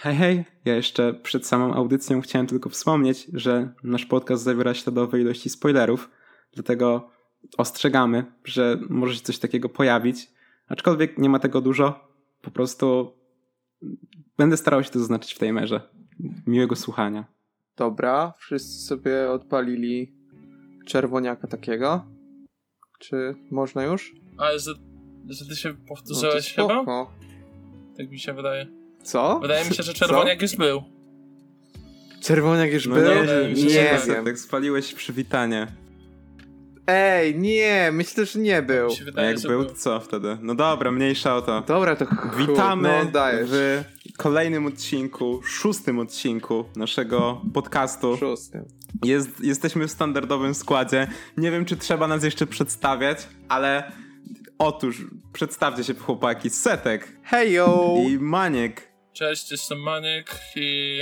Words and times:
Hej, 0.00 0.16
hej! 0.16 0.44
Ja 0.64 0.74
jeszcze 0.74 1.14
przed 1.14 1.46
samą 1.46 1.74
audycją 1.74 2.20
chciałem 2.20 2.46
tylko 2.46 2.68
wspomnieć, 2.70 3.26
że 3.32 3.72
nasz 3.82 4.06
podcast 4.06 4.42
zawiera 4.42 4.74
śladowe 4.74 5.20
ilości 5.20 5.50
spoilerów, 5.50 6.10
dlatego 6.52 7.10
ostrzegamy, 7.56 8.24
że 8.44 8.78
może 8.88 9.14
się 9.14 9.20
coś 9.20 9.38
takiego 9.38 9.68
pojawić. 9.68 10.30
Aczkolwiek 10.68 11.18
nie 11.18 11.28
ma 11.28 11.38
tego 11.38 11.60
dużo, 11.60 12.10
po 12.42 12.50
prostu 12.50 13.12
będę 14.36 14.56
starał 14.56 14.84
się 14.84 14.90
to 14.90 14.98
zaznaczyć 14.98 15.34
w 15.34 15.38
tej 15.38 15.52
merze. 15.52 15.80
Miłego 16.46 16.76
słuchania. 16.76 17.24
Dobra, 17.76 18.32
wszyscy 18.38 18.86
sobie 18.86 19.30
odpalili 19.30 20.12
czerwoniaka 20.86 21.48
takiego? 21.48 22.04
Czy 22.98 23.34
można 23.50 23.84
już? 23.84 24.14
Ale 24.36 24.58
że, 24.58 24.74
że 25.28 25.46
ty 25.46 25.56
się 25.56 25.74
powtórzyłeś 25.74 26.56
no 26.56 26.68
chyba? 26.68 27.06
Tak 27.96 28.10
mi 28.10 28.18
się 28.18 28.32
wydaje. 28.32 28.77
Co? 29.02 29.38
Wydaje 29.42 29.64
mi 29.68 29.74
się, 29.74 29.82
że 29.82 29.94
czerwoniak 29.94 30.42
już 30.42 30.56
był. 30.56 30.82
Czerwoniak 32.22 32.72
już 32.72 32.86
No 32.86 32.94
był? 32.94 33.04
nie, 33.04 33.14
nie, 33.14 33.54
nie, 33.54 33.62
nie 33.64 33.74
nie 33.74 33.98
wiem. 34.06 34.24
tak 34.24 34.38
spaliłeś 34.38 34.94
przywitanie. 34.94 35.66
Ej, 36.86 37.38
nie, 37.38 37.90
myślę, 37.92 38.26
że 38.26 38.38
nie 38.38 38.62
był. 38.62 38.88
Wydaje, 39.04 39.28
jak 39.28 39.40
był, 39.42 39.64
to 39.64 39.74
co 39.74 40.00
wtedy? 40.00 40.38
No 40.42 40.54
dobra, 40.54 40.90
mniejsza 40.90 41.36
o 41.36 41.42
to. 41.42 41.60
Dobra, 41.66 41.96
to 41.96 42.06
chuj, 42.06 42.46
Witamy 42.46 43.00
no, 43.04 43.10
dajesz. 43.10 43.48
w 43.52 43.82
kolejnym 44.16 44.66
odcinku, 44.66 45.40
szóstym 45.44 45.98
odcinku 45.98 46.64
naszego 46.76 47.42
podcastu. 47.54 48.16
Szóstym. 48.16 48.64
Jest, 49.04 49.40
jesteśmy 49.40 49.88
w 49.88 49.90
standardowym 49.90 50.54
składzie. 50.54 51.06
Nie 51.36 51.50
wiem, 51.50 51.64
czy 51.64 51.76
trzeba 51.76 52.08
nas 52.08 52.24
jeszcze 52.24 52.46
przedstawiać, 52.46 53.18
ale 53.48 53.92
otóż 54.58 55.02
przedstawcie 55.32 55.84
się 55.84 55.94
chłopaki. 55.94 56.50
Setek 56.50 57.08
Hejo! 57.22 57.94
i 58.08 58.18
Maniek. 58.18 58.87
Cześć, 59.18 59.50
jestem 59.50 59.80
Maniek 59.80 60.40
i 60.56 61.00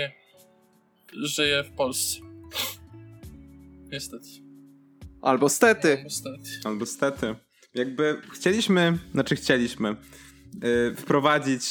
żyję 1.12 1.64
w 1.64 1.70
Polsce. 1.70 2.20
Niestety. 3.92 4.28
Albo 5.22 5.48
stety. 5.48 6.00
Niestety. 6.04 6.50
Albo 6.64 6.86
stety. 6.86 7.34
Jakby 7.74 8.22
chcieliśmy, 8.32 8.98
znaczy 9.12 9.36
chcieliśmy 9.36 9.96
yy, 10.62 10.94
wprowadzić, 10.96 11.62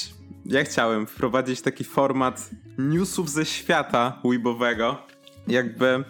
ja 0.45 0.63
chciałem 0.63 1.07
wprowadzić 1.07 1.61
taki 1.61 1.83
format 1.83 2.49
newsów 2.77 3.29
ze 3.29 3.45
świata 3.45 4.21
webowego. 4.25 5.07
Jakby, 5.47 6.03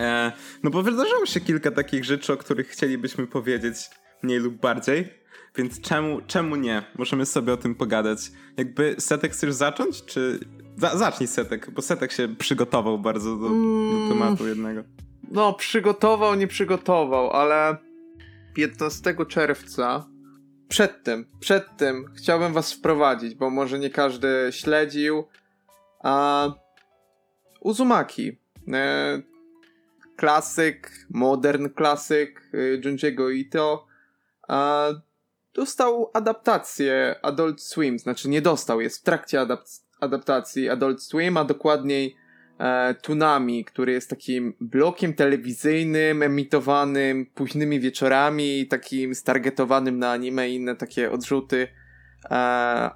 e, 0.00 0.32
no 0.62 0.70
bo 0.70 0.82
wydarzyło 0.82 1.26
się 1.26 1.40
kilka 1.40 1.70
takich 1.70 2.04
rzeczy, 2.04 2.32
o 2.32 2.36
których 2.36 2.68
chcielibyśmy 2.68 3.26
powiedzieć 3.26 3.76
mniej 4.22 4.38
lub 4.38 4.54
bardziej. 4.54 5.25
Więc 5.56 5.80
czemu, 5.80 6.20
czemu 6.26 6.56
nie? 6.56 6.82
Możemy 6.98 7.26
sobie 7.26 7.52
o 7.52 7.56
tym 7.56 7.74
pogadać. 7.74 8.18
Jakby 8.56 8.96
Setek 8.98 9.32
chcesz 9.32 9.52
zacząć, 9.54 10.04
czy... 10.04 10.40
Za, 10.76 10.96
zacznij 10.96 11.26
Setek, 11.26 11.70
bo 11.70 11.82
Setek 11.82 12.12
się 12.12 12.28
przygotował 12.38 12.98
bardzo 12.98 13.36
do, 13.36 13.48
do 13.48 13.54
Mm. 13.54 14.08
tematu 14.08 14.48
jednego. 14.48 14.82
No, 15.30 15.52
przygotował, 15.54 16.34
nie 16.34 16.46
przygotował, 16.46 17.30
ale 17.30 17.76
15 18.54 19.14
czerwca 19.28 20.06
przed 20.68 21.04
tym, 21.04 21.26
przed 21.40 21.76
tym 21.76 22.04
chciałbym 22.16 22.52
was 22.52 22.72
wprowadzić, 22.72 23.34
bo 23.34 23.50
może 23.50 23.78
nie 23.78 23.90
każdy 23.90 24.28
śledził. 24.50 25.24
A 26.02 26.48
Uzumaki. 27.60 28.38
E, 28.72 29.22
klasyk, 30.16 30.90
modern 31.10 31.68
klasyk 31.68 32.50
e, 32.54 32.78
Junji'ego 32.80 33.32
Ito. 33.32 33.86
A 34.48 34.88
dostał 35.56 36.10
adaptację 36.14 37.14
Adult 37.22 37.62
Swim, 37.62 37.98
znaczy 37.98 38.28
nie 38.28 38.42
dostał, 38.42 38.80
jest 38.80 39.00
w 39.00 39.02
trakcie 39.02 39.38
adap- 39.38 39.82
adaptacji 40.00 40.68
Adult 40.68 41.02
Swim, 41.02 41.36
a 41.36 41.44
dokładniej 41.44 42.16
e, 42.58 42.94
Tunami, 42.94 43.64
który 43.64 43.92
jest 43.92 44.10
takim 44.10 44.54
blokiem 44.60 45.14
telewizyjnym, 45.14 46.22
emitowanym 46.22 47.26
późnymi 47.34 47.80
wieczorami, 47.80 48.66
takim 48.66 49.14
stargetowanym 49.14 49.98
na 49.98 50.12
anime 50.12 50.50
i 50.50 50.54
inne 50.54 50.76
takie 50.76 51.10
odrzuty 51.10 51.68
e, 52.30 52.34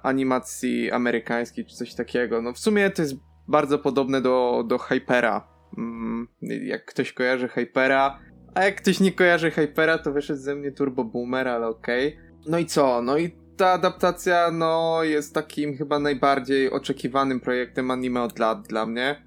animacji 0.03 0.91
amerykańskiej 0.91 1.65
czy 1.65 1.75
coś 1.75 1.93
takiego. 1.93 2.41
No 2.41 2.53
w 2.53 2.59
sumie 2.59 2.89
to 2.89 3.01
jest 3.01 3.15
bardzo 3.47 3.79
podobne 3.79 4.21
do, 4.21 4.63
do 4.67 4.77
Hypera. 4.77 5.47
Mm, 5.77 6.27
jak 6.41 6.85
ktoś 6.85 7.13
kojarzy 7.13 7.47
Hypera, 7.47 8.19
a 8.53 8.63
jak 8.63 8.75
ktoś 8.75 8.99
nie 8.99 9.11
kojarzy 9.11 9.51
Hypera, 9.51 9.97
to 9.97 10.11
wyszedł 10.11 10.39
ze 10.39 10.55
mnie 10.55 10.71
Turbo 10.71 11.03
Boomer, 11.03 11.47
ale 11.47 11.67
okej. 11.67 12.30
No 12.45 12.59
i 12.59 12.65
co? 12.65 13.01
No 13.01 13.17
i 13.17 13.31
ta 13.57 13.69
adaptacja, 13.69 14.51
no, 14.51 15.03
jest 15.03 15.33
takim 15.33 15.77
chyba 15.77 15.99
najbardziej 15.99 16.71
oczekiwanym 16.71 17.39
projektem 17.39 17.91
anime 17.91 18.21
od 18.21 18.39
lat 18.39 18.61
dla 18.61 18.85
mnie. 18.85 19.23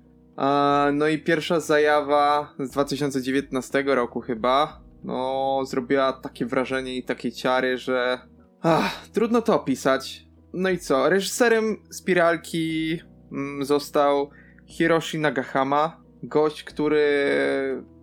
No 0.93 1.09
i 1.09 1.19
pierwsza 1.19 1.61
zajawa 1.61 2.55
z 2.59 2.71
2019 2.71 3.85
roku 3.87 4.21
chyba, 4.21 4.81
no, 5.05 5.61
zrobiła 5.67 6.13
takie 6.13 6.47
wrażenie 6.47 6.97
i 6.97 7.03
takie 7.03 7.33
ciary, 7.33 7.79
że 7.79 8.19
ach, 8.63 9.09
trudno 9.09 9.43
to 9.43 9.55
opisać. 9.55 10.27
No 10.53 10.71
i 10.71 10.79
co? 10.79 11.09
Reżyserem 11.09 11.77
Spiralki 11.91 12.99
mm, 13.33 13.65
został 13.65 14.31
Hiroshi 14.67 15.19
Nagahama, 15.19 16.01
gość, 16.23 16.65
który 16.65 17.05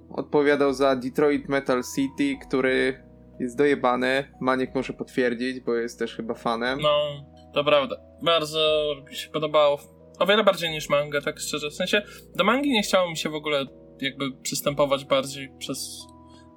odpowiadał 0.09 0.73
za 0.73 0.95
Detroit 0.95 1.49
Metal 1.49 1.81
City, 1.95 2.37
który 2.47 3.10
jest 3.41 3.57
dojebany. 3.57 4.33
Maniek 4.41 4.75
może 4.75 4.93
potwierdzić, 4.93 5.59
bo 5.59 5.75
jest 5.75 5.99
też 5.99 6.15
chyba 6.15 6.33
fanem. 6.33 6.79
No, 6.81 7.25
to 7.53 7.63
prawda. 7.63 7.95
Bardzo 8.23 8.59
mi 9.09 9.15
się 9.15 9.29
podobało. 9.29 9.79
O 10.19 10.25
wiele 10.25 10.43
bardziej 10.43 10.71
niż 10.71 10.89
manga, 10.89 11.21
tak 11.21 11.39
szczerze. 11.39 11.69
W 11.69 11.73
sensie, 11.73 12.01
do 12.35 12.43
mangi 12.43 12.71
nie 12.71 12.81
chciało 12.81 13.09
mi 13.09 13.17
się 13.17 13.29
w 13.29 13.35
ogóle 13.35 13.65
jakby 14.01 14.31
przystępować 14.41 15.05
bardziej 15.05 15.49
przez 15.59 16.07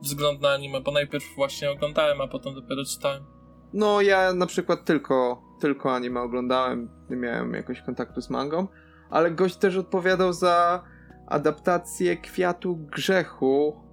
wzgląd 0.02 0.40
na 0.40 0.48
anime, 0.48 0.80
bo 0.80 0.92
najpierw 0.92 1.24
właśnie 1.36 1.70
oglądałem, 1.70 2.20
a 2.20 2.28
potem 2.28 2.54
dopiero 2.54 2.84
czytałem. 2.84 3.24
No, 3.72 4.00
ja 4.00 4.32
na 4.32 4.46
przykład 4.46 4.84
tylko, 4.84 5.42
tylko 5.60 5.94
anime 5.94 6.20
oglądałem, 6.20 6.90
nie 7.10 7.16
miałem 7.16 7.54
jakoś 7.54 7.80
kontaktu 7.80 8.20
z 8.20 8.30
mangą, 8.30 8.68
ale 9.10 9.30
gość 9.30 9.56
też 9.56 9.76
odpowiadał 9.76 10.32
za 10.32 10.84
adaptację 11.26 12.16
Kwiatu 12.16 12.76
Grzechu, 12.76 13.83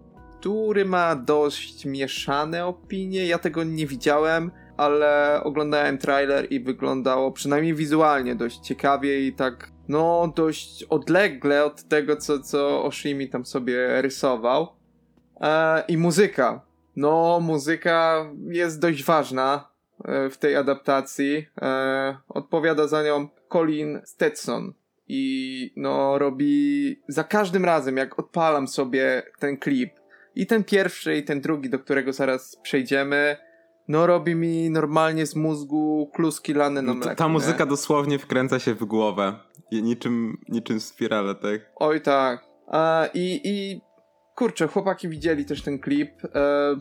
który 0.42 0.86
ma 0.86 1.16
dość 1.16 1.86
mieszane 1.86 2.66
opinie. 2.66 3.26
Ja 3.26 3.40
tego 3.40 3.64
nie 3.64 3.88
widziałem, 3.88 4.52
ale 4.78 5.42
oglądałem 5.44 5.98
trailer 5.98 6.48
i 6.52 6.60
wyglądało 6.60 7.32
przynajmniej 7.32 7.74
wizualnie 7.74 8.36
dość 8.36 8.60
ciekawie 8.60 9.28
i 9.28 9.34
tak, 9.34 9.72
no, 9.88 10.34
dość 10.36 10.84
odlegle 10.84 11.66
od 11.66 11.84
tego, 11.84 12.16
co, 12.16 12.40
co 12.40 12.84
Oshimi 12.84 13.30
tam 13.30 13.46
sobie 13.46 14.02
rysował. 14.02 14.68
E, 15.42 15.84
I 15.88 15.98
muzyka. 15.98 16.62
No, 16.96 17.40
muzyka 17.40 18.26
jest 18.48 18.80
dość 18.80 19.04
ważna 19.04 19.70
e, 20.06 20.30
w 20.30 20.38
tej 20.38 20.56
adaptacji. 20.56 21.48
E, 21.62 22.18
odpowiada 22.30 22.88
za 22.88 23.04
nią 23.04 23.28
Colin 23.52 24.02
Stetson. 24.06 24.74
I 25.08 25.74
no, 25.76 26.18
robi 26.18 26.96
za 27.08 27.24
każdym 27.24 27.66
razem, 27.66 27.98
jak 27.98 28.20
odpalam 28.20 28.68
sobie 28.68 29.24
ten 29.40 29.58
klip, 29.58 30.01
i 30.36 30.48
ten 30.48 30.64
pierwszy, 30.64 31.16
i 31.18 31.24
ten 31.24 31.42
drugi, 31.42 31.70
do 31.70 31.80
którego 31.80 32.14
zaraz 32.14 32.56
przejdziemy, 32.64 33.38
no 33.88 34.08
robi 34.08 34.36
mi 34.36 34.70
normalnie 34.70 35.26
z 35.26 35.36
mózgu 35.36 36.12
kluski 36.14 36.54
lane 36.54 36.82
na 36.82 36.88
No, 36.88 36.94
mleku. 36.94 37.10
ta, 37.10 37.16
ta 37.16 37.26
nie? 37.26 37.32
muzyka 37.34 37.66
dosłownie 37.66 38.20
wkręca 38.20 38.60
się 38.60 38.74
w 38.76 38.86
głowę. 38.86 39.34
I 39.72 39.84
niczym, 39.84 40.38
niczym 40.50 40.80
spirale, 40.80 41.36
tak? 41.36 41.62
Oj 41.76 42.02
tak. 42.02 42.46
E, 42.74 43.10
I, 43.14 43.42
I 43.44 43.82
kurczę, 44.36 44.68
chłopaki 44.68 45.10
widzieli 45.10 45.46
też 45.46 45.62
ten 45.62 45.80
klip. 45.80 46.12
E, 46.36 46.76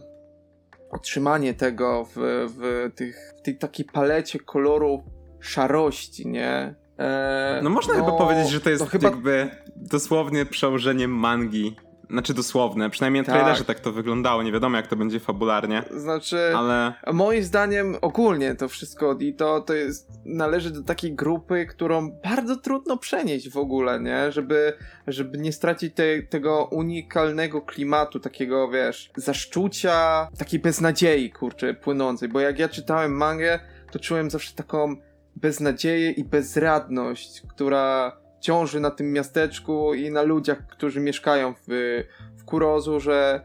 otrzymanie 0.91 1.55
tego 1.55 2.05
w, 2.05 2.11
w, 2.57 2.91
tych, 2.95 3.33
w 3.39 3.43
tej 3.43 3.59
takiej 3.59 3.87
palecie 3.87 4.39
kolorów 4.39 5.01
szarości, 5.41 6.29
nie? 6.29 6.75
E, 6.99 7.61
No 7.63 7.71
można 7.71 7.95
chyba 7.95 8.13
powiedzieć, 8.13 8.49
że 8.51 8.61
to 8.61 8.71
jest 8.71 8.89
chyba 8.91 9.09
jakby 9.09 9.51
dosłownie 9.77 10.47
przełożenie 10.47 11.09
mangi. 11.09 11.77
Znaczy 12.11 12.35
dosłowne, 12.35 12.91
przynajmniej 12.91 13.23
na 13.23 13.27
Tak. 13.27 13.35
trailerze 13.35 13.65
tak 13.65 13.81
to 13.81 13.93
wyglądało. 13.93 14.43
Nie 14.43 14.53
wiadomo 14.53 14.77
jak 14.77 14.87
to 14.87 14.97
będzie 14.97 15.21
fabularnie, 15.21 15.83
Znaczy, 15.91 16.57
ale 16.57 16.93
moim 17.13 17.43
zdaniem 17.43 17.97
ogólnie 18.01 18.55
to 18.55 18.69
wszystko 18.69 19.17
i 19.21 19.35
to, 19.35 19.61
to 19.61 19.75
jest, 19.75 20.11
należy 20.25 20.71
do 20.71 20.83
takiej 20.83 21.15
grupy, 21.15 21.67
którą 21.67 22.11
bardzo 22.25 22.57
trudno 22.57 22.97
przenieść 22.97 23.51
w 23.51 23.57
ogóle, 23.57 24.01
nie? 24.01 24.33
Żeby, 24.33 24.73
żeby 25.07 25.39
nie 25.39 25.53
stracić 25.53 25.95
te, 25.95 26.23
tego 26.23 26.65
unikalnego 26.65 27.63
klimatu, 27.63 28.21
takiego, 28.21 28.69
wiesz, 28.69 29.11
zaszczucia, 29.17 30.29
takiej 30.39 30.61
beznadziei, 30.61 31.31
kurczę, 31.31 31.75
płynącej, 31.75 32.29
bo 32.29 32.41
jak 32.41 32.59
ja 32.59 32.69
czytałem 32.69 33.13
mangę, 33.13 33.59
to 33.93 33.99
czułem 33.99 34.31
zawsze 34.31 34.55
taką 34.55 34.97
beznadzieję 35.37 36.11
i 36.11 36.25
bezradność, 36.25 37.43
która 37.49 38.17
ciąży 38.41 38.81
na 38.81 38.91
tym 38.91 39.13
miasteczku 39.13 39.95
i 39.95 40.11
na 40.11 40.23
ludziach, 40.23 40.67
którzy 40.67 41.01
mieszkają 41.01 41.55
w, 41.69 42.03
w 42.39 42.45
Kurozu, 42.45 43.01
że 43.01 43.41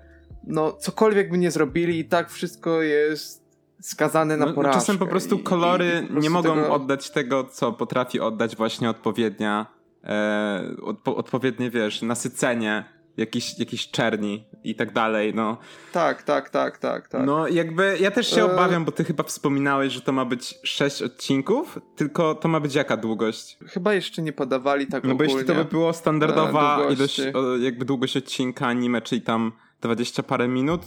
no 0.47 0.71
cokolwiek 0.73 1.31
by 1.31 1.37
nie 1.37 1.51
zrobili 1.51 1.99
i 1.99 2.05
tak 2.05 2.29
wszystko 2.31 2.81
jest 2.81 3.45
skazane 3.81 4.37
na 4.37 4.45
No, 4.45 4.53
porażkę. 4.53 4.79
czasem 4.79 4.97
po 4.97 5.07
prostu 5.07 5.39
kolory 5.39 5.85
i- 5.85 5.89
i 5.97 6.01
po 6.01 6.07
prostu 6.07 6.19
nie 6.23 6.29
mogą 6.29 6.55
tego- 6.55 6.73
oddać 6.73 7.09
tego, 7.09 7.43
co 7.43 7.71
potrafi 7.73 8.19
oddać 8.19 8.55
właśnie 8.55 8.89
odpowiednia, 8.89 9.65
e, 10.03 10.63
odpo, 10.83 11.15
odpowiednie, 11.15 11.69
wiesz, 11.69 12.01
nasycenie 12.01 12.85
jakiejś, 13.17 13.59
jakiejś 13.59 13.91
czerni 13.91 14.45
i 14.63 14.75
tak 14.75 14.93
dalej, 14.93 15.33
no. 15.35 15.57
Tak, 15.91 16.23
tak, 16.23 16.49
tak, 16.49 16.77
tak, 16.77 17.07
tak. 17.07 17.25
No 17.25 17.47
jakby, 17.47 17.97
ja 17.99 18.11
też 18.11 18.29
się 18.29 18.41
E- 18.41 18.53
obawiam, 18.53 18.85
bo 18.85 18.91
ty 18.91 19.03
chyba 19.03 19.23
wspominałeś, 19.23 19.93
że 19.93 20.01
to 20.01 20.11
ma 20.11 20.25
być 20.25 20.55
sześć 20.63 21.01
odcinków, 21.01 21.79
tylko 21.95 22.35
to 22.35 22.47
ma 22.47 22.59
być 22.59 22.75
jaka 22.75 22.97
długość? 22.97 23.57
Chyba 23.67 23.93
jeszcze 23.93 24.21
nie 24.21 24.33
podawali 24.33 24.87
tak 24.87 25.03
No 25.03 25.15
bo 25.15 25.23
jeśli 25.23 25.45
to 25.45 25.55
by 25.55 25.65
było 25.65 25.93
standardowa 25.93 26.79
E, 26.89 26.93
ilość, 26.93 27.21
jakby 27.59 27.85
długość 27.85 28.17
odcinka 28.17 28.67
anime, 28.67 29.01
czyli 29.01 29.21
tam 29.21 29.51
20 29.81 30.23
parę 30.23 30.47
minut 30.47 30.81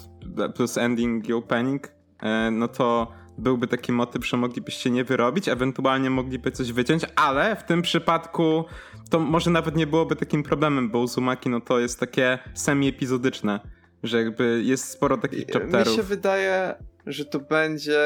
plus 0.55 0.79
ending 0.79 1.29
i 1.29 1.33
opening, 1.33 1.89
e, 2.23 2.51
no 2.51 2.69
to 2.69 3.13
byłby 3.39 3.67
taki 3.67 3.93
motyw, 3.93 4.27
że 4.27 4.37
moglibyście 4.37 4.91
nie 4.91 5.05
wyrobić, 5.05 5.49
ewentualnie 5.49 6.11
mogliby 6.11 6.51
coś 6.51 6.73
wyciąć, 6.73 7.03
ale 7.17 7.57
w 7.57 7.63
tym 7.63 7.83
przypadku 7.83 8.65
to 9.11 9.21
może 9.21 9.51
nawet 9.51 9.77
nie 9.77 9.87
byłoby 9.87 10.17
takim 10.17 10.43
problemem, 10.43 10.91
bo 10.91 10.99
Uzumaki 10.99 11.49
no 11.49 11.61
to 11.61 11.79
jest 11.79 12.01
takie 12.01 12.39
semi-epizodyczne, 12.55 13.61
że 14.03 14.19
jakby 14.23 14.63
jest 14.65 14.85
sporo 14.85 15.17
takich 15.17 15.47
Mi 15.47 15.53
chapterów. 15.53 15.95
się 15.97 16.03
wydaje, 16.03 16.75
że 17.07 17.25
to 17.25 17.41
będzie 17.41 18.01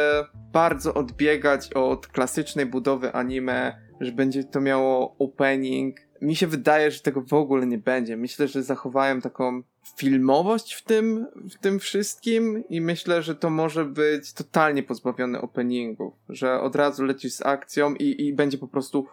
bardzo 0.53 0.95
odbiegać 0.95 1.73
od 1.73 2.07
klasycznej 2.07 2.67
budowy 2.67 3.13
anime, 3.13 3.83
że 4.01 4.13
będzie 4.13 4.45
to 4.45 4.61
miało 4.61 5.17
opening. 5.19 5.97
Mi 6.21 6.37
się 6.37 6.47
wydaje, 6.47 6.91
że 6.91 7.01
tego 7.01 7.23
w 7.23 7.33
ogóle 7.33 7.67
nie 7.67 7.79
będzie. 7.79 8.17
Myślę, 8.17 8.49
że 8.49 8.63
zachowałem 8.63 9.21
taką 9.21 9.63
filmowość 9.97 10.75
w 10.75 10.83
tym, 10.83 11.27
w 11.51 11.59
tym 11.59 11.79
wszystkim 11.79 12.65
i 12.69 12.81
myślę, 12.81 13.23
że 13.23 13.35
to 13.35 13.51
może 13.51 13.85
być 13.85 14.33
totalnie 14.33 14.83
pozbawione 14.83 15.41
openingów, 15.41 16.15
że 16.29 16.61
od 16.61 16.77
razu 16.77 17.05
lecisz 17.05 17.33
z 17.33 17.47
akcją 17.47 17.95
i, 17.95 18.27
i 18.27 18.35
będzie 18.35 18.59
po 18.59 18.69
prostu 18.69 19.07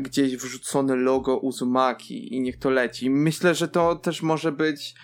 gdzieś 0.00 0.36
wrzucone 0.36 0.96
logo 0.96 1.36
Uzumaki 1.36 2.34
i 2.34 2.40
niech 2.40 2.58
to 2.58 2.70
leci. 2.70 3.10
Myślę, 3.10 3.54
że 3.54 3.68
to 3.68 3.96
też 3.96 4.22
może 4.22 4.52
być 4.52 4.94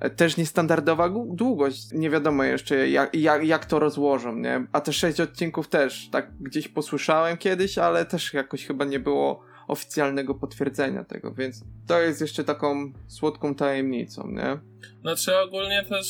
e, 0.00 0.10
też 0.10 0.36
niestandardowa 0.36 1.08
długość. 1.26 1.92
Nie 1.92 2.10
wiadomo 2.10 2.44
jeszcze 2.44 2.88
jak, 2.88 3.14
jak, 3.14 3.44
jak 3.44 3.66
to 3.66 3.78
rozłożą, 3.78 4.36
nie? 4.36 4.66
A 4.72 4.80
te 4.80 4.92
sześć 4.92 5.20
odcinków 5.20 5.68
też 5.68 6.08
tak 6.10 6.30
gdzieś 6.40 6.68
posłyszałem 6.68 7.36
kiedyś, 7.36 7.78
ale 7.78 8.04
też 8.04 8.34
jakoś 8.34 8.66
chyba 8.66 8.84
nie 8.84 9.00
było 9.00 9.48
oficjalnego 9.68 10.34
potwierdzenia 10.34 11.04
tego, 11.04 11.34
więc 11.34 11.64
to 11.86 12.00
jest 12.00 12.20
jeszcze 12.20 12.44
taką 12.44 12.92
słodką 13.08 13.54
tajemnicą, 13.54 14.28
nie? 14.28 14.58
Znaczy 15.00 15.36
ogólnie 15.36 15.84
też, 15.84 16.06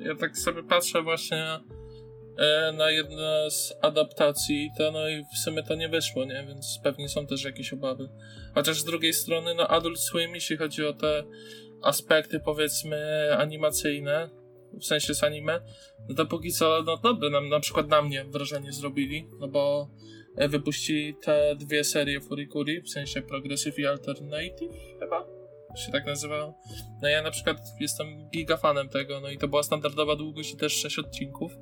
ja 0.00 0.16
tak 0.16 0.38
sobie 0.38 0.62
patrzę 0.62 1.02
właśnie 1.02 1.60
e, 2.38 2.72
na 2.72 2.90
jedną 2.90 3.50
z 3.50 3.72
adaptacji, 3.82 4.70
to 4.78 4.92
no 4.92 5.08
i 5.08 5.24
w 5.34 5.38
sumie 5.38 5.62
to 5.62 5.74
nie 5.74 5.88
wyszło, 5.88 6.24
nie? 6.24 6.44
Więc 6.48 6.80
pewnie 6.84 7.08
są 7.08 7.26
też 7.26 7.44
jakieś 7.44 7.72
obawy. 7.72 8.08
Chociaż 8.54 8.80
z 8.80 8.84
drugiej 8.84 9.12
strony, 9.12 9.54
no 9.54 9.68
Adult 9.68 10.00
Swim, 10.00 10.34
jeśli 10.34 10.56
chodzi 10.56 10.86
o 10.86 10.92
te 10.92 11.24
aspekty 11.82 12.40
powiedzmy 12.40 13.30
animacyjne, 13.38 14.30
w 14.80 14.84
sensie 14.84 15.14
z 15.14 15.24
anime, 15.24 15.60
no 16.08 16.14
to 16.14 16.26
póki 16.26 16.52
co, 16.52 16.82
no 16.86 16.96
dobre 16.96 17.30
nam, 17.30 17.48
na 17.48 17.60
przykład 17.60 17.88
na 17.88 18.02
mnie 18.02 18.24
wrażenie 18.24 18.72
zrobili, 18.72 19.28
no 19.38 19.48
bo 19.48 19.90
e, 20.36 20.48
wypuścili 20.48 21.14
te 21.22 21.56
dwie 21.56 21.84
serie 21.84 22.20
Furikuri, 22.20 22.82
w 22.82 22.90
sensie 22.90 23.22
Progressive 23.22 23.78
i 23.78 23.86
Alternative 23.86 24.72
chyba, 25.00 25.26
się 25.76 25.92
tak 25.92 26.06
nazywają. 26.06 26.54
No 27.02 27.08
ja 27.08 27.22
na 27.22 27.30
przykład 27.30 27.56
jestem 27.80 28.06
gigafanem 28.30 28.88
tego, 28.88 29.20
no 29.20 29.30
i 29.30 29.38
to 29.38 29.48
była 29.48 29.62
standardowa 29.62 30.16
długość 30.16 30.54
i 30.54 30.56
też 30.56 30.72
6 30.72 30.98
odcinków 30.98 31.52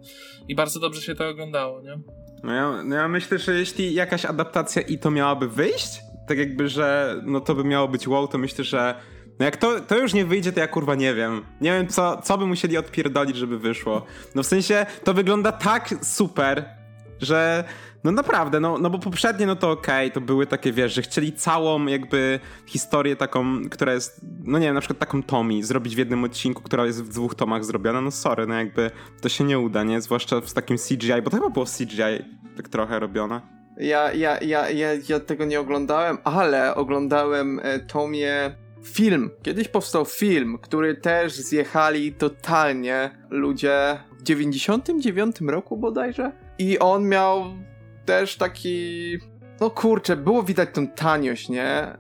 i 0.49 0.55
bardzo 0.55 0.81
dobrze 0.81 1.03
się 1.03 1.15
to 1.15 1.29
oglądało, 1.29 1.82
nie? 1.82 1.99
No 2.43 2.53
ja, 2.53 2.82
no 2.85 2.97
ja 2.97 3.09
myślę, 3.09 3.38
że 3.38 3.55
jeśli 3.55 3.94
jakaś 3.94 4.25
adaptacja 4.25 4.82
i 4.82 4.99
to 4.99 5.11
miałaby 5.11 5.49
wyjść, 5.49 6.00
tak 6.29 6.38
jakby, 6.38 6.69
że 6.69 7.17
no 7.26 7.41
to 7.41 7.55
by 7.55 7.65
miało 7.65 7.88
być 7.88 8.09
wow, 8.09 8.29
to 8.29 8.38
myślę, 8.38 8.65
że 8.65 8.94
no 9.38 9.44
jak 9.44 9.56
to, 9.56 9.81
to 9.81 9.99
już 9.99 10.15
nie 10.15 10.25
wyjdzie, 10.25 10.53
to 10.53 10.61
ja 10.61 10.69
kurwa 10.69 10.94
nie 10.94 11.15
wiem. 11.15 11.47
Nie 11.61 11.73
wiem, 11.73 11.88
co, 11.88 12.23
co 12.23 12.38
by 12.38 12.47
musieli 12.47 12.76
odpierdolić, 12.76 13.37
żeby 13.37 13.59
wyszło. 13.59 14.06
No 14.35 14.43
w 14.43 14.47
sensie, 14.47 14.87
to 15.05 15.15
wygląda 15.15 15.53
tak 15.53 15.94
super, 16.03 16.65
że 17.20 17.65
no 18.04 18.12
naprawdę, 18.12 18.60
no, 18.60 18.78
no 18.78 18.90
bo 18.90 18.98
poprzednie 18.98 19.46
no 19.46 19.56
to 19.56 19.70
okej, 19.70 20.10
to 20.10 20.20
były 20.20 20.46
takie, 20.46 20.72
wiesz, 20.72 20.94
że 20.94 21.02
chcieli 21.02 21.32
całą 21.32 21.86
jakby 21.86 22.40
historię 22.66 23.16
taką, 23.16 23.68
która 23.70 23.92
jest, 23.92 24.20
no 24.44 24.58
nie 24.58 24.66
wiem, 24.66 24.74
na 24.74 24.80
przykład 24.80 24.98
taką 24.98 25.22
Tomi 25.22 25.62
zrobić 25.62 25.94
w 25.94 25.98
jednym 25.98 26.24
odcinku, 26.24 26.62
która 26.62 26.86
jest 26.86 27.04
w 27.04 27.08
dwóch 27.08 27.34
tomach 27.34 27.64
zrobiona, 27.64 28.00
no 28.00 28.10
sorry, 28.10 28.46
no 28.46 28.54
jakby 28.54 28.90
to 29.20 29.28
się 29.28 29.44
nie 29.44 29.58
uda, 29.58 29.84
nie? 29.84 30.00
Zwłaszcza 30.00 30.40
z 30.44 30.54
takim 30.54 30.76
CGI, 30.76 31.22
bo 31.24 31.30
to 31.30 31.36
chyba 31.36 31.50
było 31.50 31.66
CGI 31.66 32.38
tak 32.56 32.68
trochę 32.68 32.98
robione. 32.98 33.40
Ja, 33.76 34.12
ja, 34.12 34.38
ja, 34.38 34.70
ja, 34.70 34.88
ja 35.08 35.20
tego 35.20 35.44
nie 35.44 35.60
oglądałem, 35.60 36.18
ale 36.24 36.74
oglądałem 36.74 37.60
e, 37.62 37.78
Tomie 37.78 38.54
film. 38.84 39.30
Kiedyś 39.42 39.68
powstał 39.68 40.04
film, 40.04 40.58
który 40.62 40.94
też 40.94 41.32
zjechali 41.32 42.12
totalnie 42.12 43.10
ludzie 43.30 43.98
w 44.18 44.22
99 44.22 45.36
roku 45.40 45.76
bodajże. 45.76 46.32
I 46.58 46.78
on 46.78 47.08
miał 47.08 47.44
też 48.08 48.37
taki... 48.37 49.19
No 49.60 49.70
kurczę, 49.70 50.16
było 50.16 50.43
widać 50.43 50.69
tą 50.72 50.88
taniość, 50.88 51.49
nie? 51.49 51.70
E, 51.70 51.96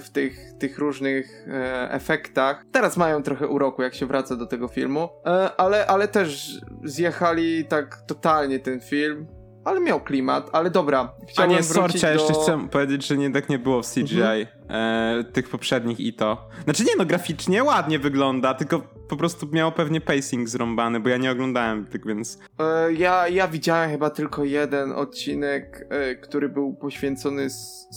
w 0.00 0.10
tych, 0.10 0.52
tych 0.58 0.78
różnych 0.78 1.48
e, 1.48 1.90
efektach. 1.90 2.64
Teraz 2.72 2.96
mają 2.96 3.22
trochę 3.22 3.48
uroku, 3.48 3.82
jak 3.82 3.94
się 3.94 4.06
wraca 4.06 4.36
do 4.36 4.46
tego 4.46 4.68
filmu. 4.68 5.08
E, 5.26 5.50
ale, 5.56 5.86
ale 5.86 6.08
też 6.08 6.60
zjechali 6.84 7.64
tak 7.64 8.02
totalnie 8.06 8.58
ten 8.58 8.80
film. 8.80 9.26
Ale 9.64 9.80
miał 9.80 10.00
klimat, 10.00 10.50
ale 10.52 10.70
dobra. 10.70 10.98
A 11.22 11.26
Chciałbym 11.26 11.56
nie, 11.56 11.62
sorcia, 11.62 12.06
do... 12.06 12.12
jeszcze 12.12 12.32
chcę 12.34 12.68
powiedzieć, 12.68 13.06
że 13.06 13.16
nie 13.16 13.30
tak 13.30 13.48
nie 13.48 13.58
było 13.58 13.82
w 13.82 13.86
CGI 13.94 14.46
e, 14.68 15.24
tych 15.32 15.48
poprzednich 15.48 16.00
i 16.00 16.14
to. 16.14 16.48
Znaczy 16.64 16.84
nie 16.84 16.96
no, 16.98 17.06
graficznie 17.06 17.64
ładnie 17.64 17.98
wygląda, 17.98 18.54
tylko 18.54 18.80
po 19.08 19.16
prostu 19.16 19.48
miało 19.52 19.72
pewnie 19.72 20.00
pacing 20.00 20.48
zrąbany, 20.48 21.00
bo 21.00 21.08
ja 21.08 21.16
nie 21.16 21.30
oglądałem 21.30 21.86
tych, 21.86 22.06
więc... 22.06 22.38
E, 22.58 22.92
ja, 22.92 23.28
ja 23.28 23.48
widziałem 23.48 23.90
chyba 23.90 24.10
tylko 24.10 24.44
jeden 24.44 24.92
odcinek, 24.92 25.86
e, 25.90 26.14
który 26.14 26.48
był 26.48 26.74
poświęcony 26.74 27.50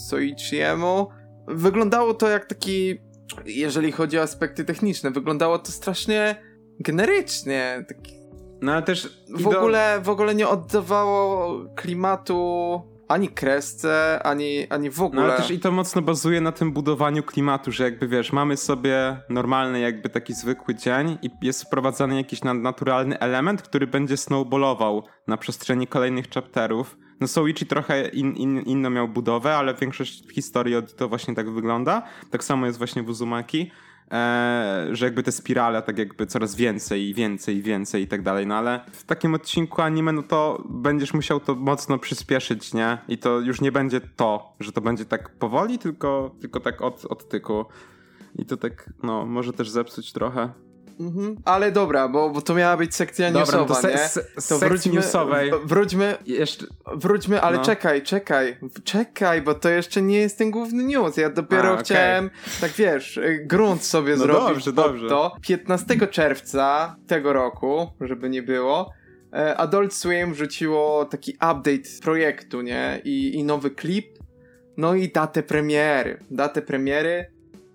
Soichiemu. 0.09 1.09
Wyglądało 1.47 2.13
to 2.13 2.29
jak 2.29 2.45
taki, 2.45 2.99
jeżeli 3.45 3.91
chodzi 3.91 4.19
o 4.19 4.21
aspekty 4.21 4.65
techniczne, 4.65 5.11
wyglądało 5.11 5.59
to 5.59 5.71
strasznie 5.71 6.35
generycznie. 6.79 7.85
Taki, 7.87 8.24
No 8.61 8.71
ale 8.71 8.81
też... 8.83 9.23
w, 9.29 9.43
do- 9.43 9.57
ogóle, 9.59 9.99
w 10.03 10.09
ogóle 10.09 10.35
nie 10.35 10.47
oddawało 10.47 11.51
klimatu 11.75 12.81
ani 13.07 13.29
kresce, 13.29 14.19
ani, 14.23 14.67
ani 14.69 14.89
w 14.89 14.97
No 14.99 15.05
ogóle. 15.05 15.23
ale 15.23 15.37
też 15.37 15.51
i 15.51 15.59
to 15.59 15.71
mocno 15.71 16.01
bazuje 16.01 16.41
na 16.41 16.51
tym 16.51 16.71
budowaniu 16.71 17.23
klimatu, 17.23 17.71
że 17.71 17.83
jakby 17.83 18.07
wiesz, 18.07 18.33
mamy 18.33 18.57
sobie 18.57 19.17
normalny 19.29 19.79
jakby 19.79 20.09
taki 20.09 20.33
zwykły 20.33 20.75
dzień 20.75 21.17
i 21.21 21.29
jest 21.41 21.63
wprowadzany 21.63 22.15
jakiś 22.15 22.43
naturalny 22.43 23.19
element, 23.19 23.61
który 23.61 23.87
będzie 23.87 24.17
snowballował 24.17 25.03
na 25.27 25.37
przestrzeni 25.37 25.87
kolejnych 25.87 26.29
chapterów. 26.29 26.97
No 27.19 27.27
Soichi 27.27 27.65
trochę 27.65 28.07
in, 28.07 28.33
in, 28.35 28.61
inną 28.61 28.89
miał 28.89 29.07
budowę, 29.07 29.55
ale 29.55 29.73
większość 29.73 30.23
historii 30.33 30.75
od- 30.75 30.95
to 30.95 31.09
właśnie 31.09 31.35
tak 31.35 31.51
wygląda. 31.51 32.01
Tak 32.31 32.43
samo 32.43 32.65
jest 32.65 32.77
właśnie 32.77 33.03
w 33.03 33.09
Uzumaki. 33.09 33.71
E, 34.11 34.87
że 34.91 35.05
jakby 35.05 35.23
te 35.23 35.31
spirale 35.31 35.81
tak 35.81 35.97
jakby 35.97 36.25
coraz 36.25 36.55
więcej 36.55 37.09
i 37.09 37.13
więcej 37.13 37.57
i 37.57 37.61
więcej 37.61 38.03
i 38.03 38.07
tak 38.07 38.21
dalej, 38.21 38.47
no 38.47 38.55
ale 38.55 38.85
w 38.91 39.03
takim 39.03 39.33
odcinku 39.33 39.81
anime 39.81 40.11
no 40.11 40.23
to 40.23 40.63
będziesz 40.69 41.13
musiał 41.13 41.39
to 41.39 41.55
mocno 41.55 41.99
przyspieszyć, 41.99 42.73
nie? 42.73 42.97
I 43.07 43.17
to 43.17 43.39
już 43.39 43.61
nie 43.61 43.71
będzie 43.71 44.01
to, 44.01 44.55
że 44.59 44.71
to 44.71 44.81
będzie 44.81 45.05
tak 45.05 45.29
powoli, 45.29 45.79
tylko, 45.79 46.35
tylko 46.41 46.59
tak 46.59 46.81
od, 46.81 47.29
tyku. 47.29 47.65
I 48.35 48.45
to 48.45 48.57
tak, 48.57 48.89
no, 49.03 49.25
może 49.25 49.53
też 49.53 49.69
zepsuć 49.69 50.13
trochę. 50.13 50.49
Mhm. 50.99 51.35
Ale 51.45 51.71
dobra, 51.71 52.07
bo, 52.07 52.29
bo 52.29 52.41
to 52.41 52.55
miała 52.55 52.77
być 52.77 52.95
sekcja 52.95 53.31
Dobra, 53.31 53.39
no 53.53 53.59
newsowa, 53.61 53.75
to 53.75 53.81
se, 53.81 53.91
nie? 53.91 53.97
se, 53.97 54.49
To 54.49 54.59
wróćmy, 54.59 54.93
newsowej. 54.93 55.51
wróćmy, 55.65 56.15
Jeszcze, 56.25 56.65
Wróćmy, 56.95 57.41
ale 57.41 57.57
No. 57.57 57.63
czekaj, 57.63 58.01
czekaj, 58.03 58.57
czekaj, 58.83 59.41
bo 59.41 59.53
to 59.53 59.69
jeszcze 59.69 60.01
nie 60.01 60.17
jest 60.17 60.37
ten 60.37 60.51
główny 60.51 60.83
news. 60.83 61.17
Ja 61.17 61.29
dopiero 61.29 61.73
A, 61.73 61.77
chciałem, 61.77 62.29
tak 62.61 62.71
wiesz, 62.71 63.17
y, 63.17 63.43
grunt 63.47 63.83
sobie 63.83 64.11
No 64.11 64.17
zrobić 64.23 64.47
dobrze, 64.65 64.73
dobrze. 64.73 65.09
to. 65.09 65.35
15 65.41 66.07
czerwca 66.07 66.95
tego 67.07 67.33
roku, 67.33 67.87
żeby 68.01 68.29
nie 68.29 68.43
było, 68.43 68.91
e, 69.33 69.57
Adult 69.57 69.93
Swim 69.93 70.33
wrzuciło 70.33 71.05
taki 71.05 71.31
update 71.33 71.89
projektu, 72.03 72.61
nie? 72.61 73.01
I, 73.03 73.35
I 73.35 73.43
nowy 73.43 73.71
klip, 73.71 74.07
no 74.77 74.93
i 74.95 75.09
datę 75.11 75.43
premiery. 75.43 76.19
Datę 76.31 76.61
premiery, 76.61 77.25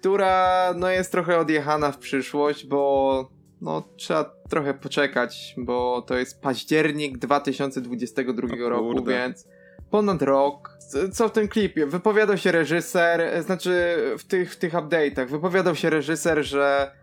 która 0.00 0.74
no 0.76 0.90
jest 0.90 1.12
trochę 1.12 1.38
odjechana 1.38 1.92
w 1.92 1.98
przyszłość, 1.98 2.66
bo 2.66 3.30
no 3.60 3.82
trzeba 3.96 4.24
trochę 4.48 4.74
poczekać, 4.74 5.54
bo 5.58 6.02
to 6.02 6.16
jest 6.16 6.40
październik 6.40 7.18
2022 7.18 8.66
O 8.66 8.68
roku, 8.68 9.04
więc 9.04 9.48
ponad 9.90 10.22
rok. 10.22 10.78
Co 11.12 11.28
w 11.28 11.32
tym 11.32 11.48
klipie? 11.48 11.86
Wypowiadał 11.86 12.36
się 12.36 12.52
reżyser, 12.52 13.20
e, 13.20 13.42
znaczy 13.42 13.96
w 14.18 14.24
tych, 14.24 14.52
w 14.52 14.56
tych 14.56 14.72
update'ach, 14.72 15.26
wypowiadał 15.28 15.76
się 15.76 15.90
reżyser, 15.90 16.44
że 16.44 16.94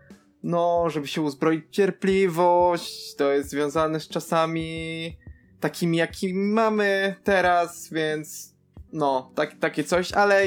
no, 0.42 0.90
żeby 0.90 1.06
się 1.06 1.22
uzbroić 1.22 1.64
cierpliwość, 1.70 3.14
to 3.16 3.32
jest 3.32 3.50
związane 3.50 4.00
z 4.00 4.08
czasami 4.08 5.16
takimi, 5.60 5.96
jakimi 5.96 6.52
mamy 6.52 7.14
teraz, 7.24 7.90
więc 7.92 8.57
no, 8.92 9.32
tak, 9.34 9.58
takie 9.60 9.84
coś, 9.84 10.12
ale 10.12 10.42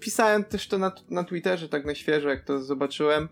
pisałem 0.00 0.44
też 0.44 0.68
to 0.68 0.78
na, 0.78 0.92
na 1.10 1.24
Twitterze 1.24 1.68
tak 1.68 1.84
na 1.84 1.94
świeżo, 1.94 2.28
jak 2.28 2.44
to 2.44 2.62
zobaczyłem. 2.62 3.28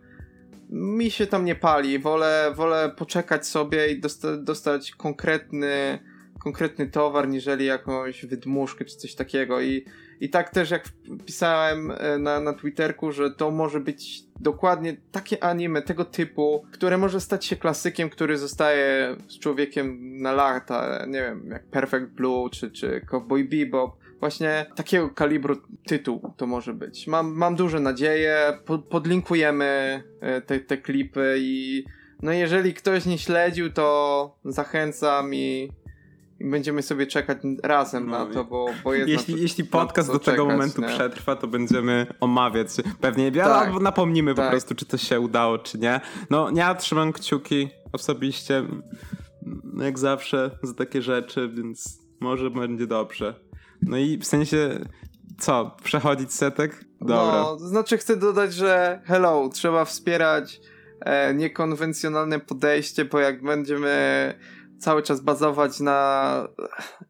Mi 0.70 1.10
się 1.10 1.26
tam 1.26 1.44
nie 1.44 1.54
pali, 1.54 1.98
wolę, 1.98 2.52
wolę 2.54 2.92
poczekać 2.96 3.46
sobie 3.46 3.92
i 3.92 4.00
dosta 4.00 4.36
dostać 4.36 4.90
konkretny, 4.90 5.98
konkretny 6.38 6.86
towar, 6.86 7.28
niżeli 7.28 7.66
jakąś 7.66 8.26
wydmuszkę 8.26 8.84
czy 8.84 8.96
coś 8.96 9.14
takiego 9.14 9.60
i 9.60 9.84
i 10.20 10.30
tak 10.30 10.50
też 10.50 10.70
jak 10.70 10.84
pisałem 11.26 11.90
e, 11.90 12.18
na, 12.18 12.40
na 12.40 12.52
Twitterku, 12.52 13.12
że 13.12 13.30
to 13.30 13.50
może 13.50 13.80
być 13.80 14.22
dokładnie 14.40 14.96
takie 15.12 15.44
anime 15.44 15.82
tego 15.82 16.04
typu, 16.04 16.64
które 16.72 16.98
może 16.98 17.20
stać 17.20 17.44
się 17.44 17.56
klasykiem, 17.56 18.10
który 18.10 18.38
zostaje 18.38 19.16
z 19.28 19.38
człowiekiem 19.38 20.16
na 20.22 20.32
lata, 20.32 21.06
nie 21.06 21.20
wiem, 21.20 21.48
jak 21.50 21.66
Perfect 21.66 22.06
Blue 22.06 22.50
czy, 22.50 22.70
czy 22.70 23.00
Cowboy 23.10 23.44
Bebop. 23.44 24.03
Właśnie 24.20 24.66
takiego 24.74 25.10
kalibru 25.10 25.56
tytuł 25.86 26.32
to 26.36 26.46
może 26.46 26.74
być. 26.74 27.06
Mam, 27.06 27.32
mam 27.32 27.56
duże 27.56 27.80
nadzieje, 27.80 28.58
po, 28.64 28.78
podlinkujemy 28.78 30.02
e, 30.20 30.40
te, 30.40 30.60
te 30.60 30.76
klipy 30.76 31.36
i 31.38 31.84
no 32.22 32.32
jeżeli 32.32 32.74
ktoś 32.74 33.06
nie 33.06 33.18
śledził, 33.18 33.72
to 33.72 34.38
zachęcam 34.44 35.34
i 35.34 35.68
i 36.40 36.50
będziemy 36.50 36.82
sobie 36.82 37.06
czekać 37.06 37.38
razem 37.62 38.06
no, 38.06 38.18
na 38.18 38.34
to, 38.34 38.44
bo, 38.44 38.66
bo 38.84 38.94
jest 38.94 39.08
jeśli, 39.08 39.42
jeśli 39.42 39.64
podcast 39.64 40.12
do 40.12 40.18
tego 40.18 40.36
czekać, 40.36 40.52
momentu 40.52 40.82
nie? 40.82 40.88
przetrwa, 40.88 41.36
to 41.36 41.46
będziemy 41.46 42.06
omawiać. 42.20 42.68
Pewnie 43.00 43.32
tak, 43.32 43.80
napomnimy 43.80 44.34
tak. 44.34 44.44
po 44.44 44.50
prostu, 44.50 44.74
czy 44.74 44.86
to 44.86 44.96
się 44.96 45.20
udało, 45.20 45.58
czy 45.58 45.78
nie. 45.78 46.00
No, 46.30 46.50
ja 46.54 46.74
trzymam 46.74 47.12
kciuki 47.12 47.68
osobiście, 47.92 48.62
jak 49.78 49.98
zawsze, 49.98 50.50
za 50.62 50.74
takie 50.74 51.02
rzeczy, 51.02 51.48
więc 51.48 51.98
może 52.20 52.50
będzie 52.50 52.86
dobrze. 52.86 53.34
No 53.86 53.96
i 53.96 54.18
w 54.18 54.24
sensie, 54.24 54.78
co, 55.38 55.76
przechodzić 55.84 56.32
setek? 56.32 56.84
Dobra. 57.00 57.16
No, 57.16 57.58
znaczy 57.58 57.98
chcę 57.98 58.16
dodać, 58.16 58.54
że 58.54 59.00
hello, 59.04 59.48
trzeba 59.52 59.84
wspierać 59.84 60.60
e, 61.00 61.34
niekonwencjonalne 61.34 62.40
podejście, 62.40 63.04
bo 63.04 63.18
jak 63.18 63.42
będziemy 63.42 64.34
cały 64.78 65.02
czas 65.02 65.20
bazować 65.20 65.80
na 65.80 66.48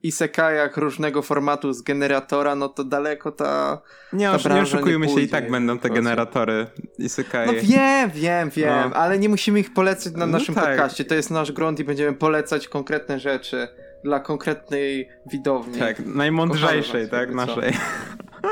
isekajach 0.03 0.77
różnego 0.77 1.23
formatu 1.23 1.73
z 1.73 1.83
generatora, 1.83 2.55
no 2.55 2.69
to 2.69 2.85
daleko 2.85 3.33
ta. 3.33 3.83
Nie, 4.13 4.31
ta 4.43 4.55
nie 4.55 4.63
oszukujmy 4.63 5.07
nie 5.07 5.15
się, 5.15 5.21
i 5.21 5.29
tak 5.29 5.51
będą 5.51 5.79
te 5.79 5.91
generatory 5.91 6.67
isekaje. 6.99 7.47
No 7.47 7.53
wiem, 7.63 8.11
wiem, 8.11 8.51
wiem, 8.51 8.91
no. 8.91 8.97
ale 8.97 9.19
nie 9.19 9.29
musimy 9.29 9.61
ich 9.61 9.75
polecać 9.75 10.13
na 10.13 10.27
no 10.27 10.33
naszym 10.33 10.55
tak. 10.55 10.65
podcaście. 10.65 11.05
To 11.05 11.15
jest 11.15 11.31
nasz 11.31 11.53
grunt 11.53 11.81
i 11.81 11.85
będziemy 11.85 12.17
polecać 12.17 12.69
konkretne 12.69 13.21
rzeczy 13.21 13.69
dla 14.05 14.21
konkretnej 14.21 15.09
widowni. 15.33 15.79
Tak, 15.79 16.07
najmądrzejszej, 16.07 17.09
tak, 17.09 17.35
naszej. 17.35 17.73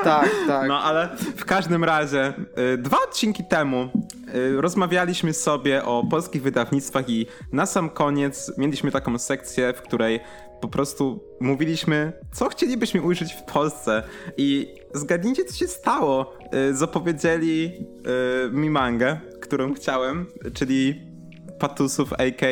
Tak, 0.04 0.30
tak. 0.46 0.68
No 0.68 0.80
ale 0.82 1.08
w 1.36 1.44
każdym 1.44 1.84
razie, 1.84 2.32
y, 2.74 2.78
dwa 2.78 2.96
odcinki 3.08 3.44
temu 3.44 3.88
y, 4.34 4.60
rozmawialiśmy 4.60 5.32
sobie 5.32 5.84
o 5.84 6.04
polskich 6.10 6.42
wydawnictwach 6.42 7.10
i 7.10 7.26
na 7.52 7.66
sam 7.66 7.90
koniec 7.90 8.52
mieliśmy 8.58 8.90
taką 8.90 9.18
sekcję, 9.18 9.72
w 9.72 9.82
której 9.82 10.20
po 10.60 10.68
prostu 10.68 11.24
mówiliśmy, 11.40 12.12
co 12.32 12.48
chcielibyśmy 12.48 13.02
ujrzeć 13.02 13.32
w 13.32 13.42
Polsce. 13.42 14.02
I 14.36 14.74
zgadnijcie, 14.94 15.44
co 15.44 15.54
się 15.54 15.66
stało. 15.66 16.34
Y, 16.70 16.74
zapowiedzieli 16.74 17.86
mi 18.52 18.70
mangę, 18.70 19.20
którą 19.40 19.74
chciałem, 19.74 20.26
czyli 20.54 21.12
Patusów 21.58 22.12
AK 22.12 22.42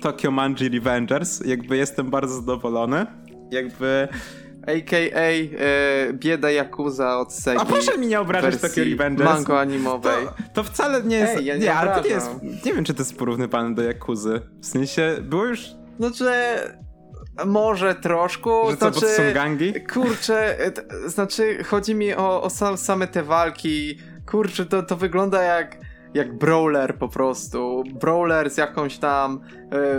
Tokyo 0.00 0.30
Manji 0.30 0.68
Revengers. 0.68 1.46
Jakby 1.46 1.76
jestem 1.76 2.10
bardzo 2.10 2.34
zadowolony. 2.34 3.06
Jakby 3.50 4.08
a.k.a. 4.66 5.20
E, 5.20 6.12
bieda 6.12 6.50
Yakuza 6.50 7.18
od 7.18 7.32
Segi. 7.32 7.58
A 7.60 7.64
proszę 7.64 7.98
mi 7.98 8.06
nie 8.06 8.20
obrażać 8.20 8.60
Tokyo 8.60 8.84
Revengers. 8.84 9.30
mango 9.30 9.60
animowej. 9.60 10.26
To, 10.26 10.32
to 10.54 10.62
wcale 10.62 11.02
nie 11.02 11.16
jest... 11.16 11.36
Ej, 11.36 11.44
ja 11.44 11.54
nie, 11.54 11.60
nie 11.60 11.74
ale 11.74 12.02
to 12.02 12.08
nie 12.08 12.14
jest... 12.14 12.30
Nie 12.42 12.74
wiem, 12.74 12.84
czy 12.84 12.94
to 12.94 13.02
jest 13.02 13.18
porównywalne 13.18 13.74
do 13.74 13.82
Yakuzy. 13.82 14.40
W 14.60 14.66
sensie, 14.66 15.16
było 15.22 15.44
już... 15.44 15.66
Znaczy... 15.98 16.24
Może 17.46 17.94
troszkę. 17.94 18.50
Że 18.70 18.76
co, 18.76 18.92
znaczy, 18.92 19.06
są 19.06 19.22
gangi? 19.34 19.74
Kurczę, 19.92 20.56
znaczy 21.06 21.64
chodzi 21.64 21.94
mi 21.94 22.14
o, 22.14 22.42
o 22.42 22.76
same 22.76 23.06
te 23.06 23.22
walki. 23.22 23.98
Kurczę, 24.26 24.66
to, 24.66 24.82
to 24.82 24.96
wygląda 24.96 25.42
jak 25.42 25.78
jak 26.16 26.38
brawler 26.38 26.98
po 26.98 27.08
prostu. 27.08 27.84
Brawler 28.00 28.50
z 28.50 28.56
jakąś 28.56 28.98
tam 28.98 29.40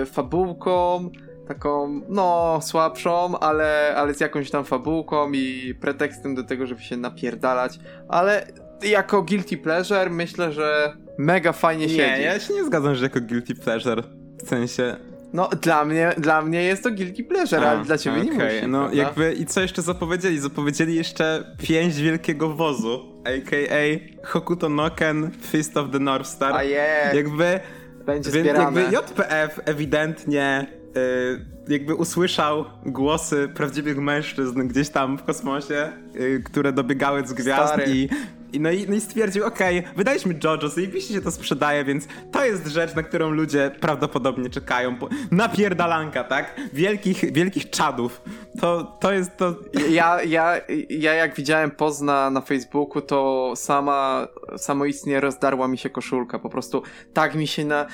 y, 0.01 0.05
fabułką, 0.05 1.09
taką, 1.47 2.01
no, 2.09 2.59
słabszą, 2.61 3.39
ale, 3.39 3.93
ale 3.97 4.13
z 4.13 4.19
jakąś 4.19 4.51
tam 4.51 4.65
fabułką 4.65 5.31
i 5.31 5.75
pretekstem 5.81 6.35
do 6.35 6.43
tego, 6.43 6.67
żeby 6.67 6.81
się 6.81 6.97
napierdalać, 6.97 7.79
ale 8.09 8.47
jako 8.83 9.21
guilty 9.21 9.57
pleasure 9.57 10.09
myślę, 10.09 10.51
że 10.51 10.97
mega 11.17 11.53
fajnie 11.53 11.85
nie, 11.85 11.89
siedzi. 11.89 12.19
Nie, 12.19 12.21
ja 12.21 12.39
się 12.39 12.53
nie 12.53 12.65
zgadzam, 12.65 12.95
że 12.95 13.03
jako 13.03 13.21
guilty 13.21 13.55
pleasure, 13.55 14.03
w 14.43 14.49
sensie... 14.49 14.95
No, 15.33 15.49
dla 15.61 15.85
mnie, 15.85 16.13
dla 16.17 16.41
mnie 16.41 16.63
jest 16.63 16.83
to 16.83 16.91
guilty 16.91 17.23
pleasure, 17.23 17.67
A, 17.67 17.71
ale 17.71 17.85
dla 17.85 17.97
ciebie 17.97 18.21
okay. 18.21 18.37
nie 18.37 18.43
musi. 18.43 18.67
No, 18.67 18.79
prawda? 18.79 18.97
jakby 18.97 19.33
i 19.33 19.45
co 19.45 19.61
jeszcze 19.61 19.81
zapowiedzieli? 19.81 20.39
Zapowiedzieli 20.39 20.95
jeszcze 20.95 21.55
pięść 21.63 21.97
wielkiego 21.97 22.49
wozu, 22.49 23.16
a.k.a. 23.27 23.99
Hokuto 24.27 24.69
Noken 24.69 25.31
Fist 25.41 25.77
of 25.77 25.91
the 25.91 25.99
North 25.99 26.27
Star. 26.27 26.53
A 26.53 26.63
je. 26.63 27.11
Jakby... 27.13 27.59
Będzie 28.05 28.29
zbierane. 28.29 28.81
Jakby 28.81 28.97
JPF 28.97 29.59
ewidentnie 29.65 30.67
Y, 30.97 31.45
jakby 31.67 31.95
usłyszał 31.95 32.65
głosy 32.85 33.49
prawdziwych 33.55 33.97
mężczyzn 33.97 34.67
gdzieś 34.67 34.89
tam 34.89 35.17
w 35.17 35.23
kosmosie, 35.23 35.91
y, 36.15 36.41
które 36.45 36.73
dobiegały 36.73 37.27
z 37.27 37.33
gwiazd 37.33 37.73
Stary. 37.73 37.83
i 37.87 38.09
i 38.53 38.59
no, 38.59 38.71
i, 38.71 38.85
no 38.89 38.95
i 38.95 39.01
stwierdził, 39.01 39.45
okej, 39.45 39.79
okay, 39.79 39.91
wydaliśmy 39.95 40.39
JoJo, 40.43 40.69
zajebiście 40.69 41.13
się 41.13 41.21
to 41.21 41.31
sprzedaje, 41.31 41.85
więc 41.85 42.07
to 42.31 42.45
jest 42.45 42.67
rzecz, 42.67 42.95
na 42.95 43.03
którą 43.03 43.29
ludzie 43.29 43.71
prawdopodobnie 43.79 44.49
czekają. 44.49 44.95
Napierdalanka, 45.31 46.23
tak? 46.23 46.61
Wielkich, 46.73 47.33
wielkich 47.33 47.69
czadów. 47.69 48.21
To, 48.61 48.97
to 48.99 49.11
jest 49.11 49.37
to... 49.37 49.55
Ja, 49.89 50.23
ja, 50.23 50.61
ja 50.89 51.13
jak 51.13 51.35
widziałem 51.35 51.71
post 51.71 52.01
na, 52.01 52.29
na 52.29 52.41
Facebooku, 52.41 53.01
to 53.01 53.53
sama, 53.55 54.27
samoistnie 54.57 55.19
rozdarła 55.19 55.67
mi 55.67 55.77
się 55.77 55.89
koszulka. 55.89 56.39
Po 56.39 56.49
prostu 56.49 56.83
tak 57.13 57.35
mi 57.35 57.47
się 57.47 57.65
na, 57.65 57.85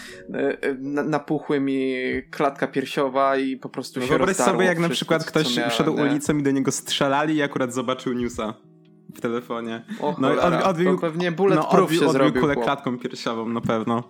na, 0.79 1.03
napuchły 1.03 1.59
mi 1.59 1.95
klatka 2.31 2.67
piersiowa 2.67 3.37
i 3.37 3.57
po 3.57 3.69
prostu 3.69 3.99
no 3.99 4.05
się 4.05 4.09
Wyobraź 4.09 4.35
sobie, 4.35 4.65
jak 4.65 4.79
na 4.79 4.89
przykład 4.89 5.25
ktoś 5.25 5.57
miałem, 5.57 5.71
szedł 5.71 5.97
nie? 5.97 6.03
ulicą 6.03 6.37
i 6.37 6.43
do 6.43 6.51
niego 6.51 6.71
strzelali 6.71 7.35
i 7.35 7.41
akurat 7.41 7.73
zobaczył 7.73 8.13
newsa 8.13 8.53
w 9.15 9.21
telefonie. 9.21 9.85
O, 10.01 10.15
no, 10.19 10.31
od, 10.31 10.53
odbił, 10.53 10.99
pewnie 10.99 11.31
bulletproof 11.31 11.73
no, 11.73 11.83
odbił, 11.83 11.99
się 11.99 12.07
odbił 12.07 12.41
kulę 12.41 12.55
klatką 12.55 12.99
piersiową 12.99 13.49
na 13.49 13.61
pewno. 13.61 14.03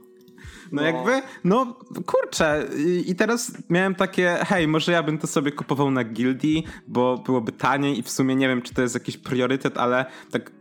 No, 0.72 0.82
no, 0.82 0.88
jakby, 0.88 1.22
no 1.44 1.76
kurczę, 2.06 2.68
I, 2.78 3.12
i 3.12 3.16
teraz 3.16 3.58
miałem 3.70 3.96
takie, 3.96 4.38
hej, 4.48 4.68
może 4.68 4.92
ja 4.92 5.04
bym 5.04 5.18
to 5.18 5.28
sobie 5.28 5.52
kupował 5.52 5.92
na 5.92 6.04
Gildii, 6.04 6.64
bo 6.88 7.18
byłoby 7.18 7.52
taniej 7.52 8.00
i 8.00 8.04
w 8.04 8.10
sumie 8.10 8.36
nie 8.36 8.48
wiem, 8.48 8.62
czy 8.62 8.74
to 8.74 8.82
jest 8.82 8.94
jakiś 8.94 9.18
priorytet, 9.18 9.78
ale 9.78 10.06
tak 10.32 10.52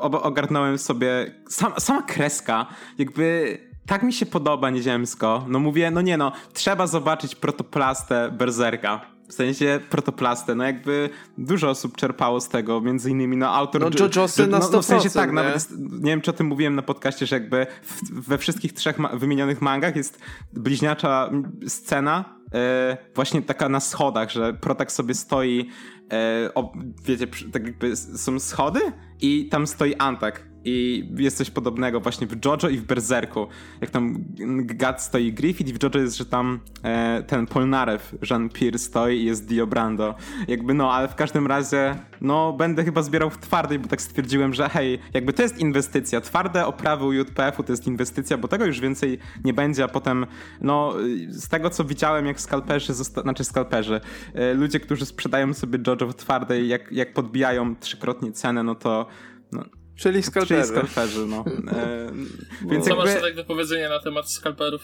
ogarnąłem 0.00 0.78
sobie, 0.78 1.34
sam, 1.48 1.72
sama 1.78 2.02
kreska, 2.02 2.66
jakby 2.98 3.58
tak 3.86 4.02
mi 4.02 4.12
się 4.12 4.26
podoba 4.26 4.70
nieziemsko. 4.70 5.44
No 5.48 5.58
mówię, 5.58 5.90
no 5.90 6.00
nie 6.00 6.16
no, 6.16 6.32
trzeba 6.52 6.86
zobaczyć 6.86 7.34
protoplastę 7.34 8.30
Berserka 8.30 9.15
w 9.28 9.32
sensie 9.32 9.80
protoplastę, 9.90 10.54
no 10.54 10.64
jakby 10.64 11.10
dużo 11.38 11.70
osób 11.70 11.96
czerpało 11.96 12.40
z 12.40 12.48
tego, 12.48 12.80
między 12.80 13.10
innymi 13.10 13.36
no 13.36 13.54
autor... 13.54 13.80
No 13.80 13.88
JoJo'sy 13.88 14.48
na 14.48 14.58
100%, 14.58 14.72
no, 14.72 14.82
w 14.82 14.84
sensie 14.84 15.10
tak, 15.10 15.28
nie? 15.28 15.34
nawet 15.34 15.68
nie 15.80 16.10
wiem 16.10 16.20
czy 16.20 16.30
o 16.30 16.34
tym 16.34 16.46
mówiłem 16.46 16.74
na 16.74 16.82
podcaście, 16.82 17.26
że 17.26 17.36
jakby 17.36 17.66
w, 17.82 18.28
we 18.28 18.38
wszystkich 18.38 18.72
trzech 18.72 18.98
ma 18.98 19.08
wymienionych 19.08 19.62
mangach 19.62 19.96
jest 19.96 20.18
bliźniacza 20.52 21.30
scena, 21.66 22.36
e, 22.54 22.96
właśnie 23.14 23.42
taka 23.42 23.68
na 23.68 23.80
schodach, 23.80 24.30
że 24.30 24.54
Protak 24.54 24.92
sobie 24.92 25.14
stoi, 25.14 25.70
e, 26.12 26.54
o, 26.54 26.72
wiecie, 27.04 27.26
tak 27.52 27.66
jakby 27.66 27.96
są 27.96 28.40
schody 28.40 28.80
i 29.20 29.48
tam 29.48 29.66
stoi 29.66 29.94
Antak 29.98 30.55
i 30.66 31.08
jest 31.16 31.36
coś 31.36 31.50
podobnego 31.50 32.00
właśnie 32.00 32.26
w 32.26 32.44
JoJo 32.44 32.68
i 32.68 32.78
w 32.78 32.84
Berserku. 32.84 33.46
Jak 33.80 33.90
tam 33.90 34.24
Gat 34.64 35.02
stoi 35.02 35.32
Griffith 35.32 35.70
i 35.70 35.72
w 35.72 35.82
JoJo 35.82 35.98
jest, 35.98 36.16
że 36.16 36.26
tam 36.26 36.60
e, 36.82 37.22
ten 37.22 37.46
Polnarew, 37.46 38.14
Jean 38.30 38.48
Pierre 38.48 38.78
stoi 38.78 39.16
i 39.16 39.24
jest 39.24 39.46
Dio 39.46 39.66
Brando. 39.66 40.14
Jakby 40.48 40.74
no, 40.74 40.92
ale 40.92 41.08
w 41.08 41.14
każdym 41.14 41.46
razie 41.46 41.94
no 42.20 42.52
będę 42.52 42.84
chyba 42.84 43.02
zbierał 43.02 43.30
w 43.30 43.38
twardej, 43.38 43.78
bo 43.78 43.88
tak 43.88 44.02
stwierdziłem, 44.02 44.54
że 44.54 44.68
hej, 44.68 44.98
jakby 45.14 45.32
to 45.32 45.42
jest 45.42 45.58
inwestycja. 45.58 46.20
Twarde 46.20 46.66
oprawy 46.66 47.04
u 47.04 47.12
JPF-u 47.12 47.62
to 47.62 47.72
jest 47.72 47.86
inwestycja, 47.86 48.38
bo 48.38 48.48
tego 48.48 48.64
już 48.64 48.80
więcej 48.80 49.18
nie 49.44 49.54
będzie, 49.54 49.84
a 49.84 49.88
potem 49.88 50.26
no 50.60 50.94
z 51.28 51.48
tego 51.48 51.70
co 51.70 51.84
widziałem, 51.84 52.26
jak 52.26 52.40
skalperzy, 52.40 52.94
znaczy 52.94 53.44
skalperzy, 53.44 54.00
e, 54.34 54.54
ludzie, 54.54 54.80
którzy 54.80 55.06
sprzedają 55.06 55.54
sobie 55.54 55.78
JoJo 55.86 56.06
w 56.08 56.14
twardej, 56.14 56.68
jak, 56.68 56.92
jak 56.92 57.14
podbijają 57.14 57.76
trzykrotnie 57.76 58.32
cenę, 58.32 58.62
no 58.62 58.74
to 58.74 59.06
no, 59.52 59.64
Czyli 59.96 60.22
skalperzy. 60.22 60.62
Czyli 60.74 60.88
skalperzy, 60.88 61.26
no. 61.26 61.44
E, 61.72 62.10
więc 62.70 62.84
Co 62.84 62.90
jakby... 62.90 63.12
masz 63.12 63.22
tak 63.22 63.34
do 63.34 63.44
powiedzenia 63.44 63.88
na 63.88 64.00
temat 64.00 64.30
skalperów? 64.30 64.82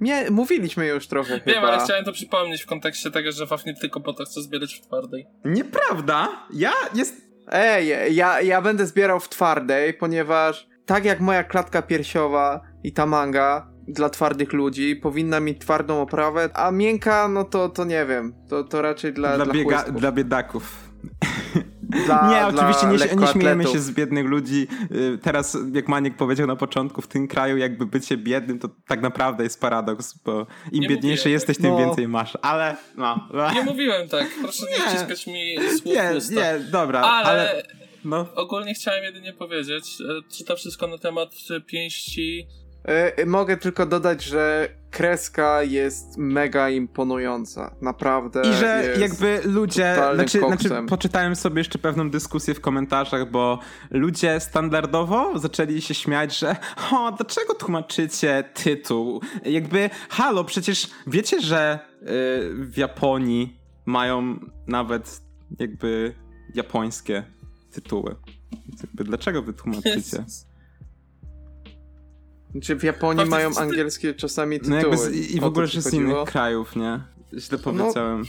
Mie- 0.00 0.30
mówiliśmy 0.30 0.86
już 0.86 1.06
trochę 1.06 1.40
Wiem, 1.46 1.54
chyba. 1.54 1.68
ale 1.72 1.84
chciałem 1.84 2.04
to 2.04 2.12
przypomnieć 2.12 2.62
w 2.62 2.66
kontekście 2.66 3.10
tego, 3.10 3.32
że 3.32 3.46
Faf 3.46 3.66
nie 3.66 3.74
tylko 3.74 4.00
po 4.00 4.12
to 4.12 4.24
chce 4.24 4.42
zbierać 4.42 4.74
w 4.74 4.86
twardej. 4.86 5.26
Nieprawda! 5.44 6.46
Ja 6.52 6.72
jest... 6.94 7.30
Ej, 7.52 8.16
ja, 8.16 8.40
ja 8.40 8.62
będę 8.62 8.86
zbierał 8.86 9.20
w 9.20 9.28
twardej, 9.28 9.94
ponieważ 9.94 10.68
tak 10.86 11.04
jak 11.04 11.20
moja 11.20 11.44
klatka 11.44 11.82
piersiowa 11.82 12.60
i 12.84 12.92
ta 12.92 13.06
manga 13.06 13.70
dla 13.88 14.10
twardych 14.10 14.52
ludzi 14.52 14.96
powinna 14.96 15.40
mieć 15.40 15.58
twardą 15.60 16.00
oprawę, 16.02 16.50
a 16.54 16.70
miękka, 16.70 17.28
no 17.28 17.44
to, 17.44 17.68
to 17.68 17.84
nie 17.84 18.06
wiem. 18.06 18.34
To, 18.48 18.64
to 18.64 18.82
raczej 18.82 19.12
dla, 19.12 19.36
Dla, 19.36 19.44
dla, 19.44 19.54
biega... 19.54 19.82
dla 19.82 20.12
biedaków. 20.12 20.90
Dla- 22.06 22.30
nie, 22.30 22.52
dla 22.52 22.68
oczywiście 22.68 22.86
nie, 22.86 23.16
nie 23.22 23.26
śmiejemy 23.26 23.66
się 23.66 23.78
z 23.78 23.90
biednych 23.90 24.26
ludzi. 24.26 24.66
Y, 25.14 25.18
Teraz, 25.22 25.58
jak 25.72 25.88
Maniek 25.88 26.16
powiedział 26.16 26.46
na 26.46 26.56
początku, 26.56 27.02
w 27.02 27.06
tym 27.08 27.28
kraju 27.28 27.56
jakby 27.56 27.86
bycie 27.86 28.16
biednym 28.16 28.58
to 28.58 28.68
tak 28.86 29.02
naprawdę 29.02 29.44
jest 29.44 29.60
paradoks, 29.60 30.14
bo 30.24 30.46
im 30.72 30.80
Nie 30.82 30.88
biedniejszy 30.88 31.20
mówiłem 31.22 31.32
jesteś, 31.32 31.56
tym 31.56 31.70
No. 31.70 31.78
więcej 31.78 32.08
masz. 32.08 32.38
Ale, 32.42 32.76
no... 32.96 33.28
Nie 33.54 33.62
mówiłem 33.62 34.08
tak, 34.08 34.26
proszę 34.42 34.66
nie, 34.70 34.78
Nie. 34.78 34.90
wciskać 34.90 35.26
mi 35.26 35.56
słów 35.70 35.84
Nie, 35.84 36.36
nie, 36.36 36.60
dobra, 36.70 37.00
Ale, 37.00 37.26
ale... 37.28 37.62
No, 38.04 38.26
ogólnie 38.34 38.74
chciałem 38.74 39.04
jedynie 39.04 39.32
powiedzieć, 39.32 39.84
e, 40.00 40.32
czy 40.36 40.44
to 40.44 40.56
wszystko 40.56 40.86
na 40.86 40.98
temat 40.98 41.34
pięści 41.66 42.46
mogę 43.26 43.56
tylko 43.56 43.86
dodać, 43.86 44.24
że 44.24 44.68
kreska 44.90 45.62
jest 45.62 46.18
mega 46.18 46.70
imponująca. 46.70 47.74
Naprawdę. 47.82 48.42
I 48.42 48.54
że 48.54 48.94
jakby 49.00 49.40
ludzie, 49.44 49.94
znaczy, 50.14 50.38
znaczy 50.38 50.70
poczytałem 50.88 51.36
sobie 51.36 51.60
jeszcze 51.60 51.78
pewną 51.78 52.10
dyskusję 52.10 52.54
w 52.54 52.60
komentarzach, 52.60 53.30
bo 53.30 53.58
ludzie 53.90 54.40
standardowo 54.40 55.38
zaczęli 55.38 55.80
się 55.80 55.94
śmiać, 55.94 56.38
że 56.38 56.56
o, 56.92 57.12
dlaczego 57.12 57.54
tłumaczycie 57.54 58.44
tytuł? 58.54 59.20
Jakby, 59.44 59.90
halo, 60.08 60.44
przecież 60.44 60.90
wiecie, 61.06 61.40
że 61.40 61.78
y, 62.02 62.06
w 62.54 62.76
Japonii 62.76 63.60
mają 63.86 64.38
nawet 64.66 65.20
jakby 65.58 66.14
japońskie 66.54 67.24
tytuły. 67.72 68.16
Więc 68.68 68.82
jakby, 68.82 69.04
dlaczego 69.04 69.42
wy 69.42 69.52
tłumaczycie? 69.52 69.90
Jezus. 69.96 70.46
Czy 72.62 72.76
w 72.76 72.82
Japonii 72.82 73.24
mają 73.26 73.52
ty- 73.54 73.60
angielskie 73.60 74.14
czasami 74.14 74.56
No 74.56 74.62
tytuły? 74.62 74.80
jakby 74.82 74.96
z, 74.96 75.30
i 75.30 75.36
w 75.36 75.40
to 75.40 75.46
ogóle, 75.46 75.66
że 75.66 75.82
z 75.82 75.94
innych 75.94 76.24
krajów, 76.24 76.76
nie? 76.76 77.00
Źle 77.38 77.58
powiedziałem. 77.58 78.18
Lu- 78.20 78.26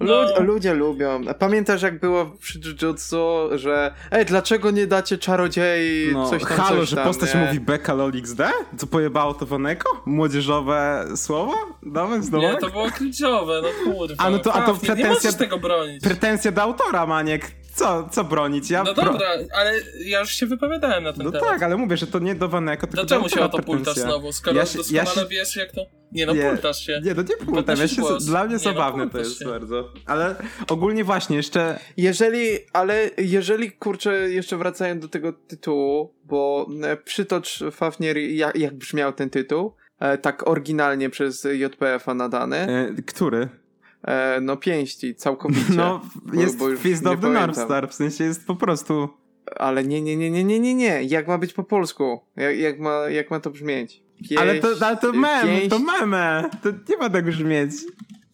No. 0.00 0.40
Ludzie 0.44 0.74
lubią. 0.74 1.20
Pamiętasz 1.38 1.82
jak 1.82 2.00
było 2.00 2.26
przy 2.40 2.60
Jujutsu, 2.64 3.26
że 3.54 3.94
ej, 4.10 4.24
dlaczego 4.26 4.70
nie 4.70 4.86
dacie 4.86 5.18
czarodziei 5.18 6.10
No, 6.12 6.30
coś 6.30 6.42
tam, 6.42 6.50
halo, 6.58 6.80
coś 6.80 6.88
że 6.88 6.96
tam, 6.96 7.04
postać 7.06 7.34
nie? 7.34 7.40
mówi 7.40 7.60
Beka 7.60 7.94
LOLXD? 7.94 8.40
Co 8.76 8.86
pojebało 8.86 9.34
to 9.34 9.46
Wanego? 9.46 9.84
Młodzieżowe 10.06 11.04
słowo? 11.16 11.54
Dawek 11.82 12.24
z 12.24 12.30
Nie, 12.32 12.56
to 12.60 12.70
było 12.70 12.90
kliczowe, 12.90 13.62
no 13.62 13.92
kurwa. 13.92 14.14
A, 14.24 14.30
no 14.30 14.38
to- 14.38 14.52
a 14.52 14.62
to 14.66 14.74
Faf, 14.74 14.82
nie, 14.82 14.88
nie 14.88 14.94
pretensja- 14.94 15.08
możesz 15.08 15.34
tego 15.34 15.58
bronić. 15.58 16.02
Pretensja 16.02 16.52
do 16.52 16.62
autora, 16.62 17.06
Maniek. 17.06 17.50
Co, 17.74 18.08
co 18.10 18.24
bronić? 18.24 18.70
Ja 18.70 18.82
No 18.84 18.94
pro- 18.94 19.04
dobra, 19.04 19.28
ale 19.54 19.72
ja 20.04 20.20
już 20.20 20.30
się 20.30 20.46
wypowiadałem 20.46 21.04
na 21.04 21.12
ten 21.12 21.24
No 21.24 21.32
temat. 21.32 21.48
tak, 21.48 21.62
ale 21.62 21.76
mówię, 21.76 21.96
że 21.96 22.06
to 22.06 22.18
nie 22.18 22.34
do 22.34 22.48
Wanego, 22.48 22.80
tylko 22.80 22.96
Dlaczego 22.96 23.22
do 23.22 23.28
się 23.28 23.40
o 23.40 23.48
to 23.48 23.62
pultasz 23.62 23.94
znowu, 23.96 24.32
skoro 24.32 24.56
Ja 24.56 24.66
się- 24.66 24.78
doskonale 24.78 25.08
ja 25.08 25.14
się- 25.22 25.26
wiesz 25.28 25.56
jak 25.56 25.72
to... 25.72 25.86
Nie 26.12 26.26
no, 26.26 26.34
Nie, 26.34 26.42
pultasz 26.50 26.86
się. 26.86 27.00
Nie, 27.04 27.14
to 27.14 27.22
nie 27.22 27.36
pultam, 27.46 27.78
ja 27.78 27.88
się, 27.88 28.00
głos. 28.02 28.24
dla 28.24 28.40
mnie 28.44 28.48
Nie, 28.48 28.52
no, 28.54 28.58
zabawne 28.58 29.04
to 29.04 29.10
pultasz 29.10 29.28
jest 29.28 29.38
się. 29.38 29.44
bardzo. 29.48 29.92
Ale 30.06 30.34
ogólnie 30.68 31.04
właśnie, 31.04 31.36
jeszcze 31.36 31.78
Jeżeli, 31.96 32.58
ale 32.72 33.10
jeżeli, 33.18 33.72
kurczę, 33.72 34.14
jeszcze 34.30 34.56
wracając 34.56 35.02
do 35.02 35.08
tego 35.08 35.32
tytułu, 35.32 36.14
bo 36.24 36.66
e, 36.84 36.96
przytocz 36.96 37.58
Fafnir, 37.72 38.16
jak, 38.18 38.56
jak 38.56 38.74
brzmiał 38.74 39.12
ten 39.12 39.30
tytuł, 39.30 39.74
e, 40.00 40.18
tak 40.18 40.48
oryginalnie 40.48 41.10
przez 41.10 41.44
JPF-a 41.52 42.14
nadany, 42.14 42.56
e, 42.56 43.02
który? 43.06 43.48
E, 44.04 44.40
no 44.40 44.56
pięści, 44.56 45.14
całkowicie. 45.14 45.72
No, 45.76 46.00
jest 46.32 46.58
bo 46.58 46.76
Fist 46.76 47.06
of 47.06 47.20
the 47.20 47.28
North. 47.28 47.60
Star, 47.60 47.88
w 47.88 47.94
sensie 47.94 48.24
jest 48.24 48.46
po 48.46 48.56
prostu... 48.56 49.08
Ale 49.56 49.84
nie, 49.84 50.02
nie, 50.02 50.16
nie, 50.16 50.30
nie, 50.30 50.44
nie, 50.44 50.60
nie, 50.60 50.74
nie, 50.74 51.02
jak 51.02 51.28
ma 51.28 51.38
być 51.38 51.52
po 51.52 51.64
polsku? 51.64 52.20
Jak, 52.36 52.58
jak, 52.58 52.78
ma, 52.80 53.08
jak 53.08 53.30
ma 53.30 53.40
to 53.40 53.50
brzmieć? 53.50 54.02
Ale 54.38 54.54
to, 54.54 54.68
ale 54.86 54.96
to 54.96 55.12
mem, 55.12 55.46
pięść- 55.46 55.70
to 55.70 55.78
meme. 55.78 56.50
To 56.62 56.70
nie 56.88 56.96
ma 56.96 57.10
tak 57.10 57.24
brzmieć. 57.24 57.70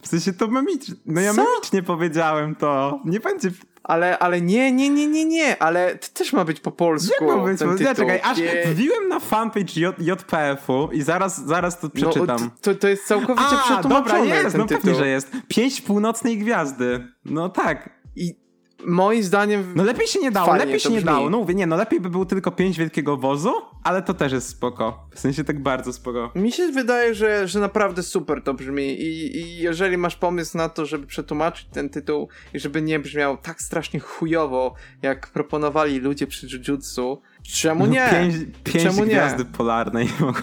W 0.02 0.08
sensie 0.08 0.32
to 0.32 0.48
memicznie. 0.48 0.94
No 1.06 1.20
ja 1.20 1.34
Co? 1.34 1.44
memicznie 1.44 1.82
powiedziałem 1.82 2.54
to. 2.54 3.00
Nie 3.04 3.20
będzie. 3.20 3.50
Ale, 3.88 4.18
ale 4.18 4.40
nie, 4.40 4.72
nie, 4.72 4.90
nie, 4.90 5.06
nie, 5.06 5.24
nie, 5.24 5.62
ale 5.62 5.96
to 5.98 6.06
też 6.14 6.32
ma 6.32 6.44
być 6.44 6.60
po 6.60 6.72
polsku. 6.72 7.24
Jak 7.24 7.36
ma 7.36 7.44
być? 7.44 7.58
ten 7.58 7.78
tytuł. 7.78 7.94
czekaj, 7.94 8.20
aż 8.24 8.38
Nie. 8.38 8.62
wbiłem 8.66 9.08
na 9.08 9.20
fanpage 9.20 9.80
J, 9.80 9.96
JPF-u 9.98 10.88
i 10.92 11.02
zaraz, 11.02 11.46
zaraz 11.46 11.80
to 11.80 11.90
przeczytam. 11.90 12.38
No, 12.40 12.50
to, 12.60 12.74
to 12.74 12.88
jest 12.88 13.06
całkowicie 13.06 13.46
A, 13.56 13.62
przetłumaczone 13.64 14.18
dobra, 14.20 14.34
jest, 14.42 14.56
no 14.56 14.66
tytuł. 14.66 14.82
pewnie, 14.82 14.98
że 14.98 15.08
jest. 15.08 15.32
Pięść 15.48 15.80
północnej 15.80 16.38
gwiazdy. 16.38 17.08
No 17.24 17.48
tak. 17.48 17.90
I 18.16 18.47
moim 18.86 19.22
zdaniem... 19.22 19.72
No 19.76 19.84
lepiej 19.84 20.06
się 20.06 20.20
nie 20.20 20.30
dało, 20.30 20.46
Fajnie 20.46 20.64
lepiej 20.64 20.80
się 20.80 20.90
nie 20.90 21.02
dało. 21.02 21.30
No 21.30 21.38
mówię, 21.38 21.54
nie, 21.54 21.66
no 21.66 21.76
lepiej 21.76 22.00
by 22.00 22.10
był 22.10 22.26
tylko 22.26 22.50
pięć 22.50 22.78
wielkiego 22.78 23.16
wozu, 23.16 23.52
ale 23.84 24.02
to 24.02 24.14
też 24.14 24.32
jest 24.32 24.48
spoko. 24.48 25.06
W 25.14 25.20
sensie 25.20 25.44
tak 25.44 25.62
bardzo 25.62 25.92
spoko. 25.92 26.30
Mi 26.34 26.52
się 26.52 26.72
wydaje, 26.72 27.14
że, 27.14 27.48
że 27.48 27.60
naprawdę 27.60 28.02
super 28.02 28.42
to 28.42 28.54
brzmi 28.54 28.82
I, 28.82 29.36
i 29.36 29.58
jeżeli 29.58 29.96
masz 29.96 30.16
pomysł 30.16 30.56
na 30.56 30.68
to, 30.68 30.86
żeby 30.86 31.06
przetłumaczyć 31.06 31.66
ten 31.72 31.88
tytuł 31.90 32.28
i 32.54 32.58
żeby 32.58 32.82
nie 32.82 32.98
brzmiał 32.98 33.36
tak 33.36 33.62
strasznie 33.62 34.00
chujowo, 34.00 34.74
jak 35.02 35.26
proponowali 35.30 35.98
ludzie 36.00 36.26
przy 36.26 36.46
Jujutsu, 36.46 37.20
czemu 37.42 37.86
No, 37.86 37.92
nie? 37.92 38.08
Pięć, 38.10 38.34
pięć 38.64 38.84
Czemu 38.84 39.04
nie? 39.04 39.10
gwiazdy 39.10 39.44
polarnej 39.44 40.08
mogą 40.20 40.40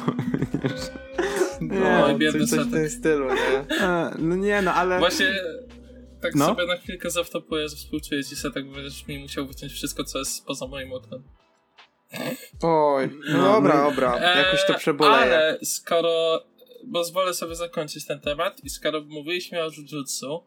No, 1.62 2.06
Oj, 2.06 2.16
biedny 2.16 2.40
coś, 2.48 2.50
coś 2.50 2.68
w 2.68 2.72
tym 2.72 2.90
stylu, 2.90 3.26
nie? 3.26 3.78
E, 3.82 4.12
No 4.20 4.36
nie, 4.36 4.62
no 4.62 4.74
ale... 4.74 5.00
Właśnie 5.00 5.26
tak 6.26 6.36
No. 6.36 6.46
sobie 6.46 6.66
na 6.66 6.78
chwilkę 6.78 7.10
zawtopuję, 7.10 7.70
że 7.70 7.76
współczuję 7.76 8.24
ci 8.24 8.36
setek, 8.36 8.66
bo 8.68 8.76
będziesz 8.76 9.08
mi 9.08 9.20
musiał 9.20 9.48
wyciąć 9.48 9.74
wszystko, 9.74 10.04
co 10.04 10.20
jest 10.20 10.46
poza 10.46 10.68
moim 10.68 10.94
oknem. 10.94 11.24
Oj, 12.62 13.10
no, 13.30 13.38
No, 13.38 13.54
dobra, 13.54 13.84
dobra, 13.90 14.36
jakoś 14.38 14.66
to 14.68 14.74
przeboleję. 14.74 15.18
Ale 15.18 15.60
skoro... 15.64 16.42
Pozwolę 16.94 17.34
sobie 17.34 17.56
zakończyć 17.56 18.06
ten 18.06 18.20
temat 18.20 18.64
i 18.64 18.70
skoro 18.70 19.02
mówiliśmy 19.02 19.64
o 19.64 19.70
Jujutsu, 19.78 20.44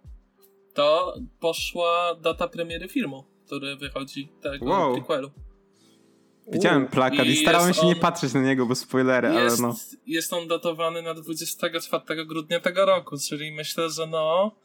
to 0.74 1.14
poszła 1.40 2.14
data 2.14 2.48
premiery 2.48 2.88
filmu, 2.88 3.24
który 3.46 3.76
wychodzi 3.76 4.28
tego 4.42 4.64
Wow. 4.66 4.94
prequelu. 4.94 5.30
Widziałem 6.52 6.86
plakat 6.88 7.26
i, 7.26 7.30
i 7.30 7.36
starałem 7.36 7.74
się 7.74 7.86
nie 7.86 7.92
on- 7.94 8.00
patrzeć 8.00 8.32
na 8.34 8.42
niego, 8.42 8.66
bo 8.66 8.74
spoilery, 8.74 9.28
ale 9.28 9.42
Jest, 9.44 9.60
no. 9.60 9.76
jest 10.06 10.32
on 10.32 10.48
datowany 10.48 11.02
na 11.02 11.14
24 11.14 12.26
grudnia 12.26 12.60
tego 12.60 12.84
roku, 12.86 13.16
czyli 13.28 13.52
myślę, 13.52 13.90
że 13.90 14.06
no 14.06 14.56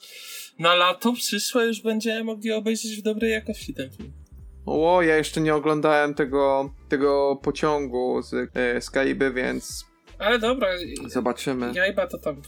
na 0.60 0.76
lato 0.76 1.14
przyszłe 1.14 1.66
już 1.66 1.82
będziemy 1.82 2.24
mogli 2.24 2.52
obejrzeć 2.52 2.96
w 3.00 3.02
dobrej 3.02 3.32
jakości 3.32 3.74
ten 3.74 3.90
film. 3.92 4.12
O, 4.66 5.02
ja 5.02 5.16
jeszcze 5.18 5.42
nie 5.42 5.56
oglądałem 5.56 6.14
tego, 6.14 6.74
tego 6.90 7.40
pociągu 7.44 8.22
z 8.22 8.34
e, 8.54 8.82
Skyby, 8.82 9.32
więc 9.32 9.86
Ale 10.20 10.40
dobra, 10.40 10.68
zobaczymy. 11.08 11.72
jajba 11.76 12.08
to 12.08 12.18
tam... 12.18 12.42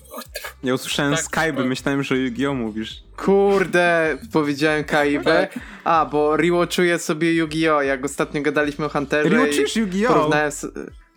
Ja 0.64 0.74
usłyszałem 0.74 1.12
Tak, 1.16 1.22
Skype, 1.24 1.54
tak. 1.54 1.66
myślałem, 1.66 2.04
że 2.04 2.18
Yu-Gi-Oh! 2.18 2.54
mówisz. 2.54 3.04
Kurde, 3.18 4.18
powiedziałem 4.34 4.84
Kaibę. 4.84 5.24
Tak. 5.54 5.60
A, 5.84 6.06
bo 6.12 6.38
rewatchuję 6.38 7.00
sobie 7.00 7.34
Yu-Gi-Oh! 7.34 7.84
Jak 7.84 8.06
ostatnio 8.06 8.42
gadaliśmy 8.42 8.86
o 8.86 8.90
Hunterze 8.90 9.30
Rewatchujesz 9.30 9.76
Yu-Gi-Oh! 9.76 10.14
porównałem 10.14 10.52
z... 10.52 10.66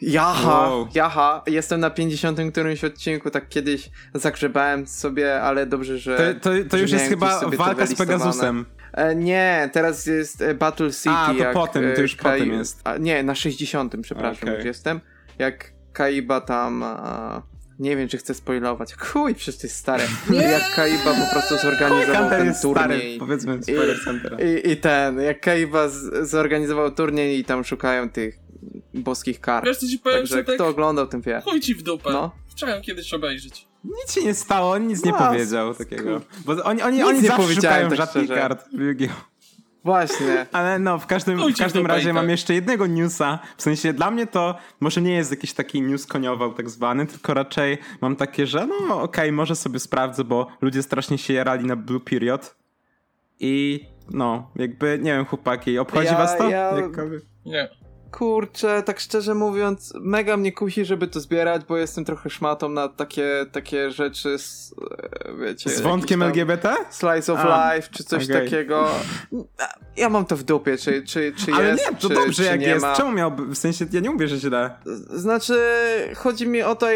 Jaha, 0.01 0.69
Wow. 0.69 0.89
jaha, 0.95 1.43
jestem 1.47 1.81
na 1.81 1.91
50 1.91 2.39
którymś 2.53 2.85
odcinku, 2.85 3.31
tak 3.31 3.49
kiedyś 3.49 3.91
zagrzebałem 4.15 4.87
sobie, 4.87 5.43
ale 5.43 5.67
dobrze, 5.67 5.99
że... 5.99 6.35
To, 6.35 6.51
to, 6.51 6.57
to 6.71 6.77
już 6.77 6.91
jest 6.91 7.05
chyba 7.05 7.41
to 7.41 7.51
walka 7.51 7.87
z. 7.87 7.95
Pegasusem. 7.95 8.65
E, 8.93 9.15
nie, 9.15 9.71
teraz 9.73 10.07
jest 10.07 10.43
e, 10.43 10.55
Battle 10.55 10.91
City. 10.91 11.11
A, 11.11 11.35
to 11.39 11.45
potem, 11.55 11.83
to 11.83 11.99
e, 11.99 12.03
już 12.03 12.15
potem 12.17 12.51
jest. 12.53 12.81
A, 12.85 12.97
nie, 12.97 13.23
na 13.23 13.35
60, 13.35 13.95
przepraszam, 14.03 14.43
Okej. 14.49 14.57
już 14.57 14.65
jestem. 14.65 15.01
Jak 15.39 15.73
Kaiba 15.93 16.41
tam... 16.41 16.83
A, 16.83 17.43
nie 17.79 17.97
wiem, 17.97 18.09
czy 18.09 18.19
chcę 18.19 18.35
spoilować. 18.35 18.95
Chuj, 18.95 19.35
przecież 19.35 19.61
to 19.61 19.67
jest 19.67 19.77
stare. 19.77 20.05
Jak 20.31 20.75
Kaiba 20.75 21.15
po 21.15 21.33
prostu 21.33 21.57
zorganizował 21.57 22.31
ten 22.31 22.47
jest 22.47 22.59
stary, 22.59 22.75
turniej. 22.75 23.19
powiedzmy, 23.19 23.63
spoiler 23.63 23.97
Huntera. 24.05 24.37
I, 24.41 24.71
I 24.71 24.77
ten, 24.77 25.21
jak 25.21 25.41
Kaiba 25.41 25.89
z, 25.89 26.29
zorganizował 26.31 26.91
turniej 26.91 27.39
i 27.39 27.45
tam 27.45 27.65
szukają 27.65 28.09
tych 28.09 28.39
boskich 28.95 29.41
kart. 29.41 29.67
Wiesz 29.67 29.77
co 29.79 29.87
ci 29.87 29.99
powiem, 29.99 30.19
Także 30.19 30.37
że 30.37 30.45
tak 30.45 30.55
kto 30.55 30.67
oglądał, 30.67 31.07
ten 31.07 31.21
wie. 31.21 31.41
chuj 31.45 31.61
ci 31.61 31.75
w 31.75 31.83
dupę. 31.83 32.11
No. 32.13 32.31
Chciałem 32.51 32.83
kiedyś 32.83 33.15
obejrzeć. 33.15 33.69
Nic 33.85 34.13
się 34.13 34.25
nie 34.25 34.35
stało, 34.35 34.73
on 34.73 34.87
nic 34.87 35.05
nie 35.05 35.11
No, 35.13 35.19
powiedział 35.19 35.75
takiego. 35.75 36.21
Bo 36.45 36.65
oni, 36.65 36.83
oni, 36.83 36.97
Nic 36.97 37.07
oni 37.07 37.21
nie 37.23 37.29
zawsze 37.29 37.43
powiedziałem, 37.43 37.91
szukają 37.91 37.97
tak 37.99 38.11
szczerze. 38.11 38.35
kart! 38.35 38.65
Właśnie. 39.85 40.47
Ale 40.53 40.79
no, 40.79 40.99
w 40.99 41.07
każdym, 41.07 41.53
w 41.55 41.59
każdym 41.59 41.87
razie 41.87 42.13
mam 42.13 42.25
tak. 42.25 42.31
jeszcze 42.31 42.55
jednego 42.55 42.87
newsa. 42.87 43.39
W 43.57 43.63
sensie 43.63 43.93
dla 43.93 44.11
mnie 44.11 44.27
to 44.27 44.55
może 44.81 45.03
nie 45.03 45.13
jest 45.15 45.31
jakiś 45.31 45.53
taki 45.53 45.83
news 45.83 46.07
koniował 46.07 46.55
tak 46.55 46.71
zwany, 46.71 47.07
tylko 47.07 47.35
raczej 47.35 47.79
mam 48.01 48.17
takie, 48.17 48.47
że 48.47 48.67
no 48.89 49.03
okej, 49.03 49.33
może 49.33 49.57
sobie 49.57 49.79
sprawdzę, 49.79 50.25
bo 50.25 50.47
ludzie 50.61 50.83
strasznie 50.83 51.19
się 51.19 51.35
jarali 51.35 51.65
na 51.65 51.77
Blue 51.77 52.01
Period. 52.01 52.57
I 53.41 53.81
no, 54.11 54.51
jakby, 54.57 54.99
nie 55.03 55.13
wiem, 55.13 55.25
chłopaki, 55.25 55.79
obchodzi 55.79 56.07
Ja- 56.07 56.19
was 56.19 56.39
to? 56.39 56.51
ja- 56.51 56.77
Jakkolwiek? 56.81 57.23
Nie. 57.47 57.69
Kurczę, 58.11 58.83
tak 58.83 59.01
szczerze 59.01 59.35
mówiąc, 59.35 59.95
mega 60.01 60.37
mnie 60.37 60.53
kusi, 60.53 60.85
żeby 60.85 61.09
to 61.09 61.21
zbierać, 61.21 61.63
bo 61.65 61.77
jestem 61.77 62.05
trochę 62.05 62.31
szmatą 62.31 62.69
na 62.69 62.89
takie, 62.89 63.47
takie 63.53 63.91
rzeczy, 63.91 64.39
z, 64.39 64.75
e, 65.25 65.37
wiecie... 65.37 65.71
Z 65.71 65.81
wątkiem 65.81 66.21
tam 66.21 66.29
LGBT? 66.29 66.77
Slice 66.91 67.33
of 67.33 67.39
A, 67.39 67.75
life, 67.75 67.89
czy 67.93 68.05
coś 68.05 68.25
okej. 68.25 68.45
takiego. 68.45 68.89
Ja 69.97 70.09
mam 70.09 70.27
to 70.27 70.37
w 70.37 70.43
dupie, 70.43 70.77
czy, 70.77 71.03
czy, 71.03 71.33
czy 71.37 71.53
Ale 71.53 71.69
jest, 71.69 71.91
nie, 71.91 71.97
to 71.97 72.09
czy, 72.09 72.15
dobrze 72.15 72.43
czy 72.43 72.49
jak 72.51 72.61
jest. 72.61 72.83
ma. 72.83 72.95
Czemu 72.95 73.13
miałby, 73.13 73.47
w 73.47 73.59
sensie, 73.59 73.87
ja 73.93 74.01
nie 74.01 74.11
mówię, 74.11 74.29
że 74.29 74.37
źle. 74.37 74.71
Znaczy, 75.11 75.59
chodzi 76.17 76.47
mi 76.49 76.63
o 76.63 76.75
to, 76.75 76.87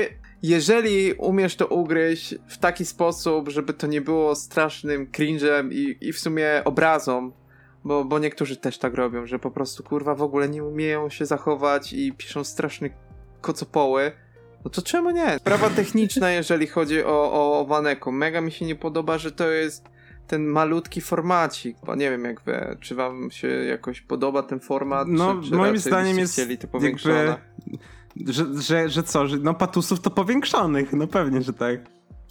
jeżeli 0.42 1.12
umiesz 1.12 1.57
to 1.57 1.66
ugryźć 1.66 2.35
w 2.48 2.59
taki 2.59 2.85
sposób, 2.85 3.48
żeby 3.48 3.72
to 3.72 3.87
nie 3.87 4.01
było 4.01 4.35
strasznym 4.35 5.07
cringe'em 5.07 5.72
i, 5.72 5.96
i 6.01 6.12
w 6.12 6.18
sumie 6.18 6.62
obrazą, 6.64 7.33
bo, 7.84 8.04
bo 8.04 8.18
niektórzy 8.18 8.56
też 8.56 8.78
tak 8.78 8.94
robią, 8.94 9.26
że 9.26 9.38
po 9.38 9.50
prostu 9.50 9.82
kurwa 9.82 10.14
w 10.14 10.22
ogóle 10.22 10.48
nie 10.48 10.64
umieją 10.64 11.10
się 11.10 11.26
zachować 11.26 11.92
i 11.92 12.12
piszą 12.12 12.44
straszne 12.44 12.90
kocopoły, 13.40 14.12
no 14.64 14.70
to 14.70 14.82
czemu 14.82 15.10
nie? 15.10 15.38
Sprawa 15.38 15.70
techniczna, 15.70 16.30
jeżeli 16.30 16.66
chodzi 16.66 17.04
o, 17.04 17.60
o 17.60 17.64
Waneko. 17.64 18.12
Mega 18.12 18.40
mi 18.40 18.52
się 18.52 18.64
nie 18.66 18.76
podoba, 18.76 19.18
że 19.18 19.32
to 19.32 19.50
jest 19.50 19.84
ten 20.26 20.46
malutki 20.46 21.00
formacik, 21.00 21.76
bo 21.86 21.94
nie 21.94 22.10
wiem 22.10 22.24
jak 22.24 22.40
wy, 22.40 22.76
czy 22.80 22.94
wam 22.94 23.30
się 23.30 23.48
jakoś 23.48 24.00
podoba 24.00 24.42
ten 24.42 24.60
format, 24.60 25.08
No, 25.08 25.42
czy, 25.42 25.50
czy 25.50 25.56
moim 25.56 25.78
zdaniem 25.78 26.18
jest 26.18 26.36
to 26.36 26.42
jakby... 26.42 26.68
powiększone? 26.68 27.36
Że, 28.26 28.44
że, 28.60 28.88
że 28.88 29.02
co, 29.02 29.26
że 29.26 29.36
no 29.36 29.54
patusów 29.54 30.00
to 30.00 30.10
powiększonych, 30.10 30.92
no 30.92 31.06
pewnie, 31.06 31.42
że 31.42 31.52
tak. 31.52 31.80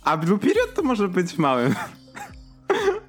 A 0.03 0.17
Blue 0.17 0.39
Period 0.39 0.73
to 0.73 0.83
może 0.83 1.07
być 1.07 1.37
małym. 1.37 1.75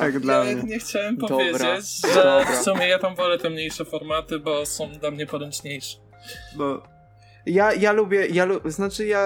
tak 0.00 0.18
dla 0.20 0.44
Ja 0.44 0.54
mnie. 0.54 0.62
nie 0.62 0.78
chciałem 0.78 1.16
Dobra, 1.16 1.36
powiedzieć, 1.36 2.00
że 2.14 2.14
dobra. 2.14 2.44
w 2.44 2.62
sumie 2.62 2.88
ja 2.88 2.98
tam 2.98 3.14
wolę 3.16 3.38
te 3.38 3.50
mniejsze 3.50 3.84
formaty, 3.84 4.38
bo 4.38 4.66
są 4.66 4.92
dla 4.92 5.10
mnie 5.10 5.26
poręczniejsze. 5.26 5.98
No, 6.56 6.82
Ja, 7.46 7.72
ja 7.72 7.92
lubię, 7.92 8.26
ja 8.26 8.44
lu- 8.44 8.60
znaczy 8.64 9.06
ja, 9.06 9.20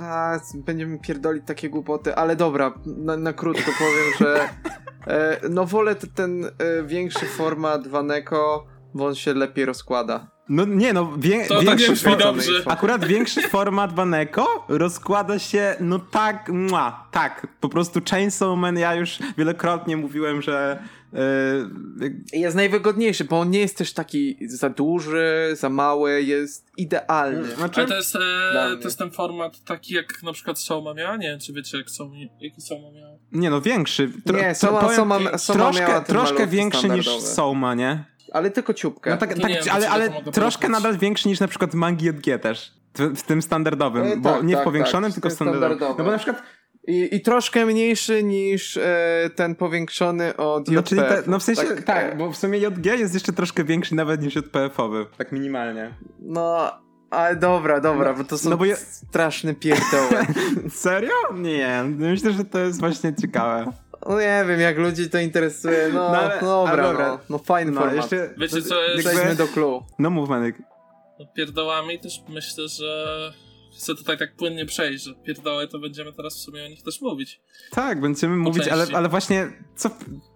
a, 0.00 0.38
będziemy 0.54 0.98
pierdolić 0.98 1.42
takie 1.46 1.68
głupoty, 1.70 2.14
ale 2.14 2.36
dobra, 2.36 2.74
na, 2.86 3.16
na 3.16 3.32
krótko 3.32 3.70
powiem, 3.78 4.12
że 4.20 4.48
e, 5.06 5.40
no 5.50 5.64
wolę 5.66 5.94
ten 6.14 6.44
e, 6.44 6.50
większy 6.84 7.26
format 7.26 7.88
Waneko, 7.88 8.66
bo 8.94 9.06
on 9.06 9.14
się 9.14 9.34
lepiej 9.34 9.64
rozkłada. 9.64 10.30
No 10.48 10.64
nie 10.64 10.92
no, 10.92 11.12
wie, 11.18 11.46
To 11.46 11.54
tak 11.54 11.64
większy 11.64 11.92
brzmi 11.92 12.10
format, 12.10 12.36
dobrze. 12.36 12.62
akurat 12.66 13.04
większy 13.04 13.48
format 13.48 13.94
Waneko 13.94 14.64
rozkłada 14.68 15.38
się, 15.38 15.76
no 15.80 15.98
tak, 15.98 16.48
mua, 16.48 17.06
tak, 17.10 17.46
po 17.60 17.68
prostu 17.68 18.00
Chainsaw 18.10 18.58
Man, 18.58 18.78
ja 18.78 18.94
już 18.94 19.18
wielokrotnie 19.38 19.96
mówiłem, 19.96 20.42
że 20.42 20.82
Jest 22.32 22.56
najwygodniejszy, 22.56 23.24
bo 23.24 23.40
on 23.40 23.50
nie 23.50 23.58
jest 23.58 23.76
też 23.78 23.92
taki 23.92 24.36
za 24.48 24.68
duży, 24.70 25.50
za 25.52 25.68
mały, 25.68 26.22
jest 26.22 26.72
idealny. 26.76 27.54
znaczy, 27.54 27.80
Ale 27.80 27.88
to 27.88 27.96
jest, 27.96 28.16
e, 28.16 28.76
to 28.78 28.84
jest 28.84 28.98
ten 28.98 29.10
format 29.10 29.64
taki 29.64 29.94
jak 29.94 30.22
na 30.22 30.32
przykład 30.32 30.58
Soma 30.58 30.94
miała? 30.94 31.16
Nie 31.16 31.28
wiem, 31.28 31.40
czy 31.40 31.52
wiecie 31.52 31.78
jak 31.78 31.90
Soma, 31.90 32.14
jaki 32.40 32.60
Soma 32.60 32.90
miała. 32.94 33.16
nie 33.32 33.50
no, 33.50 33.60
większy. 33.60 34.10
Tro, 34.26 34.38
Nie, 34.38 34.54
Soma, 34.54 34.80
powiem- 34.80 34.96
Soma, 34.96 35.38
Soma 35.38 35.58
miała 35.58 35.72
troszkę, 35.72 35.92
ten 35.94 36.04
troszkę 36.04 36.46
większy 36.46 36.88
niż. 36.88 37.08
Soma, 37.20 37.74
nie? 37.74 38.04
Ale 38.32 38.50
tylko 38.50 38.74
ciupkę. 38.74 39.10
No 39.10 39.16
tak, 39.16 39.28
tak 39.34 39.38
nie 39.48 39.54
wiem, 39.54 39.64
ale, 39.70 39.90
ale 39.90 40.08
troszkę 40.32 40.60
porównać. 40.60 40.70
nadal 40.82 40.98
większy 40.98 41.28
niż 41.28 41.40
na 41.40 41.48
przykład 41.48 41.74
mangi 41.74 42.06
JG 42.06 42.38
też. 42.42 42.72
W, 42.98 43.18
w 43.18 43.22
tym 43.22 43.42
standardowym, 43.42 44.02
E, 44.06 44.16
bo 44.16 44.32
tak, 44.32 44.42
nie 44.42 44.54
w 44.54 44.56
tak, 44.56 44.64
powiększonym, 44.64 45.10
tak, 45.10 45.14
tylko 45.14 45.28
w 45.28 45.32
tym 45.32 45.36
standardowym. 45.36 45.70
No 45.70 45.76
standardowym. 45.76 46.06
bo 46.06 46.12
na 46.12 46.18
przykład, 46.18 46.42
I, 46.86 47.16
I 47.16 47.20
troszkę 47.20 47.66
mniejszy 47.66 48.22
niż 48.22 48.76
e, 48.76 49.30
ten 49.36 49.54
powiększony 49.54 50.36
od 50.36 50.68
no, 50.68 50.72
JPF. 50.80 50.88
czyli 50.88 51.00
te, 51.00 51.22
no 51.26 51.38
w 51.38 51.42
sensie, 51.42 51.62
tak, 51.62 51.82
Tak, 51.82 52.18
bo 52.18 52.32
w 52.32 52.36
sumie 52.36 52.58
JG 52.58 52.86
jest 52.86 53.14
jeszcze 53.14 53.32
troszkę 53.32 53.64
większy 53.64 53.94
nawet 53.94 54.22
niż 54.22 54.34
JPF-owy, 54.36 55.06
tak 55.18 55.32
minimalnie. 55.32 55.94
No, 56.20 56.70
ale 57.10 57.36
dobra, 57.36 57.80
dobra, 57.80 58.14
bo 58.14 58.24
to 58.24 58.38
są 58.38 58.50
no 58.50 58.56
bo 58.56 58.64
ja- 58.64 58.76
straszne 58.76 59.54
pierdoły. 59.54 60.26
Serio? 60.70 61.12
Nie, 61.34 61.82
myślę, 61.86 62.32
że 62.32 62.44
to 62.44 62.58
jest 62.58 62.80
właśnie 62.80 63.14
ciekawe. 63.14 63.72
No 64.08 64.20
nie 64.20 64.44
wiem, 64.48 64.60
jak 64.60 64.78
ludzi 64.78 65.10
to 65.10 65.18
interesuje, 65.18 65.88
no, 65.94 65.94
No 66.12 66.18
ale- 66.18 66.40
dobra, 66.40 66.72
ale 66.72 66.82
dobra. 66.82 67.08
No, 67.08 67.18
no 67.30 67.38
fajny 67.38 67.72
No, 67.72 67.80
format. 67.80 67.96
jeszcze... 67.96 68.34
Wiecie, 68.38 68.62
co 68.62 68.82
jest- 68.82 69.08
Przejdźmy 69.08 69.34
do 69.36 69.46
clue. 69.48 69.82
No 69.98 70.10
mów, 70.10 70.28
Manek. 70.28 70.56
No, 71.18 71.26
pierdołami 71.36 71.98
też 71.98 72.22
myślę, 72.28 72.68
że 72.68 73.32
chcę 73.76 73.94
tutaj 73.94 74.18
tak 74.18 74.36
płynnie 74.36 74.66
przejść, 74.66 75.04
że 75.04 75.14
pierdoły 75.14 75.68
to 75.68 75.78
będziemy 75.78 76.12
teraz 76.12 76.36
w 76.36 76.40
sumie 76.40 76.64
o 76.64 76.68
nich 76.68 76.82
też 76.82 77.00
mówić. 77.00 77.40
Tak, 77.70 78.00
będziemy 78.00 78.36
mówić, 78.36 78.68
ale, 78.68 78.86
ale 78.94 79.08
właśnie, 79.08 79.52
co, 79.76 79.90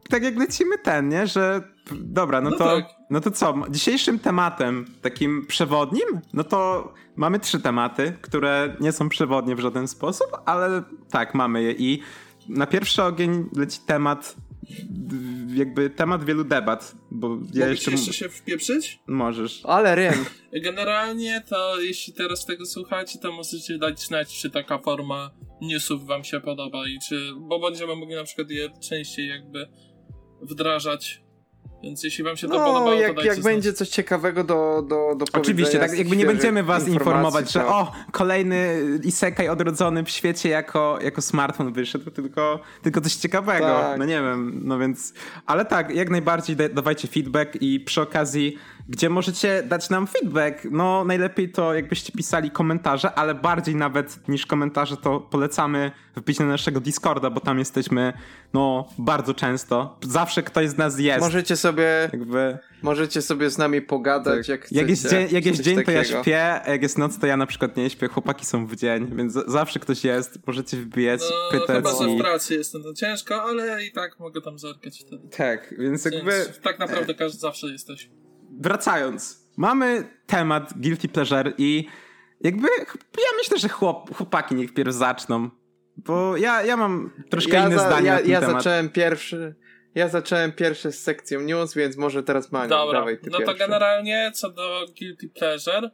tak 0.09 0.22
jak 0.22 0.37
lecimy 0.37 0.79
ten, 0.79 1.09
nie, 1.09 1.27
że 1.27 1.62
dobra, 1.92 2.40
no, 2.40 2.51
No 2.51 2.57
to, 2.57 2.64
tak. 2.64 2.85
no 3.11 3.20
to 3.20 3.31
co, 3.31 3.55
dzisiejszym 3.70 4.18
tematem 4.18 4.87
takim 5.03 5.46
przewodnim, 5.46 6.20
no 6.33 6.44
to 6.44 6.92
mamy 7.16 7.40
trzy 7.40 7.61
tematy, 7.61 8.12
które 8.22 8.77
nie 8.81 8.92
są 8.92 9.09
przewodnie 9.09 9.57
w 9.57 9.61
żaden 9.61 9.88
sposób, 9.88 10.27
ale 10.46 10.83
tak, 11.11 11.35
mamy 11.35 11.62
je 11.62 11.72
i 11.72 12.03
na 12.49 12.66
pierwszy 12.66 13.03
ogień 13.03 13.49
leci 13.57 13.81
temat, 13.87 14.37
jakby 15.55 15.91
temat 15.91 16.25
wielu 16.25 16.45
debat, 16.45 16.97
bo 17.11 17.29
ja 17.29 17.35
Mogę 17.37 17.71
jeszcze... 17.71 17.91
jeszcze 17.91 18.13
się 18.13 18.29
wpieprzyć? 18.29 18.99
Możesz. 19.07 19.61
Ale 19.65 19.95
rym. 19.95 20.25
Generalnie 20.65 21.43
to 21.49 21.81
jeśli 21.81 22.13
teraz 22.13 22.47
tego 22.47 22.67
słuchacie, 22.67 23.19
to 23.19 23.33
możecie 23.33 23.79
dać 23.79 24.01
znać, 24.01 24.41
czy 24.41 24.51
taka 24.51 24.79
forma 24.79 25.31
newsów 25.61 26.07
wam 26.07 26.25
się 26.25 26.41
podoba 26.41 26.89
i 26.89 26.99
czy, 27.09 27.31
bo 27.39 27.61
będziemy 27.61 27.97
mogli 27.97 28.15
na 28.15 28.25
przykład 28.25 28.51
je 28.51 28.71
częściej 28.89 29.29
jakby 29.29 29.69
wdrażać. 30.43 31.26
Więc 31.83 32.05
jeśli 32.05 32.25
wam 32.25 32.37
się 32.37 32.49
to 32.49 32.55
No, 32.55 32.61
podobało, 32.61 32.87
to 32.87 32.95
jak, 32.95 33.15
dajcie 33.15 33.27
jak 33.29 33.35
znać. 33.35 33.55
będzie 33.55 33.73
coś 33.73 33.89
ciekawego 33.89 34.45
do, 34.45 34.85
do, 34.89 35.15
do 35.17 35.25
Oczywiście, 35.33 35.79
tak 35.79 35.99
jakby 35.99 36.17
nie 36.17 36.27
będziemy 36.27 36.63
was 36.63 36.89
informować, 36.89 37.53
że 37.53 37.61
to- 37.61 37.69
o, 37.69 37.93
kolejny 38.13 38.81
isekaj 39.05 39.49
odrodzony 39.49 40.05
w 40.05 40.11
świecie 40.11 40.49
jako, 40.49 40.99
jako 41.03 41.23
smartfon 41.23 41.73
wyszedł, 41.73 42.11
tylko, 42.11 42.61
tylko 42.83 43.01
coś 43.01 43.15
ciekawego. 43.15 43.67
Tak. 43.67 43.99
No 43.99 44.05
nie 44.05 44.21
wiem, 44.21 44.61
no 44.65 44.79
więc... 44.79 45.13
Ale 45.47 45.65
tak, 45.65 45.95
jak 45.95 46.11
najbardziej 46.11 46.57
da, 46.57 46.69
dawajcie 46.69 47.09
feedback 47.09 47.63
i 47.63 47.81
przy 47.81 48.01
okazji, 48.03 48.57
gdzie 48.88 49.11
możecie 49.11 49.62
dać 49.62 49.90
nam 49.90 50.07
feedback, 50.07 50.66
no 50.70 51.05
najlepiej 51.05 51.53
to 51.53 51.75
jakbyście 51.75 52.12
pisali 52.12 52.51
komentarze, 52.51 53.14
ale 53.14 53.35
bardziej 53.35 53.75
nawet 53.75 54.29
niż 54.29 54.46
komentarze 54.46 54.96
to 54.96 55.20
polecamy 55.20 55.90
wbić 56.16 56.38
na 56.38 56.46
naszego 56.46 56.81
Discorda, 56.81 57.31
bo 57.31 57.40
tam 57.40 57.59
jesteśmy, 57.59 58.12
no, 58.55 58.88
bardzo 58.99 59.35
często. 59.35 59.99
Zawsze 60.03 60.42
ktoś 60.42 60.68
z 60.68 60.77
nas 60.77 60.99
jest. 60.99 61.20
Możecie 61.20 61.57
sobie, 61.57 62.11
Jakby... 62.12 62.59
możecie 62.83 63.22
sobie 63.22 63.51
z 63.51 63.59
nami 63.59 63.83
pogadać, 63.83 64.49
jak 64.49 64.61
chcecie. 64.61 64.81
Jak 64.81 64.88
jest 64.90 65.11
dzień, 65.11 65.29
jak 65.31 65.46
jest 65.46 65.62
dzień 65.62 65.85
to 65.85 65.90
ja 65.90 66.05
śpię, 66.05 66.61
a 66.64 66.70
jak 66.70 66.83
jest 66.83 66.99
noc, 66.99 67.18
to 67.18 67.27
ja 67.27 67.37
na 67.37 67.46
przykład 67.46 67.77
nie 67.77 67.90
śpię. 67.90 68.09
Chłopaki 68.09 68.46
są 68.46 68.66
w 68.66 68.77
dzień, 68.77 69.16
więc 69.16 69.33
zawsze 69.33 69.81
ktoś 69.81 70.05
jest. 70.05 70.46
Możecie 70.46 70.77
wbijać, 70.77 71.20
No, 71.20 71.59
pytać 71.61 71.77
chyba, 71.77 72.05
że 72.05 72.11
i... 72.11 72.18
w 72.18 72.20
pracy 72.20 72.55
jestem 72.55 72.83
to 72.83 72.94
ciężko, 72.94 73.42
ale 73.42 73.85
i 73.85 73.92
tak 73.92 74.20
mogę 74.20 74.40
tam 74.40 74.59
zerkać 74.59 75.01
wtedy. 75.07 75.29
Tak, 75.37 75.75
więc 75.79 76.05
jakby 76.05 76.31
Więc 76.31 76.61
tak 76.61 76.79
naprawdę 76.79 77.14
każdy 77.14 77.38
zawsze 77.38 77.66
jesteś. 77.66 78.11
Wracając. 78.61 79.47
Mamy 79.57 80.05
temat 80.27 80.73
Guilty 80.77 81.09
Pleasure 81.09 81.53
i 81.59 81.87
jakby 82.40 82.69
ja 83.19 83.31
myślę, 83.38 83.59
że 83.59 83.69
chłop, 83.69 84.16
chłopaki 84.16 84.55
niech 84.55 84.75
pierw 84.75 84.95
zaczną. 84.95 85.51
Bo 85.97 86.37
ja, 86.37 86.62
ja 86.62 86.77
mam 86.77 87.11
troszkę 87.31 87.57
ja 87.57 87.66
inne 87.66 87.77
za- 87.79 87.87
zdanie 87.87 88.07
ja, 88.07 88.14
na 88.14 88.21
ten 88.21 88.31
ja 88.31 88.40
temat. 88.40 88.57
zacząłem 88.57 88.88
pierwszy. 88.88 89.55
Ja 89.95 90.09
zacząłem 90.09 90.53
pierwszy 90.53 90.92
z 90.92 91.03
sekcją 91.03 91.40
news, 91.40 91.75
więc 91.75 91.97
może 91.97 92.23
teraz 92.23 92.53
Mania, 92.53 92.69
Dobra, 92.69 92.99
dawaj 92.99 93.19
ty 93.19 93.31
no 93.31 93.38
to 93.38 93.45
pierwszy. 93.45 93.59
generalnie 93.59 94.31
co 94.35 94.51
do 94.51 94.87
Guilty 94.99 95.29
Pleasure, 95.29 95.90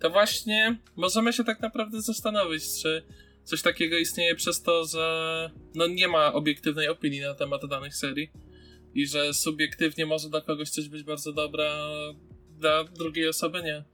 to 0.00 0.10
właśnie 0.10 0.76
możemy 0.96 1.32
się 1.32 1.44
tak 1.44 1.60
naprawdę 1.60 2.00
zastanowić, 2.02 2.82
czy 2.82 3.02
coś 3.44 3.62
takiego 3.62 3.96
istnieje 3.96 4.34
przez 4.34 4.62
to, 4.62 4.84
że 4.84 5.50
no 5.74 5.86
nie 5.86 6.08
ma 6.08 6.32
obiektywnej 6.32 6.88
opinii 6.88 7.20
na 7.20 7.34
temat 7.34 7.66
danych 7.70 7.94
serii 7.96 8.30
i 8.94 9.06
że 9.06 9.34
subiektywnie 9.34 10.06
może 10.06 10.28
dla 10.28 10.40
kogoś 10.40 10.70
coś 10.70 10.88
być 10.88 11.02
bardzo 11.02 11.32
dobre, 11.32 11.70
a 11.72 11.88
dla 12.58 12.84
drugiej 12.84 13.28
osoby 13.28 13.62
nie. 13.62 13.84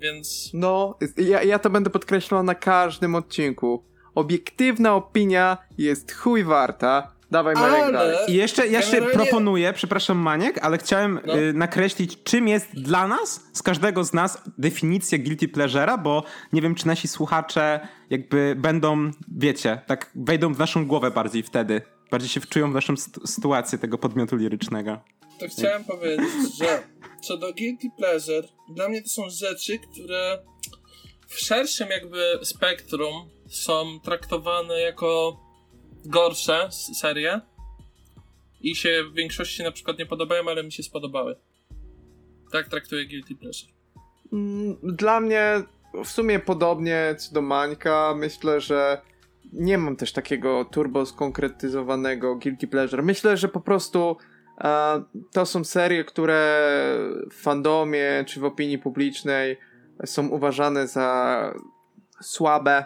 Więc 0.00 0.50
No, 0.54 0.98
ja, 1.16 1.42
ja 1.42 1.58
to 1.58 1.70
będę 1.70 1.90
podkreślał 1.90 2.42
na 2.42 2.54
każdym 2.54 3.14
odcinku. 3.14 3.84
Obiektywna 4.14 4.94
opinia 4.94 5.58
jest 5.78 6.12
chuj 6.12 6.44
warta. 6.44 7.12
Dawaj 7.30 7.54
Marek 7.54 7.74
Ale- 7.82 7.92
dalej. 7.92 8.16
I 8.28 8.34
jeszcze, 8.34 8.66
jeszcze 8.66 8.92
Generalnie- 8.96 9.24
proponuję, 9.24 9.72
przepraszam 9.72 10.18
Maniek, 10.18 10.58
ale 10.64 10.78
chciałem 10.78 11.20
No. 11.26 11.38
y, 11.38 11.52
nakreślić, 11.52 12.22
czym 12.22 12.48
jest 12.48 12.74
dla 12.74 13.08
nas, 13.08 13.40
z 13.52 13.62
każdego 13.62 14.04
z 14.04 14.12
nas, 14.12 14.42
definicja 14.58 15.18
guilty 15.18 15.48
pleasure'a, 15.48 16.02
bo 16.02 16.22
nie 16.52 16.62
wiem, 16.62 16.74
czy 16.74 16.86
nasi 16.86 17.08
słuchacze 17.08 17.88
jakby 18.10 18.54
będą, 18.58 19.10
wiecie, 19.36 19.80
tak 19.86 20.10
wejdą 20.14 20.54
w 20.54 20.58
naszą 20.58 20.86
głowę 20.86 21.10
bardziej 21.10 21.42
wtedy. 21.42 21.82
Bardziej 22.10 22.28
się 22.28 22.40
wczują 22.40 22.70
w 22.70 22.74
naszą 22.74 22.92
st- 22.96 23.20
sytuację 23.28 23.78
tego 23.78 23.98
podmiotu 23.98 24.36
lirycznego. 24.36 25.00
to 25.40 25.48
chciałem 25.48 25.84
powiedzieć, 25.84 26.28
że 26.58 26.82
co 27.22 27.36
do 27.36 27.52
Guilty 27.52 27.88
Pleasure, 27.96 28.48
dla 28.68 28.88
mnie 28.88 29.02
to 29.02 29.08
są 29.08 29.30
rzeczy, 29.30 29.78
które 29.78 30.38
w 31.26 31.38
szerszym 31.40 31.88
jakby 31.88 32.38
spektrum 32.42 33.28
są 33.48 34.00
traktowane 34.00 34.80
jako 34.80 35.40
gorsze 36.04 36.68
serie 37.00 37.40
i 38.60 38.74
się 38.76 39.04
w 39.10 39.14
większości 39.14 39.62
na 39.62 39.72
przykład 39.72 39.98
nie 39.98 40.06
podobają, 40.06 40.48
ale 40.48 40.64
mi 40.64 40.72
się 40.72 40.82
spodobały. 40.82 41.36
Tak 42.52 42.68
traktuję 42.68 43.06
Guilty 43.06 43.34
Pleasure. 43.34 43.72
Mm, 44.32 44.76
Dla 44.82 45.20
mnie 45.20 45.62
w 46.04 46.08
sumie 46.08 46.38
podobnie 46.38 47.14
co 47.18 47.34
do 47.34 47.42
Mańka. 47.42 48.14
Myślę, 48.16 48.60
że 48.60 49.00
nie 49.52 49.78
mam 49.78 49.96
też 49.96 50.12
takiego 50.12 50.64
turbo 50.64 51.06
skonkretyzowanego 51.06 52.36
guilty 52.36 52.66
pleasure. 52.66 53.02
Myślę, 53.02 53.36
że 53.36 53.48
po 53.48 53.60
prostu 53.60 54.16
e, 54.60 55.02
to 55.32 55.46
są 55.46 55.64
serie, 55.64 56.04
które 56.04 56.60
w 57.30 57.34
fandomie 57.42 58.24
czy 58.26 58.40
w 58.40 58.44
opinii 58.44 58.78
publicznej 58.78 59.56
są 60.06 60.28
uważane 60.28 60.86
za 60.86 61.52
słabe, 62.20 62.84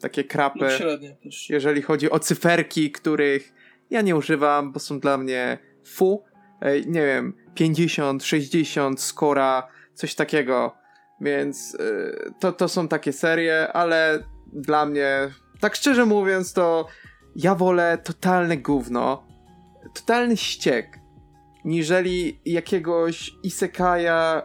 takie 0.00 0.24
krapy. 0.24 0.58
Lub 0.60 0.70
średnio 0.70 1.10
też. 1.22 1.50
jeżeli 1.50 1.82
chodzi 1.82 2.10
o 2.10 2.18
cyferki, 2.18 2.90
których 2.92 3.52
ja 3.90 4.00
nie 4.02 4.16
używam, 4.16 4.72
bo 4.72 4.80
są 4.80 5.00
dla 5.00 5.18
mnie 5.18 5.58
fu. 5.86 6.24
E, 6.60 6.80
Nie 6.80 7.06
wiem, 7.06 7.34
50, 7.54 8.24
60, 8.24 9.00
skora, 9.00 9.68
coś 9.94 10.14
takiego. 10.14 10.76
Więc 11.20 11.76
e, 11.80 12.30
to, 12.40 12.52
to 12.52 12.68
są 12.68 12.88
takie 12.88 13.12
serie, 13.12 13.72
ale 13.72 14.22
dla 14.52 14.86
mnie, 14.86 15.30
tak 15.60 15.76
szczerze 15.76 16.06
mówiąc, 16.06 16.52
to 16.52 16.86
ja 17.36 17.54
wolę 17.54 17.98
totalne 18.04 18.56
gówno, 18.56 19.26
totalny 19.94 20.36
ściek, 20.36 20.98
niżeli 21.64 22.40
jakiegoś 22.44 23.32
isekaja 23.42 24.42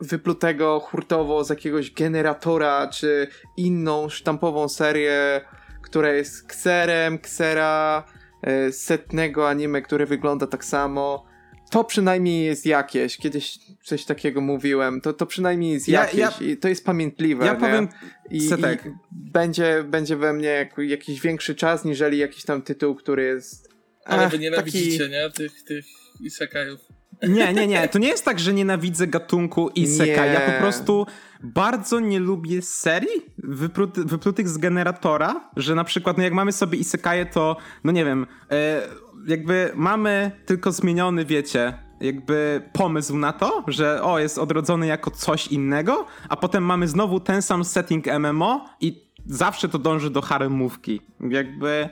wyplutego 0.00 0.80
hurtowo 0.80 1.44
z 1.44 1.50
jakiegoś 1.50 1.92
generatora, 1.92 2.88
czy 2.88 3.28
inną 3.56 4.08
sztampową 4.08 4.68
serię, 4.68 5.40
która 5.82 6.12
jest 6.12 6.46
kserem, 6.46 7.18
ksera 7.18 8.04
e, 8.42 8.72
setnego 8.72 9.48
anime, 9.48 9.82
które 9.82 10.06
wygląda 10.06 10.46
tak 10.46 10.64
samo. 10.64 11.24
To 11.70 11.84
przynajmniej 11.84 12.44
jest 12.46 12.66
jakieś. 12.66 13.16
Kiedyś 13.16 13.58
coś 13.84 14.04
takiego 14.04 14.40
mówiłem. 14.40 15.00
To, 15.00 15.12
to 15.12 15.26
przynajmniej 15.26 15.72
jest 15.72 15.88
Ja- 15.88 16.00
jakieś. 16.00 16.18
ja- 16.20 16.32
I 16.40 16.56
to 16.56 16.68
jest 16.68 16.84
pamiętliwe. 16.84 17.46
Ja 17.46 17.52
nie? 17.54 17.60
powiem 17.60 17.88
I, 18.30 18.40
Setek. 18.40 18.84
i 18.86 18.90
będzie, 19.12 19.84
będzie 19.88 20.16
we 20.16 20.32
mnie 20.32 20.48
jak, 20.48 20.78
jakiś 20.78 21.20
większy 21.20 21.54
czas, 21.54 21.84
niżeli 21.84 22.18
jakiś 22.18 22.44
tam 22.44 22.62
tytuł, 22.62 22.94
który 22.94 23.22
jest. 23.24 23.68
Ale 24.04 24.24
Ech, 24.26 24.30
wy 24.32 24.38
nienawidzicie, 24.38 24.98
taki... 24.98 25.10
nie? 25.10 25.30
Tych, 25.30 25.62
tych 25.64 25.84
isekajów. 26.20 26.80
Nie, 27.28 27.52
nie, 27.54 27.66
nie. 27.66 27.88
To 27.88 27.98
nie 27.98 28.08
jest 28.08 28.24
tak, 28.24 28.38
że 28.40 28.52
nienawidzę 28.52 29.06
gatunku 29.06 29.68
Isekai. 29.68 30.32
Ja 30.34 30.46
Nie. 30.46 30.52
po 30.54 30.60
prostu 30.60 31.06
bardzo 31.42 32.00
nie 32.00 32.20
lubię 32.20 32.62
serii 32.62 33.22
wypluty, 33.38 34.04
wyplutych 34.04 34.48
z 34.48 34.58
generatora, 34.58 35.50
że 35.56 35.74
na 35.74 35.84
przykład, 35.84 36.18
no 36.18 36.24
jak 36.24 36.32
mamy 36.32 36.52
sobie 36.52 36.78
Isekaje, 36.78 37.26
to, 37.26 37.56
no 37.84 37.92
nie 37.92 38.04
wiem, 38.04 38.26
e, 38.50 38.82
jakby 39.26 39.72
mamy 39.74 40.30
tylko 40.46 40.72
zmieniony, 40.72 41.24
wiecie, 41.24 41.78
jakby 42.00 42.62
pomysł 42.72 43.16
na 43.16 43.32
to, 43.32 43.64
że 43.68 44.02
o, 44.02 44.18
jest 44.18 44.38
odrodzony 44.38 44.86
jako 44.86 45.10
coś 45.10 45.46
innego, 45.46 46.06
a 46.28 46.36
potem 46.36 46.64
mamy 46.64 46.88
znowu 46.88 47.20
ten 47.20 47.42
sam 47.42 47.64
setting 47.64 48.06
MMO 48.18 48.64
i 48.80 49.06
zawsze 49.26 49.68
to 49.68 49.78
dąży 49.78 50.10
do 50.10 50.22
haremówki. 50.22 51.00
Jakby... 51.20 51.88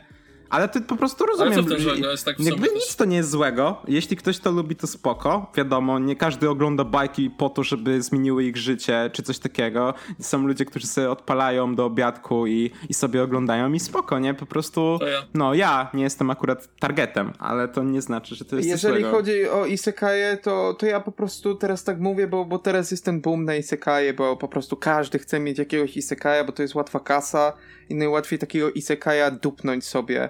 Ale 0.54 0.68
ty 0.68 0.80
po 0.80 0.96
prostu 0.96 1.26
rozumiem. 1.26 1.52
Ale 1.52 1.62
co 1.62 1.68
w 1.68 1.68
tym 1.68 1.78
że- 1.78 1.84
złego 1.84 2.10
jest 2.10 2.24
tak 2.24 2.36
w 2.36 2.44
Jakby 2.44 2.66
też? 2.66 2.74
nic 2.74 2.96
to 2.96 3.04
nie 3.04 3.16
jest 3.16 3.30
złego. 3.30 3.82
Jeśli 3.88 4.16
ktoś 4.16 4.38
to 4.38 4.50
lubi, 4.52 4.76
to 4.76 4.86
spoko. 4.86 5.52
Wiadomo, 5.56 5.98
nie 5.98 6.16
każdy 6.16 6.50
ogląda 6.50 6.84
bajki 6.84 7.30
po 7.30 7.48
to, 7.50 7.62
żeby 7.62 8.02
zmieniły 8.02 8.44
ich 8.44 8.56
życie, 8.56 9.10
czy 9.12 9.22
coś 9.22 9.38
takiego. 9.38 9.94
Są 10.20 10.46
ludzie, 10.46 10.64
którzy 10.64 10.86
sobie 10.86 11.10
odpalają 11.10 11.74
do 11.74 11.84
obiadku 11.84 12.46
i, 12.46 12.70
i 12.88 12.94
sobie 12.94 13.22
oglądają 13.22 13.72
i 13.72 13.80
spoko, 13.80 14.18
nie? 14.18 14.34
Po 14.34 14.46
prostu, 14.46 14.98
ja. 15.12 15.22
no 15.34 15.54
ja 15.54 15.90
nie 15.94 16.02
jestem 16.02 16.30
akurat 16.30 16.68
targetem, 16.78 17.32
ale 17.38 17.68
to 17.68 17.82
nie 17.82 18.02
znaczy, 18.02 18.34
że 18.34 18.44
to 18.44 18.56
jest 18.56 18.68
Jeżeli 18.68 19.00
złego. 19.02 19.16
chodzi 19.16 19.48
o 19.48 19.66
isekaje, 19.66 20.36
to, 20.42 20.74
to 20.78 20.86
ja 20.86 21.00
po 21.00 21.12
prostu 21.12 21.54
teraz 21.54 21.84
tak 21.84 22.00
mówię, 22.00 22.26
bo, 22.26 22.44
bo 22.44 22.58
teraz 22.58 22.90
jest 22.90 23.04
ten 23.04 23.20
boom 23.20 23.44
na 23.44 23.54
isekaje, 23.54 24.14
bo 24.14 24.36
po 24.36 24.48
prostu 24.48 24.76
każdy 24.76 25.18
chce 25.18 25.40
mieć 25.40 25.58
jakiegoś 25.58 25.96
isekaja, 25.96 26.44
bo 26.44 26.52
to 26.52 26.62
jest 26.62 26.74
łatwa 26.74 27.00
kasa 27.00 27.52
i 27.88 27.94
najłatwiej 27.94 28.38
takiego 28.38 28.70
isekaja 28.70 29.30
dupnąć 29.30 29.84
sobie 29.84 30.28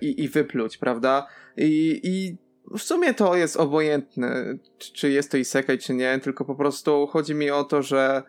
i, 0.00 0.24
i 0.24 0.28
wypluć, 0.28 0.76
prawda? 0.76 1.26
I, 1.56 2.00
I 2.04 2.36
w 2.78 2.82
sumie 2.82 3.14
to 3.14 3.36
jest 3.36 3.56
obojętne, 3.56 4.58
czy, 4.78 5.10
jest 5.10 5.30
to 5.30 5.36
isekaj, 5.36 5.78
czy 5.78 5.94
nie, 5.94 6.18
tylko 6.18 6.44
po 6.44 6.54
prostu 6.54 7.06
chodzi 7.06 7.34
mi 7.34 7.50
o 7.50 7.64
to, 7.64 7.82
że 7.82 8.22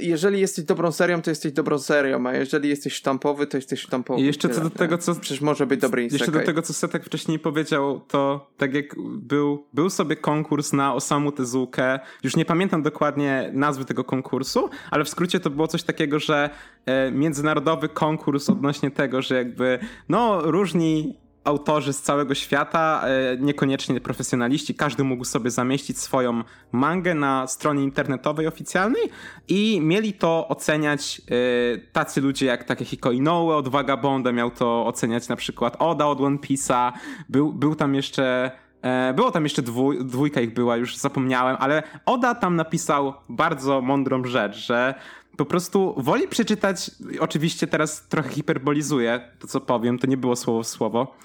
jeżeli 0.00 0.40
jesteś 0.40 0.64
dobrą 0.64 0.92
serią, 0.92 1.22
to 1.22 1.30
jesteś 1.30 1.52
dobrą 1.52 1.78
serią, 1.78 2.26
a 2.26 2.34
jeżeli 2.34 2.68
jesteś 2.68 2.92
sztampowy, 2.92 3.46
to 3.46 3.56
jesteś 3.56 3.80
sztampowy. 3.80 4.20
I 4.20 4.24
jeszcze 4.24 4.48
co 4.48 4.60
do 4.60 4.70
tego, 4.70 4.98
co- 4.98 5.14
Przecież 5.14 5.40
może 5.40 5.66
być 5.66 5.80
dobry. 5.80 6.02
Jeszcze 6.02 6.32
do 6.32 6.40
tego, 6.40 6.62
co 6.62 6.72
Setek 6.72 7.04
wcześniej 7.04 7.38
powiedział, 7.38 8.00
to 8.08 8.50
tak 8.56 8.74
jak 8.74 8.84
był, 9.16 9.66
był 9.74 9.90
sobie 9.90 10.16
konkurs 10.16 10.72
na 10.72 10.94
Osamu 10.94 11.32
Tezukę, 11.32 12.00
już 12.22 12.36
nie 12.36 12.44
pamiętam 12.44 12.82
dokładnie 12.82 13.50
nazwy 13.52 13.84
tego 13.84 14.04
konkursu, 14.04 14.70
ale 14.90 15.04
w 15.04 15.08
skrócie 15.08 15.40
to 15.40 15.50
było 15.50 15.68
coś 15.68 15.82
takiego, 15.82 16.18
że 16.18 16.50
e, 16.86 17.10
międzynarodowy 17.10 17.88
konkurs 17.88 18.50
odnośnie 18.50 18.90
tego, 18.90 19.22
że 19.22 19.34
jakby 19.34 19.78
no 20.08 20.40
różni 20.42 21.23
autorzy 21.44 21.92
z 21.92 22.02
całego 22.02 22.34
świata, 22.34 23.02
e, 23.04 23.36
niekoniecznie 23.36 24.00
profesjonaliści, 24.00 24.74
każdy 24.74 25.04
mógł 25.04 25.24
sobie 25.24 25.50
zamieścić 25.50 25.98
swoją 25.98 26.42
mangę 26.72 27.14
na 27.14 27.46
stronie 27.46 27.82
internetowej 27.82 28.46
oficjalnej 28.46 29.02
i 29.48 29.80
mieli 29.80 30.12
to 30.12 30.48
oceniać 30.48 31.20
e, 31.20 31.78
tacy 31.78 32.20
ludzie 32.20 32.46
jak 32.46 32.64
Takehiko 32.64 33.12
Inoue 33.12 33.56
od 33.56 33.68
Vagabonda, 33.68 34.32
miał 34.32 34.50
to 34.50 34.86
oceniać 34.86 35.28
na 35.28 35.36
przykład 35.36 35.76
Oda 35.78 36.06
od 36.06 36.20
One 36.20 36.36
Piece'a, 36.36 36.92
był, 37.28 37.52
był 37.52 37.74
tam 37.74 37.94
jeszcze 37.94 38.50
e, 38.82 39.14
było 39.14 39.30
tam 39.30 39.44
jeszcze 39.44 39.62
dwój, 39.62 40.04
dwójka 40.04 40.40
ich 40.40 40.54
była, 40.54 40.76
już 40.76 40.96
zapomniałem, 40.96 41.56
ale 41.60 41.82
Oda 42.06 42.34
tam 42.34 42.56
napisał 42.56 43.14
bardzo 43.28 43.80
mądrą 43.80 44.24
rzecz, 44.24 44.56
że 44.56 44.94
po 45.36 45.44
prostu 45.44 45.94
woli 45.96 46.28
przeczytać, 46.28 46.90
oczywiście 47.20 47.66
teraz 47.66 48.08
trochę 48.08 48.28
hiperbolizuję 48.28 49.20
to, 49.38 49.46
co 49.46 49.60
powiem, 49.60 49.98
to 49.98 50.06
nie 50.06 50.16
było 50.16 50.36
słowo 50.36 50.62
w 50.62 50.66
słowo, 50.66 51.16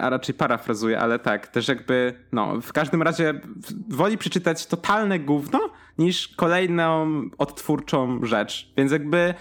a 0.00 0.10
raczej 0.10 0.34
parafrazuję, 0.34 0.98
ale 0.98 1.18
tak, 1.18 1.46
też 1.48 1.68
jakby, 1.68 2.14
no, 2.32 2.60
w 2.60 2.72
każdym 2.72 3.02
razie 3.02 3.40
woli 3.88 4.18
przeczytać 4.18 4.66
totalne 4.66 5.18
gówno 5.18 5.60
niż 5.98 6.28
kolejną 6.28 7.22
odtwórczą 7.38 8.24
rzecz, 8.24 8.72
więc 8.76 8.92
jakby 8.92 9.34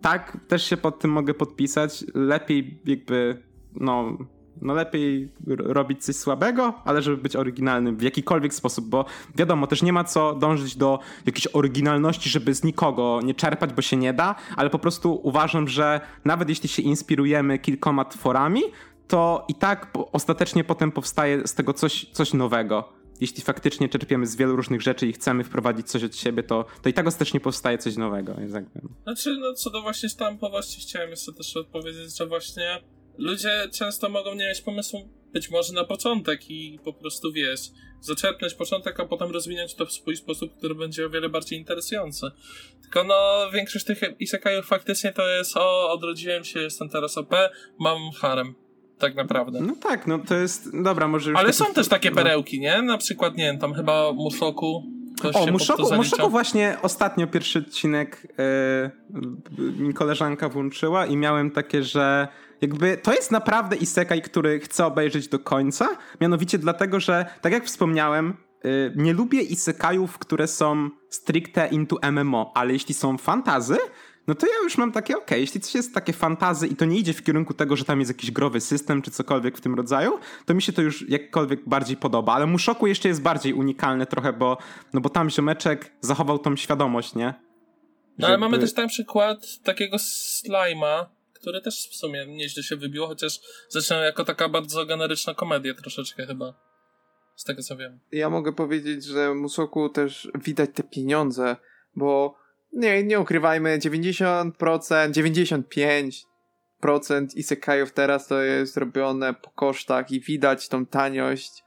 tak, 0.00 0.36
też 0.48 0.64
się 0.64 0.76
pod 0.76 0.98
tym 0.98 1.10
mogę 1.10 1.34
podpisać, 1.34 2.04
lepiej 2.14 2.80
jakby, 2.84 3.42
no, 3.74 4.18
no 4.62 4.74
lepiej 4.74 5.32
robić 5.46 6.04
coś 6.04 6.16
słabego, 6.16 6.74
ale 6.84 7.02
żeby 7.02 7.16
być 7.16 7.36
oryginalnym 7.36 7.96
w 7.96 8.02
jakikolwiek 8.02 8.54
sposób, 8.54 8.88
bo 8.88 9.04
wiadomo, 9.34 9.66
też 9.66 9.82
nie 9.82 9.92
ma 9.92 10.04
co 10.04 10.34
dążyć 10.34 10.76
do 10.76 10.98
jakiejś 11.26 11.46
oryginalności, 11.46 12.30
żeby 12.30 12.54
z 12.54 12.64
nikogo 12.64 13.20
nie 13.24 13.34
czerpać, 13.34 13.72
bo 13.72 13.82
się 13.82 13.96
nie 13.96 14.12
da, 14.12 14.34
ale 14.56 14.70
po 14.70 14.78
prostu 14.78 15.20
uważam, 15.22 15.68
że 15.68 16.00
nawet 16.24 16.48
jeśli 16.48 16.68
się 16.68 16.82
inspirujemy 16.82 17.58
kilkoma 17.58 18.04
tworami, 18.04 18.62
to 19.08 19.44
i 19.48 19.54
tak 19.54 19.90
ostatecznie 20.12 20.64
potem 20.64 20.92
powstaje 20.92 21.46
z 21.46 21.54
tego 21.54 21.72
coś, 21.72 22.06
coś 22.12 22.32
nowego. 22.32 22.92
Jeśli 23.20 23.42
faktycznie 23.42 23.88
czerpiemy 23.88 24.26
z 24.26 24.36
wielu 24.36 24.56
różnych 24.56 24.82
rzeczy 24.82 25.06
i 25.06 25.12
chcemy 25.12 25.44
wprowadzić 25.44 25.90
coś 25.90 26.04
od 26.04 26.16
siebie, 26.16 26.42
to, 26.42 26.64
to 26.82 26.88
i 26.88 26.92
tak 26.92 27.06
ostatecznie 27.06 27.40
powstaje 27.40 27.78
coś 27.78 27.96
nowego. 27.96 28.34
Więc 28.34 28.54
jakby... 28.54 28.80
Znaczy, 29.02 29.36
no 29.40 29.54
co 29.54 29.70
do 29.70 29.82
właśnie 29.82 30.08
sztampowości, 30.08 30.80
chciałem 30.80 31.10
jeszcze 31.10 31.32
też 31.32 31.56
odpowiedzieć, 31.56 32.16
że 32.16 32.26
właśnie 32.26 32.80
ludzie 33.18 33.68
często 33.72 34.08
mogą 34.08 34.34
nie 34.34 34.48
mieć 34.48 34.60
pomysłu 34.60 35.08
być 35.32 35.50
może 35.50 35.72
na 35.72 35.84
początek 35.84 36.50
i 36.50 36.78
po 36.84 36.92
prostu 36.92 37.32
wiesz, 37.32 37.60
zaczerpnąć 38.00 38.54
początek, 38.54 39.00
a 39.00 39.06
potem 39.06 39.30
rozwinąć 39.30 39.74
to 39.74 39.86
w 39.86 39.92
swój 39.92 40.16
sposób, 40.16 40.56
który 40.58 40.74
będzie 40.74 41.06
o 41.06 41.10
wiele 41.10 41.28
bardziej 41.28 41.58
interesujący. 41.58 42.26
Tylko 42.82 43.04
no, 43.04 43.50
większość 43.52 43.84
tych 43.84 44.00
isekajów 44.20 44.66
faktycznie 44.66 45.12
to 45.12 45.28
jest 45.28 45.56
o, 45.56 45.92
odrodziłem 45.92 46.44
się, 46.44 46.60
jestem 46.60 46.88
teraz 46.88 47.18
OP, 47.18 47.34
mam 47.78 47.98
harem. 48.10 48.54
Tak 48.98 49.14
naprawdę. 49.14 49.60
No 49.60 49.74
tak, 49.82 50.06
no 50.06 50.18
to 50.18 50.34
jest. 50.34 50.82
Dobra, 50.82 51.08
może 51.08 51.30
już. 51.30 51.38
Ale 51.38 51.52
są 51.52 51.64
też 51.74 51.88
takie 51.88 52.10
no. 52.10 52.16
perełki, 52.16 52.60
nie? 52.60 52.82
Na 52.82 52.98
przykład, 52.98 53.36
nie 53.36 53.44
wiem, 53.44 53.58
tam 53.58 53.74
chyba 53.74 54.12
Mushoku. 54.12 54.82
Ktoś 55.18 55.36
O, 55.36 55.46
Muszoku, 55.46 55.94
Muszoku 55.94 56.30
właśnie 56.30 56.76
ostatnio 56.82 57.26
pierwszy 57.26 57.58
odcinek 57.58 58.26
e, 58.38 58.90
mi 59.58 59.94
koleżanka 59.94 60.48
włączyła 60.48 61.06
i 61.06 61.16
miałem 61.16 61.50
takie, 61.50 61.82
że 61.82 62.28
jakby 62.60 62.96
to 62.96 63.12
jest 63.12 63.30
naprawdę 63.30 63.76
isekaj, 63.76 64.22
który 64.22 64.60
chcę 64.60 64.86
obejrzeć 64.86 65.28
do 65.28 65.38
końca. 65.38 65.88
Mianowicie 66.20 66.58
dlatego, 66.58 67.00
że 67.00 67.26
tak 67.40 67.52
jak 67.52 67.64
wspomniałem, 67.64 68.36
e, 68.64 68.68
nie 68.96 69.12
lubię 69.12 69.42
isekajów, 69.42 70.18
które 70.18 70.46
są 70.46 70.90
stricte 71.08 71.68
into 71.68 71.96
MMO, 72.12 72.52
ale 72.54 72.72
jeśli 72.72 72.94
są 72.94 73.18
fantazy, 73.18 73.76
no 74.26 74.34
to 74.34 74.46
ja 74.46 74.52
już 74.64 74.78
mam 74.78 74.92
takie, 74.92 75.18
okej, 75.18 75.40
jeśli 75.40 75.60
coś 75.60 75.74
jest 75.74 75.94
takie 75.94 76.12
fantazy 76.12 76.66
i 76.66 76.76
to 76.76 76.84
nie 76.84 76.98
idzie 76.98 77.12
w 77.12 77.22
kierunku 77.22 77.54
tego, 77.54 77.76
że 77.76 77.84
tam 77.84 77.98
jest 78.00 78.10
jakiś 78.10 78.30
growy 78.30 78.60
system 78.60 79.02
czy 79.02 79.10
cokolwiek 79.10 79.58
w 79.58 79.60
tym 79.60 79.74
rodzaju, 79.74 80.18
to 80.46 80.54
mi 80.54 80.62
się 80.62 80.72
to 80.72 80.82
już 80.82 81.08
jakkolwiek 81.08 81.68
bardziej 81.68 81.96
podoba. 81.96 82.32
Ale 82.32 82.46
Muszoku 82.46 82.86
jeszcze 82.86 83.08
jest 83.08 83.22
bardziej 83.22 83.52
unikalne 83.52 84.06
trochę, 84.06 84.32
bo, 84.32 84.58
no 84.92 85.00
bo 85.00 85.08
tam 85.08 85.30
ziomeczek 85.30 85.92
zachował 86.00 86.38
tą 86.38 86.56
świadomość, 86.56 87.14
nie? 87.14 87.34
No 88.18 88.26
ale 88.26 88.34
Żeby- 88.34 88.40
mamy 88.40 88.58
też 88.58 88.74
tam 88.74 88.88
przykład 88.88 89.62
takiego 89.62 89.96
slajma, 89.98 91.10
który 91.32 91.60
też 91.60 91.88
w 91.88 91.96
sumie 91.96 92.26
nieźle 92.26 92.62
się 92.62 92.76
wybił, 92.76 93.06
chociaż 93.06 93.40
zaczynał 93.68 94.02
jako 94.02 94.24
taka 94.24 94.48
bardzo 94.48 94.86
generyczna 94.86 95.34
komedia 95.34 95.74
troszeczkę 95.74 96.26
chyba. 96.26 96.54
z 97.36 97.44
tego 97.44 97.62
co 97.62 97.76
wiem. 97.76 98.00
Ja 98.12 98.30
mogę 98.30 98.52
powiedzieć, 98.52 99.04
że 99.04 99.34
Musoku 99.34 99.88
też 99.88 100.28
widać 100.34 100.70
te 100.74 100.82
pieniądze, 100.82 101.56
bo 101.96 102.38
nie, 102.72 103.02
nie 103.02 103.20
ukrywajmy, 103.20 103.78
90%, 103.78 104.52
95% 106.82 107.26
isekajów 107.36 107.92
teraz 107.92 108.26
to 108.26 108.42
jest 108.42 108.76
robione 108.76 109.34
po 109.34 109.50
kosztach 109.50 110.10
i 110.10 110.20
widać 110.20 110.68
tą 110.68 110.86
taniość, 110.86 111.64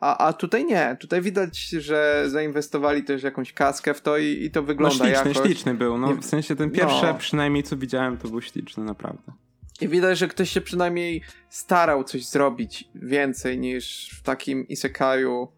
a, 0.00 0.26
a 0.26 0.32
tutaj 0.32 0.64
nie. 0.64 0.96
Tutaj 1.00 1.20
widać, 1.22 1.58
że 1.68 2.24
zainwestowali 2.28 3.04
też 3.04 3.22
jakąś 3.22 3.52
kaskę 3.52 3.94
w 3.94 4.00
to 4.00 4.18
i, 4.18 4.44
i 4.44 4.50
to 4.50 4.60
No 4.60 4.66
wygląda 4.66 4.96
śliczny, 5.04 5.28
jakoś. 5.30 5.46
śliczny 5.46 5.74
był. 5.74 5.98
No, 5.98 6.14
w 6.16 6.24
sensie 6.24 6.56
ten 6.56 6.70
pierwszy, 6.70 7.06
No. 7.06 7.14
przynajmniej 7.14 7.62
co 7.62 7.76
widziałem, 7.76 8.16
to 8.18 8.28
był 8.28 8.40
śliczny, 8.42 8.84
naprawdę. 8.84 9.32
I 9.80 9.88
widać, 9.88 10.18
że 10.18 10.28
ktoś 10.28 10.50
się 10.50 10.60
przynajmniej 10.60 11.22
starał 11.48 12.04
coś 12.04 12.26
zrobić 12.26 12.84
więcej 12.94 13.58
niż 13.58 14.10
w 14.18 14.22
takim 14.22 14.68
isekaju. 14.68 15.48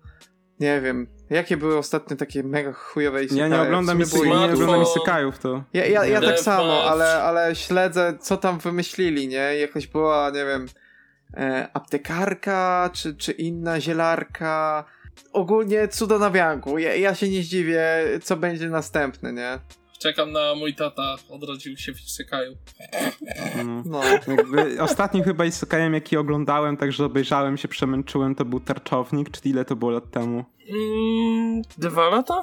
Nie 0.62 0.80
wiem, 0.80 1.06
jakie 1.30 1.56
były 1.56 1.78
ostatnie 1.78 2.16
takie 2.16 2.42
mega 2.42 2.72
chujowe 2.72 3.24
isekaje? 3.24 3.40
Ja 3.40 3.56
nie 3.56 3.62
oglądam, 3.62 3.98
było 3.98 4.24
nie 4.24 4.52
oglądam 4.54 4.82
isekajów, 4.82 5.38
to... 5.38 5.64
Ja, 5.72 5.86
ja, 5.86 6.04
ja 6.04 6.20
tak 6.20 6.40
samo, 6.40 6.84
ale, 6.84 7.22
ale 7.22 7.54
śledzę, 7.54 8.18
co 8.20 8.36
tam 8.36 8.58
wymyślili, 8.58 9.28
nie? 9.28 9.56
Jakaś 9.56 9.86
była, 9.86 10.30
nie 10.30 10.44
wiem, 10.44 10.66
e, 11.36 11.68
aptekarka, 11.74 12.90
czy, 12.92 13.14
czy 13.14 13.32
inna 13.32 13.80
zielarka. 13.80 14.84
Ogólnie 15.32 15.88
cudo 15.88 16.18
na 16.18 16.30
wianku. 16.30 16.78
Ja, 16.78 16.94
ja 16.94 17.14
się 17.14 17.28
nie 17.28 17.42
zdziwię, 17.42 17.84
co 18.22 18.36
będzie 18.36 18.68
następne, 18.68 19.32
nie? 19.32 19.58
Czekam 20.02 20.32
na 20.32 20.54
mój 20.54 20.74
tata, 20.74 21.16
odrodził 21.30 21.76
się 21.76 21.94
w 21.94 22.00
Isekaju. 22.06 22.56
No. 23.64 23.82
No. 23.86 24.00
Jakby 24.36 24.82
ostatnim 24.82 25.24
chyba 25.24 25.44
isekajem, 25.44 25.94
jaki 25.94 26.16
oglądałem, 26.16 26.76
także 26.76 27.04
obejrzałem 27.04 27.56
się, 27.56 27.68
przemęczyłem, 27.68 28.34
to 28.34 28.44
był 28.44 28.60
Tarczownik, 28.60 29.30
czyli 29.30 29.50
ile 29.50 29.64
to 29.64 29.76
było 29.76 29.90
lat 29.90 30.10
temu? 30.10 30.44
Mm, 30.70 31.62
dwa 31.78 32.08
lata? 32.08 32.42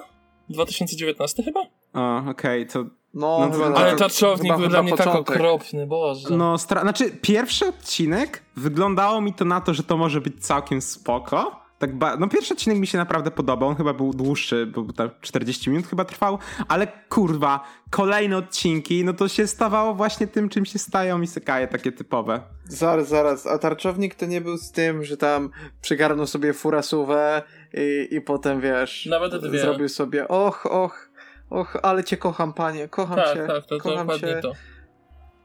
2019 0.49 1.43
chyba? 1.43 1.59
O, 1.93 2.29
okej, 2.29 2.67
to... 2.67 2.85
No, 3.13 3.39
No, 3.39 3.51
chyba 3.51 3.65
ale 3.65 3.89
tak, 3.89 3.99
tarczownik 3.99 4.43
chyba- 4.51 4.57
był 4.57 4.67
dla 4.69 4.83
mnie 4.83 4.91
tak 4.97 5.07
początek. 5.07 5.35
okropny, 5.35 5.87
boże. 5.87 6.27
No, 6.31 6.57
stra... 6.57 6.81
znaczy, 6.81 7.11
pierwszy 7.11 7.67
odcinek 7.67 8.43
wyglądało 8.55 9.21
mi 9.21 9.33
to 9.33 9.45
na 9.45 9.61
to, 9.61 9.73
że 9.73 9.83
to 9.83 9.97
może 9.97 10.21
być 10.21 10.45
całkiem 10.45 10.81
spoko. 10.81 11.61
Tak 11.79 11.95
ba... 11.95 12.17
No 12.17 12.27
pierwszy 12.27 12.53
odcinek 12.53 12.79
mi 12.79 12.87
się 12.87 12.97
naprawdę 12.97 13.31
podobał, 13.31 13.69
on 13.69 13.75
chyba 13.75 13.93
był 13.93 14.13
dłuższy, 14.13 14.65
bo 14.65 14.93
tam 14.93 15.09
40 15.21 15.69
minut 15.69 15.87
chyba 15.87 16.05
trwał, 16.05 16.39
ale 16.67 16.87
kurwa, 17.09 17.63
kolejne 17.89 18.37
odcinki, 18.37 19.05
no 19.05 19.13
to 19.13 19.27
się 19.27 19.47
stawało 19.47 19.93
właśnie 19.93 20.27
tym, 20.27 20.49
czym 20.49 20.65
się 20.65 20.79
stają 20.79 21.21
isekaje 21.21 21.67
takie 21.67 21.91
typowe. 21.91 22.41
Zaraz, 22.65 23.07
zaraz, 23.07 23.47
a 23.47 23.57
tarczownik 23.57 24.15
to 24.15 24.25
nie 24.25 24.41
był 24.41 24.57
z 24.57 24.71
tym, 24.71 25.03
że 25.03 25.17
tam 25.17 25.49
przygarnął 25.81 26.27
sobie 26.27 26.53
furasówę 26.53 27.41
i, 27.73 28.15
i 28.15 28.21
potem, 28.21 28.61
wiesz, 28.61 29.05
Nawet 29.05 29.41
dwie. 29.41 29.59
zrobił 29.59 29.89
sobie, 29.89 30.27
och, 30.27 30.65
och, 30.65 31.09
och, 31.49 31.77
ale 31.83 32.03
cię 32.03 32.17
kocham, 32.17 32.53
panie, 32.53 32.87
kocham 32.87 33.15
tak, 33.15 33.33
cię, 33.33 33.47
tak, 33.47 33.65
to, 33.65 33.77
to 33.77 33.83
kocham 33.83 34.09
cię. 34.19 34.39
to. 34.41 34.53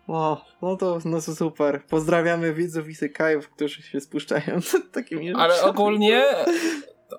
O, 0.09 0.45
no 0.63 0.77
to, 0.77 0.99
no 1.05 1.21
to 1.23 1.35
super. 1.35 1.83
Pozdrawiamy 1.89 2.55
widzów 2.55 2.89
i 2.89 2.95
sekajów, 2.95 3.49
którzy 3.49 3.83
się 3.83 4.01
spuszczają 4.01 4.61
takimi 4.93 5.33
Ale 5.35 5.55
rzeczami. 5.55 5.71
ogólnie, 5.71 6.25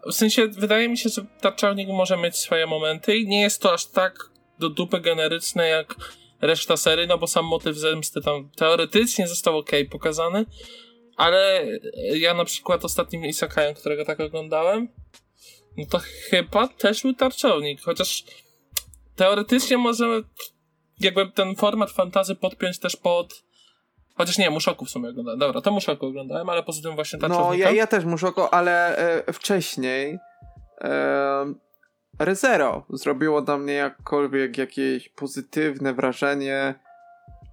w 0.05 0.13
sensie, 0.13 0.47
wydaje 0.47 0.89
mi 0.89 0.97
się, 0.97 1.09
że 1.09 1.25
tarczownik 1.41 1.89
może 1.89 2.17
mieć 2.17 2.37
swoje 2.37 2.67
momenty 2.67 3.17
i 3.17 3.27
nie 3.27 3.41
jest 3.41 3.61
to 3.61 3.73
aż 3.73 3.85
tak 3.85 4.29
do 4.59 4.69
dupy 4.69 4.99
generyczne 4.99 5.67
jak 5.67 5.95
reszta 6.41 6.77
serii, 6.77 7.07
no 7.07 7.17
bo 7.17 7.27
sam 7.27 7.45
motyw 7.45 7.77
zemsty 7.77 8.21
tam 8.21 8.49
teoretycznie 8.55 9.27
został 9.27 9.57
ok 9.57 9.71
pokazany, 9.91 10.45
ale 11.17 11.65
ja 12.13 12.33
na 12.33 12.45
przykład 12.45 12.85
ostatnim 12.85 13.25
Isakajem, 13.25 13.75
którego 13.75 14.05
tak 14.05 14.19
oglądałem, 14.19 14.87
no 15.77 15.85
to 15.89 15.99
chyba 16.29 16.67
też 16.67 17.01
był 17.01 17.13
tarczownik, 17.13 17.81
chociaż 17.81 18.23
teoretycznie 19.15 19.77
możemy 19.77 20.23
jakby 20.99 21.31
ten 21.31 21.55
format 21.55 21.91
fantazy 21.91 22.35
podpiąć 22.35 22.79
też 22.79 22.95
pod 22.95 23.45
Chociaż 24.17 24.37
nie, 24.37 24.49
Muszoku 24.49 24.85
w 24.85 24.89
sumie 24.89 25.09
oglądałem. 25.09 25.39
Dobra, 25.39 25.61
to 25.61 25.71
Muszoku 25.71 26.05
oglądałem, 26.05 26.49
ale 26.49 26.63
poza 26.63 26.81
tym 26.81 26.95
właśnie 26.95 27.19
No, 27.21 27.27
tarczownika. 27.27 27.69
ja, 27.69 27.75
ja 27.75 27.87
też 27.87 28.05
muszę 28.05 28.27
oko, 28.27 28.53
ale 28.53 28.97
e, 29.27 29.33
wcześniej 29.33 30.19
e, 30.81 31.53
Rezero 32.19 32.85
zrobiło 32.89 33.41
na 33.41 33.57
mnie 33.57 33.73
jakkolwiek 33.73 34.57
jakieś 34.57 35.09
pozytywne 35.09 35.93
wrażenie 35.93 36.75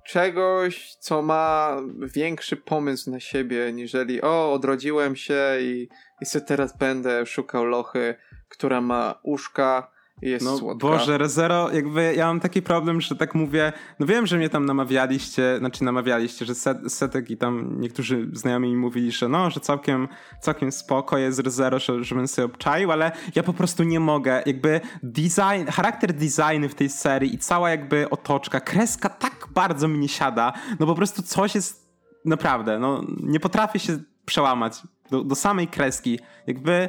czegoś, 0.07 0.95
co 0.95 1.23
ma 1.23 1.77
większy 2.15 2.57
pomysł 2.57 3.11
na 3.11 3.21
siebie, 3.21 3.73
niżeli 3.73 4.23
o, 4.23 4.53
odrodziłem 4.53 5.17
się 5.17 5.41
i, 5.61 5.89
i 6.21 6.27
sobie 6.27 6.45
teraz 6.45 6.77
będę 6.79 7.27
szukał 7.27 7.65
lochy, 7.65 8.15
która 8.49 8.81
ma 8.81 9.15
uszka 9.23 9.91
jest 10.23 10.45
No 10.45 10.57
słodka. 10.57 10.89
Boże, 10.89 11.19
Rezero, 11.19 11.71
jakby 11.73 12.15
ja 12.17 12.27
mam 12.27 12.41
taki 12.41 12.63
problem, 12.63 13.01
że 13.01 13.17
tak 13.17 13.35
mówię, 13.35 13.73
no 13.99 14.07
wiem, 14.07 14.27
że 14.27 14.39
mnie 14.39 14.49
tam 14.49 14.67
namawialiście, 14.67 15.59
znaczy 15.59 15.85
namawialiście, 15.85 16.45
że 16.45 16.55
set, 16.55 16.79
Setek 16.89 17.31
i 17.31 17.37
tam 17.37 17.81
niektórzy 17.81 18.29
znajomi 18.33 18.69
mi 18.69 18.77
mówili, 18.77 19.13
że 19.13 19.29
no, 19.29 19.51
że 19.51 19.61
całkiem, 19.61 20.09
całkiem 20.41 20.73
spoko 20.73 21.19
jest 21.19 21.39
Rezero, 21.39 21.79
że, 21.79 22.05
żebym 22.05 22.29
sobie 22.29 22.47
obczaił, 22.47 22.93
ale 22.93 23.13
ja 23.35 23.43
po 23.43 23.53
prostu 23.53 23.83
nie 23.83 24.01
mogę, 24.01 24.43
jakby 24.47 24.81
design, 25.03 25.71
charakter 25.71 26.13
designu 26.13 26.69
w 26.69 26.75
tej 26.75 26.89
serii 26.89 27.35
i 27.35 27.39
cała 27.39 27.71
jakby 27.71 28.11
otoczka, 28.11 28.61
kreska 28.61 29.09
tak 29.09 29.49
bardzo 29.55 29.89
mi 29.89 29.99
nie 29.99 30.09
siada, 30.09 30.53
no 30.81 30.87
po 30.87 30.95
prostu 30.95 31.23
coś 31.23 31.55
jest, 31.55 31.93
naprawdę, 32.25 32.79
no 32.79 33.05
nie 33.21 33.41
potrafię 33.41 33.79
się 33.79 33.99
przełamać 34.25 34.83
do, 35.11 35.25
do 35.25 35.35
samej 35.35 35.69
kreski, 35.69 36.19
jakby, 36.47 36.89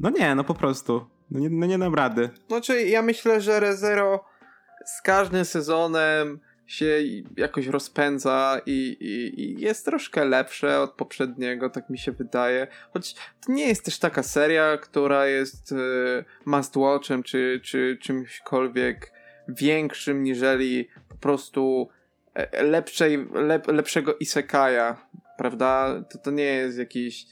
no 0.00 0.10
nie, 0.10 0.34
no 0.34 0.44
po 0.44 0.54
prostu, 0.54 1.06
no 1.32 1.40
nie, 1.40 1.50
no 1.50 1.66
nie 1.66 1.78
dam 1.78 1.94
rady. 1.94 2.30
Znaczy, 2.48 2.82
ja 2.82 3.02
myślę, 3.02 3.40
że 3.40 3.60
Rezero 3.60 4.24
z 4.84 5.02
każdym 5.02 5.44
sezonem 5.44 6.40
się 6.66 7.02
jakoś 7.36 7.66
rozpędza 7.66 8.60
i, 8.66 8.96
i, 9.00 9.40
i 9.40 9.60
jest 9.60 9.84
troszkę 9.84 10.24
lepsze 10.24 10.80
od 10.80 10.92
poprzedniego, 10.92 11.70
tak 11.70 11.90
mi 11.90 11.98
się 11.98 12.12
wydaje. 12.12 12.66
Choć 12.92 13.14
to 13.14 13.52
nie 13.52 13.68
jest 13.68 13.84
też 13.84 13.98
taka 13.98 14.22
seria, 14.22 14.76
która 14.76 15.26
jest 15.26 15.72
y, 15.72 15.76
must 16.44 16.76
watchem, 16.76 17.22
czy, 17.22 17.60
czy 17.64 17.98
czymśkolwiek 18.00 19.12
większym, 19.48 20.22
niżeli 20.22 20.88
po 21.08 21.16
prostu 21.16 21.88
e, 22.34 22.62
lepszej, 22.62 23.28
lep, 23.32 23.66
lepszego 23.66 24.16
isekaja, 24.16 25.06
prawda? 25.38 26.02
To, 26.10 26.18
to 26.18 26.30
nie 26.30 26.44
jest 26.44 26.78
jakiś 26.78 27.26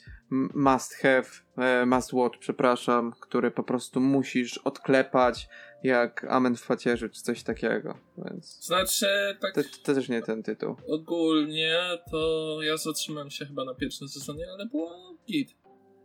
must 0.55 0.95
have, 0.95 1.25
e, 1.57 1.87
must 1.87 2.13
watch, 2.13 2.39
przepraszam, 2.39 3.13
który 3.21 3.51
po 3.51 3.63
prostu 3.63 4.01
musisz 4.01 4.59
odklepać 4.59 5.49
jak 5.83 6.25
Amen 6.29 6.57
w 6.57 6.67
pacierzu, 6.67 7.09
czy 7.09 7.23
coś 7.23 7.43
takiego, 7.43 7.99
więc 8.19 8.65
Znaczy, 8.67 9.37
tak 9.41 9.55
to, 9.55 9.61
to 9.83 9.95
też 9.95 10.09
nie 10.09 10.23
ten 10.23 10.43
tytuł. 10.43 10.77
ogólnie, 10.89 11.79
to 12.11 12.59
ja 12.63 12.77
zatrzymałem 12.77 13.31
się 13.31 13.47
chyba 13.47 13.65
na 13.65 13.75
pierwszym 13.75 14.09
sezonie, 14.09 14.47
ale 14.53 14.67
było 14.67 15.17
git. 15.29 15.57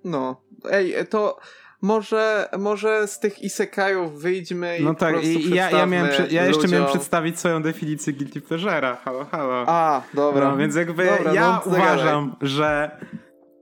No, 0.04 0.42
ej, 0.72 0.96
to 1.10 1.40
może, 1.82 2.50
może 2.58 3.08
z 3.08 3.20
tych 3.20 3.42
isekajów 3.44 4.22
wyjdźmy 4.22 4.78
i 4.78 4.84
No 4.84 4.94
po 4.94 5.00
tak, 5.00 5.14
prostu 5.14 5.30
i, 5.40 5.50
ja, 5.50 5.70
ja, 5.72 5.86
miałem, 5.86 6.12
ja 6.30 6.46
jeszcze 6.46 6.68
miałem 6.68 6.88
przedstawić 6.88 7.40
swoją 7.40 7.62
definicję 7.62 8.14
guilty 8.14 8.42
pleasure'a, 8.42 8.98
halo, 8.98 9.26
halo. 9.26 9.64
A, 9.68 10.02
dobra. 10.14 10.52
No, 10.52 10.58
więc 10.58 10.76
jakby 10.76 11.06
Dobra, 11.06 11.34
ja 11.34 11.62
no, 11.66 11.72
zagadaj. 11.72 11.96
uważam, 11.96 12.36
że 12.42 12.92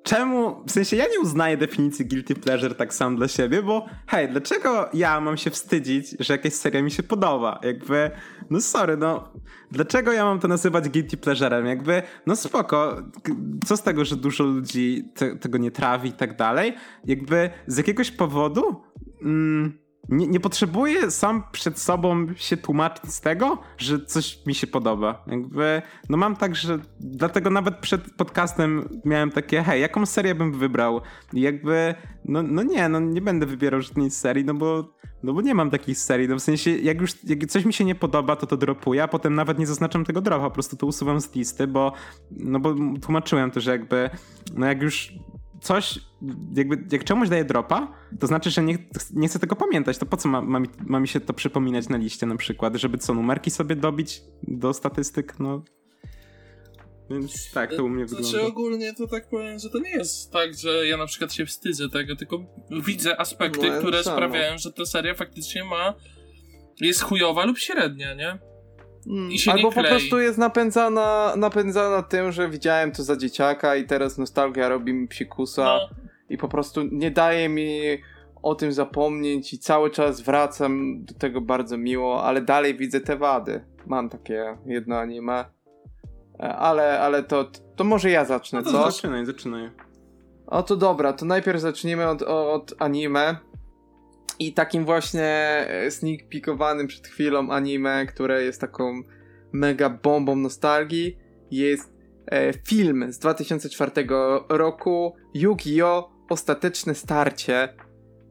czemu, 0.03 0.63
w 0.65 0.71
sensie 0.71 0.95
ja 0.95 1.05
nie 1.07 1.19
uznaję 1.19 1.57
definicji 1.57 2.05
guilty 2.05 2.35
pleasure 2.35 2.75
tak 2.75 2.93
sam 2.93 3.15
dla 3.15 3.27
siebie, 3.27 3.63
bo 3.63 3.85
hej, 4.07 4.29
dlaczego 4.29 4.89
ja 4.93 5.19
mam 5.19 5.37
się 5.37 5.49
wstydzić, 5.49 6.15
że 6.19 6.33
jakaś 6.33 6.53
seria 6.53 6.81
mi 6.81 6.91
się 6.91 7.03
podoba? 7.03 7.59
Jakby, 7.63 8.11
no 8.49 8.61
sorry, 8.61 8.97
no 8.97 9.33
dlaczego 9.71 10.11
ja 10.11 10.25
mam 10.25 10.39
to 10.39 10.47
nazywać 10.47 10.89
guilty 10.89 11.17
pleasurem? 11.17 11.65
Jakby, 11.65 12.01
no 12.25 12.35
spoko, 12.35 12.97
co 13.65 13.77
z 13.77 13.81
tego, 13.81 14.05
że 14.05 14.15
dużo 14.15 14.43
ludzi 14.43 15.11
te, 15.15 15.35
tego 15.35 15.57
nie 15.57 15.71
trawi 15.71 16.09
i 16.09 16.13
tak 16.13 16.37
dalej? 16.37 16.73
Jakby 17.05 17.49
z 17.67 17.77
jakiegoś 17.77 18.11
powodu... 18.11 18.81
Mm, 19.21 19.82
nie, 20.09 20.27
nie 20.27 20.39
potrzebuję 20.39 21.11
sam 21.11 21.43
przed 21.51 21.79
sobą 21.79 22.27
się 22.35 22.57
tłumaczyć 22.57 23.13
z 23.13 23.21
tego, 23.21 23.57
że 23.77 24.05
coś 24.05 24.45
mi 24.45 24.55
się 24.55 24.67
podoba. 24.67 25.23
Jakby, 25.27 25.81
no 26.09 26.17
mam 26.17 26.35
tak, 26.35 26.55
że 26.55 26.79
dlatego 26.99 27.49
nawet 27.49 27.77
przed 27.77 28.13
podcastem 28.13 28.89
miałem 29.05 29.31
takie, 29.31 29.63
hej, 29.63 29.81
jaką 29.81 30.05
serię 30.05 30.35
bym 30.35 30.51
wybrał? 30.51 31.01
I 31.33 31.41
jakby, 31.41 31.95
no, 32.25 32.43
no 32.43 32.63
nie, 32.63 32.89
no 32.89 32.99
nie 32.99 33.21
będę 33.21 33.45
wybierał 33.45 33.81
żadnej 33.81 34.11
serii, 34.11 34.45
no 34.45 34.53
bo, 34.53 34.93
no 35.23 35.33
bo 35.33 35.41
nie 35.41 35.55
mam 35.55 35.69
takich 35.69 35.97
serii. 35.97 36.27
No 36.27 36.35
w 36.35 36.41
sensie, 36.41 36.71
jak 36.71 37.01
już 37.01 37.23
jak 37.23 37.45
coś 37.45 37.65
mi 37.65 37.73
się 37.73 37.85
nie 37.85 37.95
podoba, 37.95 38.35
to 38.35 38.47
to 38.47 38.57
dropuję, 38.57 39.03
a 39.03 39.07
potem 39.07 39.35
nawet 39.35 39.59
nie 39.59 39.67
zaznaczam 39.67 40.05
tego 40.05 40.21
dropa, 40.21 40.43
po 40.43 40.53
prostu 40.53 40.77
to 40.77 40.85
usuwam 40.85 41.21
z 41.21 41.35
listy, 41.35 41.67
bo, 41.67 41.93
no 42.31 42.59
bo 42.59 42.75
tłumaczyłem 43.01 43.51
to, 43.51 43.61
że 43.61 43.71
jakby, 43.71 44.09
no 44.55 44.65
jak 44.65 44.81
już 44.81 45.13
coś, 45.63 45.99
jakby 46.55 46.83
jak 46.91 47.03
czemuś 47.03 47.29
daję 47.29 47.45
dropa, 47.45 47.93
to 48.19 48.27
znaczy, 48.27 48.51
że 48.51 48.63
nie, 48.63 48.77
nie 49.13 49.27
chcę 49.27 49.39
tego 49.39 49.55
pamiętać. 49.55 49.97
To 49.97 50.05
po 50.05 50.17
co 50.17 50.29
ma, 50.29 50.41
ma, 50.41 50.59
mi, 50.59 50.67
ma 50.85 50.99
mi 50.99 51.07
się 51.07 51.19
to 51.19 51.33
przypominać 51.33 51.89
na 51.89 51.97
liście 51.97 52.25
na 52.25 52.35
przykład? 52.35 52.75
Żeby 52.75 52.97
co, 52.97 53.13
numerki 53.13 53.51
sobie 53.51 53.75
dobić 53.75 54.21
do 54.47 54.73
statystyk? 54.73 55.39
No. 55.39 55.63
Więc 57.09 57.51
tak, 57.51 57.75
to 57.75 57.83
u 57.83 57.89
mnie 57.89 58.07
Znaczy 58.07 58.23
wygląda. 58.23 58.47
ogólnie 58.47 58.93
to 58.93 59.07
tak 59.07 59.29
powiem, 59.29 59.59
że 59.59 59.69
to 59.69 59.79
nie 59.79 59.89
jest 59.89 60.31
tak, 60.31 60.53
że 60.53 60.87
ja 60.87 60.97
na 60.97 61.05
przykład 61.05 61.33
się 61.33 61.45
wstydzę 61.45 61.89
tego, 61.89 62.15
tylko 62.15 62.39
widzę 62.85 63.19
aspekty, 63.21 63.71
No, 63.71 63.79
które 63.79 64.03
samo. 64.03 64.15
sprawiają, 64.15 64.57
że 64.57 64.71
ta 64.73 64.85
seria 64.85 65.13
faktycznie 65.13 65.63
ma 65.63 65.93
jest 66.81 67.01
chujowa 67.01 67.45
lub 67.45 67.57
średnia, 67.57 68.13
nie? 68.13 68.39
Mm, 69.07 69.31
I 69.31 69.39
się 69.39 69.51
Albo 69.51 69.67
nie 69.67 69.75
po 69.75 69.83
prostu 69.83 70.19
jest 70.19 70.37
napędzana, 70.37 71.33
napędzana 71.37 72.03
tym, 72.03 72.31
że 72.31 72.49
widziałem 72.49 72.91
to 72.91 73.03
za 73.03 73.17
dzieciaka 73.17 73.75
i 73.75 73.83
teraz 73.83 74.17
nostalgia 74.17 74.69
robi 74.69 74.93
mi 74.93 75.07
psikusa 75.07 75.63
No, 75.63 75.79
i 76.29 76.37
po 76.37 76.47
prostu 76.47 76.81
nie 76.91 77.11
daje 77.11 77.49
mi 77.49 77.81
o 78.43 78.55
tym 78.55 78.73
zapomnieć 78.73 79.53
i 79.53 79.59
cały 79.59 79.89
czas 79.89 80.21
wracam 80.21 81.05
do 81.05 81.13
tego 81.13 81.41
bardzo 81.41 81.77
miło, 81.77 82.23
ale 82.23 82.41
dalej 82.41 82.75
widzę 82.77 82.99
te 83.01 83.17
wady. 83.17 83.65
Mam 83.87 84.09
takie 84.09 84.57
jedno 84.65 84.97
anime. 84.99 85.45
E, 86.39 86.55
Ale, 86.55 86.99
ale 86.99 87.23
to, 87.23 87.51
to 87.75 87.83
może 87.83 88.09
ja 88.09 88.25
zacznę, 88.25 88.59
No 88.59 88.71
to 88.71 88.71
co? 88.71 88.91
zaczynaj, 88.91 89.25
zaczynaj. 89.25 89.71
O 90.47 90.63
to 90.63 90.75
dobra, 90.75 91.13
to 91.13 91.25
najpierw 91.25 91.59
zacznijmy 91.61 92.07
od, 92.07 92.21
od 92.21 92.73
anime. 92.79 93.37
I 94.39 94.53
takim 94.53 94.85
właśnie 94.85 95.23
e, 95.67 95.91
sneak 95.91 96.29
peekowanym 96.29 96.87
przed 96.87 97.07
chwilą 97.07 97.49
anime, 97.49 98.05
które 98.05 98.43
jest 98.43 98.61
taką 98.61 99.01
mega 99.51 99.89
bombą 99.89 100.35
nostalgii, 100.35 101.17
jest 101.51 101.93
e, 102.25 102.53
film 102.53 103.13
z 103.13 103.19
2004 103.19 103.91
roku 104.49 105.15
Yu-Gi-Oh! 105.33 106.13
Ostateczne 106.29 106.95
Starcie, 106.95 107.73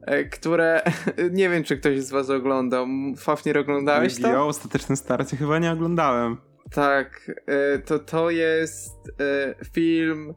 e, 0.01 0.23
które 0.23 0.81
nie 1.31 1.49
wiem, 1.49 1.63
czy 1.63 1.77
ktoś 1.77 1.99
z 1.99 2.11
was 2.11 2.29
oglądał. 2.29 2.87
Fafnir, 3.17 3.57
oglądałeś 3.57 4.15
to? 4.15 4.27
Yu-Gi-Oh! 4.27 4.47
Ostateczne 4.47 4.95
starcie 4.95 5.37
chyba 5.37 5.59
nie 5.59 5.71
oglądałem. 5.71 6.37
Tak, 6.71 7.31
e, 7.45 7.79
to 7.79 7.99
to 7.99 8.29
jest 8.29 9.11
e, 9.19 9.55
film, 9.73 10.33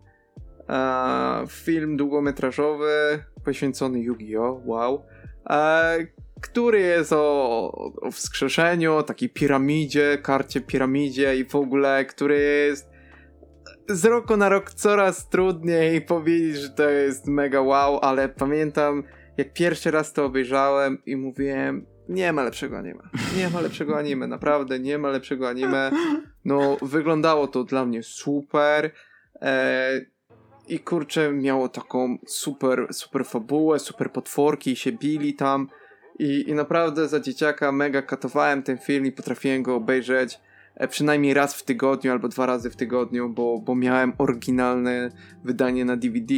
e, 0.68 1.44
film 1.48 1.96
długometrażowy 1.96 3.24
poświęcony 3.44 4.00
Yu-Gi-Oh! 4.00 4.60
Wow. 4.64 5.06
E, 5.50 6.06
który 6.40 6.80
jest 6.80 7.12
o, 7.12 7.72
o 8.02 8.10
wskrzeszeniu, 8.10 8.94
o 8.94 9.02
takiej 9.02 9.28
piramidzie, 9.28 10.18
karcie 10.22 10.60
piramidzie 10.60 11.36
i 11.36 11.44
w 11.44 11.54
ogóle, 11.54 12.04
który 12.04 12.38
jest 12.38 12.96
z 13.88 14.04
roku 14.04 14.36
na 14.36 14.48
rok 14.48 14.70
coraz 14.70 15.28
trudniej 15.28 16.02
powiedzieć, 16.02 16.56
że 16.56 16.70
to 16.70 16.90
jest 16.90 17.26
mega 17.26 17.60
wow, 17.60 17.98
ale 18.02 18.28
pamiętam 18.28 19.02
jak 19.36 19.52
pierwszy 19.52 19.90
raz 19.90 20.12
to 20.12 20.24
obejrzałem 20.24 20.98
i 21.06 21.16
mówiłem 21.16 21.86
nie 22.08 22.32
ma 22.32 22.42
lepszego 22.42 22.78
anime. 22.78 23.02
Nie 23.36 23.50
ma 23.50 23.60
lepszego 23.60 23.98
anime, 23.98 24.26
naprawdę 24.26 24.78
nie 24.78 24.98
ma 24.98 25.10
lepszego 25.10 25.48
anime. 25.48 25.90
No, 26.44 26.76
wyglądało 26.82 27.48
to 27.48 27.64
dla 27.64 27.86
mnie 27.86 28.02
super. 28.02 28.90
E, 29.42 30.00
I 30.68 30.78
kurczę, 30.78 31.32
miało 31.32 31.68
taką 31.68 32.18
super, 32.26 32.86
super 32.90 33.24
fabułę, 33.24 33.78
super 33.78 34.12
potworki 34.12 34.70
i 34.70 34.76
się 34.76 34.92
bili 34.92 35.34
tam. 35.34 35.68
I, 36.18 36.44
I 36.50 36.54
naprawdę 36.54 37.08
za 37.08 37.20
dzieciaka 37.20 37.72
mega 37.72 38.02
katowałem 38.02 38.62
ten 38.62 38.78
film 38.78 39.06
i 39.06 39.12
potrafiłem 39.12 39.62
go 39.62 39.74
obejrzeć 39.74 40.40
e, 40.74 40.88
przynajmniej 40.88 41.34
raz 41.34 41.54
w 41.54 41.64
tygodniu 41.64 42.12
albo 42.12 42.28
dwa 42.28 42.46
razy 42.46 42.70
w 42.70 42.76
tygodniu, 42.76 43.28
bo, 43.28 43.58
bo 43.58 43.74
miałem 43.74 44.12
oryginalne 44.18 45.10
wydanie 45.44 45.84
na 45.84 45.96
DVD, 45.96 46.34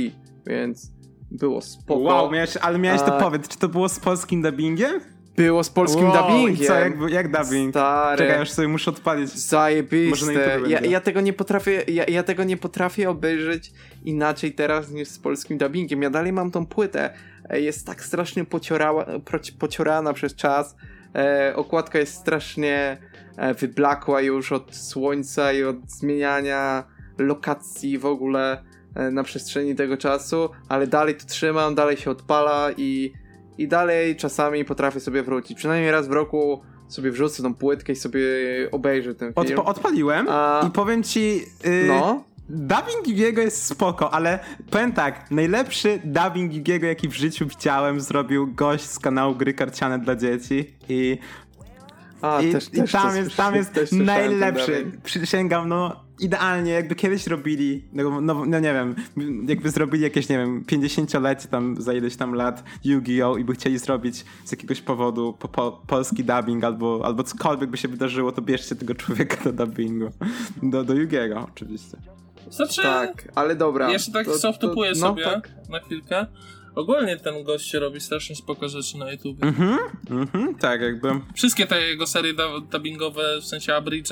więc 0.47 0.91
było 1.31 1.61
spoko. 1.61 2.01
Wow, 2.01 2.31
miałeś, 2.31 2.57
ale 2.57 2.79
miałeś 2.79 3.01
to 3.01 3.16
A- 3.16 3.20
powiedz, 3.20 3.49
czy 3.49 3.59
to 3.59 3.68
było 3.68 3.89
z 3.89 4.01
polskim 4.01 4.43
dubbingiem? 4.43 5.01
Było 5.39 5.64
z 5.64 5.70
polskim 5.70 6.05
wow, 6.05 6.28
dubbingiem. 6.28 6.66
Co, 6.66 6.74
jak, 6.74 6.93
jak 7.11 7.32
dubbing? 7.32 7.72
Stary. 7.72 8.18
Czekaj, 8.18 8.41
aż 8.41 8.51
sobie 8.51 8.68
muszę 8.68 8.91
odpalić. 8.91 9.30
Zajebiste. 9.30 10.61
Ja, 10.66 10.80
ja 10.80 11.01
tego 11.01 11.20
nie 11.20 11.32
potrafię, 11.32 11.84
ja, 11.89 12.05
ja 12.05 12.22
tego 12.22 12.45
nie 12.45 12.57
potrafię 12.57 13.11
obejrzeć 13.11 13.72
inaczej 14.05 14.53
teraz 14.53 14.91
niż 14.91 15.09
z 15.09 15.18
polskim 15.18 15.59
dubbingiem. 15.59 16.03
Ja 16.03 16.11
dalej 16.11 16.32
mam 16.32 16.51
tą 16.51 16.66
płytę. 16.66 17.11
E, 17.49 17.61
Jest 17.61 17.86
tak 17.86 18.05
strasznie 18.05 18.45
pociorała, 18.45 19.07
pociorana 19.59 20.12
przez 20.12 20.34
czas. 20.34 20.76
E, 21.14 21.53
okładka 21.57 21.99
jest 21.99 22.14
strasznie 22.14 22.99
e, 23.36 23.55
wyblakła 23.55 24.20
już 24.20 24.53
od 24.53 24.76
słońca 24.76 25.53
i 25.53 25.64
od 25.64 25.91
zmieniania 25.91 26.84
lokacji 27.18 27.99
w 27.99 28.07
ogóle 28.07 28.62
e, 28.95 29.11
na 29.11 29.22
przestrzeni 29.22 29.74
tego 29.74 29.97
czasu, 29.97 30.51
ale 30.68 30.86
dalej 30.86 31.14
to 31.14 31.26
trzymam, 31.26 31.74
dalej 31.74 31.97
się 31.97 32.11
odpala 32.11 32.70
i, 32.76 33.12
i 33.59 33.69
dalej 33.69 34.17
czasami 34.17 34.65
potrafię 34.65 35.01
sobie 35.01 35.23
wrócić. 35.23 35.59
Przynajmniej 35.59 35.91
raz 35.91 36.09
w 36.09 36.13
roku 36.13 36.63
sobie 36.89 37.11
wrzucę 37.11 37.43
tą 37.43 37.55
płytkę 37.55 37.93
i 37.93 37.97
sobie 37.97 38.21
obejrzę 38.73 39.15
ten 39.15 39.33
film. 39.33 39.37
odpaliłem 39.65 40.27
A- 40.29 40.65
i 40.69 40.71
powiem 40.71 41.03
ci... 41.03 41.43
Yy, 41.65 41.85
No, 41.89 42.25
Dubbing 42.51 43.09
Yugiego 43.09 43.43
jest 43.43 43.65
spoko, 43.67 44.15
ale 44.15 44.39
powiem 44.71 44.93
tak, 44.93 45.31
najlepszy 45.31 46.01
dubbing 46.05 46.55
Yugiego, 46.55 46.87
jaki 46.87 47.09
w 47.09 47.15
życiu 47.15 47.47
widziałem, 47.47 48.01
zrobił 48.01 48.55
gość 48.55 48.85
z 48.85 48.99
kanału 48.99 49.35
Gry 49.35 49.55
Karciane 49.55 49.99
dla 49.99 50.17
Dzieci 50.17 50.75
i, 50.89 51.19
a 52.23 52.41
i, 52.43 52.53
też, 52.53 52.69
i 52.69 52.77
też 52.77 52.93
tam 52.93 53.17
jest, 53.17 53.37
tam 53.37 53.55
jest 53.55 53.73
słyszałem 53.75 53.99
ten 53.99 54.07
najlepszy. 54.07 54.91
Przysięgam, 55.05 55.69
no 55.69 56.08
idealnie, 56.21 56.73
jakby 56.73 56.95
kiedyś 56.95 57.27
robili, 57.27 57.85
no, 57.93 58.21
no, 58.21 58.45
no 58.47 58.61
nie 58.61 58.73
wiem, 58.73 58.95
jakby 59.49 59.71
zrobili 59.71 60.03
jakieś, 60.03 60.29
nie 60.29 60.39
wiem, 60.39 60.64
50-lecie 60.64 61.49
tam 61.49 61.83
za 61.83 61.95
ileś 61.95 62.16
tam 62.16 62.35
lat 62.35 62.64
Yu-Gi-Oh! 62.85 63.39
i 63.41 63.45
by 63.45 63.53
chcieli 63.55 63.79
zrobić 63.79 64.25
z 64.45 64.51
jakiegoś 64.51 64.81
powodu 64.81 65.33
po, 65.39 65.49
po, 65.49 65.83
polski 65.87 66.25
dubbing 66.25 66.64
albo, 66.64 67.01
albo 67.05 67.23
cokolwiek 67.23 67.71
by 67.71 67.77
się 67.77 67.89
wydarzyło, 67.89 68.33
to 68.33 68.43
bierzcie 68.43 68.77
tego 68.77 68.95
człowieka 68.95 69.51
do 69.51 69.53
dubbingu. 69.66 70.11
Do, 70.62 70.85
do 70.85 70.95
Yugiego 70.95 71.47
oczywiście. 71.53 71.97
znaczy, 72.51 72.83
Tak, 72.83 73.33
ale 73.35 73.57
dobra. 73.57 73.91
jeszcze 73.91 74.12
tak 74.12 74.27
to- 74.27 74.33
to- 74.33 74.39
softupuję 74.39 74.91
no, 74.91 74.97
sobie 74.97 75.25
tak. 75.25 75.51
na 75.69 75.81
chwilkę. 75.81 76.27
Ogólnie 76.75 77.16
ten 77.16 77.45
gość 77.45 77.75
robi 77.75 78.01
strasznie 78.01 78.37
spoko 78.37 78.69
rzeczy 78.69 78.99
na 78.99 79.12
YouTube. 79.12 79.45
Mhm, 79.45 79.79
mhm, 80.11 80.55
tak 80.55 80.81
jakby. 80.81 81.09
Wszystkie 81.35 81.66
te 81.66 81.81
jego 81.83 82.07
serie 82.07 82.35
dub- 82.35 82.69
dubbingowe, 82.73 83.41
w 83.41 83.45
sensie 83.45 83.75
abridge, 83.75 84.09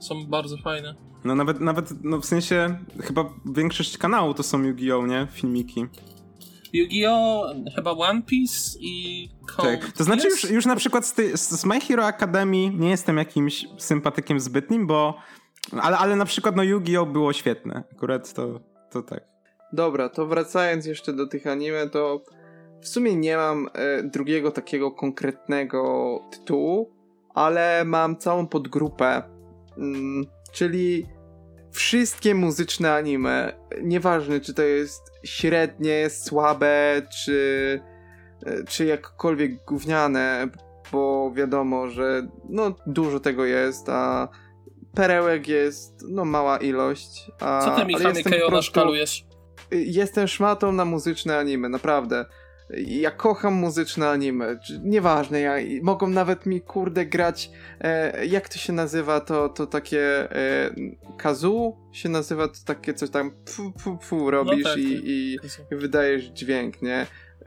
są 0.00 0.26
bardzo 0.26 0.56
fajne. 0.56 0.94
No 1.24 1.34
nawet, 1.34 1.60
nawet 1.60 2.04
no 2.04 2.20
w 2.20 2.26
sensie 2.26 2.78
chyba 3.00 3.24
większość 3.54 3.98
kanału 3.98 4.34
to 4.34 4.42
są 4.42 4.62
Yu-Gi-Oh, 4.62 5.08
nie? 5.08 5.26
Filmiki. 5.32 5.86
Yu-Gi-Oh! 6.72 7.54
chyba 7.76 7.90
One 7.90 8.22
Piece 8.22 8.78
i 8.80 9.28
Code 9.56 9.78
Tak. 9.78 9.92
To 9.92 10.04
znaczy 10.04 10.28
już, 10.28 10.50
już 10.50 10.66
na 10.66 10.76
przykład 10.76 11.06
z, 11.06 11.12
ty, 11.12 11.36
z 11.36 11.50
z 11.50 11.64
My 11.64 11.80
Hero 11.80 12.06
Academy 12.06 12.70
nie 12.70 12.90
jestem 12.90 13.16
jakimś 13.16 13.66
sympatykiem 13.78 14.40
zbytnim, 14.40 14.86
bo 14.86 15.18
ale, 15.80 15.98
ale 15.98 16.16
na 16.16 16.24
przykład 16.24 16.56
no 16.56 16.62
Yu-Gi-Oh 16.62 17.12
było 17.12 17.32
świetne. 17.32 17.82
Akurat 17.92 18.34
to, 18.34 18.60
to 18.90 19.02
tak. 19.02 19.24
Dobra, 19.72 20.08
to 20.08 20.26
wracając 20.26 20.86
jeszcze 20.86 21.12
do 21.12 21.26
tych 21.26 21.46
anime, 21.46 21.88
to 21.88 22.22
w 22.80 22.88
sumie 22.88 23.16
nie 23.16 23.36
mam 23.36 23.68
e, 23.74 24.02
drugiego 24.02 24.50
takiego 24.50 24.90
konkretnego 24.90 26.20
tytułu, 26.30 26.90
ale 27.34 27.84
mam 27.84 28.16
całą 28.16 28.46
podgrupę, 28.46 29.22
mm, 29.78 30.26
czyli 30.52 31.06
wszystkie 31.70 32.34
muzyczne 32.34 32.94
anime, 32.94 33.52
nieważne 33.82 34.40
czy 34.40 34.54
to 34.54 34.62
jest 34.62 35.02
średnie, 35.24 36.10
słabe, 36.10 37.02
czy, 37.24 37.80
czy 38.68 38.84
jakkolwiek 38.84 39.64
gówniane, 39.64 40.48
bo 40.92 41.32
wiadomo, 41.34 41.88
że 41.90 42.28
no 42.48 42.74
dużo 42.86 43.20
tego 43.20 43.44
jest, 43.44 43.88
a 43.88 44.28
perełek 44.94 45.48
jest 45.48 45.92
no 46.08 46.24
mała 46.24 46.58
ilość. 46.58 47.30
A, 47.40 47.60
Co 47.64 47.76
ty, 47.76 47.92
po 48.24 48.30
Kejona 48.30 48.50
prostu- 48.50 48.70
szkalujesz? 48.70 49.24
Jestem 49.70 50.28
szmatą 50.28 50.72
na 50.72 50.84
muzyczne 50.84 51.38
anime, 51.38 51.68
naprawdę. 51.68 52.24
Ja 52.76 53.10
kocham 53.10 53.54
muzyczne 53.54 54.08
anime. 54.08 54.58
Nieważne, 54.82 55.40
ja, 55.40 55.54
mogą 55.82 56.08
nawet 56.08 56.46
mi 56.46 56.60
kurde 56.60 57.06
grać. 57.06 57.50
E, 57.80 58.26
jak 58.26 58.48
to 58.48 58.58
się 58.58 58.72
nazywa? 58.72 59.20
To, 59.20 59.48
to 59.48 59.66
takie. 59.66 60.32
E, 60.36 60.70
kazu 61.18 61.76
się 61.92 62.08
nazywa 62.08 62.48
to 62.48 62.54
takie 62.64 62.94
coś 62.94 63.10
tam. 63.10 63.30
Pu, 63.30 63.72
pu, 63.72 63.98
pu 64.08 64.30
robisz 64.30 64.64
tak, 64.64 64.78
i, 64.78 64.94
tak. 64.94 65.04
i, 65.04 65.38
i 65.70 65.76
wydajesz 65.76 66.24
dźwięk, 66.24 66.82
nie? 66.82 67.06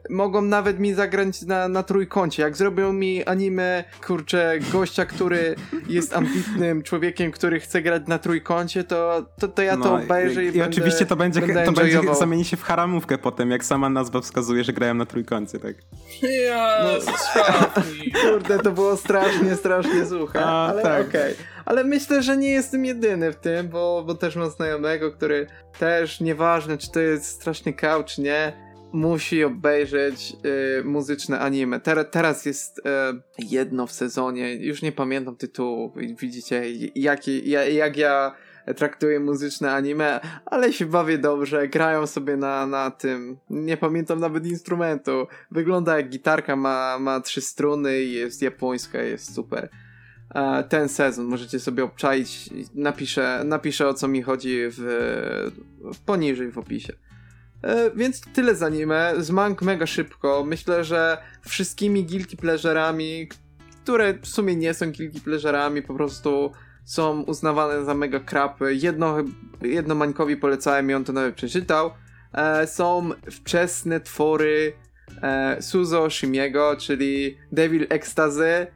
Mogą 0.10 0.42
nawet 0.42 0.80
mi 0.80 0.94
zagrać 0.94 1.42
na, 1.42 1.68
na 1.68 1.84
trójkącie. 1.84 2.44
Jak 2.44 2.58
zrobią 2.58 2.94
mi 2.94 3.26
anime, 3.26 3.84
kurczę, 4.06 4.60
gościa, 4.72 5.06
który 5.06 5.56
jest 5.88 6.14
ambitnym 6.14 6.84
człowiekiem, 6.84 7.32
który 7.32 7.60
chce 7.60 7.82
grać 7.82 8.08
na 8.08 8.20
trójkącie, 8.20 8.84
to, 8.84 9.26
to, 9.40 9.48
to 9.48 9.62
ja 9.62 9.78
to 9.78 9.96
obejrzę 9.96 10.44
i, 10.44 10.46
No 10.46 10.52
i, 10.52 10.58
będę, 10.58 10.70
oczywiście 10.70 11.06
to 11.06 11.16
będzie, 11.16 11.42
będę 11.42 11.64
to 11.64 11.72
będzie 11.72 12.16
zamieni 12.16 12.46
się 12.46 12.58
w 12.58 12.64
haramówkę 12.64 13.18
potem, 13.18 13.52
jak 13.52 13.66
sama 13.66 13.90
nazwa 13.90 14.22
wskazuje, 14.22 14.64
że 14.64 14.74
grają 14.74 14.94
na 14.94 15.06
trójkącie, 15.06 15.60
tak. 15.60 15.76
Ja, 16.22 16.78
No. 16.84 17.14
Kurde, 18.22 18.60
to 18.60 18.72
było 18.72 18.98
strasznie, 18.98 19.56
strasznie 19.56 20.06
suche, 20.06 20.46
A, 20.46 20.68
ale 20.68 20.82
tak. 20.82 21.08
okej. 21.08 21.36
Ale 21.66 21.84
myślę, 21.84 22.24
że 22.24 22.38
nie 22.38 22.50
jestem 22.50 22.86
jedyny 22.86 23.32
w 23.32 23.36
tym, 23.36 23.68
bo, 23.70 24.04
bo 24.08 24.16
też 24.16 24.36
mam 24.36 24.50
znajomego, 24.50 25.12
który 25.12 25.48
też, 25.80 26.20
nieważne 26.22 26.78
czy 26.78 26.92
to 26.92 27.00
jest 27.00 27.26
straszny 27.26 27.74
kał, 27.74 28.04
czy 28.04 28.22
nie, 28.22 28.65
musi 28.96 29.44
obejrzeć 29.44 30.34
y, 30.80 30.84
muzyczne 30.84 31.40
anime. 31.40 31.80
Ter, 31.80 32.06
teraz 32.12 32.46
jest 32.46 32.80
y, 32.80 32.82
jedno 33.40 33.88
w 33.88 33.92
sezonie, 33.92 34.56
już 34.56 34.82
nie 34.82 34.92
pamiętam 34.92 35.36
tytułu, 35.36 35.94
widzicie, 36.20 36.64
jak, 36.96 37.28
jak, 37.28 37.74
jak 37.74 37.98
ja 37.98 38.36
traktuję 38.76 39.20
muzyczne 39.20 39.74
anime, 39.74 40.20
ale 40.46 40.74
się 40.74 40.86
bawię 40.86 41.18
dobrze, 41.18 41.68
grają 41.68 42.08
sobie 42.08 42.38
na, 42.38 42.68
na 42.68 42.92
tym, 42.92 43.38
nie 43.50 43.78
pamiętam 43.78 44.20
nawet 44.20 44.46
instrumentu, 44.46 45.28
wygląda 45.52 45.98
jak 45.98 46.10
gitarka, 46.10 46.56
ma, 46.56 47.00
ma 47.00 47.22
trzy 47.22 47.42
struny 47.42 48.02
i 48.02 48.14
jest 48.14 48.42
japońska, 48.42 49.02
jest 49.02 49.36
super. 49.36 49.70
Ten 50.70 50.90
sezon 50.90 51.26
możecie 51.26 51.60
sobie 51.60 51.84
obczaić, 51.84 52.50
napiszę, 52.74 53.42
napiszę 53.46 53.88
o 53.88 53.94
co 53.94 54.08
mi 54.08 54.22
chodzi 54.22 54.60
w 54.70 56.00
poniżej 56.06 56.52
w 56.52 56.58
opisie. 56.58 56.94
E, 57.64 57.92
Więc 57.96 58.22
tyle 58.22 58.56
z 58.56 58.64
anime, 58.64 59.14
z 59.18 59.32
mang 59.32 59.62
mega 59.62 59.86
szybko, 59.86 60.44
myślę, 60.48 60.84
że 60.84 61.18
wszystkimi 61.48 62.06
guilty 62.06 62.38
pleasure'ami, 62.38 63.28
które 63.84 64.14
w 64.14 64.28
sumie 64.28 64.56
nie 64.56 64.74
są 64.74 64.92
guilty 64.92 65.20
pleasure'ami, 65.20 65.82
po 65.82 65.94
prostu 65.94 66.52
są 66.86 67.22
uznawane 67.22 67.86
za 67.86 67.94
mega 67.94 68.20
krapy. 68.20 68.76
Jedno, 68.76 69.18
jedno 69.62 69.96
Mańkowi 69.96 70.38
polecałem 70.38 70.90
i 70.90 70.94
on 70.94 71.04
to 71.04 71.14
nawet 71.14 71.36
przeczytał. 71.36 71.92
E, 72.34 72.68
są 72.68 73.10
wczesne 73.32 74.00
twory 74.00 74.74
e, 75.22 75.62
Suzo 75.62 76.10
Shimiego, 76.10 76.76
czyli 76.80 77.38
Devil 77.52 77.88
Ecstasy 77.90 78.68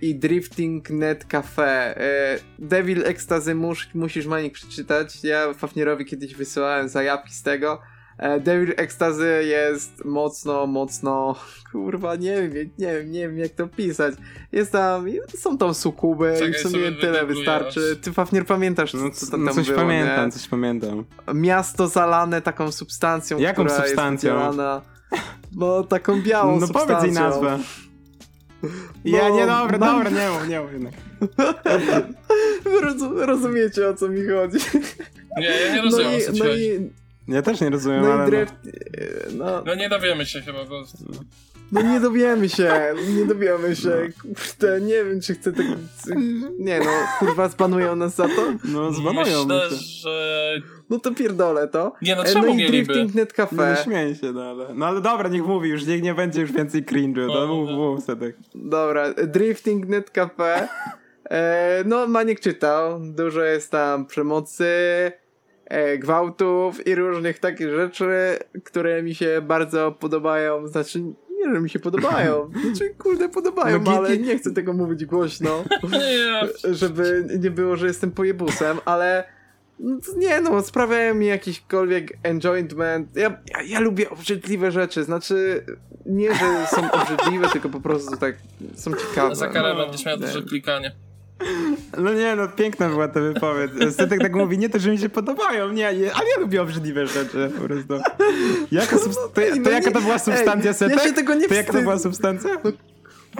i, 0.00 0.08
i 0.08 0.14
Drifting 0.14 0.90
Net 0.90 1.24
Cafe. 1.24 2.00
E, 2.00 2.38
Devil 2.58 3.06
Ecstasy 3.06 3.54
mus, 3.54 3.78
musisz 3.94 4.26
Manik 4.26 4.54
przeczytać. 4.54 5.24
Ja 5.24 5.54
Fafnierowi 5.54 6.04
kiedyś 6.04 6.34
wysyłałem 6.34 6.88
zajawki 6.88 7.34
z 7.34 7.42
tego. 7.42 7.80
E, 8.18 8.40
Devil 8.40 8.74
Ecstasy 8.76 9.44
jest 9.46 10.04
mocno, 10.04 10.66
mocno, 10.66 11.34
kurwa, 11.72 12.16
nie 12.16 12.48
wiem, 12.48 12.70
nie 12.78 12.94
wiem, 12.94 13.12
nie 13.12 13.20
wiem 13.28 13.38
jak 13.38 13.52
to 13.52 13.66
pisać. 13.68 14.14
Jest 14.52 14.72
tam, 14.72 15.06
są 15.38 15.58
tam 15.58 15.74
sukuby 15.74 16.32
i 16.36 16.38
Czekaj, 16.38 16.52
w 16.54 16.56
sumie 16.58 16.72
sobie 16.74 16.92
tyle 16.92 17.26
wystarczy. 17.26 17.96
Ty 18.02 18.12
Fafnier 18.12 18.46
pamiętasz, 18.46 18.92
co, 18.92 18.98
No, 18.98 19.10
co 19.10 19.26
c- 19.26 19.30
tam 19.32 19.44
no 19.44 19.54
coś 19.54 19.66
było, 19.66 19.78
pamiętam, 19.78 20.26
nie? 20.26 20.32
coś 20.32 20.48
pamiętam. 20.48 21.04
Miasto 21.34 21.88
zalane 21.88 22.42
taką 22.42 22.72
substancją, 22.72 23.38
Jaką 23.38 23.64
która 23.64 23.82
substancją? 23.82 24.46
jest. 24.46 24.58
No, 25.56 25.82
taką 25.84 26.22
białą 26.22 26.60
No 26.60 26.66
substancją. 26.66 26.96
powiedz 26.96 27.04
jej 27.16 27.24
nazwę. 27.24 27.58
Ja, 29.04 29.28
No, 29.28 29.36
nie, 29.36 29.46
dobra, 29.46 29.78
mam- 29.78 30.04
dobra, 30.04 30.10
nie 30.10 30.30
mów, 30.30 30.48
nie 30.48 30.60
mów 30.60 30.72
jednak. 30.72 30.94
Rozumiecie 33.26 33.88
o 33.88 33.94
co 33.94 34.08
mi 34.08 34.20
chodzi. 34.28 34.58
Nie, 35.38 35.46
ja 35.46 35.70
nie 35.74 35.76
No 35.76 35.82
rozumiem, 35.82 36.08
o 36.08 36.20
co 36.20 36.30
i, 36.30 36.34
ci 36.34 36.38
no 36.38 36.44
chodzi. 36.44 36.62
i, 36.64 37.03
Ja 37.28 37.42
też 37.42 37.60
nie 37.60 37.70
rozumiem, 37.70 38.02
no 38.02 38.12
ale 38.12 38.28
i 38.28 38.30
drift, 38.30 38.54
no, 39.36 39.62
No 39.66 39.74
nie 39.74 39.88
dowiemy 39.88 40.26
się 40.26 40.40
chyba 40.40 40.58
po 40.58 40.66
prostu. 40.66 40.96
no 41.72 41.82
nie 41.82 42.00
dowiemy 42.00 42.48
się, 42.48 42.94
nie 43.18 43.24
dowiemy 43.26 43.76
się, 43.76 44.08
kurde, 44.22 44.80
nie 44.80 45.04
wiem 45.04 45.20
czy 45.20 45.34
chcę 45.34 45.52
tego, 45.52 45.74
nie 46.58 46.78
no, 46.78 46.90
kurwa 47.18 47.48
spanują 47.48 47.96
nas 47.96 48.14
za 48.14 48.24
to? 48.28 48.42
no, 48.64 48.80
no 48.80 48.92
zbanują 48.92 49.44
Myślę, 49.44 49.68
mnie. 49.68 49.76
że... 49.76 50.54
No 50.90 50.98
to 50.98 51.14
pierdolę 51.14 51.68
to. 51.68 51.92
Nie, 52.02 52.16
no 52.16 52.24
E, 52.24 52.32
czemu 52.32 52.46
no 52.46 52.60
i? 52.60 52.66
Drifting 52.66 53.14
Net 53.14 53.34
No 53.38 53.44
nie 53.44 53.48
Cafe. 53.58 53.82
śmieję 53.84 54.14
się, 54.14 54.32
no 54.32 54.42
ale... 54.42 54.74
No 54.74 54.86
ale 54.86 55.00
dobra, 55.00 55.28
niech 55.28 55.46
mówi 55.46 55.70
już, 55.70 55.86
niech 55.86 56.02
nie 56.02 56.14
będzie 56.14 56.40
już 56.40 56.52
więcej 56.52 56.84
cringe'u, 56.84 57.26
No, 57.26 57.34
no 57.34 57.46
mów, 57.46 57.68
no. 57.70 57.76
mów 57.76 58.04
Sedek. 58.04 58.36
Dobra, 58.54 59.12
Drifting 59.14 59.88
Net 59.88 60.10
Cafe. 60.10 60.68
E, 61.30 61.82
no, 61.86 62.06
Maniek 62.06 62.40
czytał. 62.40 63.00
Dużo 63.00 63.42
jest 63.42 63.70
tam 63.70 64.06
przemocy, 64.06 64.64
e, 64.66 65.12
gwałtów 65.98 66.86
i 66.86 66.94
różnych 66.94 67.38
takich 67.38 67.68
rzeczy, 67.68 68.38
które 68.64 69.02
mi 69.02 69.14
się 69.14 69.42
bardzo 69.42 69.92
podobają. 69.92 70.68
Znaczy, 70.68 71.00
nie, 71.30 71.54
że 71.54 71.60
mi 71.60 71.70
się 71.70 71.78
podobają. 71.78 72.50
Znaczy, 72.64 72.94
kurde, 72.98 73.28
podobają, 73.28 73.82
No, 73.82 73.96
ale 73.96 74.18
nie 74.18 74.38
chcę 74.38 74.54
tego 74.54 74.72
mówić 74.72 75.04
głośno, 75.04 75.64
Nie, 75.92 76.74
żeby 76.74 77.26
nie 77.40 77.50
było, 77.50 77.76
że 77.76 77.86
jestem 77.86 78.10
pojebusem, 78.10 78.78
ale 78.84 79.24
no, 79.78 79.98
nie 80.16 80.40
no, 80.40 80.62
sprawiają 80.62 81.14
mi 81.14 81.26
jakiśkolwiek 81.26 82.18
enjoyment. 82.22 83.16
Ja, 83.16 83.38
ja, 83.50 83.62
ja 83.62 83.80
lubię 83.80 84.10
obrzydliwe 84.10 84.70
rzeczy, 84.70 85.04
znaczy 85.04 85.64
nie, 86.06 86.34
że 86.34 86.66
są 86.66 86.90
obrzydliwe, 86.90 87.48
tylko 87.48 87.68
po 87.68 87.80
prostu 87.80 88.16
tak 88.16 88.36
są 88.74 88.90
ciekawe. 88.94 89.34
za 89.34 89.48
karę 89.48 89.74
no. 89.74 89.84
będziesz 89.84 90.06
miał 90.06 90.18
nie. 90.18 90.26
dużo 90.26 90.42
klikania. 90.42 90.90
No 91.98 92.12
nie, 92.12 92.36
no 92.36 92.48
piękna 92.48 92.88
była 92.88 93.08
ta 93.08 93.20
wypowiedź. 93.20 93.70
Sedek 93.96 94.20
tak 94.20 94.34
mówi, 94.36 94.58
nie 94.58 94.68
to, 94.68 94.78
że 94.78 94.90
mi 94.90 94.98
się 94.98 95.08
podobają, 95.08 95.68
nie, 95.68 95.94
nie 95.94 96.14
ale 96.14 96.30
ja 96.34 96.40
lubię 96.40 96.62
obrzydliwe 96.62 97.06
rzeczy 97.06 97.50
po 97.60 97.68
prostu. 97.68 98.10
Jaka 98.72 98.96
subst- 98.96 99.14
to, 99.14 99.28
to 99.28 99.40
no 99.60 99.70
jaka 99.70 99.90
to 99.90 100.00
była 100.00 100.18
substancja 100.18 100.70
ej, 100.70 100.76
Sedek? 100.76 100.98
ja 100.98 101.04
się 101.04 101.12
tego 101.12 101.34
nie 101.34 101.48
To 101.48 101.54
jaka 101.54 101.72
to 101.72 101.80
była 101.80 101.98
substancja? 101.98 102.50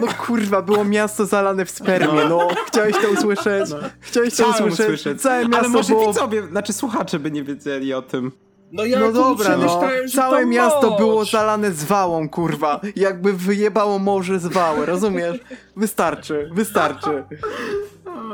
No 0.01 0.07
kurwa, 0.27 0.61
było 0.61 0.85
miasto 0.85 1.25
zalane 1.25 1.65
w 1.65 1.69
spermie, 1.71 2.25
no. 2.29 2.47
Chciałeś 2.67 2.95
to 2.95 3.09
usłyszeć? 3.11 3.69
Chciałeś 3.99 4.35
to 4.35 4.43
Chciałem 4.43 4.53
usłyszeć? 4.73 4.79
usłyszeć. 4.95 5.21
Całe 5.21 5.41
miasto 5.45 5.59
Ale 5.59 5.69
może 5.69 5.93
było... 5.93 6.07
widzowie, 6.07 6.47
znaczy 6.47 6.73
słuchacze 6.73 7.19
by 7.19 7.31
nie 7.31 7.43
wiedzieli 7.43 7.93
o 7.93 8.01
tym. 8.01 8.31
No 8.71 8.85
ja 8.85 8.99
No 8.99 9.11
dobra, 9.11 9.57
no. 9.57 9.63
myślałem, 9.63 10.07
Całe 10.07 10.41
to 10.41 10.47
miasto 10.47 10.89
moc. 10.89 10.99
było 10.99 11.25
zalane 11.25 11.71
zwałą, 11.71 12.29
kurwa. 12.29 12.81
Jakby 12.95 13.33
wyjebało 13.33 13.99
morze 13.99 14.39
zwałę, 14.39 14.85
rozumiesz? 14.85 15.37
Wystarczy, 15.75 16.49
wystarczy. 16.53 17.23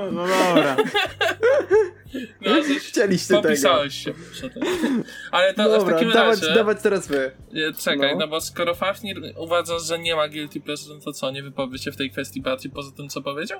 O, 0.07 0.11
no 0.11 0.25
dobra. 0.27 0.75
No, 2.41 2.51
Chcieliście 2.79 3.27
tego. 3.27 3.41
Popisałeś 3.41 3.95
się. 4.03 4.13
Ale 5.31 5.53
to 5.53 5.63
w 5.63 5.67
Dobra, 5.67 5.93
takim 5.93 6.11
dawać, 6.11 6.41
razie... 6.41 6.55
dawać 6.55 6.77
teraz 6.83 7.07
wy. 7.07 7.31
Nie, 7.53 7.73
Czekaj, 7.73 8.11
No. 8.13 8.19
no. 8.19 8.27
bo 8.27 8.41
skoro 8.41 8.75
Fafnir 8.75 9.21
uważa, 9.37 9.79
że 9.79 9.99
nie 9.99 10.15
ma 10.15 10.27
guilty 10.29 10.61
pleasure, 10.61 10.95
no 10.95 11.01
to 11.01 11.13
co, 11.13 11.31
nie 11.31 11.43
wypowie 11.43 11.77
się 11.77 11.91
w 11.91 11.97
tej 11.97 12.11
kwestii 12.11 12.41
bardziej 12.41 12.71
poza 12.71 12.91
tym, 12.91 13.09
co 13.09 13.21
powiedział? 13.21 13.59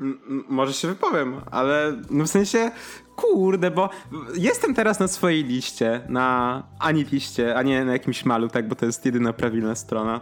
M- 0.00 0.44
Może 0.48 0.72
się 0.72 0.88
wypowiem, 0.88 1.40
ale 1.50 1.96
no 2.10 2.24
w 2.24 2.28
sensie, 2.28 2.70
kurde, 3.16 3.70
bo 3.70 3.90
jestem 4.34 4.74
teraz 4.74 5.00
na 5.00 5.08
swojej 5.08 5.44
liście, 5.44 6.00
na 6.08 6.62
ani 6.80 7.04
liście, 7.04 7.54
a 7.54 7.62
nie 7.62 7.84
na 7.84 7.92
jakimś 7.92 8.24
malu, 8.24 8.48
tak, 8.48 8.68
bo 8.68 8.74
to 8.74 8.86
jest 8.86 9.06
jedyna 9.06 9.32
prawilna 9.32 9.74
strona. 9.74 10.20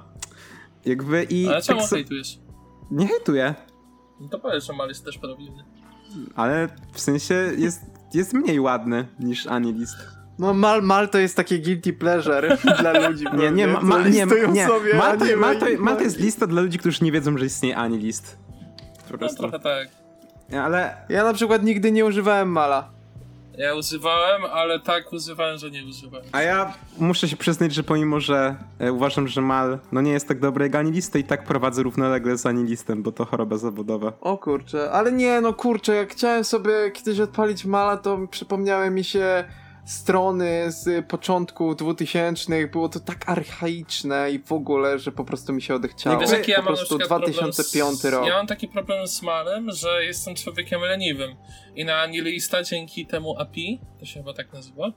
Jakby 0.84 1.22
i 1.30 1.48
Ale 1.48 1.62
czemu 1.62 1.80
tak 1.80 1.88
so- 1.88 1.96
hejtujesz? 1.96 2.38
nie 2.90 3.06
hejtuję, 3.08 3.54
No 4.20 4.28
to 4.28 4.38
powiesz, 4.38 4.66
że 4.66 4.72
Mal 4.72 4.88
jest 4.88 5.04
też 5.04 5.18
prawilny. 5.18 5.64
ale 6.36 6.68
w 6.92 7.00
sensie 7.00 7.34
jest, 7.58 7.80
jest 8.14 8.32
mniej 8.32 8.60
ładny 8.60 9.08
niż 9.18 9.46
Anilist. 9.46 9.96
No 10.38 10.54
mal, 10.54 10.82
mal 10.82 11.08
to 11.08 11.18
jest 11.18 11.36
takie 11.36 11.58
guilty 11.58 11.92
pleasure 11.92 12.56
dla 12.80 13.08
ludzi. 13.08 13.24
Nie, 13.36 13.50
nie, 13.50 13.66
ma, 13.66 13.98
nie, 14.08 14.26
nie. 14.52 14.66
sobie 14.66 14.94
Mal, 14.94 15.18
to, 15.18 15.24
anime 15.24 15.36
mal, 15.40 15.58
to, 15.58 15.66
mal 15.78 15.96
to 15.96 16.02
jest 16.02 16.20
lista 16.20 16.46
dla 16.46 16.62
ludzi, 16.62 16.78
którzy 16.78 17.04
nie 17.04 17.12
wiedzą, 17.12 17.38
że 17.38 17.46
istnieje 17.46 17.76
Anilist. 17.76 18.38
Po 19.06 19.12
No 19.12 19.18
prostu. 19.18 19.38
trochę 19.42 19.58
tak. 19.60 19.88
Ale 20.64 20.96
Ja 21.08 21.24
na 21.24 21.32
przykład 21.32 21.62
nigdy 21.62 21.92
nie 21.92 22.04
używałem 22.04 22.48
mala. 22.48 22.90
Ja 23.58 23.74
używałem, 23.74 24.42
ale 24.52 24.80
tak 24.80 25.12
używałem, 25.12 25.58
że 25.58 25.70
nie 25.70 25.84
używałem. 25.84 26.26
A 26.32 26.42
ja 26.42 26.74
muszę 26.98 27.28
się 27.28 27.36
przyznać, 27.36 27.74
że 27.74 27.82
pomimo, 27.82 28.20
że 28.20 28.56
e, 28.78 28.92
uważam, 28.92 29.28
że 29.28 29.40
Mal 29.40 29.78
no 29.92 30.00
nie 30.00 30.12
jest 30.12 30.28
tak 30.28 30.40
dobry 30.40 30.64
jak 30.64 30.74
Anilist, 30.74 31.12
to 31.12 31.18
i 31.18 31.24
tak 31.24 31.44
prowadzę 31.44 31.82
równolegle 31.82 32.38
z 32.38 32.46
Anilistem, 32.46 33.02
bo 33.02 33.12
to 33.12 33.24
choroba 33.24 33.56
zawodowa. 33.56 34.12
O 34.20 34.38
kurczę, 34.38 34.90
ale 34.90 35.12
nie, 35.12 35.40
no 35.40 35.52
kurczę, 35.52 35.94
jak 35.94 36.12
chciałem 36.12 36.44
sobie 36.44 36.90
kiedyś 36.92 37.20
odpalić 37.20 37.64
mala, 37.64 37.96
to 37.96 38.18
przypomniały 38.30 38.90
mi 38.90 39.04
się 39.04 39.44
strony 39.84 40.72
z 40.72 41.06
początku 41.06 41.74
2000 41.74 42.68
było 42.68 42.88
to 42.88 43.00
tak 43.00 43.28
archaiczne 43.28 44.30
i 44.30 44.38
w 44.38 44.52
ogóle, 44.52 44.98
że 44.98 45.12
po 45.12 45.24
prostu 45.24 45.52
mi 45.52 45.62
się 45.62 45.74
odechciało. 45.74 46.20
Wiesz, 46.20 46.30
jaki 46.30 46.50
ja 46.50 46.56
po 46.56 46.62
mam 46.62 46.74
prostu 46.74 46.98
przykład 46.98 47.22
2005 47.22 47.72
problem 47.72 47.96
z... 47.96 48.04
rok. 48.04 48.26
Ja 48.26 48.36
mam 48.36 48.46
taki 48.46 48.68
problem 48.68 49.06
z 49.06 49.22
Malem, 49.22 49.70
że 49.70 50.04
jestem 50.04 50.34
człowiekiem 50.34 50.80
leniwym. 50.80 51.36
I 51.76 51.84
na 51.84 52.00
Anilista 52.00 52.62
dzięki 52.62 53.06
temu 53.06 53.38
API, 53.38 53.80
to 54.00 54.06
się 54.06 54.20
chyba 54.20 54.34
tak 54.34 54.52
nazywa, 54.52 54.92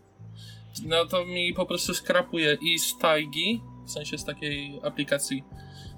no 0.86 1.06
to 1.06 1.26
mi 1.26 1.54
po 1.54 1.66
prostu 1.66 1.94
skrapuje 1.94 2.58
i 2.62 2.80
z 2.80 2.98
Taigi, 2.98 3.62
w 3.88 3.92
sensie 3.92 4.18
z 4.18 4.26
takiej 4.26 4.80
aplikacji, 4.84 5.44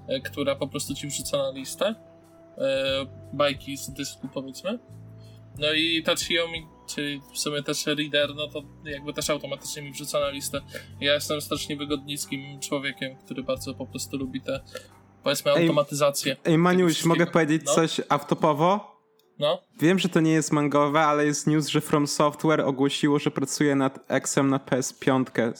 e, 0.08 0.20
która 0.20 0.54
po 0.54 0.68
prostu 0.68 0.94
ci 0.94 1.06
wrzuca 1.06 1.36
na 1.36 1.50
listę, 1.50 1.94
e, 2.58 3.06
bajki 3.32 3.76
z 3.76 3.90
dysku 3.90 4.28
powiedzmy. 4.34 4.78
No 5.58 5.72
i 5.72 6.02
ta 6.02 6.12
Xiaomi, 6.12 6.66
czyli 6.94 7.20
w 7.34 7.38
sumie 7.38 7.62
też 7.62 7.86
reader, 7.86 8.34
no 8.34 8.48
to 8.48 8.62
jakby 8.84 9.12
też 9.12 9.30
automatycznie 9.30 9.82
mi 9.82 9.92
wrzuca 9.92 10.20
na 10.20 10.28
listę. 10.30 10.60
Ja 11.00 11.14
jestem 11.14 11.40
strasznie 11.40 11.76
wygodnickim 11.76 12.60
człowiekiem, 12.60 13.16
który 13.16 13.42
bardzo 13.42 13.74
po 13.74 13.86
prostu 13.86 14.16
lubi 14.16 14.40
te, 14.40 14.60
powiedzmy, 15.22 15.52
Ej, 15.52 15.62
automatyzację. 15.62 16.36
Ej, 16.44 16.58
Maniuś, 16.58 16.92
wszystkiego. 16.92 17.14
mogę 17.14 17.26
powiedzieć 17.26 17.62
No. 17.66 17.74
coś 17.74 18.00
autopowo? 18.08 19.00
No, 19.38 19.58
Wiem, 19.80 19.98
że 19.98 20.08
to 20.08 20.20
nie 20.20 20.32
jest 20.32 20.52
mangowe, 20.52 21.00
ale 21.00 21.26
jest 21.26 21.46
news, 21.46 21.68
że 21.68 21.80
From 21.80 22.06
Software 22.06 22.60
ogłosiło, 22.60 23.18
że 23.18 23.30
pracuje 23.30 23.74
nad 23.74 23.98
Xem 24.24 24.50
na 24.50 24.58
PS5. 24.58 25.52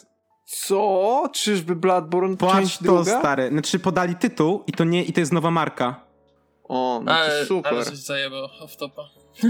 Co? 0.46 1.28
Czyżby 1.32 1.76
Bloodborne 1.76 2.36
Patrz 2.36 2.54
część 2.54 2.78
to, 2.78 2.84
druga? 2.84 3.18
stary. 3.20 3.48
Znaczy 3.48 3.78
podali 3.78 4.14
tytuł 4.14 4.62
i 4.66 4.72
to 4.72 4.84
nie, 4.84 5.04
i 5.04 5.12
to 5.12 5.20
jest 5.20 5.32
nowa 5.32 5.50
marka. 5.50 6.04
O, 6.64 7.00
no 7.04 7.12
ale, 7.12 7.40
to 7.40 7.46
super. 7.46 7.74
ale 7.74 7.84
coś 7.84 7.96
zajebał 7.98 8.44
off-topa. 8.46 9.04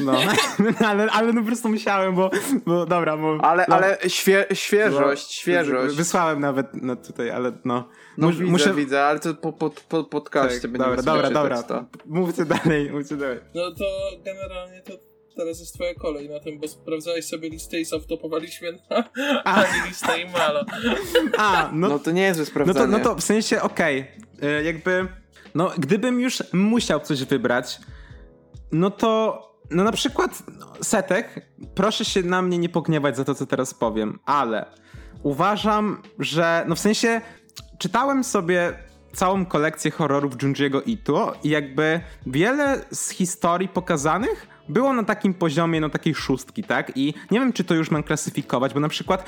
No, 0.04 0.12
ale, 0.88 1.10
ale 1.10 1.32
no 1.32 1.40
po 1.40 1.46
prostu 1.46 1.68
musiałem, 1.68 2.14
bo, 2.14 2.30
bo 2.66 2.86
dobra, 2.86 3.16
bo... 3.16 3.38
Ale, 3.42 3.66
no, 3.68 3.76
ale 3.76 3.98
świe, 4.08 4.46
no, 4.50 4.56
świeżość, 4.56 5.32
świeżość. 5.32 5.96
Wysłałem 5.96 6.40
nawet 6.40 6.66
no, 6.82 6.96
tutaj, 6.96 7.30
ale 7.30 7.52
no. 7.64 7.88
No 8.18 8.26
Mus- 8.28 8.38
widzę, 8.38 8.50
muszę- 8.52 8.74
widzę, 8.74 9.04
ale 9.04 9.20
to 9.20 9.34
po, 9.34 9.52
po, 9.52 9.70
po 9.88 10.04
podcaście 10.04 10.60
Tak, 10.60 10.72
dobra, 10.72 11.02
dobra, 11.02 11.30
dobra. 11.30 11.62
To. 11.62 11.84
Mówcie 12.06 12.44
dalej, 12.44 12.90
mówcie 12.92 13.16
dalej. 13.16 13.38
No 13.54 13.70
to 13.70 13.84
generalnie 14.24 14.82
to 14.82 14.92
teraz 15.36 15.60
jest 15.60 15.74
twoja 15.74 15.94
kolej 15.94 16.30
na 16.30 16.40
tym, 16.40 16.58
bo 16.58 16.68
sprawdzałeś 16.68 17.24
sobie 17.26 17.48
listę 17.48 17.80
i 17.80 17.84
zautopowaliśmy 17.84 18.72
na 18.90 19.04
ani 19.44 19.88
listę 19.88 20.22
i 20.22 20.30
malo. 20.30 20.64
A, 21.38 21.70
no, 21.72 21.88
No 21.88 21.98
to 21.98 22.10
nie 22.10 22.22
jest 22.22 22.40
no, 22.40 22.46
sprawdzanie. 22.46 22.78
to, 22.78 22.86
no 22.86 23.04
to 23.04 23.14
w 23.14 23.20
sensie, 23.22 23.62
okej, 23.62 24.06
y, 24.60 24.62
jakby, 24.64 25.08
no 25.54 25.72
gdybym 25.78 26.20
już 26.20 26.42
musiał 26.52 27.00
coś 27.00 27.24
wybrać, 27.24 27.78
no 28.72 28.90
to, 28.90 29.49
no 29.70 29.84
na 29.84 29.92
przykład 29.92 30.42
no, 30.58 30.72
Setek, 30.82 31.46
proszę 31.74 32.04
się 32.04 32.22
na 32.22 32.42
mnie 32.42 32.58
nie 32.58 32.68
pogniewać 32.68 33.16
za 33.16 33.24
to, 33.24 33.34
co 33.34 33.46
teraz 33.46 33.74
powiem, 33.74 34.18
ale 34.24 34.66
uważam, 35.22 36.02
że, 36.18 36.64
no 36.68 36.74
w 36.74 36.78
sensie, 36.78 37.20
czytałem 37.78 38.24
sobie 38.24 38.72
całą 39.14 39.46
kolekcję 39.46 39.90
horrorów 39.90 40.36
Junji'ego 40.36 40.82
Ito 40.86 41.32
i 41.44 41.48
jakby 41.48 42.00
wiele 42.26 42.80
z 42.90 43.10
historii 43.10 43.68
pokazanych 43.68 44.46
było 44.68 44.92
na 44.92 45.02
takim 45.04 45.34
poziomie, 45.34 45.80
no 45.80 45.88
takiej 45.90 46.14
szóstki, 46.14 46.64
tak? 46.64 46.92
I 46.96 47.14
nie 47.30 47.40
wiem, 47.40 47.52
czy 47.52 47.64
to 47.64 47.74
już 47.74 47.90
mam 47.90 48.02
klasyfikować, 48.02 48.74
bo 48.74 48.80
na 48.80 48.88
przykład 48.88 49.24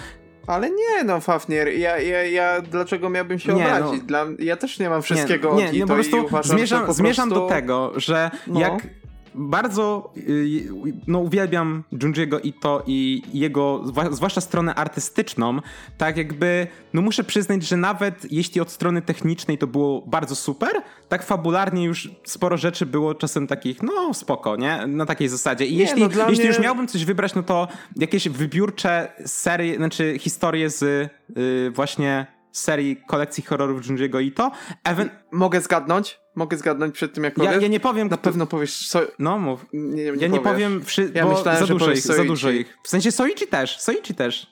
Ale 0.46 0.70
nie 0.70 1.04
no, 1.04 1.20
Fafnir, 1.20 1.68
ja, 1.68 1.98
ja, 1.98 2.22
ja 2.24 2.60
dlaczego 2.60 3.10
miałbym 3.10 3.38
się 3.38 3.54
Nie, 3.54 3.64
obrazić? 3.74 4.00
no. 4.00 4.06
Dla, 4.06 4.26
ja 4.38 4.56
też 4.56 4.78
nie 4.78 4.90
mam 4.90 5.02
wszystkiego 5.02 5.54
nie, 5.54 5.66
od 5.66 5.72
nie, 5.72 5.78
Ito 5.78 5.86
po 5.86 5.94
prostu 5.94 6.16
i 6.16 6.20
uważam, 6.20 6.56
zmierzam, 6.56 6.86
po 6.86 6.92
zmierzam 6.92 7.28
prostu... 7.28 7.48
do 7.48 7.54
tego, 7.54 7.92
że 7.96 8.30
No. 8.46 8.60
jak 8.60 8.86
bardzo 9.34 10.12
y, 10.16 10.64
no, 11.06 11.18
uwielbiam 11.18 11.84
Junji'ego 11.92 12.40
Ito 12.42 12.82
i 12.86 13.22
jego, 13.32 13.84
zwłaszcza 14.10 14.40
stronę 14.40 14.74
artystyczną, 14.74 15.58
tak 15.98 16.16
jakby, 16.16 16.66
no 16.92 17.02
muszę 17.02 17.24
przyznać, 17.24 17.62
że 17.62 17.76
nawet 17.76 18.32
jeśli 18.32 18.60
od 18.60 18.70
strony 18.70 19.02
technicznej 19.02 19.58
to 19.58 19.66
było 19.66 20.02
bardzo 20.06 20.36
super, 20.36 20.82
tak 21.08 21.22
fabularnie 21.22 21.84
już 21.84 22.10
sporo 22.24 22.56
rzeczy 22.56 22.86
było 22.86 23.14
czasem 23.14 23.46
takich, 23.46 23.82
no 23.82 24.14
spoko, 24.14 24.56
nie? 24.56 24.86
Na 24.86 25.06
takiej 25.06 25.28
zasadzie. 25.28 25.66
I 25.66 25.76
Nie, 25.76 25.82
jeśli, 25.82 26.02
no 26.02 26.08
jeśli 26.28 26.44
mnie- 26.44 26.44
już 26.44 26.58
miałbym 26.58 26.88
coś 26.88 27.04
wybrać, 27.04 27.34
no 27.34 27.42
to 27.42 27.68
jakieś 27.96 28.28
wybiórcze 28.28 29.12
serie, 29.26 29.76
znaczy 29.76 30.14
historie 30.18 30.70
z 30.70 30.82
y, 30.82 31.70
właśnie 31.70 32.26
serii 32.52 32.96
kolekcji 33.08 33.42
horrorów 33.44 33.82
Junji'ego 33.82 34.22
Ito, 34.22 34.50
ewen- 34.84 35.08
Mogę 35.32 35.60
zgadnąć? 35.60 36.20
Mogę 36.34 36.56
zgadnąć 36.56 36.94
przed 36.94 37.14
tym, 37.14 37.24
jak 37.24 37.38
ja, 37.38 37.44
powiesz? 37.44 37.62
ja 37.62 37.68
nie 37.68 37.80
powiem. 37.80 38.08
Na 38.08 38.16
pewno 38.16 38.46
powiesz... 38.46 38.88
So... 38.88 39.00
No 39.18 39.38
mów. 39.38 39.66
Nie, 39.72 40.04
nie, 40.04 40.12
Ja 40.20 40.28
nie 40.28 40.40
powiem, 40.40 40.84
wszy... 40.84 41.10
Ja 41.14 41.24
bo 41.24 41.32
myślałem, 41.32 41.60
za 41.60 41.66
dużo 41.66 41.92
ich, 41.92 42.00
za 42.00 42.24
dużo 42.24 42.50
ich. 42.50 42.78
W 42.84 42.88
sensie 42.88 43.12
Soichi 43.12 43.46
też, 43.46 43.80
Soichi 43.80 44.14
też. 44.14 44.46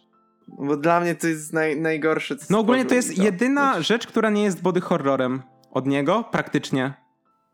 Bo 0.48 0.76
dla 0.76 1.01
mnie 1.01 1.14
to 1.14 1.26
jest 1.26 1.53
naj, 1.53 1.80
najgorsze. 1.80 2.36
co 2.36 2.46
No 2.51 2.59
ogólnie 2.59 2.84
to 2.84 2.94
jest 2.94 3.18
jedyna 3.18 3.82
rzecz, 3.82 4.07
która 4.07 4.30
nie 4.30 4.42
jest 4.42 4.62
body 4.62 4.80
horrorem 4.80 5.42
od 5.70 5.86
niego, 5.86 6.24
praktycznie. 6.32 6.94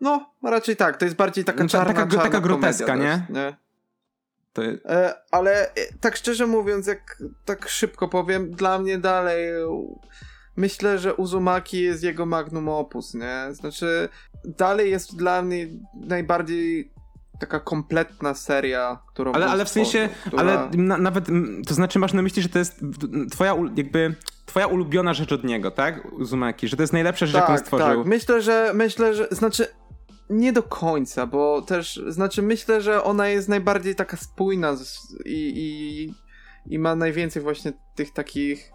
No, 0.00 0.30
raczej 0.42 0.76
tak. 0.76 0.96
To 0.96 1.04
jest 1.04 1.16
bardziej 1.16 1.44
taka 1.44 1.62
No, 1.62 1.68
czarna, 1.68 1.94
taka- 1.94 2.06
czarna 2.06 2.22
taka 2.22 2.40
groteska, 2.40 2.96
nie? 2.96 3.26
nie? 3.30 3.56
Jest... 4.62 4.86
E, 4.86 5.14
ale 5.30 5.68
e, 5.74 5.74
tak 6.00 6.16
szczerze 6.16 6.46
mówiąc, 6.46 6.86
jak 6.86 7.18
tak 7.44 7.68
szybko 7.68 8.08
powiem, 8.08 8.50
dla 8.50 8.78
mnie 8.78 8.98
dalej 8.98 9.48
myślę, 10.56 10.98
że 10.98 11.14
Uzumaki 11.14 11.80
jest 11.80 12.02
jego 12.02 12.26
magnum 12.26 12.68
opus, 12.68 13.14
nie? 13.14 13.46
Znaczy, 13.50 14.08
dalej 14.44 14.90
jest 14.90 15.16
dla 15.16 15.42
mnie 15.42 15.66
najbardziej 15.94 16.92
taka 17.40 17.60
kompletna 17.60 18.34
seria, 18.34 18.98
którą 19.08 19.32
Ale, 19.32 19.46
ale 19.46 19.64
w 19.64 19.68
sensie, 19.68 20.08
która- 20.26 20.40
ale 20.42 20.70
na, 20.76 20.98
nawet, 20.98 21.26
to 21.66 21.74
znaczy 21.74 21.98
masz 21.98 22.12
na 22.12 22.22
myśli, 22.22 22.42
że 22.42 22.48
to 22.48 22.58
jest 22.58 22.80
twoja, 23.30 23.56
jakby, 23.76 24.14
twoja 24.46 24.66
ulubiona 24.66 25.14
rzecz 25.14 25.32
od 25.32 25.44
niego, 25.44 25.70
tak? 25.70 26.12
Uzumaki, 26.12 26.68
że 26.68 26.76
to 26.76 26.82
jest 26.82 26.92
najlepsza 26.92 27.26
rzecz, 27.26 27.34
jaką 27.34 27.46
tak, 27.46 27.60
stworzył. 27.60 27.86
tak. 27.98 28.06
Myślę, 28.06 28.42
że 28.42 28.72
myślę, 28.74 29.14
że 29.14 29.28
znaczy 29.30 29.66
nie 30.30 30.52
do 30.52 30.62
końca, 30.62 31.26
bo 31.26 31.62
też 31.62 32.00
znaczy 32.08 32.42
myślę, 32.42 32.80
że 32.80 33.04
ona 33.04 33.28
jest 33.28 33.48
najbardziej 33.48 33.94
taka 33.94 34.16
spójna 34.16 34.76
z, 34.76 34.98
i, 35.24 35.52
i, 35.56 36.14
i 36.74 36.78
ma 36.78 36.96
najwięcej 36.96 37.42
właśnie 37.42 37.72
tych 37.94 38.12
takich 38.12 38.72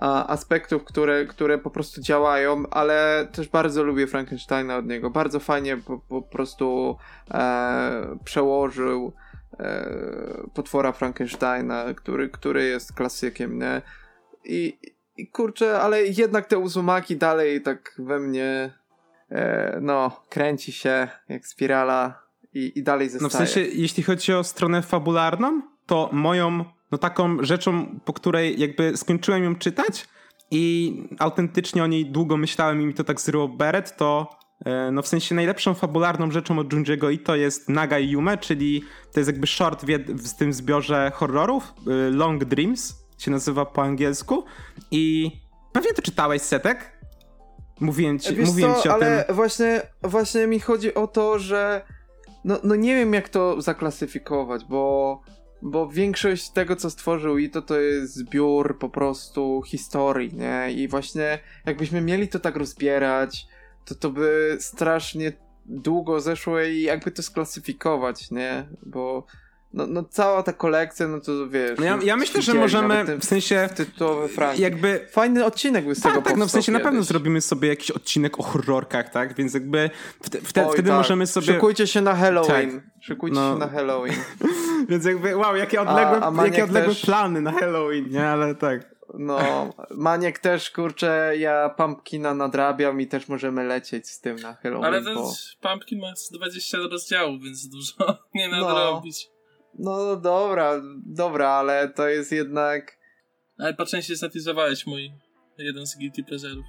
aspektów, 0.00 0.84
które, 0.84 1.26
które 1.26 1.58
po 1.58 1.70
prostu 1.70 2.00
działają, 2.00 2.62
ale 2.70 3.28
też 3.32 3.48
bardzo 3.48 3.82
lubię 3.82 4.06
Frankensteina 4.06 4.76
od 4.76 4.86
niego. 4.86 5.10
Bardzo 5.10 5.40
fajnie 5.40 5.76
po, 5.76 5.98
po 5.98 6.22
prostu 6.22 6.96
e, 7.30 8.18
przełożył 8.24 9.12
e, 9.58 9.90
potwora 10.54 10.92
Frankensteina, 10.92 11.84
który, 11.96 12.28
który 12.28 12.64
jest 12.64 12.92
klasykiem, 12.92 13.58
nie? 13.58 13.82
I, 14.44 14.78
i 15.16 15.28
kurczę, 15.28 15.80
ale 15.80 16.02
jednak 16.02 16.46
te 16.46 16.58
Uzumaki 16.58 17.16
dalej 17.16 17.62
tak 17.62 17.94
we 17.98 18.18
mnie 18.18 18.74
e, 19.30 19.78
no, 19.80 20.20
kręci 20.28 20.72
się 20.72 21.08
jak 21.28 21.46
spirala 21.46 22.22
i, 22.54 22.72
i 22.78 22.82
dalej 22.82 23.08
zostaje. 23.08 23.22
No 23.22 23.46
w 23.46 23.50
sensie, 23.50 23.60
jeśli 23.60 24.02
chodzi 24.02 24.32
o 24.32 24.44
stronę 24.44 24.82
fabularną, 24.82 25.62
to 25.86 26.10
moją, 26.12 26.64
no 26.94 26.98
taką 26.98 27.36
rzeczą, 27.40 28.00
po 28.04 28.12
której 28.12 28.60
jakby 28.60 28.96
skończyłem 28.96 29.44
ją 29.44 29.56
czytać 29.56 30.08
i 30.50 30.94
autentycznie 31.18 31.84
o 31.84 31.86
niej 31.86 32.06
długo 32.06 32.36
myślałem 32.36 32.82
i 32.82 32.86
mi 32.86 32.94
to 32.94 33.04
tak 33.04 33.20
zryło 33.20 33.48
beret, 33.48 33.96
to 33.96 34.30
e, 34.64 34.90
no 34.90 35.02
w 35.02 35.08
sensie 35.08 35.34
najlepszą 35.34 35.74
fabularną 35.74 36.30
rzeczą 36.30 36.58
od 36.58 36.68
Junji'ego 36.68 37.12
Ito 37.12 37.36
jest 37.36 37.68
Naga 37.68 37.98
Yume, 37.98 38.38
czyli 38.38 38.82
to 39.12 39.20
jest 39.20 39.30
jakby 39.30 39.46
short 39.46 39.84
w, 40.08 40.34
tym 40.34 40.52
zbiorze 40.52 41.12
horrorów, 41.14 41.74
y, 41.88 42.10
Long 42.10 42.44
Dreams 42.44 43.04
się 43.18 43.30
nazywa 43.30 43.66
po 43.66 43.82
angielsku 43.82 44.44
i 44.90 45.32
pewnie 45.72 45.92
to 45.92 46.02
czytałeś, 46.02 46.42
Setek? 46.42 46.98
Mówiłem 47.80 48.18
ci, 48.18 48.34
Wiesz 48.34 48.48
mówiłem 48.48 48.74
co, 48.74 48.82
ci 48.82 48.88
o 48.88 48.92
ale 48.92 49.24
tym. 49.24 49.36
właśnie, 49.36 49.82
właśnie 50.02 50.46
mi 50.46 50.60
chodzi 50.60 50.94
o 50.94 51.06
to, 51.06 51.38
że 51.38 51.82
no, 52.44 52.58
no 52.64 52.76
nie 52.76 52.94
wiem 52.94 53.14
jak 53.14 53.28
to 53.28 53.62
zaklasyfikować, 53.62 54.64
bo, 54.64 55.20
bo 55.64 55.88
większość 55.88 56.50
tego 56.50 56.76
co 56.76 56.90
stworzył 56.90 57.38
Ito 57.38 57.62
to 57.62 57.80
jest 57.80 58.14
zbiór 58.14 58.78
po 58.78 58.88
prostu 58.88 59.62
historii, 59.66 60.34
nie? 60.34 60.72
I 60.72 60.88
właśnie 60.88 61.38
jakbyśmy 61.66 62.00
mieli 62.00 62.28
to 62.28 62.40
tak 62.40 62.56
rozbierać, 62.56 63.46
to 63.84 63.94
to 63.94 64.10
by 64.10 64.56
strasznie 64.60 65.32
długo 65.66 66.20
zeszło 66.20 66.60
i 66.60 66.82
jakby 66.82 67.10
to 67.10 67.22
sklasyfikować, 67.22 68.30
nie? 68.30 68.68
Bo 68.86 69.26
no, 69.74 69.86
no 69.86 70.04
cała 70.10 70.42
ta 70.42 70.52
kolekcja, 70.52 71.08
no 71.08 71.20
to 71.20 71.48
wiesz... 71.48 71.78
No 71.78 71.84
ja, 71.84 71.98
ja 72.04 72.16
myślę, 72.16 72.42
że 72.42 72.54
możemy 72.54 73.18
w 73.18 73.24
sensie 73.24 73.68
Tytułowy 73.76 74.28
Frank. 74.28 74.58
jakby 74.58 75.06
Fajny 75.10 75.44
odcinek 75.44 75.84
by 75.86 75.94
z 75.94 76.00
tego 76.00 76.14
Tak, 76.14 76.24
tak, 76.24 76.36
no 76.36 76.46
w 76.46 76.50
sensie 76.50 76.72
na 76.72 76.78
pewno 76.78 76.92
kiedyś. 76.92 77.08
zrobimy 77.08 77.40
sobie 77.40 77.68
jakiś 77.68 77.90
odcinek 77.90 78.40
o 78.40 78.42
horrorkach, 78.42 79.08
tak? 79.10 79.34
Więc 79.34 79.54
jakby 79.54 79.90
wte, 80.22 80.40
wte, 80.40 80.66
Oj, 80.66 80.72
wtedy 80.72 80.88
tak. 80.88 80.98
możemy 80.98 81.26
sobie. 81.26 81.46
Szykujcie 81.46 81.86
się 81.86 82.00
na 82.00 82.14
Halloween. 82.14 82.70
Tak. 82.80 82.82
Szykujcie 83.00 83.34
No. 83.40 83.52
się 83.52 83.58
na 83.58 83.68
Halloween. 83.68 84.14
Więc 84.88 85.04
jakby, 85.04 85.36
wow, 85.36 85.56
jakie 85.56 85.80
odległe, 85.80 86.20
A- 86.20 86.32
a 86.40 86.44
jakie 86.46 86.64
odległe 86.64 86.88
też- 86.94 87.04
plany 87.04 87.40
na 87.40 87.52
Halloween, 87.52 88.08
nie? 88.10 88.26
Ale 88.28 88.54
tak. 88.54 88.94
No, 89.18 89.38
Maniek 89.90 90.38
też, 90.38 90.70
kurczę, 90.70 91.32
ja 91.38 91.68
Pumpkina 91.68 92.34
nadrabiam 92.34 93.00
i 93.00 93.06
też 93.06 93.28
możemy 93.28 93.64
lecieć 93.64 94.08
z 94.08 94.20
tym 94.20 94.36
na 94.36 94.54
Halloween. 94.54 94.84
Ale 94.84 95.02
ten 95.02 95.14
bo... 95.14 95.32
Pumpkin 95.62 96.00
ma 96.00 96.16
z 96.16 96.30
20 96.30 96.78
rozdziałów, 96.90 97.42
więc 97.42 97.68
dużo 97.68 97.94
nie 98.34 98.48
No. 98.48 98.60
nadrobić. 98.60 99.28
No 99.28 99.33
dobra, 100.22 100.82
dobra, 101.06 101.48
ale 101.48 101.88
to 101.88 102.08
jest 102.08 102.32
jednak... 102.32 102.98
Ale 103.58 103.74
po 103.74 103.86
części 103.86 104.16
zatizowałeś 104.16 104.86
mój 104.86 105.12
jeden 105.58 105.86
z 105.86 105.96
guilty 105.96 106.22
pleasure'ów. 106.22 106.62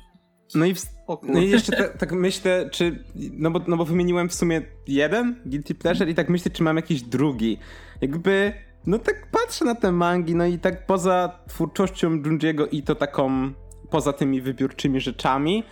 No 0.55 0.65
i, 0.65 0.75
w, 0.75 0.81
no 1.23 1.41
i 1.41 1.49
jeszcze 1.49 1.71
te, 1.71 1.89
tak 1.89 2.11
myślę, 2.11 2.69
czy. 2.71 3.03
No 3.15 3.51
bo, 3.51 3.61
no 3.67 3.77
bo 3.77 3.85
wymieniłem 3.85 4.29
w 4.29 4.33
sumie 4.33 4.61
jeden 4.87 5.41
Guilty 5.45 5.75
Pleasure 5.75 6.09
i 6.09 6.15
tak 6.15 6.29
myślę, 6.29 6.51
czy 6.51 6.63
mam 6.63 6.75
jakiś 6.75 7.01
drugi. 7.01 7.57
Jakby. 8.01 8.53
No 8.85 8.99
tak 8.99 9.31
patrzę 9.31 9.65
na 9.65 9.75
te 9.75 9.91
mangi, 9.91 10.35
no 10.35 10.45
i 10.45 10.59
tak 10.59 10.85
poza 10.85 11.39
twórczością 11.47 12.21
Junji'ego 12.21 12.67
i 12.71 12.83
to 12.83 12.95
taką. 12.95 13.53
Poza 13.89 14.13
tymi 14.13 14.41
wybiórczymi 14.41 15.01
rzeczami. 15.01 15.63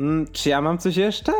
Mm, 0.00 0.26
czy 0.32 0.48
ja 0.48 0.60
mam 0.60 0.78
coś 0.78 0.96
jeszcze? 0.96 1.32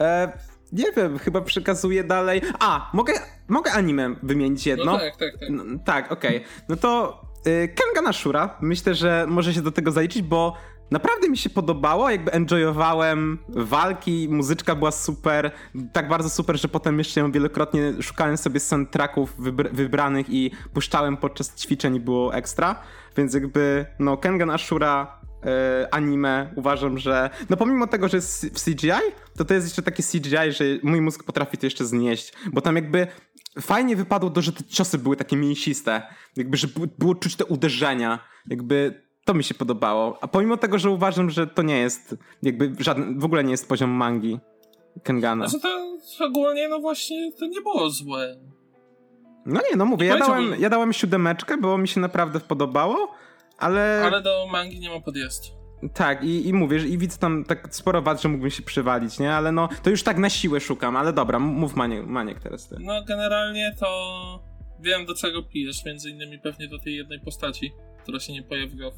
E, 0.00 0.38
nie 0.72 0.92
wiem, 0.96 1.18
chyba 1.18 1.40
przekazuję 1.40 2.04
dalej. 2.04 2.40
A, 2.60 2.90
mogę, 2.94 3.12
mogę 3.48 3.72
anime 3.72 4.14
wymienić 4.22 4.66
jedno? 4.66 4.84
No 4.84 4.98
tak, 4.98 5.16
tak, 5.16 5.38
tak. 5.40 5.48
No, 5.50 5.64
tak, 5.84 6.12
okej. 6.12 6.44
No 6.68 6.76
to 6.76 7.20
y, 7.46 7.68
Kengan 7.68 8.06
Ashura, 8.06 8.56
myślę, 8.60 8.94
że 8.94 9.26
może 9.28 9.54
się 9.54 9.62
do 9.62 9.72
tego 9.72 9.90
zaliczyć, 9.90 10.22
bo 10.22 10.56
naprawdę 10.90 11.28
mi 11.28 11.36
się 11.36 11.50
podobało, 11.50 12.10
jakby 12.10 12.32
enjoyowałem 12.32 13.38
walki, 13.48 14.28
muzyczka 14.30 14.74
była 14.74 14.90
super, 14.90 15.50
tak 15.92 16.08
bardzo 16.08 16.30
super, 16.30 16.60
że 16.60 16.68
potem 16.68 16.98
jeszcze 16.98 17.20
ją 17.20 17.32
wielokrotnie 17.32 17.92
szukałem 18.02 18.36
sobie 18.36 18.60
soundtracków 18.60 19.40
wybr- 19.40 19.72
wybranych 19.72 20.30
i 20.30 20.50
puszczałem 20.74 21.16
podczas 21.16 21.54
ćwiczeń 21.54 21.96
i 21.96 22.00
było 22.00 22.34
ekstra, 22.34 22.80
więc 23.16 23.34
jakby 23.34 23.86
no 23.98 24.16
Kengan 24.16 24.50
Ashura 24.50 25.23
anime 25.90 26.52
uważam, 26.56 26.98
że 26.98 27.30
no 27.50 27.56
pomimo 27.56 27.86
tego, 27.86 28.08
że 28.08 28.16
jest 28.16 28.46
w 28.46 28.64
CGI, 28.64 28.90
to 29.36 29.44
to 29.44 29.54
jest 29.54 29.66
jeszcze 29.66 29.82
takie 29.82 30.02
CGI, 30.02 30.52
że 30.52 30.64
mój 30.82 31.00
mózg 31.00 31.24
potrafi 31.24 31.58
to 31.58 31.66
jeszcze 31.66 31.84
znieść, 31.84 32.32
bo 32.52 32.60
tam 32.60 32.76
jakby 32.76 33.06
fajnie 33.60 33.96
wypadło 33.96 34.30
to, 34.30 34.42
że 34.42 34.52
te 34.52 34.64
ciosy 34.64 34.98
były 34.98 35.16
takie 35.16 35.36
mięsiste, 35.36 36.02
jakby, 36.36 36.56
że 36.56 36.68
było, 36.98 37.14
czuć 37.14 37.36
te 37.36 37.44
uderzenia, 37.44 38.18
jakby 38.46 39.04
to 39.24 39.34
mi 39.34 39.44
się 39.44 39.54
podobało, 39.54 40.18
a 40.20 40.28
pomimo 40.28 40.56
tego, 40.56 40.78
że 40.78 40.90
uważam, 40.90 41.30
że 41.30 41.46
to 41.46 41.62
nie 41.62 41.78
jest 41.78 42.16
jakby 42.42 42.72
żaden, 42.78 43.18
w 43.18 43.24
ogóle 43.24 43.44
nie 43.44 43.50
jest 43.50 43.68
poziom 43.68 43.90
mangi 43.90 44.38
Kengana. 45.02 45.48
Znaczy 45.48 45.62
to 46.18 46.26
ogólnie, 46.26 46.68
no 46.68 46.80
właśnie, 46.80 47.32
to 47.32 47.46
nie 47.46 47.60
było 47.60 47.90
złe. 47.90 48.36
No 49.46 49.60
nie, 49.70 49.76
no 49.76 49.84
mówię, 49.84 50.06
ja 50.06 50.18
dałem, 50.18 50.54
ja 50.58 50.70
dałem 50.70 50.92
siódemeczkę, 50.92 51.56
bo 51.56 51.78
mi 51.78 51.88
się 51.88 52.00
naprawdę 52.00 52.40
podobało, 52.40 53.14
ale, 53.58 54.02
Ale 54.04 54.22
do 54.22 54.46
mangi 54.52 54.80
nie 54.80 54.90
ma 54.90 55.00
podjazdu. 55.00 55.48
tak, 55.94 56.24
i, 56.24 56.48
i 56.48 56.52
mówię, 56.52 56.80
że- 56.80 56.88
i 56.88 56.98
widzę 56.98 57.18
tam 57.18 57.44
tak 57.44 57.68
sporo 57.74 58.02
wad, 58.02 58.22
że 58.22 58.28
mógłbym 58.28 58.50
się 58.50 58.62
przywalić, 58.62 59.18
nie? 59.18 59.34
Ale 59.34 59.52
no, 59.52 59.68
to 59.82 59.90
już 59.90 60.02
tak 60.02 60.18
na 60.18 60.30
siłę 60.30 60.60
szukam, 60.60 60.96
ale 60.96 61.12
dobra, 61.12 61.38
mów 61.38 61.74
Maniek, 61.76 62.06
Maniek 62.06 62.40
teraz 62.40 62.68
ty. 62.68 62.76
No 62.80 63.04
generalnie 63.04 63.74
to 63.80 64.44
wiem 64.80 65.06
do 65.06 65.14
czego 65.14 65.42
pijesz, 65.42 65.84
między 65.84 66.10
innymi 66.10 66.38
pewnie 66.38 66.68
do 66.68 66.78
tej 66.78 66.96
jednej 66.96 67.20
postaci, 67.20 67.72
która 68.02 68.20
się 68.20 68.32
nie 68.32 68.42
pojawiła 68.42 68.90
w 68.90 68.94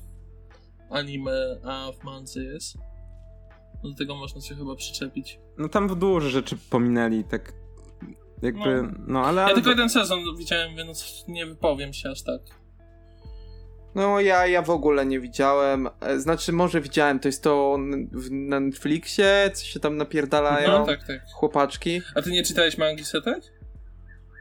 anime, 0.94 1.32
a 1.64 1.92
w 2.00 2.04
mandze 2.04 2.44
jest. 2.44 2.78
No 3.84 3.90
do 3.90 3.96
tego 3.96 4.14
można 4.16 4.40
się 4.40 4.54
chyba 4.54 4.76
przyczepić. 4.76 5.38
No 5.58 5.68
tam 5.68 5.98
dużo 5.98 6.28
rzeczy 6.30 6.56
pominęli, 6.70 7.24
tak 7.24 7.52
jakby, 8.42 8.82
no, 8.82 8.90
No. 9.06 9.20
ale... 9.26 9.40
Ja 9.40 9.46
ale 9.46 9.54
tylko 9.54 9.70
jeden 9.70 9.88
sezon 9.88 10.18
widziałem, 10.38 10.76
więc 10.76 11.24
nie 11.28 11.46
wypowiem 11.46 11.92
się 11.92 12.10
aż 12.10 12.22
tak. 12.22 12.40
No 13.96 14.20
ja, 14.20 14.46
ja 14.46 14.62
w 14.62 14.70
ogóle 14.70 15.06
nie 15.06 15.20
widziałem. 15.20 15.88
E, 16.00 16.20
Znaczy 16.20 16.52
może 16.52 16.80
widziałem, 16.80 17.20
to 17.20 17.28
jest 17.28 17.42
to 17.42 17.76
na 18.30 18.60
Netflixie, 18.60 19.50
co 19.54 19.64
się 19.64 19.80
tam 19.80 19.96
napierdalają. 19.96 20.68
No 20.68 20.86
tak, 20.86 21.06
tak. 21.06 21.20
Chłopaczki. 21.34 22.02
A 22.14 22.22
ty 22.22 22.30
nie 22.30 22.42
czytałeś 22.42 22.78
mangi 22.78 23.04
Setek? 23.04 23.38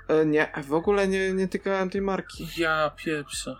E, 0.07 0.25
Nie, 0.25 0.51
w 0.63 0.73
ogóle 0.73 1.07
nie, 1.07 1.33
nie 1.33 1.47
tykałem 1.47 1.89
tej 1.89 2.01
marki. 2.01 2.47
Ja 2.57 2.91
pieprzę. 3.05 3.55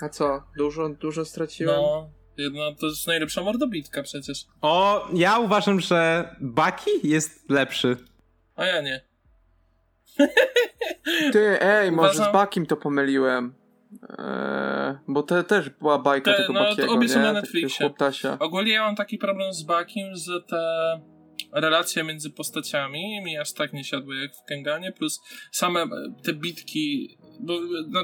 A 0.00 0.08
co? 0.08 0.42
Dużo, 0.56 0.88
dużo 0.88 1.24
straciłem? 1.24 1.76
No, 1.76 2.10
jedna 2.36 2.60
to 2.80 2.86
jest 2.86 3.06
najlepsza 3.06 3.42
mordobitka 3.42 4.02
przecież. 4.02 4.46
O, 4.62 5.08
ja 5.14 5.38
uważam, 5.38 5.80
że 5.80 6.28
Baki 6.40 6.90
jest 7.02 7.50
lepszy. 7.50 7.96
A 8.56 8.66
ja 8.66 8.80
nie. 8.80 9.00
Ty, 11.32 11.60
ej, 11.62 11.92
może 11.92 12.10
Uważam- 12.10 12.30
z 12.30 12.32
Bakim 12.32 12.66
to 12.66 12.76
pomyliłem. 12.76 13.54
Eee, 14.18 14.96
bo 15.08 15.22
to 15.22 15.42
też 15.42 15.70
była 15.70 15.98
bajka 15.98 16.30
Te- 16.32 16.36
tego 16.36 16.52
no, 16.52 16.60
to 16.64 16.70
Bakiego, 16.70 16.92
obie 16.92 17.08
są 17.08 17.18
nie? 17.18 17.24
na 17.24 17.32
Netflixie. 17.32 17.90
Ogólnie 18.38 18.72
ja 18.72 18.82
mam 18.86 18.96
taki 18.96 19.18
problem 19.18 19.52
z 19.52 19.62
Bakim, 19.62 20.14
że 20.14 20.42
te 20.42 21.00
relacje 21.52 22.04
między 22.04 22.30
postaciami 22.30 23.20
mi 23.24 23.38
aż 23.38 23.52
tak 23.52 23.72
nie 23.72 23.84
siadły 23.84 24.16
jak 24.16 24.36
w 24.36 24.44
Kenganie, 24.48 24.92
plus 24.92 25.20
same 25.52 25.80
e, 25.82 25.88
te 26.22 26.32
bitki, 26.32 27.18
bo 27.40 27.60
no, 27.88 28.00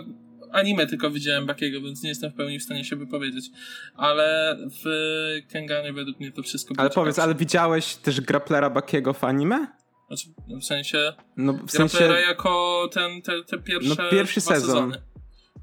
anime 0.53 0.87
tylko 0.87 1.11
widziałem 1.11 1.47
Bakiego, 1.47 1.81
więc 1.81 2.03
nie 2.03 2.09
jestem 2.09 2.31
w 2.31 2.35
pełni 2.35 2.59
w 2.59 2.63
stanie 2.63 2.85
się 2.85 2.97
wypowiedzieć, 2.97 3.45
ale 3.97 4.57
w 4.85 4.89
Kenganie 5.53 5.93
według 5.93 6.21
mnie 6.21 6.33
to 6.33 6.43
wszystko 6.43 6.75
Ale 6.79 6.91
powiedz, 6.91 7.19
ale 7.19 7.35
widziałeś 7.35 7.97
też 7.97 8.21
Grapplera 8.21 8.71
Bakiego 8.71 9.13
w 9.13 9.25
anime? 9.25 9.67
Znaczy, 10.07 10.27
w 10.61 10.65
sensie, 10.65 11.13
No 11.37 11.53
w 11.53 11.57
Grapplera 11.57 11.89
sensie... 11.89 12.29
jako 12.29 12.89
ten, 12.93 13.23
te, 13.23 13.45
te 13.45 13.59
pierwsze 13.59 14.03
No, 14.03 14.11
pierwszy 14.11 14.41
sezon. 14.41 14.61
sezony. 14.61 15.03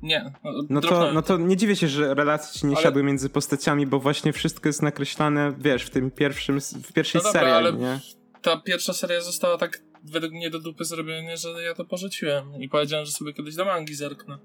Nie, 0.01 0.33
no, 0.43 0.51
No 0.69 0.81
to, 0.81 1.13
no 1.13 1.21
to 1.21 1.37
nie 1.37 1.57
dziwię 1.57 1.75
się, 1.75 1.87
że 1.87 2.13
relacje 2.13 2.59
ci 2.59 2.67
nie 2.67 2.75
Ale- 2.75 2.83
siadły 2.83 3.03
między 3.03 3.29
postaciami, 3.29 3.87
bo 3.87 3.99
właśnie 3.99 4.33
wszystko 4.33 4.69
jest 4.69 4.81
nakreślane, 4.81 5.53
wiesz, 5.57 5.83
w 5.83 5.89
tym 5.89 6.11
pierwszym, 6.11 6.59
w 6.61 6.93
pierwszej 6.93 7.21
No 7.25 7.31
serii, 7.31 7.49
ale- 7.53 7.73
nie? 7.73 7.99
ta 8.41 8.57
pierwsza 8.57 8.93
seria 8.93 9.21
została 9.21 9.57
tak 9.57 9.81
według 10.03 10.33
mnie 10.33 10.49
do 10.49 10.59
dupy 10.59 10.85
zrobiona, 10.85 11.35
że 11.35 11.63
ja 11.63 11.73
to 11.75 11.85
porzuciłem 11.85 12.55
i 12.61 12.69
powiedziałem, 12.69 13.05
że 13.05 13.11
sobie 13.11 13.33
kiedyś 13.33 13.55
do 13.55 13.65
mangi 13.65 13.95
zerknę. 13.95 14.37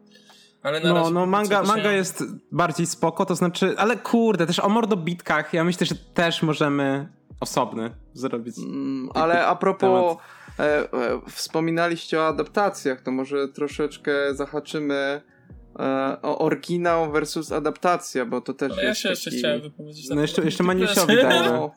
Ale 0.62 0.80
na 0.80 0.88
No, 0.88 0.94
razie 0.94 1.10
no 1.10 1.26
manga, 1.26 1.60
się 1.62 1.68
manga 1.68 1.92
jest 1.92 2.24
bardziej 2.52 2.86
spoko, 2.86 3.26
to 3.26 3.34
znaczy, 3.34 3.74
ale 3.78 3.96
kurde, 3.96 4.46
też 4.46 4.58
o 4.60 4.68
mordobitkach, 4.68 5.52
ja 5.54 5.64
myślę, 5.64 5.86
że 5.86 5.94
też 5.94 6.42
możemy 6.42 7.08
osobny 7.40 7.90
zrobić. 8.12 8.58
Mm, 8.58 9.08
ale 9.14 9.46
a 9.46 9.56
propos, 9.56 10.16
e, 10.58 10.62
e, 10.92 11.20
wspominaliście 11.30 12.20
o 12.20 12.26
adaptacjach, 12.26 13.00
to 13.02 13.10
może 13.10 13.48
troszeczkę 13.48 14.34
zahaczymy 14.34 15.22
e, 15.78 16.16
o 16.22 16.38
oryginał 16.38 17.12
versus 17.12 17.52
adaptacja, 17.52 18.26
bo 18.26 18.40
to 18.40 18.54
też 18.54 18.72
Ale 18.72 18.82
ja 18.82 18.88
jest 18.88 19.00
się 19.00 19.08
jeszcze 19.08 19.30
taki... 19.30 19.38
chciałem 19.38 19.60
wypowiedzieć. 19.60 20.08
na 20.08 20.14
No 20.14 20.22
jeszcze- 20.22 20.42
jeszcze. 20.44 20.64
Maniusiowi 20.64 21.16
dajmy. 21.22 21.48
No, 21.50 21.74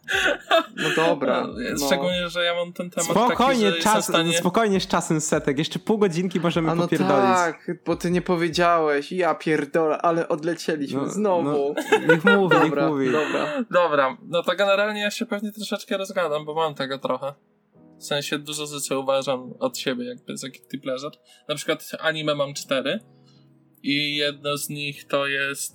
no 0.75 0.89
dobra. 0.95 1.41
No, 1.47 1.53
No. 1.79 1.85
Szczególnie, 1.87 2.29
że 2.29 2.43
ja 2.43 2.55
mam 2.55 2.73
ten 2.73 2.89
temat 2.89 3.09
Spokojnie, 3.11 3.65
taki, 3.69 3.77
że 3.77 3.83
czas, 3.83 4.07
stanie... 4.07 4.37
spokojnie 4.37 4.79
z 4.79 4.87
czasem 4.87 5.21
setek, 5.21 5.57
jeszcze 5.57 5.79
pół 5.79 5.97
godzinki 5.97 6.39
możemy 6.39 6.71
A 6.71 6.75
no 6.75 6.83
popierdolić. 6.83 7.23
tak, 7.35 7.71
bo 7.85 7.95
ty 7.95 8.11
nie 8.11 8.21
powiedziałeś, 8.21 9.11
ja 9.11 9.35
pierdolę, 9.35 9.97
ale 9.97 10.27
odlecieliśmy 10.27 11.01
No, 11.01 11.09
znowu. 11.09 11.43
No, 11.51 11.73
niech 12.13 12.25
mówi, 12.25 12.55
niech 12.55 12.63
dobra, 12.69 12.87
mówi. 12.89 13.11
dobra. 13.11 13.63
Dobra, 13.71 14.17
no 14.27 14.43
to 14.43 14.55
generalnie 14.55 15.01
ja 15.01 15.11
się 15.11 15.25
pewnie 15.25 15.51
troszeczkę 15.51 15.97
rozgadam, 15.97 16.45
bo 16.45 16.53
mam 16.55 16.75
tego 16.75 16.97
trochę. 16.99 17.33
W 17.99 18.03
sensie 18.05 18.39
dużo 18.39 18.65
rzeczy 18.65 18.97
uważam 18.97 19.53
od 19.59 19.77
siebie 19.77 20.05
jakby 20.05 20.37
za 20.37 20.49
guilty 20.49 20.77
pleasure. 20.79 21.11
Na 21.49 21.55
przykład 21.55 21.91
anime 21.99 22.35
mam 22.35 22.53
cztery 22.53 22.99
i 23.87 24.15
jedno 24.15 24.57
z 24.57 24.69
nich 24.69 25.07
to 25.07 25.27
jest... 25.27 25.73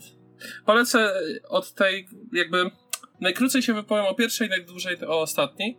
Polecę 0.67 1.13
od 1.49 1.75
tej 1.75 2.09
jakby... 2.33 2.71
Najkrócej 3.21 3.63
się 3.63 3.75
wypowiem 3.75 4.05
o 4.05 4.15
pierwszej, 4.15 4.49
najdłużej 4.49 5.05
o 5.05 5.21
ostatniej. 5.21 5.79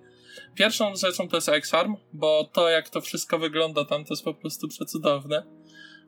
Pierwszą 0.56 0.96
rzeczą 0.96 1.30
to 1.30 1.38
jest 1.38 1.50
X-Arm, 1.50 1.96
bo 2.14 2.50
to 2.54 2.70
jak 2.70 2.90
to 2.90 3.02
wszystko 3.02 3.40
wygląda 3.40 3.86
tam 3.86 4.06
to 4.06 4.14
jest 4.14 4.24
po 4.24 4.34
prostu 4.34 4.68
przecudowne. 4.68 5.44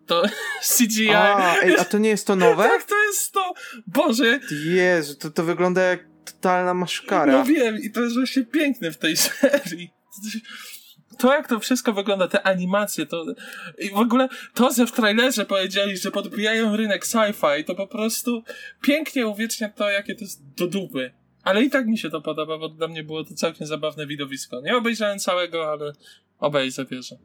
To 0.08 0.24
CGI... 0.78 1.10
A, 1.10 1.56
ej, 1.62 1.78
a 1.78 1.86
to 1.86 1.98
nie 1.98 2.10
jest 2.10 2.28
to 2.28 2.36
nowe? 2.36 2.64
Tak, 2.70 2.84
to 2.84 3.04
jest 3.04 3.32
to! 3.32 3.54
Boże, 3.88 4.40
Jezu, 4.66 5.16
to, 5.16 5.32
to 5.32 5.44
wygląda 5.44 5.82
jak 5.82 6.06
totalna 6.26 6.74
maszkara. 6.74 7.34
No 7.34 7.44
wiem, 7.44 7.78
i 7.82 7.92
to 7.92 8.02
jest 8.02 8.16
właśnie 8.16 8.44
piękne 8.44 8.92
w 8.92 8.98
tej 8.98 9.18
serii. 9.18 9.94
To 11.18 11.34
jak 11.34 11.48
to 11.48 11.60
wszystko 11.60 11.94
wygląda, 11.94 12.28
te 12.28 12.48
animacje, 12.48 13.06
to 13.06 13.26
i 13.80 13.90
w 13.90 13.98
ogóle 13.98 14.28
to, 14.54 14.74
że 14.74 14.88
w 14.88 14.92
trailerze 14.92 15.46
powiedzieli, 15.46 15.98
że 15.98 16.12
podbijają 16.12 16.78
rynek 16.78 17.06
sci-fi, 17.06 17.64
to 17.64 17.76
po 17.76 17.88
prostu 17.88 18.44
pięknie 18.82 19.28
uwiecznia 19.28 19.70
to, 19.70 19.90
jakie 19.90 20.16
to 20.16 20.22
jest 20.22 20.54
do 20.54 20.68
dupy. 20.68 21.14
Ale 21.44 21.64
i 21.64 21.70
tak 21.70 21.88
mi 21.88 21.98
się 21.98 22.10
to 22.10 22.22
podoba, 22.22 22.58
bo 22.58 22.70
dla 22.70 22.88
mnie 22.88 23.04
było 23.04 23.24
to 23.24 23.34
całkiem 23.34 23.68
zabawne 23.68 24.08
widowisko. 24.08 24.62
Nie 24.62 24.78
obejrzałem 24.78 25.20
całego, 25.20 25.72
ale 25.72 25.94
obejrzę, 26.40 26.86
wierzę. 26.86 27.18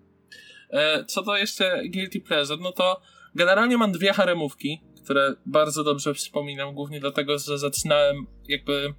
E, 0.71 1.05
co 1.05 1.23
to 1.23 1.37
jeszcze 1.37 1.83
Guilty 1.89 2.21
Pleasure? 2.21 2.61
No 2.61 2.73
to 2.73 3.01
generalnie 3.35 3.77
mam 3.77 3.93
dwie 3.93 4.13
haremówki, 4.13 4.81
które 5.05 5.35
bardzo 5.47 5.85
dobrze 5.85 6.15
wspominam, 6.15 6.75
głównie 6.75 7.01
dlatego, 7.01 7.39
że 7.39 7.59
zaczynałem 7.59 8.27
jakby... 8.49 8.95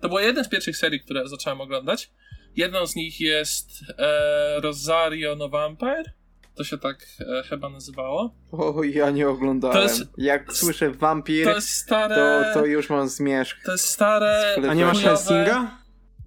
To 0.00 0.08
była 0.08 0.22
jedna 0.22 0.44
z 0.44 0.48
pierwszych 0.48 0.76
serii, 0.76 1.00
które 1.00 1.28
zacząłem 1.28 1.60
oglądać. 1.60 2.10
Jedną 2.56 2.86
z 2.86 2.96
nich 2.96 3.20
jest 3.20 3.68
e, 3.98 4.60
Rosario 4.60 5.36
no 5.36 5.48
Vampire. 5.48 6.12
To 6.54 6.64
się 6.64 6.78
tak 6.78 7.06
e, 7.20 7.42
chyba 7.42 7.68
nazywało. 7.68 8.34
O, 8.52 8.82
ja 8.82 9.10
nie 9.10 9.28
oglądałem. 9.28 9.76
To 9.76 9.82
jest- 9.82 10.02
Jak 10.18 10.52
słyszę 10.52 10.90
wampir, 10.90 11.44
To 11.44 11.50
to, 11.50 11.56
jest 11.56 11.68
stare... 11.70 12.50
to, 12.54 12.66
już 12.66 12.90
mam 12.90 13.08
zmierzch. 13.08 13.56
To 13.64 13.72
jest 13.72 13.84
stare... 13.88 14.56
A 14.70 14.74
nie 14.74 14.84
masz 14.84 15.02
Helsinga? 15.02 15.78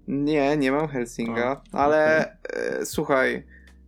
Nie, 0.08 0.56
nie 0.56 0.72
mam 0.72 0.88
Helsinga, 0.88 1.62
ale 1.72 2.30
e, 2.42 2.86
słuchaj, 2.86 3.46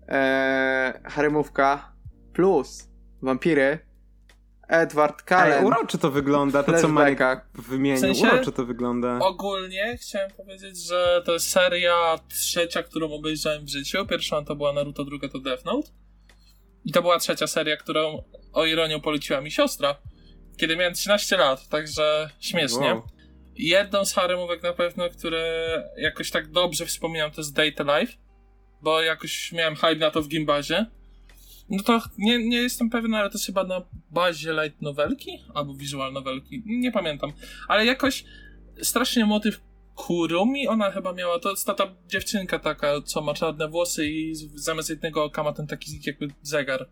e, 0.09 1.01
haremówka 1.05 1.93
plus 2.32 2.89
wampiry, 3.22 3.78
Edward 4.69 5.33
Ej, 5.33 5.39
Cullen 5.39 5.64
uroczy 5.64 5.99
to 5.99 6.11
wygląda, 6.11 6.62
to 6.62 6.81
co 6.81 6.89
Marek 6.89 7.21
wymienił, 7.55 7.99
W 7.99 8.01
sensie- 8.01 8.29
uroczy 8.29 8.53
to 8.53 8.64
wygląda. 8.66 9.19
Ogólnie 9.19 9.97
chciałem 10.01 10.31
powiedzieć, 10.31 10.87
że 10.87 11.23
to 11.25 11.33
jest 11.33 11.51
seria 11.51 12.19
trzecia, 12.29 12.83
którą 12.83 13.12
obejrzałem 13.12 13.64
w 13.64 13.69
życiu. 13.69 14.07
Pierwsza 14.07 14.43
to 14.43 14.57
była 14.57 14.73
Naruto, 14.73 15.05
druga 15.05 15.29
to 15.29 15.39
Death 15.39 15.64
Note. 15.64 15.89
I 16.85 16.93
to 16.93 17.03
była 17.03 17.19
trzecia 17.19 17.47
seria, 17.47 17.77
którą 17.77 18.23
o 18.53 18.66
ironię 18.66 19.01
poleciła 19.01 19.41
mi 19.41 19.51
siostra, 19.51 19.95
kiedy 20.57 20.77
miałem 20.77 20.95
13 20.95 21.37
lat, 21.37 21.69
także 21.69 22.31
śmiesznie. 22.41 22.95
Wow. 22.95 23.03
Jedną 23.57 24.05
z 24.05 24.12
haremówek 24.12 24.62
na 24.62 24.73
pewno, 24.73 25.09
które 25.11 25.69
jakoś 25.97 26.31
tak 26.31 26.51
dobrze 26.51 26.87
wspominam, 26.87 27.31
to 27.31 27.41
jest 27.41 27.55
Date 27.55 28.01
Life, 28.01 28.12
bo 28.83 29.01
jakoś 29.03 29.53
miałem 29.53 29.75
hype 29.77 29.95
na 29.97 30.11
to 30.11 30.23
w 30.23 30.29
gimbazie. 30.29 30.87
No 31.71 31.83
to 31.83 32.01
nie, 32.19 32.49
nie 32.49 32.57
jestem 32.57 32.91
pewien, 32.91 33.14
ale 33.14 33.31
to 33.31 33.35
jest 33.35 33.47
chyba 33.47 33.64
na 33.64 33.83
bazie 34.11 34.53
light 34.53 34.83
novelki 34.83 35.31
albo 35.55 35.75
visual 35.75 36.12
novelki, 36.12 36.62
nie 36.66 36.93
pamiętam. 36.93 37.33
Ale 37.69 37.87
jakoś 37.87 38.25
strasznie 38.83 39.27
motyw 39.27 39.61
Kurumi, 39.95 40.69
ona 40.69 40.91
chyba 40.91 41.12
miała, 41.12 41.39
to 41.39 41.51
jest 41.51 41.66
ta, 41.66 41.75
ta 41.75 41.95
dziewczynka 42.07 42.59
taka, 42.59 43.03
co 43.03 43.21
ma 43.23 43.35
czarne 43.35 43.69
włosy 43.69 44.07
i 44.07 44.35
zamiast 44.55 44.91
jednego 44.91 45.25
oka 45.25 45.43
ma 45.43 45.53
ten 45.53 45.66
taki 45.66 46.01
jakby 46.07 46.29
zegar. 46.43 46.89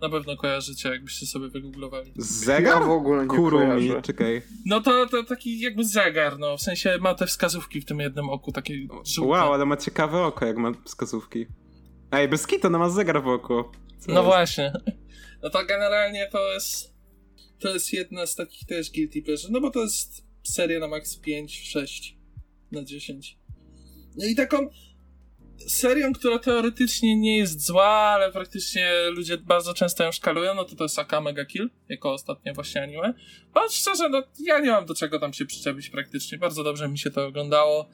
Na 0.00 0.08
pewno 0.08 0.36
kojarzycie, 0.36 0.88
jakbyście 0.88 1.26
sobie 1.26 1.48
wygooglowali. 1.48 2.12
Zegar? 2.16 2.80
Ja 2.82 2.86
w 2.86 2.90
ogóle 2.90 3.22
nie 3.22 3.28
Kurumi, 3.28 3.66
kojarzę. 3.66 4.02
czekaj. 4.02 4.42
No 4.66 4.80
to, 4.80 5.06
to 5.06 5.22
taki 5.22 5.60
jakby 5.60 5.84
zegar, 5.84 6.38
no, 6.38 6.56
w 6.56 6.62
sensie 6.62 6.98
ma 7.00 7.14
te 7.14 7.26
wskazówki 7.26 7.80
w 7.80 7.84
tym 7.84 8.00
jednym 8.00 8.28
oku, 8.30 8.52
takie 8.52 8.74
żółte. 9.04 9.40
Wow, 9.42 9.52
ale 9.52 9.66
ma 9.66 9.76
ciekawe 9.76 10.22
oko, 10.22 10.46
jak 10.46 10.56
ma 10.56 10.72
wskazówki. 10.84 11.46
Ej, 12.12 12.28
bez 12.28 12.46
kitu, 12.46 12.70
no 12.70 12.78
ma 12.78 12.90
zegar 12.90 13.22
w 13.22 13.26
oku. 13.28 13.64
Co 13.98 14.12
No 14.12 14.14
jest? 14.14 14.24
właśnie. 14.24 14.72
No 15.42 15.50
to 15.50 15.64
generalnie 15.66 16.28
to 16.32 16.52
jest. 16.52 16.92
To 17.60 17.68
jest 17.68 17.92
jedna 17.92 18.26
z 18.26 18.34
takich 18.36 18.66
też 18.66 18.90
guilty 18.90 19.22
pleasure. 19.22 19.52
No 19.52 19.60
bo 19.60 19.70
to 19.70 19.80
jest 19.82 20.26
seria 20.42 20.78
na 20.80 20.88
max 20.88 21.16
5, 21.16 21.68
6 21.70 22.16
na 22.72 22.82
10. 22.84 23.38
No 24.16 24.26
i 24.26 24.34
taką. 24.34 24.68
serią, 25.68 26.12
która 26.12 26.38
teoretycznie 26.38 27.16
nie 27.16 27.38
jest 27.38 27.66
zła, 27.66 27.84
ale 27.88 28.32
praktycznie 28.32 28.90
ludzie 29.10 29.38
bardzo 29.38 29.74
często 29.74 30.04
ją 30.04 30.12
szkalują, 30.12 30.54
no 30.54 30.64
to 30.64 30.76
to 30.76 30.84
jest 30.84 30.98
Akame 30.98 31.34
ga 31.34 31.44
Kill, 31.44 31.70
jako 31.88 32.12
ostatnie 32.12 32.52
właśnie 32.52 32.82
anime. 32.82 33.14
Bo 33.54 33.68
szczerze, 33.70 34.08
no 34.08 34.22
ja 34.40 34.58
nie 34.60 34.70
mam 34.70 34.86
do 34.86 34.94
czego 34.94 35.18
tam 35.18 35.32
się 35.32 35.46
przyczepić 35.46 35.88
praktycznie, 35.90 36.38
bardzo 36.38 36.64
dobrze 36.64 36.88
mi 36.88 36.98
się 36.98 37.10
to 37.10 37.26
oglądało. 37.26 37.88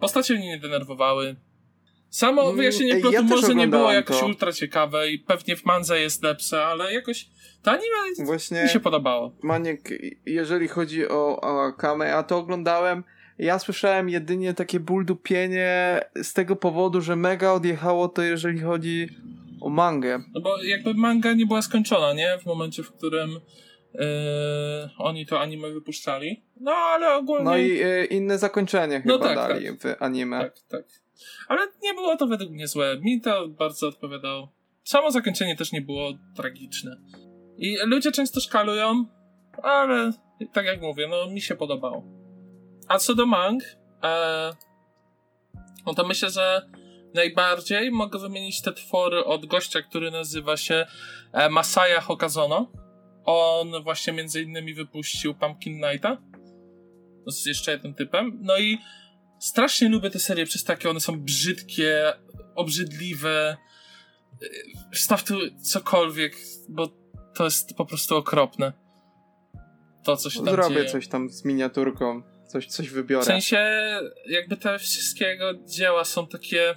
Postacie 0.00 0.34
mnie 0.34 0.46
nie 0.48 0.58
denerwowały. 0.58 1.36
Samo 2.16 2.42
Mm, 2.42 2.56
wyjaśnienie 2.56 2.94
ja 2.94 3.00
plotu 3.00 3.16
też 3.16 3.28
może 3.28 3.54
nie 3.54 3.68
było 3.68 3.92
jakoś 3.92 4.20
to. 4.20 4.26
ultra 4.26 4.52
ciekawe 4.52 5.10
i 5.10 5.18
pewnie 5.18 5.56
w 5.56 5.64
mandze 5.64 6.00
jest 6.00 6.22
lepsze, 6.22 6.64
ale 6.64 6.92
jakoś 6.94 7.28
to 7.62 7.70
anime 7.70 8.24
Właśnie 8.26 8.62
mi 8.62 8.68
się 8.68 8.80
podobało. 8.80 9.36
Maniek, 9.42 9.80
jeżeli 10.26 10.68
chodzi 10.68 11.08
o, 11.08 11.40
o 11.40 11.64
Akame, 11.64 12.14
a 12.14 12.22
to 12.22 12.36
oglądałem, 12.36 13.04
ja 13.38 13.58
słyszałem 13.58 14.08
jedynie 14.08 14.54
takie 14.54 14.80
ból 14.80 15.04
dupienie 15.04 16.00
z 16.22 16.32
tego 16.32 16.56
powodu, 16.56 17.00
że 17.00 17.16
mega 17.16 17.52
odjechało 17.52 18.08
to, 18.08 18.22
jeżeli 18.22 18.60
chodzi 18.60 19.08
o 19.60 19.70
mangę. 19.70 20.18
No 20.34 20.40
bo 20.40 20.62
jakby 20.62 20.94
manga 20.94 21.32
nie 21.32 21.46
była 21.46 21.62
skończona, 21.62 22.12
nie? 22.12 22.38
W 22.42 22.46
momencie, 22.46 22.82
w 22.82 22.92
którym 22.92 23.30
yy, 23.30 24.00
oni 24.98 25.26
to 25.26 25.40
anime 25.40 25.70
wypuszczali. 25.70 26.44
No 26.60 26.72
ale 26.72 27.14
ogólnie. 27.14 27.44
No 27.44 27.56
i 27.56 27.82
e, 27.82 28.04
inne 28.04 28.38
zakończenie 28.38 29.02
No 29.04 29.12
chyba 29.12 29.34
tak, 29.34 29.36
dali 29.36 29.66
w 29.66 30.02
anime. 30.02 30.40
Tak, 30.40 30.54
tak. 30.68 31.05
Ale 31.48 31.66
nie 31.82 31.94
było 31.94 32.16
to 32.16 32.26
według 32.26 32.50
mnie 32.50 32.68
złe. 32.68 32.98
Mi 33.00 33.20
to 33.20 33.48
bardzo 33.48 33.88
odpowiadało. 33.88 34.52
Samo 34.84 35.10
zakończenie 35.10 35.56
też 35.56 35.72
nie 35.72 35.82
było 35.82 36.12
tragiczne. 36.36 36.96
I 37.58 37.76
ludzie 37.86 38.12
często 38.12 38.40
szkalują, 38.40 39.04
ale 39.62 40.10
tak 40.52 40.66
jak 40.66 40.80
mówię, 40.80 41.08
no 41.08 41.30
mi 41.30 41.40
się 41.40 41.54
podobało. 41.54 42.04
A 42.88 42.98
co 42.98 43.14
do 43.14 43.26
mang, 43.26 43.62
e, 44.02 44.52
no 45.86 45.94
to 45.94 46.06
myślę, 46.06 46.30
że 46.30 46.70
najbardziej 47.14 47.90
mogę 47.90 48.18
wymienić 48.18 48.62
te 48.62 48.72
twory 48.72 49.24
od 49.24 49.46
gościa, 49.46 49.82
który 49.82 50.10
nazywa 50.10 50.56
się 50.56 50.86
e, 51.32 51.48
Masaya 51.48 52.00
Hokazono. 52.00 52.72
On 53.24 53.82
właśnie 53.82 54.12
między 54.12 54.42
innymi 54.42 54.74
wypuścił 54.74 55.34
Pumpkin 55.34 55.72
Nighta 55.72 56.16
z 57.26 57.46
jeszcze 57.46 57.72
jednym 57.72 57.94
typem. 57.94 58.38
No 58.42 58.58
i 58.58 58.78
strasznie 59.38 59.88
lubię 59.88 60.10
te 60.10 60.18
serie 60.18 60.46
przez 60.46 60.64
takie, 60.64 60.90
one 60.90 61.00
są 61.00 61.20
brzydkie, 61.20 62.12
obrzydliwe. 62.54 63.56
Yy, 64.42 64.48
Wstaw 64.92 65.24
tu 65.24 65.34
cokolwiek, 65.62 66.36
bo 66.68 66.88
to 67.34 67.44
jest 67.44 67.74
po 67.74 67.86
prostu 67.86 68.16
okropne. 68.16 68.72
To, 70.04 70.16
co 70.16 70.30
się 70.30 70.44
tam 70.44 70.54
Zrobię 70.54 70.76
dzieje. 70.76 70.88
coś 70.88 71.08
tam 71.08 71.30
z 71.30 71.44
miniaturką, 71.44 72.22
coś, 72.52 72.66
coś 72.66 72.88
wybiorę. 72.88 73.22
W 73.22 73.26
sensie, 73.26 73.58
jakby 74.26 74.56
te 74.56 74.78
wszystkie 74.78 75.24
jego 75.24 75.54
dzieła 75.54 76.04
są 76.04 76.26
takie. 76.26 76.74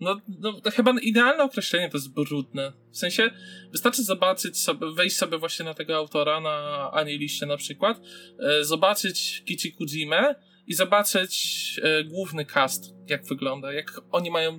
No, 0.00 0.20
no 0.40 0.60
to 0.60 0.70
chyba 0.70 0.94
idealne 1.02 1.44
określenie 1.44 1.90
to 1.90 1.98
jest 1.98 2.12
brudne. 2.12 2.72
W 2.92 2.98
sensie, 2.98 3.30
wystarczy 3.72 4.02
zobaczyć 4.02 4.58
sobie, 4.58 4.92
wejść 4.92 5.16
sobie 5.16 5.38
właśnie 5.38 5.64
na 5.64 5.74
tego 5.74 5.96
autora, 5.96 6.40
na 6.40 6.90
Aniliście 6.92 7.46
na 7.46 7.56
przykład, 7.56 8.00
e, 8.38 8.64
zobaczyć 8.64 9.42
Kichi 9.46 9.72
Kujimę 9.72 10.34
i 10.66 10.74
zobaczyć 10.74 11.80
e, 11.82 12.04
główny 12.04 12.44
cast, 12.44 12.84
jak 13.08 13.24
wygląda, 13.24 13.72
jak 13.72 13.92
oni 14.10 14.30
mają 14.30 14.58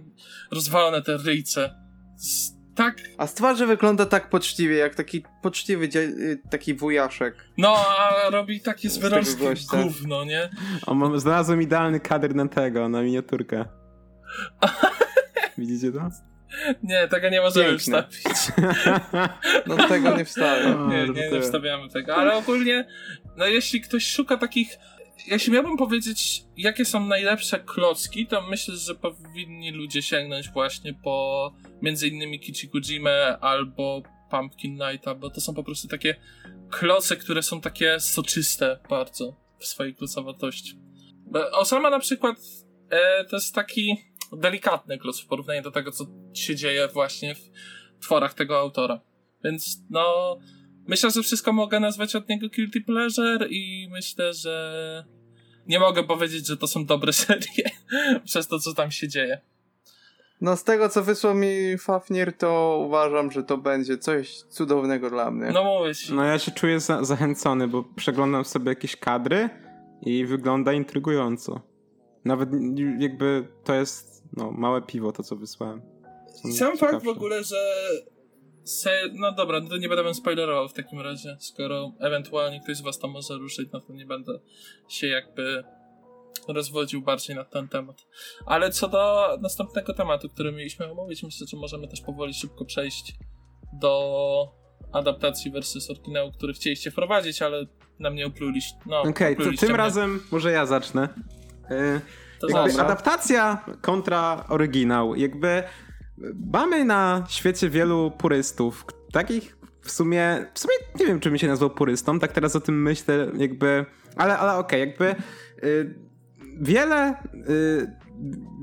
rozwalone 0.52 1.02
te 1.02 1.18
ryjce. 1.18 1.76
S- 2.20 2.54
Tak, 2.76 2.98
A 3.18 3.28
z 3.28 3.34
twarzy 3.34 3.66
wygląda 3.66 4.06
tak 4.06 4.30
poczciwie, 4.30 4.76
jak 4.76 4.96
taki 4.96 5.24
poczciwy 5.44 5.90
y, 5.96 6.42
taki 6.52 6.74
wujaszek. 6.74 7.36
no 7.58 7.76
a 8.00 8.30
robi 8.30 8.62
takie 8.62 8.90
Z 8.90 8.94
zwyrolskie 8.94 9.54
gówno, 9.84 10.26
nie? 10.26 10.50
O, 10.86 10.94
mam, 10.94 11.20
znalazłem 11.20 11.62
idealny 11.62 12.00
kadr 12.00 12.36
na 12.36 12.48
tego, 12.48 12.90
na 12.90 13.02
miniaturkę. 13.02 13.66
Widzicie 15.58 15.92
to? 15.92 16.10
Nie, 16.84 17.08
tego 17.08 17.30
nie 17.30 17.42
możemy 17.42 17.66
Piękne. 17.70 18.04
wstawić. 18.10 18.38
No 19.68 19.88
tego 19.88 20.18
nie 20.18 20.26
wstawię. 20.26 20.78
O, 20.78 20.88
Nie, 20.88 21.08
nie, 21.10 21.32
nie 21.32 21.42
wstawiamy 21.42 21.90
tego, 21.90 22.16
ale 22.16 22.34
ogólnie, 22.36 22.88
no 23.38 23.46
jeśli 23.46 23.82
ktoś 23.82 24.08
szuka 24.08 24.38
takich, 24.38 24.68
jeśli 25.28 25.54
miałbym 25.54 25.78
powiedzieć, 25.78 26.44
jakie 26.58 26.86
są 26.86 27.08
najlepsze 27.08 27.60
klocki, 27.60 28.28
to 28.28 28.42
myślę, 28.42 28.76
że 28.76 28.96
powinni 28.96 29.72
ludzie 29.72 30.02
sięgnąć 30.02 30.50
właśnie 30.50 30.94
po 30.94 31.54
między 31.82 32.08
innymi 32.08 32.40
Kichikujimę 32.40 33.38
albo 33.42 34.02
Pumpkin 34.32 34.74
Nighta, 34.74 35.16
bo 35.16 35.30
to 35.30 35.42
są 35.42 35.54
po 35.54 35.64
prostu 35.64 35.88
takie 35.88 36.16
kloce, 36.70 37.16
które 37.16 37.44
są 37.44 37.62
takie 37.62 38.00
soczyste 38.00 38.80
bardzo 38.90 39.36
w 39.60 39.66
swojej 39.66 39.96
klocowatości. 39.96 40.80
Osama 41.52 41.90
na 41.90 42.00
przykład 42.00 42.38
e, 42.90 43.26
to 43.26 43.36
jest 43.36 43.56
taki 43.56 43.98
delikatny 44.34 44.98
kloc 44.98 45.22
w 45.22 45.28
porównaniu 45.28 45.62
do 45.62 45.72
tego, 45.72 45.92
co 45.92 46.06
się 46.34 46.56
dzieje 46.56 46.88
właśnie 46.88 47.36
w 47.36 47.50
tworach 48.02 48.34
tego 48.34 48.60
autora. 48.60 49.02
Więc 49.44 49.82
no, 49.90 50.38
myślę, 50.88 51.12
że 51.12 51.24
wszystko 51.24 51.54
mogę 51.54 51.80
nazwać 51.80 52.16
od 52.16 52.30
niego 52.30 52.48
guilty 52.56 52.82
pleasure 52.82 53.48
i 53.50 53.90
myślę, 53.92 54.34
że 54.34 55.06
nie 55.68 55.80
mogę 55.80 56.04
powiedzieć, 56.04 56.48
że 56.48 56.58
to 56.58 56.68
są 56.68 56.86
dobre 56.86 57.14
serie 57.24 57.70
przez 58.26 58.48
to, 58.48 58.60
co 58.60 58.74
tam 58.74 58.92
się 58.92 59.08
dzieje. 59.08 59.42
No 60.42 60.58
z 60.58 60.64
tego 60.64 60.90
co 60.90 61.04
wysłał 61.04 61.36
mi 61.36 61.78
Fafnir, 61.78 62.38
to 62.38 62.82
uważam, 62.86 63.32
że 63.32 63.44
to 63.44 63.58
będzie 63.58 63.98
coś 63.98 64.42
cudownego 64.42 65.10
dla 65.10 65.32
mnie. 65.32 65.52
No 65.54 65.64
mówię 65.64 65.96
ci. 65.96 66.14
No 66.14 66.24
ja 66.24 66.40
się 66.40 66.52
czuję 66.52 66.80
za 66.80 67.04
zachęcony, 67.04 67.68
bo 67.68 67.84
przeglądam 67.84 68.46
sobie 68.46 68.70
jakieś 68.70 68.96
kadry 68.96 69.50
i 70.02 70.26
wygląda 70.26 70.74
intrygująco. 70.74 71.62
Nawet 72.26 72.50
jakby 73.00 73.48
to 73.64 73.74
jest 73.74 74.24
no, 74.38 74.52
małe 74.52 74.82
piwo, 74.82 75.12
to 75.12 75.24
co 75.24 75.36
wysłałem. 75.36 75.82
Sam 76.58 76.78
fakt 76.78 77.04
w 77.04 77.08
ogóle, 77.08 77.44
że 77.44 77.58
se... 78.68 78.92
no 79.14 79.32
dobra, 79.32 79.60
no 79.60 79.70
to 79.70 79.78
nie 79.78 79.90
będę 79.90 80.04
wam 80.04 80.14
spoilerował 80.14 80.70
w 80.70 80.74
takim 80.74 81.02
razie, 81.02 81.38
skoro 81.40 81.92
ewentualnie 82.00 82.62
ktoś 82.64 82.78
z 82.78 82.82
was 82.82 83.00
to 83.00 83.08
może 83.08 83.34
ruszyć, 83.34 83.70
no 83.74 83.82
to 83.82 83.94
nie 83.94 84.06
będę 84.06 84.40
się 84.90 85.08
jakby 85.08 85.64
rozwodził 86.48 87.02
bardziej 87.02 87.36
na 87.36 87.44
ten 87.44 87.68
temat. 87.68 88.06
Ale 88.46 88.72
co 88.72 88.88
do 88.88 89.28
następnego 89.42 89.94
tematu, 89.94 90.30
który 90.30 90.52
mieliśmy 90.52 90.92
omówić, 90.92 91.24
myślę, 91.24 91.48
że 91.48 91.58
możemy 91.58 91.88
też 91.88 92.02
powoli 92.02 92.34
szybko 92.34 92.66
przejść 92.66 93.16
do 93.74 94.52
adaptacji 94.94 95.52
versus 95.52 95.90
oryginału, 95.90 96.32
który 96.32 96.54
chcieliście 96.54 96.92
wprowadzić, 96.92 97.42
ale 97.42 97.66
na 98.00 98.10
mnie 98.10 98.26
opluliście. 98.26 98.78
No, 98.86 99.02
Okej, 99.02 99.36
to 99.36 99.42
opluliście 99.42 99.68
tym 99.68 99.76
mnie. 99.76 99.84
razem 99.84 100.24
może 100.32 100.52
ja 100.52 100.66
zacznę. 100.66 101.10
Y, 101.72 102.02
zacznę. 102.50 102.84
adaptacja 102.84 103.66
kontra 103.82 104.46
oryginał. 104.50 105.16
Jakby 105.16 105.64
mamy 106.54 106.86
na 106.86 107.24
świecie 107.30 107.70
wielu 107.70 108.12
purystów, 108.12 108.86
takich 109.12 109.58
w 109.82 109.92
sumie, 109.92 110.46
w 110.54 110.60
sumie 110.60 110.74
nie 111.00 111.06
wiem, 111.06 111.20
czy 111.20 111.32
mi 111.32 111.40
się 111.40 111.48
nazwał 111.48 111.70
purystą, 111.70 112.20
tak 112.20 112.32
teraz 112.32 112.56
o 112.56 112.60
tym 112.60 112.82
myślę, 112.82 113.32
jakby, 113.38 113.86
ale, 114.16 114.38
ale 114.38 114.58
okej, 114.58 114.80
jakby 114.80 115.16
y, 115.64 115.96
wiele, 116.62 117.16
y, 117.50 117.96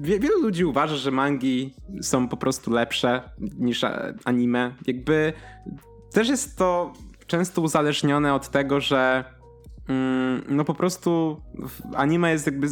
wie, 0.00 0.20
wielu 0.20 0.42
ludzi 0.42 0.64
uważa, 0.64 0.96
że 0.96 1.10
mangi 1.10 1.74
są 2.02 2.28
po 2.28 2.36
prostu 2.36 2.70
lepsze 2.70 3.30
niż 3.38 3.84
anime. 4.24 4.74
Jakby 4.86 5.32
też 6.12 6.28
jest 6.28 6.58
to 6.58 6.92
często 7.26 7.62
uzależnione 7.62 8.34
od 8.34 8.48
tego, 8.48 8.80
że 8.80 9.24
mm, 9.88 10.42
no 10.48 10.64
po 10.64 10.74
prostu 10.74 11.40
w 11.58 11.96
anime 11.96 12.30
jest 12.30 12.46
jakby 12.46 12.66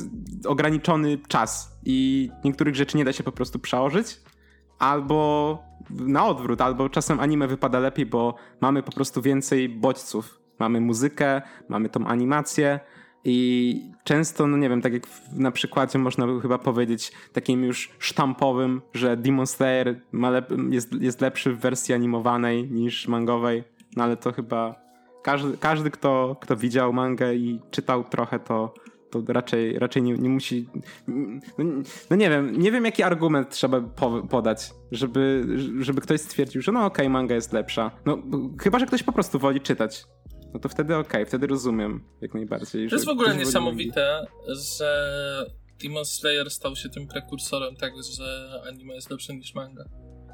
ograniczony 0.47 1.18
czas 1.28 1.78
i 1.85 2.30
niektórych 2.45 2.74
rzeczy 2.74 2.97
nie 2.97 3.05
da 3.05 3.12
się 3.12 3.22
po 3.22 3.33
prostu 3.33 3.59
przełożyć. 3.59 4.20
Albo 4.83 5.59
na 5.91 6.26
odwrót, 6.26 6.61
albo 6.61 6.89
czasem 6.89 7.20
anime 7.20 7.49
wypada 7.49 7.78
lepiej, 7.78 8.07
bo 8.07 8.35
mamy 8.61 8.83
po 8.83 8.93
prostu 8.93 9.22
więcej 9.22 9.68
bodźców. 9.68 10.41
Mamy 10.59 10.80
muzykę, 10.80 11.43
mamy 11.68 11.89
tą 11.89 12.07
animację 12.07 12.80
i 13.24 13.76
często, 14.05 14.47
no 14.47 14.57
nie 14.57 14.68
wiem, 14.68 14.83
tak 14.83 14.93
jak 14.93 15.03
na 15.33 15.51
przykładzie 15.51 15.99
można 15.99 16.26
by 16.26 16.41
chyba 16.41 16.59
powiedzieć 16.59 17.12
takim 17.33 17.64
już 17.64 17.91
sztampowym, 17.99 18.83
że 18.95 19.16
Demon 19.16 19.47
Slayer 19.47 20.01
jest, 20.70 20.93
jest 21.01 21.20
lepszy 21.20 21.53
w 21.53 21.61
wersji 21.61 21.95
animowanej 21.95 22.70
niż 22.70 23.09
mangowej, 23.09 23.64
no 23.97 24.05
ale 24.05 24.16
to 24.16 24.33
chyba 24.33 24.74
każdy, 25.22 25.59
każdy 25.59 25.91
kto, 25.91 26.37
kto 26.41 26.57
widział 26.57 26.93
mangę 26.93 27.35
i 27.35 27.61
czytał 27.70 28.05
trochę, 28.05 28.39
to, 28.39 28.74
to 29.13 29.33
raczej, 29.33 29.79
raczej 29.79 30.03
nie, 30.03 30.15
nie 30.15 30.29
musi. 30.29 30.69
No, 31.59 31.65
no 32.11 32.17
nie 32.17 32.31
wiem, 32.31 32.59
nie 32.61 32.73
wiem 32.73 32.85
jaki 32.85 33.03
argument 33.03 33.51
trzeba 33.51 33.81
po, 33.81 34.23
podać, 34.23 34.71
żeby, 34.93 35.47
żeby 35.81 36.01
ktoś 36.01 36.21
stwierdził, 36.21 36.63
że 36.63 36.73
no 36.73 36.87
okej, 36.87 37.09
manga 37.09 37.35
jest 37.35 37.53
lepsza. 37.53 37.91
No 38.07 38.23
chyba, 38.61 38.79
że 38.79 38.87
ktoś 38.87 39.03
po 39.03 39.13
prostu 39.13 39.39
woli 39.39 39.61
czytać. 39.61 40.05
No 40.55 40.61
to 40.61 40.69
wtedy 40.69 40.97
okej, 40.97 41.27
wtedy 41.27 41.47
rozumiem 41.47 42.05
jak 42.21 42.35
najbardziej. 42.35 42.89
To 42.89 42.95
jest 42.95 43.07
w 43.07 43.09
ogóle 43.09 43.37
niesamowite, 43.37 44.27
że 44.49 45.47
Demon 45.83 46.05
Slayer 46.05 46.51
stał 46.51 46.77
się 46.77 46.89
tym 46.89 47.07
prekursorem 47.07 47.77
tego, 47.77 47.97
że 48.03 48.51
anime 48.69 48.95
jest 48.95 49.11
lepsze 49.11 49.35
niż 49.35 49.55
manga. 49.55 49.85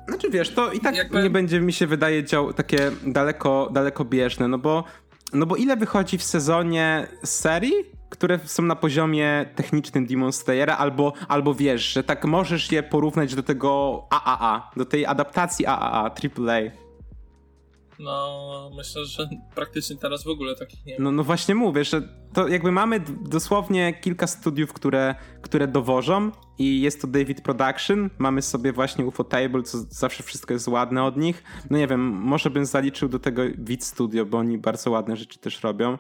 Znaczy 0.09 0.31
wiesz, 0.31 0.51
to 0.51 0.73
i 0.73 0.81
tak 0.81 0.97
Jakby- 0.97 1.23
nie 1.23 1.31
będzie 1.31 1.61
mi 1.61 1.73
się 1.73 1.87
wydaje 1.87 2.25
dział 2.25 2.53
takie 2.53 2.91
daleko, 3.07 3.71
dalekobieżne, 3.73 4.49
no 4.49 4.59
bo, 4.59 4.85
no 5.33 5.47
bo 5.47 5.57
ile 5.57 5.77
wychodzi 5.77 6.19
w 6.19 6.23
sezonie 6.23 7.09
serii? 7.25 7.98
Które 8.09 8.41
są 8.45 8.63
na 8.63 8.77
poziomie 8.77 9.51
technicznym 9.55 10.07
Demon 10.07 10.33
Slayera, 10.33 10.77
albo, 10.77 11.13
albo 11.29 11.55
wiesz, 11.55 11.93
że 11.93 12.05
tak 12.05 12.25
możesz 12.25 12.73
je 12.73 12.83
porównać 12.83 13.35
do 13.35 13.43
tego 13.43 14.03
AAA, 14.11 14.71
do 14.77 14.85
tej 14.85 15.07
adaptacji 15.07 15.67
AAA, 15.67 16.05
AAA. 16.05 16.89
No, 17.99 18.71
myślę, 18.77 19.05
że 19.05 19.29
praktycznie 19.55 19.97
teraz 19.97 20.25
w 20.25 20.29
ogóle 20.29 20.57
takich 20.57 20.87
nie 20.87 20.99
ma. 20.99 21.05
No, 21.05 21.13
no 21.13 21.25
właśnie 21.25 21.55
mówię, 21.55 21.85
że 21.85 22.03
to 22.33 22.49
jakby 22.49 22.73
mamy 22.73 23.01
dosłownie 23.23 23.95
kilka 24.01 24.27
studiów, 24.27 24.73
które, 24.73 25.15
które 25.43 25.69
dowożą 25.69 26.31
i 26.59 26.81
jest 26.81 27.01
to 27.01 27.07
David 27.07 27.41
Production. 27.41 28.11
Mamy 28.19 28.43
sobie 28.43 28.73
właśnie 28.73 29.07
UFO 29.07 29.25
Table, 29.25 29.63
co 29.63 29.79
zawsze 29.79 30.23
wszystko 30.23 30.55
jest 30.55 30.69
ładne 30.69 31.05
od 31.05 31.17
nich. 31.17 31.43
No 31.71 31.79
nie 31.79 31.87
wiem, 31.87 32.01
może 32.01 32.51
bym 32.51 32.67
zaliczył 32.67 33.09
do 33.09 33.19
tego 33.19 33.43
Vid 33.59 33.85
Studio, 33.85 34.27
bo 34.27 34.39
oni 34.39 34.59
bardzo 34.59 34.91
ładne 34.91 35.17
rzeczy 35.17 35.39
też 35.39 35.63
robią. 35.63 35.99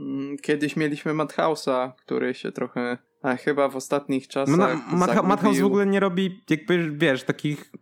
Mm, 0.00 0.36
kiedyś 0.38 0.76
mieliśmy 0.76 1.12
Madhouse'a, 1.12 1.92
który 1.96 2.34
się 2.34 2.52
trochę, 2.52 2.98
a 3.22 3.36
chyba 3.36 3.68
w 3.68 3.76
ostatnich 3.76 4.28
czasach. 4.28 4.56
No, 4.56 4.96
Mad 4.96 5.26
Madhouse 5.26 5.60
w 5.60 5.64
ogóle 5.64 5.86
nie 5.86 6.00
robi, 6.00 6.40
jakby 6.50 6.90
wiesz, 6.90 7.24
takich 7.24 7.72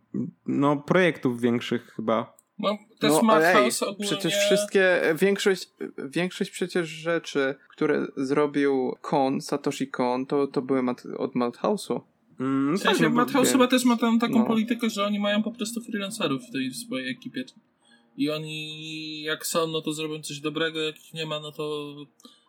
no, 0.47 0.77
projektów 0.77 1.41
większych 1.41 1.93
chyba. 1.95 2.39
No, 2.59 2.77
też 2.99 3.11
no, 3.11 3.21
Madhouse 3.21 3.83
ogólnie... 3.83 4.05
Przecież 4.11 4.33
wszystkie, 4.33 5.01
większość, 5.15 5.69
większość 6.09 6.51
przecież 6.51 6.89
rzeczy, 6.89 7.55
które 7.69 8.07
zrobił 8.17 8.95
Kon, 9.01 9.41
Satoshi 9.41 9.87
Kon, 9.87 10.25
to, 10.25 10.47
to 10.47 10.61
były 10.61 10.83
mat, 10.83 11.03
od 11.17 11.35
Madhouse'u. 11.35 12.01
Mm, 12.39 12.77
w 12.77 12.81
sensie 12.81 13.09
Madhouse 13.09 13.51
chyba 13.51 13.67
też 13.67 13.85
ma 13.85 13.97
tam 13.97 14.19
taką 14.19 14.39
no. 14.39 14.45
politykę, 14.45 14.89
że 14.89 15.05
oni 15.05 15.19
mają 15.19 15.43
po 15.43 15.51
prostu 15.51 15.81
freelancerów 15.81 16.41
w 16.49 16.51
tej 16.51 16.71
swojej 16.71 17.11
ekipie. 17.11 17.43
I 18.19 18.29
oni 18.29 19.21
jak 19.21 19.45
są, 19.45 19.67
no 19.67 19.81
to 19.81 19.93
zrobią 19.93 20.21
coś 20.21 20.39
dobrego, 20.39 20.81
jak 20.81 20.95
ich 21.05 21.13
nie 21.13 21.25
ma, 21.25 21.39
no 21.39 21.51
to 21.51 21.95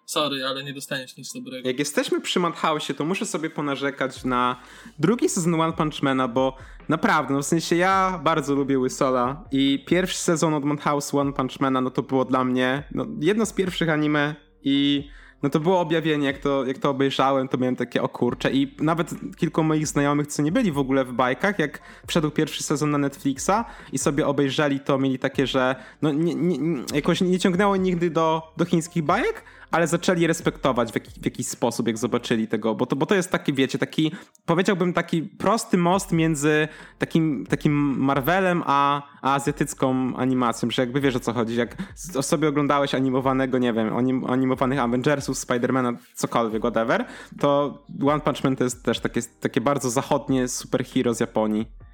sorry, 0.07 0.45
ale 0.47 0.65
nie 0.65 0.73
dostaniesz 0.73 1.17
nic 1.17 1.33
dobrego. 1.33 1.69
Jak 1.69 1.79
jesteśmy 1.79 2.21
przy 2.21 2.41
Madhouse'ie, 2.41 2.95
to 2.95 3.05
muszę 3.05 3.27
sobie 3.27 3.51
ponarzekać 3.51 4.25
na 4.25 4.61
drugi 4.99 5.29
sezon 5.29 5.61
One 5.61 5.73
Punch 5.73 6.03
Mana, 6.03 6.29
bo 6.29 6.57
naprawdę, 6.89 7.35
no 7.35 7.43
w 7.43 7.47
sensie 7.47 7.77
ja 7.77 8.21
bardzo 8.25 8.55
lubię 8.55 8.79
Łysola 8.79 9.45
i 9.53 9.85
pierwszy 9.87 10.19
sezon 10.19 10.55
od 10.55 10.65
Madhouse 10.65 11.15
One 11.15 11.33
Punch 11.33 11.61
Mana, 11.61 11.81
no 11.81 11.91
to 11.91 12.03
było 12.03 12.25
dla 12.25 12.45
mnie 12.45 12.89
no, 12.93 13.07
jedno 13.21 13.47
z 13.47 13.53
pierwszych 13.53 13.89
anime 13.89 14.35
i 14.63 15.09
no 15.43 15.51
to 15.51 15.61
było 15.61 15.81
objawienie, 15.81 16.27
jak 16.27 16.39
to, 16.39 16.65
jak 16.65 16.79
to 16.79 16.91
obejrzałem, 16.91 17.49
to 17.49 17.59
miałem 17.59 17.77
takie 17.77 18.03
o 18.03 18.09
kurcze 18.09 18.53
i 18.53 18.75
nawet 18.81 19.11
kilku 19.37 19.63
moich 19.63 19.87
znajomych, 19.87 20.27
co 20.27 20.43
nie 20.43 20.53
byli 20.53 20.73
w 20.73 20.79
ogóle 20.79 21.05
w 21.05 21.13
bajkach, 21.13 21.59
jak 21.59 21.81
wszedł 22.07 22.31
pierwszy 22.31 22.63
sezon 22.63 22.91
na 22.91 22.99
Netflixa 22.99 23.65
i 23.93 23.99
sobie 23.99 24.27
obejrzeli 24.27 24.81
to, 24.81 24.99
mieli 24.99 25.19
takie, 25.19 25.47
że 25.47 25.77
no 26.03 26.13
nie, 26.13 26.35
nie, 26.35 26.59
jakoś 26.95 27.21
nie 27.21 27.39
ciągnęło 27.39 27.77
nigdy 27.77 28.11
do, 28.11 28.53
do 28.57 28.65
chińskich 28.65 29.05
bajek, 29.05 29.45
ale 29.71 29.87
zaczęli 29.87 30.27
respektować 30.27 30.93
w, 30.93 30.95
jak, 30.95 31.05
w 31.09 31.25
jakiś 31.25 31.47
sposób, 31.47 31.87
jak 31.87 31.99
zobaczyli 31.99 32.49
tego, 32.49 32.75
bo 32.75 32.87
to, 32.87 32.97
bo 32.97 33.07
to 33.07 33.15
jest 33.15 33.31
taki, 33.31 33.53
wiecie, 33.53 33.79
taki, 33.79 34.13
powiedziałbym, 34.47 34.93
taki 34.93 35.23
prosty 35.23 35.79
most 35.79 36.13
między 36.13 36.69
takim, 36.99 37.47
takim 37.47 37.73
Marvelem 37.99 38.63
a, 38.67 39.03
a 39.23 39.35
azjatycką 39.35 40.17
animacją, 40.17 40.71
że 40.71 40.83
jakby 40.83 41.01
wiesz 41.01 41.17
o 41.17 41.21
co 41.21 41.33
chodzi, 41.33 41.57
jak 41.57 41.77
sobie 42.21 42.49
oglądałeś 42.49 42.95
animowanego, 42.95 43.59
nie 43.59 43.73
wiem, 43.73 43.97
anim, 43.97 44.25
animowanych 44.25 44.79
Avengersów, 44.79 45.39
Spidermana, 45.39 45.93
cokolwiek, 46.15 46.63
whatever, 46.63 47.05
to 47.41 47.79
One 48.07 48.21
Punch 48.21 48.45
Man 48.45 48.57
to 48.57 48.65
jest 48.65 48.85
też 48.85 49.01
takie, 49.01 49.21
takie 49.41 49.61
bardzo 49.61 49.91
zachodnie 49.91 50.49
superhero 50.49 51.15
z 51.15 51.21
Japonii 51.21 51.90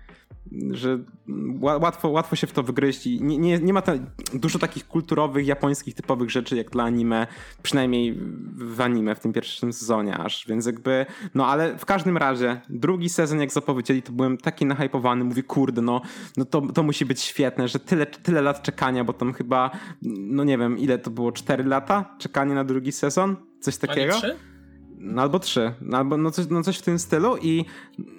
że 0.71 0.99
łatwo, 1.61 2.09
łatwo 2.09 2.37
się 2.37 2.47
w 2.47 2.53
to 2.53 2.63
wygryźć 2.63 3.07
i 3.07 3.23
nie, 3.23 3.39
nie, 3.39 3.59
nie 3.59 3.73
ma 3.73 3.83
dużo 4.35 4.59
takich 4.59 4.89
kulturowych, 4.89 5.47
japońskich, 5.47 5.95
typowych 5.95 6.31
rzeczy 6.31 6.57
jak 6.57 6.71
dla 6.71 6.85
anime, 6.85 7.27
przynajmniej 7.63 8.19
w 8.55 8.81
anime 8.81 9.15
w 9.15 9.21
tym 9.21 9.33
pierwszym 9.33 9.73
sezonie 9.73 10.19
aż, 10.19 10.47
więc 10.49 10.67
jakby, 10.67 11.07
no 11.35 11.47
ale 11.47 11.79
w 11.79 11.85
każdym 11.85 12.17
razie, 12.17 12.61
drugi 12.69 13.09
sezon 13.09 13.41
jak 13.41 13.53
zapowiedzieli, 13.53 14.03
to 14.03 14.13
byłem 14.13 14.39
taki 14.39 14.67
nahypowany, 14.67 15.25
mówię, 15.25 15.43
kurde, 15.43 15.83
no, 15.83 16.01
no 16.37 16.45
to, 16.45 16.61
to 16.61 16.83
musi 16.83 17.07
być 17.07 17.21
świetne, 17.21 17.69
że 17.69 17.79
tyle, 17.79 18.07
tyle 18.07 18.43
lat 18.43 18.63
czekania, 18.63 19.05
bo 19.05 19.13
tam 19.13 19.33
chyba, 19.33 19.71
no 20.03 20.45
nie 20.45 20.59
wiem, 20.59 20.79
ile 20.79 20.99
to 20.99 21.11
było, 21.11 21.33
4 21.33 21.65
lata 21.65 22.17
czekanie 22.19 22.55
na 22.55 22.65
drugi 22.65 22.93
sezon? 22.93 23.37
Coś 23.61 23.77
takiego? 23.77 24.15
A 24.23 24.27
nie 24.27 24.56
no 25.07 25.23
albo 25.23 25.39
trzy, 25.39 25.73
no 25.81 25.99
albo 25.99 26.17
no 26.17 26.31
coś, 26.31 26.47
no 26.51 26.63
coś 26.63 26.79
w 26.79 26.83
tym 26.83 26.99
stylu 26.99 27.37
i 27.43 27.65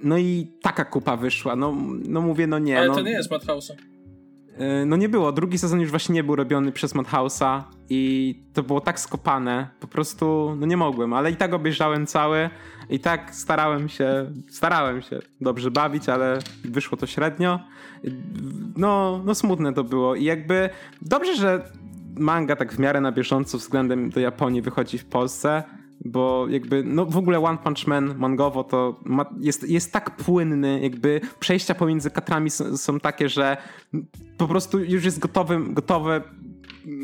no 0.03 0.17
i 0.17 0.51
taka 0.61 0.85
kupa 0.85 1.17
wyszła, 1.17 1.55
no, 1.55 1.75
no 2.07 2.21
mówię, 2.21 2.47
no 2.47 2.59
nie. 2.59 2.77
Ale 2.77 2.87
no, 2.87 2.95
to 2.95 3.01
nie 3.01 3.11
jest 3.11 3.31
Madhouse'a. 3.31 3.73
Y, 3.73 4.85
no 4.85 4.95
nie 4.95 5.09
było, 5.09 5.31
drugi 5.31 5.57
sezon 5.57 5.81
już 5.81 5.89
właśnie 5.89 6.15
nie 6.15 6.23
był 6.23 6.35
robiony 6.35 6.71
przez 6.71 6.95
Madhouse'a 6.95 7.61
i 7.89 8.35
to 8.53 8.63
było 8.63 8.81
tak 8.81 8.99
skopane, 8.99 9.67
po 9.79 9.87
prostu 9.87 10.55
no 10.59 10.65
nie 10.65 10.77
mogłem, 10.77 11.13
ale 11.13 11.31
i 11.31 11.35
tak 11.35 11.53
obejrzałem 11.53 12.07
cały 12.07 12.49
i 12.89 12.99
tak 12.99 13.35
starałem 13.35 13.89
się, 13.89 14.31
starałem 14.49 15.01
się 15.01 15.19
dobrze 15.41 15.71
bawić, 15.71 16.09
ale 16.09 16.39
wyszło 16.65 16.97
to 16.97 17.07
średnio. 17.07 17.59
No, 18.77 19.21
no 19.25 19.35
smutne 19.35 19.73
to 19.73 19.83
było 19.83 20.15
i 20.15 20.23
jakby 20.23 20.69
dobrze, 21.01 21.35
że 21.35 21.71
manga 22.19 22.55
tak 22.55 22.73
w 22.73 22.79
miarę 22.79 23.01
na 23.01 23.11
bieżąco 23.11 23.57
względem 23.57 24.09
do 24.09 24.19
Japonii 24.19 24.61
wychodzi 24.61 24.97
w 24.97 25.05
Polsce, 25.05 25.63
bo 26.05 26.47
jakby, 26.49 26.83
no 26.83 27.05
w 27.05 27.17
ogóle 27.17 27.39
One 27.39 27.57
Punch 27.57 27.87
Man 27.87 28.15
mangowo 28.17 28.63
to 28.63 28.99
ma, 29.05 29.25
jest, 29.39 29.69
jest 29.69 29.93
tak 29.93 30.15
płynny, 30.15 30.79
jakby 30.81 31.21
przejścia 31.39 31.75
pomiędzy 31.75 32.11
katrami 32.11 32.49
są, 32.49 32.77
są, 32.77 32.99
takie, 32.99 33.29
że 33.29 33.57
po 34.37 34.47
prostu 34.47 34.79
już 34.79 35.05
jest 35.05 35.19
gotowy, 35.19 35.59
gotowe, 35.69 36.21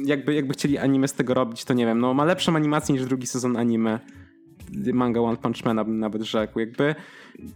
jakby, 0.05 0.33
jakby 0.33 0.53
chcieli 0.53 0.77
anime 0.77 1.07
z 1.07 1.13
tego 1.13 1.33
robić, 1.33 1.65
to 1.65 1.73
nie 1.73 1.85
wiem, 1.85 1.99
no 1.99 2.13
ma 2.13 2.25
lepszą 2.25 2.55
animację 2.55 2.93
niż 2.93 3.05
drugi 3.05 3.27
sezon 3.27 3.57
anime 3.57 3.99
manga 4.93 5.21
One 5.21 5.37
Punch 5.37 5.65
Man 5.65 5.77
bym 5.77 5.99
nawet 5.99 6.21
rzekł, 6.21 6.59
jakby. 6.59 6.95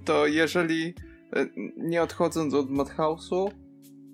To 0.05 0.27
jeżeli, 0.27 0.93
e, 1.33 1.47
nie 1.77 2.01
odchodząc 2.01 2.53
od 2.53 2.69
Madhouse'u, 2.69 3.51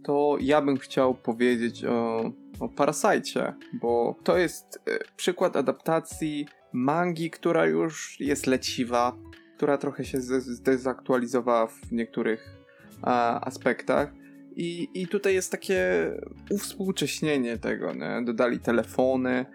to 0.03 0.38
ja 0.41 0.61
bym 0.61 0.78
chciał 0.78 1.13
powiedzieć 1.13 1.86
o, 1.86 2.24
o 2.60 2.70
Parasite, 2.70 3.54
bo 3.74 4.16
to 4.24 4.38
jest 4.38 4.80
e, 4.88 4.99
przykład 5.18 5.58
adaptacji 5.58 6.47
mangi, 6.74 7.30
która 7.30 7.66
już 7.66 8.20
jest 8.20 8.47
leciwa, 8.47 9.16
która 9.58 9.78
trochę 9.78 10.06
się 10.06 10.22
zdezaktualizowała 10.22 11.68
w 11.68 11.91
niektórych 11.91 12.58
a, 13.01 13.45
aspektach. 13.47 14.14
I, 14.56 14.89
I 14.93 15.08
tutaj 15.08 15.34
jest 15.34 15.51
takie 15.51 16.12
uwspółcześnienie 16.49 17.58
tego, 17.58 17.93
nie? 17.93 18.22
dodali 18.26 18.60
telefony 18.60 19.45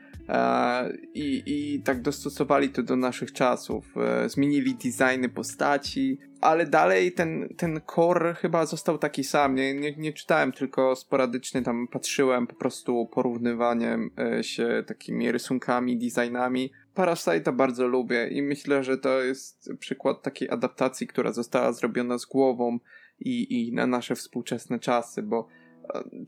i, 1.14 1.43
i 1.47 1.83
tak 1.83 2.03
dostosowali 2.03 2.68
to 2.68 2.83
do 2.83 2.97
naszych 2.97 3.33
czasów. 3.33 3.95
E, 3.97 4.29
zmienili 4.29 4.74
designy 4.74 5.29
postaci, 5.29 6.18
ale 6.41 6.66
dalej 6.66 7.12
ten, 7.12 7.49
ten 7.57 7.81
core 7.95 8.35
chyba 8.35 8.66
został 8.66 8.99
taki 8.99 9.24
sam. 9.24 9.55
Nie, 9.55 9.74
nie, 9.74 9.97
nie 9.97 10.12
czytałem, 10.12 10.53
tylko 10.53 10.97
sporadycznie 10.97 11.62
tam 11.62 11.89
patrzyłem 11.89 12.47
po 12.47 12.55
prostu 12.55 13.07
porównywaniem 13.07 14.11
e, 14.18 14.45
się 14.45 14.85
takimi 14.87 15.33
rysunkami, 15.33 15.99
designami. 15.99 16.72
Parasite'a 16.97 17.53
bardzo 17.53 17.87
lubię 17.87 18.29
i 18.29 18.43
myślę, 18.43 18.85
że 18.85 18.99
to 18.99 19.22
jest 19.22 19.70
przykład 19.79 20.22
takiej 20.22 20.51
adaptacji, 20.51 21.07
która 21.07 21.33
została 21.33 21.72
zrobiona 21.72 22.18
z 22.18 22.26
głową 22.26 22.79
i, 23.20 23.68
i 23.68 23.72
na 23.72 23.87
nasze 23.87 24.14
współczesne 24.14 24.79
czasy, 24.79 25.22
bo 25.22 25.39
e, 25.39 25.58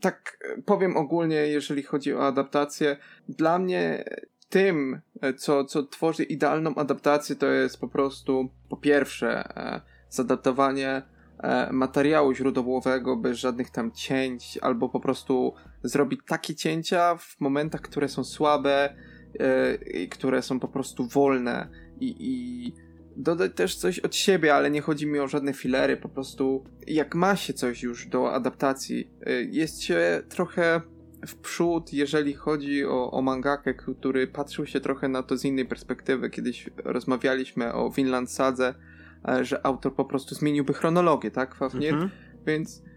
tak 0.01 0.37
powiem 0.65 0.97
ogólnie, 0.97 1.35
jeżeli 1.35 1.83
chodzi 1.83 2.13
o 2.13 2.27
adaptację, 2.27 2.97
dla 3.29 3.59
mnie 3.59 4.03
tym, 4.49 5.01
e, 5.21 5.33
co, 5.33 5.65
co 5.65 5.83
tworzy 5.83 6.23
idealną 6.23 6.75
adaptację, 6.75 7.35
to 7.35 7.45
jest 7.45 7.79
po 7.79 7.87
prostu 7.87 8.49
po 8.69 8.77
pierwsze 8.77 9.57
e, 9.57 9.81
zadaptowanie 10.09 11.01
materiału 11.71 12.33
źródłowego 12.33 13.17
bez 13.17 13.37
żadnych 13.37 13.69
tam 13.69 13.91
cięć, 13.91 14.59
albo 14.61 14.89
po 14.89 14.99
prostu 14.99 15.53
zrobić 15.83 16.21
takie 16.27 16.55
cięcia 16.55 17.15
w 17.15 17.35
momentach, 17.39 17.81
które 17.81 18.09
są 18.09 18.23
słabe, 18.23 18.95
yy, 19.93 20.07
które 20.07 20.41
są 20.41 20.59
po 20.59 20.67
prostu 20.67 21.07
wolne. 21.07 21.67
I, 21.99 22.15
i 22.19 22.73
dodać 23.15 23.51
też 23.55 23.75
coś 23.75 23.99
od 23.99 24.15
siebie, 24.15 24.55
ale 24.55 24.71
nie 24.71 24.81
chodzi 24.81 25.07
mi 25.07 25.19
o 25.19 25.27
żadne 25.27 25.53
filery, 25.53 25.97
po 25.97 26.09
prostu 26.09 26.65
jak 26.87 27.15
ma 27.15 27.35
się 27.35 27.53
coś 27.53 27.83
już 27.83 28.05
do 28.05 28.33
adaptacji, 28.33 29.11
yy, 29.25 29.43
jest 29.51 29.81
się 29.81 30.23
trochę 30.29 30.81
w 31.27 31.35
przód, 31.35 31.93
jeżeli 31.93 32.33
chodzi 32.33 32.85
o, 32.85 33.11
o 33.11 33.21
mangakę, 33.21 33.73
który 33.73 34.27
patrzył 34.27 34.65
się 34.65 34.79
trochę 34.79 35.07
na 35.07 35.23
to 35.23 35.37
z 35.37 35.45
innej 35.45 35.65
perspektywy. 35.65 36.29
Kiedyś 36.29 36.69
rozmawialiśmy 36.85 37.73
o 37.73 37.89
Vinland 37.89 38.31
Sadze, 38.31 38.75
że 39.41 39.65
autor 39.65 39.95
po 39.95 40.05
prostu 40.05 40.35
zmieniłby 40.35 40.73
chronologię, 40.73 41.31
tak, 41.31 41.55
Fafnir? 41.55 41.93
Mhm. 41.93 42.09
Więc 42.45 42.83
e, 42.85 42.90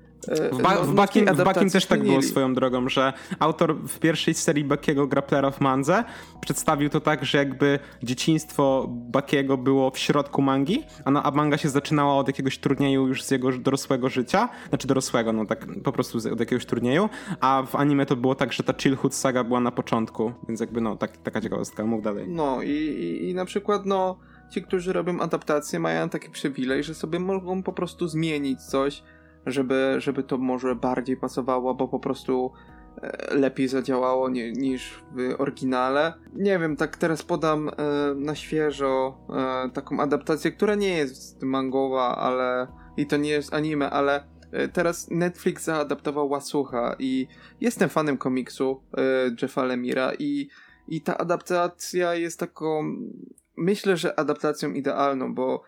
W, 0.53 0.63
ba- 0.63 0.75
no, 0.75 0.83
w, 0.83 0.89
no, 0.89 0.95
Bakim, 0.95 1.27
tej 1.27 1.35
w 1.35 1.45
Bakim 1.45 1.71
też 1.71 1.87
tak 1.87 2.03
było 2.03 2.23
swoją 2.23 2.55
drogą, 2.55 2.89
że 2.89 3.13
autor 3.39 3.77
w 3.77 3.99
pierwszej 3.99 4.35
serii 4.35 4.65
Bakiego 4.65 5.07
Grapplera 5.07 5.51
w 5.51 5.61
Mandze 5.61 6.05
przedstawił 6.41 6.91
to 6.91 7.01
tak, 7.01 7.25
że 7.25 7.39
jakby 7.39 7.79
dzieciństwo 8.03 8.87
Bakiego 8.89 9.57
było 9.57 9.91
w 9.91 9.99
środku 9.99 10.43
mangi, 10.43 10.83
a, 11.05 11.11
na, 11.11 11.23
a 11.23 11.31
manga 11.31 11.59
się 11.59 11.69
zaczynała 11.69 12.15
od 12.15 12.27
jakiegoś 12.27 12.59
turnieju 12.59 13.09
już 13.09 13.23
z 13.23 13.31
jego 13.31 13.53
dorosłego 13.53 14.09
życia, 14.09 14.49
znaczy 14.69 14.89
dorosłego, 14.89 15.33
no 15.33 15.47
tak 15.47 15.67
po 15.85 15.93
prostu 15.93 16.21
z, 16.21 16.27
od 16.27 16.41
jakiegoś 16.41 16.67
turnieju, 16.67 17.09
a 17.41 17.63
w 17.67 17.77
anime 17.77 18.07
to 18.07 18.17
było 18.17 18.35
tak, 18.35 18.53
że 18.53 18.63
ta 18.63 18.73
Chillhood 18.73 19.15
saga 19.15 19.45
była 19.45 19.61
na 19.61 19.71
początku, 19.71 20.33
więc 20.49 20.61
jakby 20.61 20.81
no 20.81 20.97
tak, 20.97 21.17
taka 21.17 21.41
ciekawostka, 21.41 21.85
mów 21.85 22.03
dalej. 22.03 22.25
No 22.29 22.63
i, 22.63 22.71
i, 22.71 23.31
i 23.31 23.35
na 23.35 23.45
przykład 23.45 23.87
no 23.87 24.19
ci, 24.51 24.63
którzy 24.63 24.93
robią 24.93 25.21
adaptacje 25.21 25.79
mają 25.79 26.09
taki 26.09 26.31
przywilej, 26.31 26.85
że 26.85 26.95
sobie 26.95 27.19
mogą 27.19 27.63
po 27.63 27.73
prostu 27.73 28.09
zmienić 28.09 28.63
coś, 28.63 29.03
żeby, 29.47 29.95
żeby 29.99 30.23
to 30.23 30.39
może 30.39 30.75
bardziej 30.75 31.17
pasowało, 31.17 31.75
bo 31.75 31.89
po 31.89 32.01
prostu 32.01 32.53
e, 33.03 33.35
lepiej 33.35 33.69
zadziałało 33.69 34.29
nie, 34.29 34.53
niż 34.53 35.05
w 35.17 35.41
oryginale. 35.41 36.13
Nie 36.35 36.59
wiem, 36.59 36.77
tak 36.77 36.97
teraz 36.97 37.23
podam 37.23 37.69
e, 37.69 37.73
na 38.15 38.35
świeżo 38.35 39.19
e, 39.67 39.71
taką 39.71 40.01
adaptację, 40.01 40.53
która 40.53 40.75
nie 40.75 40.97
jest 40.97 41.43
mangowa, 41.43 42.17
ale 42.17 42.67
i 42.97 43.07
to 43.07 43.17
nie 43.17 43.31
jest 43.31 43.55
anime, 43.55 43.91
ale 43.91 44.25
e, 44.53 44.69
teraz 44.69 45.11
Netflix 45.11 45.65
zaadaptował 45.65 46.29
Łasucha 46.29 46.97
i 46.99 47.27
jestem 47.61 47.89
fanem 47.89 48.19
komiksu 48.19 48.83
e, 48.97 49.03
Jeffa 49.43 49.65
Lemira 49.65 50.13
i 50.19 50.49
i 50.89 51.01
ta 51.01 51.19
adaptacja 51.19 52.15
jest 52.15 52.41
taką, 52.41 52.97
myślę, 53.57 53.97
że 53.97 54.19
adaptacją 54.19 54.73
idealną, 54.73 55.35
bo 55.35 55.63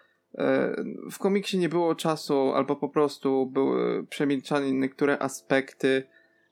w 1.11 1.19
komiksie 1.19 1.59
nie 1.59 1.69
było 1.69 1.95
czasu, 1.95 2.53
albo 2.55 2.77
po 2.77 2.89
prostu 2.89 3.47
były 3.47 4.07
przemilczane 4.07 4.73
niektóre 4.73 5.19
aspekty 5.19 6.03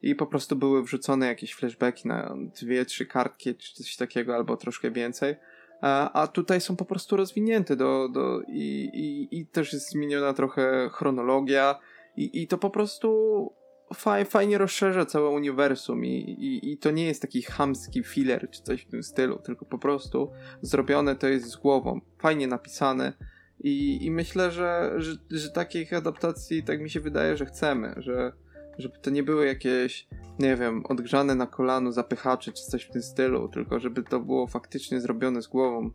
i 0.03 0.15
po 0.15 0.27
prostu 0.27 0.57
były 0.57 0.83
wrzucone 0.83 1.27
jakieś 1.27 1.53
flashbacki 1.53 2.09
na 2.09 2.37
dwie, 2.61 2.85
trzy 2.85 3.07
kartki, 3.07 3.55
czy 3.55 3.75
coś 3.75 3.97
takiego, 3.97 4.35
albo 4.35 4.57
troszkę 4.57 4.91
więcej. 4.91 5.37
A, 5.81 6.23
a 6.23 6.27
tutaj 6.27 6.61
są 6.61 6.77
po 6.77 6.85
prostu 6.85 7.17
rozwinięte 7.17 7.77
do, 7.77 8.09
do 8.09 8.41
i, 8.49 8.91
i, 8.95 9.39
i 9.39 9.47
też 9.47 9.73
jest 9.73 9.91
zmieniona 9.91 10.33
trochę 10.33 10.91
chronologia 10.93 11.79
i, 12.17 12.43
i 12.43 12.47
to 12.47 12.59
po 12.59 12.71
prostu 12.71 13.51
faj, 13.95 14.25
fajnie 14.25 14.59
rozszerza 14.59 15.07
całe 15.07 15.29
uniwersum 15.29 16.05
i, 16.05 16.19
i, 16.19 16.73
i 16.73 16.79
to 16.79 16.91
nie 16.91 17.07
jest 17.07 17.23
taki 17.23 17.43
chamski 17.43 18.03
filler 18.03 18.51
czy 18.51 18.63
coś 18.63 18.83
w 18.83 18.91
tym 18.91 19.03
stylu, 19.03 19.39
tylko 19.39 19.65
po 19.65 19.79
prostu 19.79 20.31
zrobione 20.61 21.17
to 21.17 21.29
jest 21.29 21.47
z 21.47 21.57
głową, 21.57 22.01
fajnie 22.19 22.47
napisane 22.47 23.13
i, 23.61 24.05
i 24.05 24.11
myślę, 24.11 24.51
że, 24.51 24.93
że, 24.97 25.17
że 25.31 25.51
takich 25.51 25.93
adaptacji 25.93 26.63
tak 26.63 26.81
mi 26.81 26.91
się 26.91 27.01
wydaje, 27.01 27.37
że 27.37 27.47
chcemy, 27.47 27.95
że 27.97 28.33
żeby 28.79 28.95
to 29.03 29.11
nie 29.11 29.23
były 29.23 29.47
jakieś, 29.47 30.07
nie 30.39 30.57
wiem, 30.57 30.83
odgrzane 30.89 31.35
na 31.35 31.47
kolano 31.47 31.93
zapychacze 31.93 32.53
czy 32.53 32.63
coś 32.65 32.83
w 32.85 32.91
tym 32.91 33.03
stylu, 33.03 33.49
tylko 33.49 33.81
żeby 33.81 34.03
to 34.03 34.21
było 34.21 34.47
faktycznie 34.47 35.01
zrobione 35.01 35.43
z 35.43 35.47
głową 35.47 35.91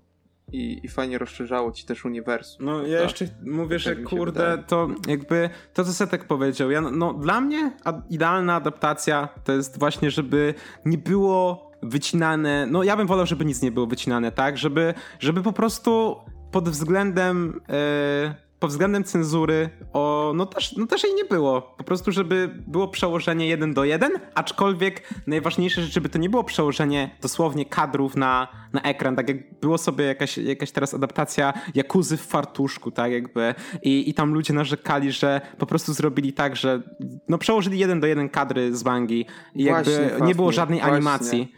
i, 0.52 0.80
i 0.84 0.88
fajnie 0.88 1.18
rozszerzało 1.18 1.72
ci 1.72 1.86
też 1.86 2.06
uniwersum. 2.06 2.66
No 2.66 2.88
ja 2.88 3.00
Tak. 3.00 3.04
jeszcze 3.04 3.26
mówię, 3.46 3.76
Tak 3.76 3.84
że 3.84 3.96
kurde, 3.96 4.64
to 4.68 4.88
jakby 5.08 5.50
to 5.74 5.84
co 5.84 5.94
Setek 5.94 6.26
powiedział, 6.26 6.72
ja, 6.72 6.82
no 6.82 7.14
dla 7.14 7.42
mnie 7.42 7.72
idealna 8.10 8.56
adaptacja 8.56 9.30
to 9.44 9.52
jest 9.52 9.80
właśnie, 9.80 10.12
żeby 10.12 10.54
nie 10.86 10.98
było 10.98 11.72
wycinane, 11.84 12.68
no 12.72 12.84
ja 12.84 12.98
bym 12.98 13.08
wolał, 13.08 13.26
żeby 13.26 13.46
nic 13.46 13.62
nie 13.62 13.72
było 13.72 13.88
wycinane, 13.88 14.32
tak, 14.32 14.58
żeby, 14.58 14.94
żeby 15.20 15.44
po 15.44 15.54
prostu 15.54 16.16
pod 16.52 16.70
względem 16.70 17.62
e, 17.70 18.50
pod 18.60 18.70
względem 18.70 19.04
cenzury 19.04 19.70
o, 19.94 20.34
no 20.36 20.46
też, 20.46 20.76
no 20.78 20.88
też 20.88 21.04
jej 21.04 21.14
nie 21.14 21.26
było. 21.26 21.62
Po 21.62 21.84
prostu, 21.84 22.12
żeby 22.12 22.50
było 22.68 22.88
przełożenie 22.88 23.48
jeden 23.48 23.74
do 23.74 23.84
jeden, 23.84 24.12
aczkolwiek 24.36 25.14
najważniejsze 25.28 25.82
rzeczy, 25.82 25.94
żeby 25.94 26.10
to 26.10 26.18
nie 26.18 26.30
było 26.30 26.44
przełożenie 26.44 27.16
dosłownie 27.22 27.66
kadrów 27.66 28.16
na, 28.16 28.48
na 28.74 28.82
ekran, 28.82 29.16
tak 29.16 29.30
jak 29.30 29.60
było 29.60 29.78
sobie 29.78 30.06
jakaś, 30.06 30.38
jakaś 30.38 30.72
teraz 30.72 30.94
adaptacja 30.94 31.54
Jakuzy 31.76 32.18
w 32.18 32.22
fartuszku, 32.22 32.92
tak 32.92 33.12
jakby 33.12 33.56
i, 33.84 34.10
i 34.10 34.14
tam 34.14 34.34
ludzie 34.34 34.54
narzekali, 34.54 35.12
że 35.12 35.42
po 35.58 35.66
prostu 35.66 35.94
zrobili 35.94 36.34
tak, 36.34 36.56
że 36.56 36.82
no 37.28 37.38
przełożyli 37.38 37.80
jeden 37.80 38.00
do 38.00 38.08
jeden 38.08 38.30
kadry 38.30 38.76
z 38.78 38.86
mangi 38.86 39.26
i 39.56 39.64
jakby 39.64 39.98
Właśnie, 39.98 40.28
nie 40.28 40.36
było 40.36 40.52
żadnej 40.52 40.80
właśnie. 40.80 40.96
animacji. 40.96 41.52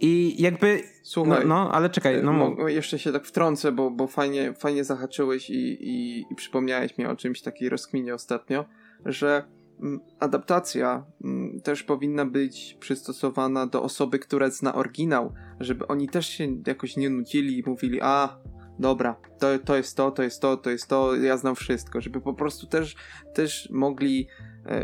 I 0.00 0.42
jakby, 0.42 0.76
no, 0.76 0.90
Słuchaj, 1.02 1.46
no 1.46 1.72
ale 1.72 1.90
czekaj, 1.90 2.22
no 2.22 2.68
jeszcze 2.68 2.98
się 2.98 3.12
tak 3.12 3.24
wtrącę, 3.24 3.72
bo, 3.72 3.90
bo 3.90 4.06
fajnie, 4.06 4.54
fajnie 4.54 4.84
zahaczyłeś 4.84 5.50
i, 5.50 5.88
i, 5.88 6.20
i 6.30 6.34
przypomniałeś 6.34 6.98
mi 6.98 7.06
o 7.06 7.16
czymś 7.16 7.42
takiej 7.42 7.68
rozkminie 7.68 8.14
ostatnio, 8.14 8.64
że 9.04 9.44
mm, 9.80 10.00
adaptacja 10.20 11.04
mm, 11.24 11.60
też 11.60 11.82
powinna 11.82 12.26
być 12.26 12.76
przystosowana 12.80 13.66
do 13.66 13.82
osoby, 13.82 14.18
która 14.18 14.50
zna 14.50 14.74
oryginał, 14.74 15.32
żeby 15.60 15.86
oni 15.86 16.08
też 16.08 16.26
się 16.26 16.48
jakoś 16.66 16.96
nie 16.96 17.10
nudzili 17.10 17.58
i 17.58 17.62
mówili, 17.66 18.00
a 18.02 18.38
dobra, 18.78 19.16
to, 19.38 19.58
to 19.64 19.76
jest 19.76 19.96
to, 19.96 20.10
to 20.10 20.22
jest 20.22 20.42
to, 20.42 20.56
to 20.56 20.70
jest 20.70 20.88
to, 20.88 21.16
ja 21.16 21.36
znam 21.36 21.54
wszystko, 21.54 22.00
żeby 22.00 22.20
po 22.20 22.34
prostu 22.34 22.66
też, 22.66 22.96
też 23.34 23.68
mogli 23.70 24.28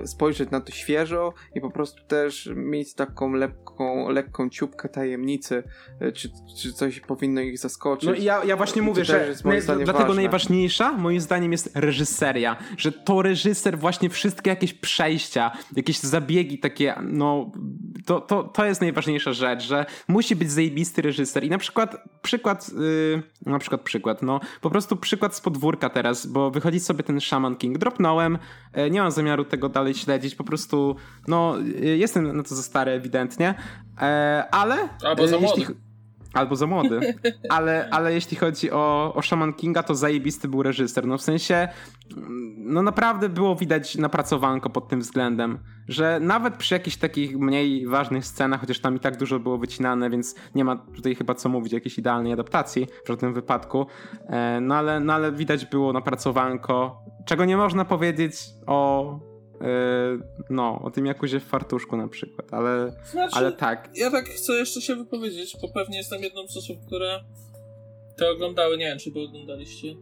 spojrzeć 0.05 0.51
na 0.51 0.61
to 0.61 0.72
świeżo 0.72 1.33
i 1.55 1.61
po 1.61 1.70
prostu 1.70 2.03
też 2.07 2.51
mieć 2.55 2.95
taką 2.95 3.33
lekką, 3.33 4.09
lekką 4.09 4.51
ciupkę 4.51 4.89
tajemnicy, 4.89 5.62
e, 6.01 6.12
czy, 6.12 6.30
czy 6.62 6.72
coś 6.72 7.01
powinno 7.01 7.41
ich 7.41 7.59
zaskoczyć. 7.59 8.09
No 8.09 8.14
i 8.14 8.24
ja, 8.24 8.45
ja 8.45 8.57
właśnie 8.57 8.83
I 8.83 8.85
mówię, 8.85 9.05
że 9.05 9.28
jest 9.28 9.45
moim 9.45 9.59
naj- 9.59 9.62
zdaniem 9.62 9.85
dlatego 9.85 10.07
ważne. 10.07 10.22
najważniejsza 10.22 10.93
moim 10.93 11.20
zdaniem 11.20 11.53
jest 11.53 11.70
reżyseria, 11.74 12.57
że 12.76 12.93
to 12.93 13.22
reżyser 13.22 13.78
właśnie 13.78 14.09
wszystkie 14.09 14.51
jakieś 14.51 14.74
przejścia, 14.74 15.53
jakieś 15.76 15.99
zabiegi 15.99 16.59
takie, 16.59 16.95
no 17.03 17.53
to, 18.07 18.20
to, 18.20 18.45
to 18.45 18.64
jest 18.64 18.80
najważniejsza 18.80 19.33
rzecz, 19.33 19.62
że 19.62 19.87
musi 20.09 20.37
być 20.37 20.53
zajebisty 20.53 21.03
reżyser 21.03 21.45
i 21.45 21.51
na 21.51 21.59
przykład 21.59 21.97
przykład, 22.22 22.70
yy, 22.72 23.22
na 23.47 23.59
przykład 23.59 23.80
przykład, 23.80 24.22
no 24.22 24.41
po 24.61 24.70
prostu 24.70 24.97
przykład 24.97 25.37
z 25.37 25.41
podwórka 25.41 25.91
teraz, 25.91 26.26
bo 26.26 26.51
wychodzi 26.51 26.80
sobie 26.80 27.05
ten 27.05 27.20
Shaman 27.20 27.57
King, 27.57 27.78
dropnąłem, 27.78 28.39
e, 28.72 28.91
nie 28.91 29.01
mam 29.01 29.11
zamiaru 29.11 29.45
tego 29.45 29.68
dalej 29.73 29.95
śledzić, 29.95 30.35
po 30.35 30.45
prostu 30.45 30.97
no 31.29 31.59
y, 31.61 31.97
jestem 31.97 32.37
na 32.37 32.43
to 32.43 32.55
za 32.55 32.62
stary 32.62 32.93
ewidentnie, 32.93 33.55
e, 34.01 34.45
ale 34.51 34.89
Albo 35.05 35.29
za 35.29 35.37
e, 35.37 35.41
jeśli 35.41 35.64
młody. 35.64 35.81
Albo 36.33 36.57
za 36.57 36.66
młody. 36.66 37.01
Ale, 37.49 37.89
ale 37.91 38.14
jeśli 38.14 38.37
chodzi 38.37 38.70
o, 38.70 39.14
o 39.14 39.23
Shaman 39.23 39.53
Kinga, 39.53 39.83
to 39.83 39.95
zajebisty 39.95 40.49
był 40.49 40.62
reżyser. 40.62 41.07
No 41.07 41.18
w 41.18 41.23
sensie, 41.23 41.68
no 42.57 42.83
naprawdę 42.83 43.29
było 43.29 43.57
widać 43.57 43.97
napracowanko 43.97 44.70
pod 44.70 44.89
tym 44.89 45.01
względem, 45.01 45.59
że 45.89 46.20
nawet 46.20 46.57
przy 46.57 46.75
jakichś 46.75 46.97
takich 46.97 47.39
mniej 47.39 47.87
ważnych 47.87 48.27
scenach, 48.27 48.61
chociaż 48.61 48.81
tam 48.81 48.97
i 48.97 49.01
tak 49.01 49.16
dużo 49.16 49.39
było 49.39 49.59
wycinane, 49.59 50.11
więc 50.11 50.35
nie 50.55 50.64
ma 50.64 50.77
tutaj 50.77 51.14
chyba 51.14 51.35
co 51.35 51.49
mówić 51.49 51.73
o 51.73 51.77
jakiejś 51.77 51.99
idealnej 51.99 52.33
adaptacji 52.33 52.87
w 53.05 53.09
żadnym 53.09 53.35
wypadku, 53.35 53.87
e, 54.27 54.61
no 54.61 54.75
ale, 54.75 55.01
no 55.01 55.12
ale 55.12 55.33
widać 55.33 55.66
było 55.66 55.93
napracowanko, 55.93 57.05
czego 57.27 57.45
nie 57.45 57.57
można 57.57 57.85
powiedzieć 57.85 58.35
o 58.66 59.32
no, 60.50 60.80
o 60.82 60.90
tym 60.90 61.06
Jakuzie 61.06 61.40
w 61.40 61.44
fartuszku 61.44 61.96
na 61.96 62.08
przykład, 62.08 62.54
ale, 62.54 62.92
Znaczy, 63.10 63.36
ale 63.36 63.52
tak. 63.52 63.90
ja 63.94 64.10
tak 64.10 64.28
chcę 64.28 64.52
jeszcze 64.52 64.80
się 64.80 64.96
wypowiedzieć, 64.96 65.56
bo 65.62 65.68
pewnie 65.68 65.98
jestem 65.98 66.22
jedną 66.22 66.46
z 66.48 66.56
osób, 66.56 66.86
które 66.86 67.20
to 68.18 68.30
oglądały. 68.30 68.78
Nie 68.78 68.84
wiem, 68.86 68.98
czy 68.98 69.10
wy 69.10 69.20
oglądaliście 69.20 69.94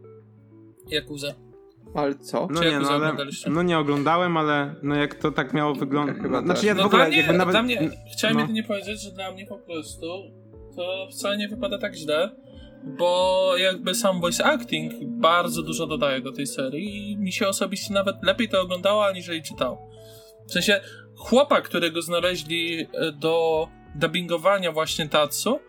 Jakuzę. 0.87 1.33
Ale 1.95 2.15
co? 2.15 2.47
No 2.51 2.63
nie, 2.63 2.79
no 2.79 2.87
ale 2.89 2.97
oglądaliście? 2.97 3.49
no 3.49 3.63
nie 3.63 3.79
oglądałem, 3.79 4.37
ale 4.37 4.75
no 4.83 4.95
jak 4.95 5.15
to 5.15 5.31
tak 5.31 5.53
miało 5.53 5.75
wyglądać. 5.75 6.17
Chyba 6.21 6.41
Znaczy 6.41 6.61
tak. 6.61 6.67
ja 6.67 6.73
No 6.73 6.83
w 6.83 6.85
ogóle 6.85 7.03
dla 7.03 7.09
mnie, 7.09 7.17
jakby 7.17 7.37
nawet. 7.37 7.53
dla 7.53 7.63
mnie 7.63 7.89
chciałem 8.13 8.35
no. 8.35 8.41
jedynie 8.41 8.63
powiedzieć, 8.63 9.01
że 9.01 9.11
dla 9.11 9.31
mnie 9.31 9.45
po 9.45 9.57
prostu 9.57 10.05
to 10.75 11.07
wcale 11.11 11.37
nie 11.37 11.47
wypada 11.47 11.77
tak 11.77 11.95
źle, 11.95 12.29
bo 12.83 13.53
jakby 13.57 13.95
sam 13.95 14.21
voice 14.21 14.45
acting 14.45 14.93
bardzo 15.03 15.61
dużo 15.61 15.87
dodaje 15.87 16.21
do 16.21 16.31
tej 16.31 16.47
serii 16.47 17.11
i 17.11 17.17
mi 17.17 17.31
się 17.31 17.47
osobiście 17.47 17.93
nawet 17.93 18.15
lepiej 18.23 18.49
to 18.49 18.61
oglądało, 18.61 19.05
aniżeli 19.05 19.43
czytał. 19.43 19.77
W 20.47 20.51
sensie 20.51 20.81
chłopa, 21.17 21.61
którego 21.61 22.01
znaleźli 22.01 22.81
e, 22.81 23.11
do 23.11 23.67
dubbingowania 23.95 24.71
właśnie 24.71 25.09
Tatsu, 25.09 25.59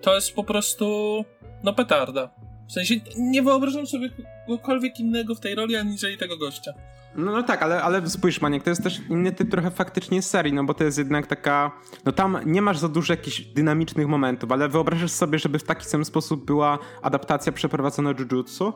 to 0.00 0.14
jest 0.14 0.34
po 0.34 0.44
prostu 0.44 1.24
no 1.64 1.74
petarda. 1.74 2.30
W 2.68 2.72
sensie 2.72 2.94
nie 3.16 3.42
wyobrażam 3.42 3.86
sobie 3.86 4.10
kogokolwiek 4.46 5.00
innego 5.00 5.34
w 5.34 5.40
tej 5.40 5.54
roli, 5.54 5.76
aniżeli 5.76 6.18
tego 6.18 6.36
gościa. 6.36 6.74
No, 7.14 7.32
no 7.32 7.42
tak, 7.42 7.62
ale, 7.62 7.82
ale 7.82 8.10
spójrz, 8.10 8.40
Maniek, 8.40 8.62
to 8.62 8.70
jest 8.70 8.82
też 8.82 9.00
inny 9.10 9.32
typ 9.32 9.50
trochę 9.50 9.70
faktycznie 9.70 10.22
serii, 10.22 10.52
no 10.52 10.64
bo 10.64 10.74
to 10.74 10.84
jest 10.84 10.98
jednak 10.98 11.26
taka. 11.26 11.70
No 12.04 12.12
tam 12.12 12.38
nie 12.46 12.62
masz 12.62 12.78
za 12.78 12.88
dużo 12.88 13.12
jakichś 13.12 13.40
dynamicznych 13.40 14.06
momentów, 14.06 14.52
ale 14.52 14.68
wyobrażasz 14.68 15.10
sobie, 15.10 15.38
żeby 15.38 15.58
w 15.58 15.64
taki 15.64 15.86
sam 15.86 16.04
sposób 16.04 16.44
była 16.44 16.78
adaptacja 17.02 17.52
przeprowadzona 17.52 18.14
Jujutsu? 18.18 18.72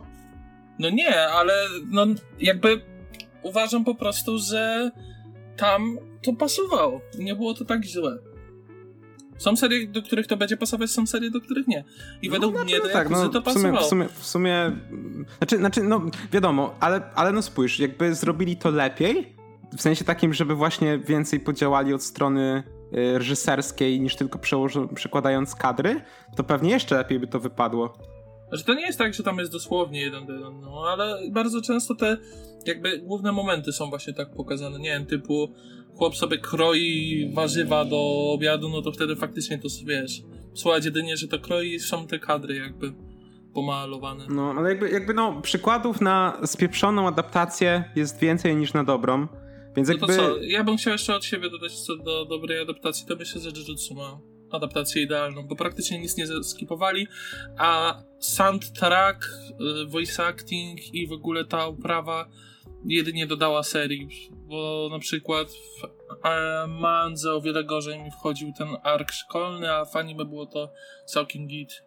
No 0.78 0.90
nie, 0.90 1.26
ale 1.28 1.66
no 1.90 2.06
jakby 2.40 2.80
uważam 3.42 3.84
po 3.84 3.94
prostu, 3.94 4.38
że 4.38 4.90
tam 5.56 5.98
to 6.22 6.32
pasowało. 6.32 7.00
Nie 7.18 7.34
było 7.34 7.54
to 7.54 7.64
tak 7.64 7.84
źle. 7.84 8.18
Są 9.38 9.56
serie, 9.56 9.88
do 9.88 10.02
których 10.02 10.26
to 10.26 10.36
będzie 10.36 10.56
pasować, 10.56 10.90
są 10.90 11.06
serie, 11.06 11.30
do 11.30 11.40
których 11.40 11.66
nie. 11.66 11.84
I 12.22 12.30
według 12.30 12.64
mnie 12.64 12.76
do 12.76 12.88
tak, 12.88 12.94
Jakuzy 12.94 13.24
no, 13.24 13.28
to 13.28 13.40
w 13.40 13.44
sumie, 13.44 13.54
pasowało. 13.54 13.86
w 13.86 13.88
sumie, 13.88 14.08
w 14.08 14.26
sumie, 14.26 14.72
znaczy, 15.38 15.56
znaczy, 15.56 15.82
no 15.82 16.00
wiadomo, 16.32 16.74
ale, 16.80 17.10
ale 17.14 17.32
no 17.32 17.42
spójrz, 17.42 17.78
jakby 17.78 18.14
zrobili 18.14 18.56
to 18.56 18.70
lepiej, 18.70 19.36
w 19.76 19.82
sensie 19.82 20.04
takim, 20.04 20.34
żeby 20.34 20.54
właśnie 20.54 20.98
więcej 20.98 21.40
podziałali 21.40 21.94
od 21.94 22.02
strony 22.02 22.62
y, 22.92 23.18
reżyserskiej 23.18 24.00
niż 24.00 24.16
tylko 24.16 24.38
przekładając 24.94 25.54
kadry, 25.54 26.00
to 26.36 26.44
pewnie 26.44 26.70
jeszcze 26.70 26.96
lepiej 26.96 27.20
by 27.20 27.26
to 27.26 27.40
wypadło. 27.40 27.98
Znaczy 28.48 28.64
to 28.64 28.74
nie 28.74 28.86
jest 28.86 28.98
tak, 28.98 29.14
że 29.14 29.22
tam 29.22 29.38
jest 29.38 29.52
dosłownie 29.52 30.00
jeden 30.00 30.26
do 30.26 30.32
jeden, 30.32 30.60
no 30.60 30.84
ale 30.92 31.30
bardzo 31.30 31.62
często 31.62 31.94
te 31.94 32.16
jakby 32.66 32.98
główne 32.98 33.32
momenty 33.32 33.72
są 33.72 33.90
właśnie 33.90 34.12
tak 34.12 34.30
pokazane, 34.30 34.78
nie 34.78 34.90
wiem, 34.90 35.06
typu 35.06 35.52
chłop 35.94 36.16
sobie 36.16 36.38
kroi 36.38 37.30
warzywa 37.34 37.84
do 37.84 38.30
obiadu, 38.32 38.68
no 38.68 38.82
to 38.82 38.92
wtedy 38.92 39.16
faktycznie 39.16 39.58
to 39.58 39.68
wiesz, 39.86 40.22
słuchać 40.54 40.84
jedynie, 40.84 41.16
że 41.16 41.28
to 41.28 41.38
kroi 41.38 41.80
są 41.80 42.06
te 42.06 42.18
kadry 42.18 42.56
jakby 42.56 42.92
pomalowane. 43.54 44.26
No, 44.28 44.54
ale 44.56 44.68
jakby, 44.68 44.90
jakby 44.90 45.14
no, 45.14 45.40
przykładów 45.42 46.00
na 46.00 46.40
spieprzoną 46.44 47.08
adaptację 47.08 47.84
jest 47.96 48.20
więcej 48.20 48.56
niż 48.56 48.72
na 48.72 48.84
dobrą. 48.84 49.26
Więc 49.76 49.88
jakby... 49.88 50.06
No 50.06 50.12
to 50.12 50.18
co, 50.18 50.42
ja 50.42 50.64
bym 50.64 50.76
chciał 50.76 50.92
jeszcze 50.92 51.16
od 51.16 51.24
siebie 51.24 51.50
dodać 51.50 51.80
co 51.80 51.96
do 51.96 52.24
dobrej 52.24 52.60
adaptacji, 52.60 53.06
to 53.06 53.16
myślę, 53.16 53.40
że 53.40 53.50
Jujutsu 53.50 53.94
ma 53.94 54.18
adaptację 54.54 55.02
idealną, 55.02 55.46
bo 55.46 55.56
praktycznie 55.56 55.98
nic 55.98 56.16
nie 56.16 56.26
skipowali, 56.42 57.06
a 57.58 58.02
soundtrack, 58.18 59.24
y, 59.24 59.86
voice 59.86 60.26
acting 60.26 60.94
i 60.94 61.06
w 61.06 61.12
ogóle 61.12 61.44
ta 61.44 61.66
uprawa 61.66 62.28
jedynie 62.84 63.26
dodała 63.26 63.62
serii, 63.62 64.08
bo 64.32 64.88
na 64.90 64.98
przykład 64.98 65.48
w 65.50 66.26
e, 66.26 66.66
Mandze 66.68 67.34
o 67.34 67.40
wiele 67.40 67.64
gorzej 67.64 68.02
mi 68.02 68.10
wchodził 68.10 68.52
ten 68.58 68.68
ark 68.82 69.12
szkolny, 69.12 69.72
a 69.72 69.84
w 69.84 69.96
anime 69.96 70.24
było 70.24 70.46
to 70.46 70.72
całkiem 71.06 71.46
git. 71.46 71.84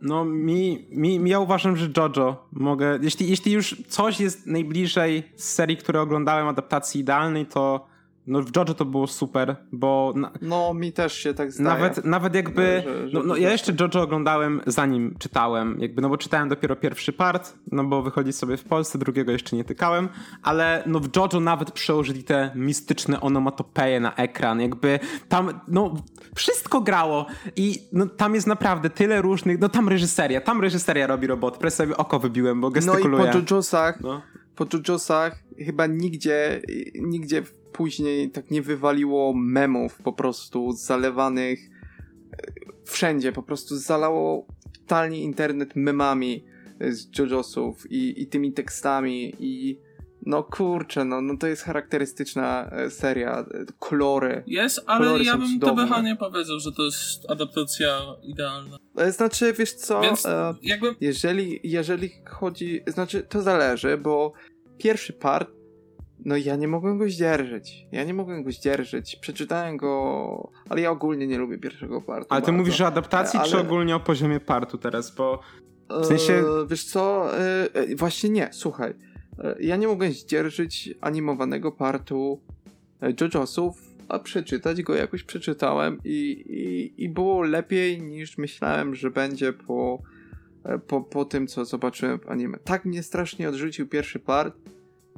No, 0.00 0.24
mi, 0.24 0.86
mi, 0.90 1.30
ja 1.30 1.38
uważam, 1.38 1.76
że 1.76 1.88
JoJo 1.96 2.48
mogę. 2.52 2.98
Jeśli, 3.02 3.30
jeśli 3.30 3.52
już 3.52 3.76
coś 3.88 4.20
jest 4.20 4.46
najbliżej 4.46 5.32
z 5.36 5.44
serii, 5.44 5.76
które 5.76 6.00
oglądałem, 6.00 6.48
adaptacji 6.48 7.00
idealnej, 7.00 7.46
to 7.46 7.86
no 8.26 8.42
w 8.42 8.56
JoJo 8.56 8.74
to 8.74 8.84
było 8.84 9.06
super, 9.06 9.56
bo... 9.72 10.12
Na, 10.16 10.30
no, 10.42 10.74
mi 10.74 10.92
też 10.92 11.12
się 11.12 11.34
tak 11.34 11.52
zdaje. 11.52 11.68
Nawet, 11.68 12.04
nawet 12.04 12.34
jakby... 12.34 12.82
Że, 12.86 13.08
że 13.08 13.18
no, 13.18 13.24
no 13.24 13.36
ja 13.36 13.52
jeszcze 13.52 13.72
JoJo 13.80 14.02
oglądałem 14.02 14.60
zanim 14.66 15.14
czytałem, 15.18 15.80
jakby, 15.80 16.02
no 16.02 16.08
bo 16.08 16.16
czytałem 16.16 16.48
dopiero 16.48 16.76
pierwszy 16.76 17.12
part, 17.12 17.54
no 17.72 17.84
bo 17.84 18.02
wychodzi 18.02 18.32
sobie 18.32 18.56
w 18.56 18.64
Polsce, 18.64 18.98
drugiego 18.98 19.32
jeszcze 19.32 19.56
nie 19.56 19.64
tykałem, 19.64 20.08
ale 20.42 20.82
no 20.86 21.00
w 21.00 21.16
JoJo 21.16 21.40
nawet 21.40 21.70
przełożyli 21.70 22.24
te 22.24 22.50
mistyczne 22.54 23.20
onomatopeje 23.20 24.00
na 24.00 24.14
ekran, 24.14 24.60
jakby 24.60 24.98
tam, 25.28 25.60
no 25.68 25.94
wszystko 26.34 26.80
grało 26.80 27.26
i 27.56 27.78
no, 27.92 28.06
tam 28.06 28.34
jest 28.34 28.46
naprawdę 28.46 28.90
tyle 28.90 29.22
różnych, 29.22 29.60
no 29.60 29.68
tam 29.68 29.88
reżyseria, 29.88 30.40
tam 30.40 30.60
reżyseria 30.60 31.06
robi 31.06 31.26
robot, 31.26 31.58
prawie 31.58 31.70
sobie 31.70 31.96
oko 31.96 32.18
wybiłem, 32.18 32.60
bo 32.60 32.70
gestykuluję. 32.70 33.24
No 33.24 33.30
i 33.30 33.32
po 33.32 33.38
JoJosach, 33.38 34.00
no. 34.00 34.22
po 34.56 34.66
JoJosach 34.72 35.42
chyba 35.58 35.86
nigdzie, 35.86 36.62
nigdzie 36.94 37.42
później 37.72 38.30
tak 38.30 38.50
nie 38.50 38.62
wywaliło 38.62 39.32
memów 39.34 39.98
po 40.02 40.12
prostu 40.12 40.72
zalewanych 40.72 41.60
e, 41.60 42.52
wszędzie, 42.84 43.32
po 43.32 43.42
prostu 43.42 43.76
zalało 43.76 44.46
totalnie 44.72 45.22
internet 45.22 45.76
memami 45.76 46.44
z 46.80 47.18
JoJosów 47.18 47.90
i, 47.90 48.22
i 48.22 48.26
tymi 48.26 48.52
tekstami 48.52 49.34
i 49.38 49.78
no 50.26 50.42
kurczę, 50.42 51.04
no, 51.04 51.20
no 51.20 51.36
to 51.36 51.46
jest 51.46 51.62
charakterystyczna 51.62 52.70
e, 52.72 52.90
seria, 52.90 53.38
e, 53.40 53.44
kolory. 53.78 54.42
Jest, 54.46 54.80
ale 54.86 55.04
kolory 55.06 55.24
ja 55.24 55.38
bym. 55.38 55.60
TBH 55.60 56.02
nie 56.02 56.16
powiedział, 56.16 56.60
że 56.60 56.72
to 56.72 56.82
jest 56.82 57.30
adaptacja 57.30 58.00
idealna. 58.22 58.76
Znaczy, 59.10 59.52
wiesz 59.52 59.72
co, 59.72 60.00
Więc 60.00 60.26
jakby... 60.62 60.94
jeżeli, 61.00 61.60
jeżeli 61.64 62.10
chodzi, 62.26 62.80
znaczy 62.86 63.22
to 63.22 63.42
zależy, 63.42 63.98
bo 63.98 64.32
pierwszy 64.78 65.12
part 65.12 65.50
no 66.24 66.36
ja 66.36 66.56
nie 66.56 66.68
mogłem 66.68 66.98
go 66.98 67.10
zdzierżyć. 67.10 67.86
Ja 67.92 68.04
nie 68.04 68.14
mogłem 68.14 68.42
go 68.42 68.52
zdzierżyć. 68.52 69.16
Przeczytałem 69.16 69.76
go, 69.76 70.50
ale 70.68 70.80
ja 70.80 70.90
ogólnie 70.90 71.26
nie 71.26 71.38
lubię 71.38 71.58
pierwszego 71.58 72.00
partu. 72.00 72.26
Ale 72.30 72.42
ty 72.42 72.46
bardzo. 72.46 72.58
mówisz 72.58 72.80
o 72.80 72.86
adaptacji, 72.86 73.38
ale... 73.38 73.48
czy 73.48 73.58
ogólnie 73.58 73.96
o 73.96 74.00
poziomie 74.00 74.40
partu 74.40 74.78
teraz, 74.78 75.14
bo 75.14 75.40
w 75.90 76.06
sensie... 76.06 76.32
Eee, 76.32 76.68
wiesz 76.68 76.84
co, 76.84 77.30
eee, 77.38 77.96
właśnie 77.96 78.30
nie, 78.30 78.48
słuchaj. 78.52 78.94
Eee, 79.38 79.66
ja 79.66 79.76
nie 79.76 79.88
mogłem 79.88 80.12
zdzierżyć 80.12 80.94
animowanego 81.00 81.72
partu 81.72 82.40
JoJosów, 83.20 83.92
a 84.08 84.18
przeczytać 84.18 84.82
go 84.82 84.94
jakoś 84.94 85.22
przeczytałem 85.22 85.98
i, 86.04 86.44
i, 86.48 87.04
i 87.04 87.08
było 87.08 87.42
lepiej 87.42 88.02
niż 88.02 88.38
myślałem, 88.38 88.94
że 88.94 89.10
będzie 89.10 89.52
po, 89.52 90.02
po, 90.86 91.00
po 91.00 91.24
tym, 91.24 91.46
co 91.46 91.64
zobaczyłem 91.64 92.18
w 92.18 92.28
anime. 92.28 92.58
Tak 92.64 92.84
mnie 92.84 93.02
strasznie 93.02 93.48
odrzucił 93.48 93.88
pierwszy 93.88 94.18
part, 94.18 94.54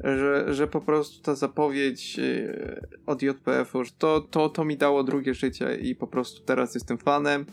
że, 0.05 0.55
że 0.55 0.66
po 0.66 0.81
prostu 0.81 1.23
ta 1.23 1.35
zapowiedź 1.35 2.19
e, 2.19 2.81
od 3.07 3.23
JPF-u, 3.23 3.83
to, 3.99 4.21
to, 4.21 4.49
to 4.49 4.65
mi 4.65 4.77
dało 4.77 5.05
drugie 5.05 5.35
życie 5.35 5.77
i 5.77 5.95
po 5.95 6.07
prostu 6.07 6.45
teraz 6.45 6.75
jestem 6.75 6.99
fanem 6.99 7.47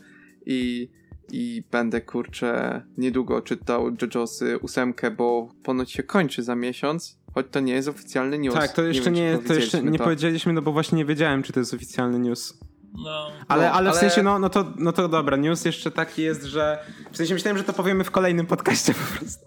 i, 0.46 0.90
i 1.32 1.64
będę 1.72 2.02
kurczę 2.02 2.82
niedługo 2.98 3.42
czytał 3.42 3.92
JoJo'sy 3.92 4.58
ósemkę, 4.62 5.12
bo 5.12 5.54
ponoć 5.64 5.92
się 5.92 6.04
kończy 6.04 6.44
za 6.44 6.56
miesiąc, 6.56 7.20
choć 7.34 7.46
to 7.52 7.60
nie 7.60 7.74
jest 7.74 7.88
oficjalny 7.88 8.40
news. 8.40 8.56
Tak, 8.56 8.74
to 8.74 8.84
jeszcze 8.84 9.12
nie, 9.12 9.32
nie 9.32 9.38
to 9.38 9.54
jeszcze 9.54 9.84
nie 9.84 9.98
to. 9.98 10.04
powiedzieliśmy, 10.04 10.54
no 10.54 10.62
bo 10.62 10.72
właśnie 10.72 10.98
nie 10.98 11.06
wiedziałem, 11.06 11.44
czy 11.44 11.54
to 11.54 11.60
jest 11.60 11.74
oficjalny 11.74 12.20
news. 12.20 12.60
No, 12.94 13.32
ale, 13.48 13.64
no, 13.64 13.72
ale 13.72 13.92
w 13.92 13.96
sensie, 13.96 14.24
no, 14.24 14.40
no, 14.40 14.50
to, 14.50 14.74
no 14.78 14.92
to 14.92 15.08
dobra, 15.08 15.38
news 15.38 15.66
jeszcze 15.66 15.92
taki 15.92 16.22
jest, 16.22 16.44
że 16.44 16.86
w 17.12 17.18
sensie 17.18 17.34
myślałem, 17.34 17.58
że 17.58 17.64
to 17.64 17.74
powiemy 17.74 18.04
w 18.04 18.12
kolejnym 18.12 18.46
podcaście 18.46 18.94
po 18.94 19.20
prostu. 19.20 19.46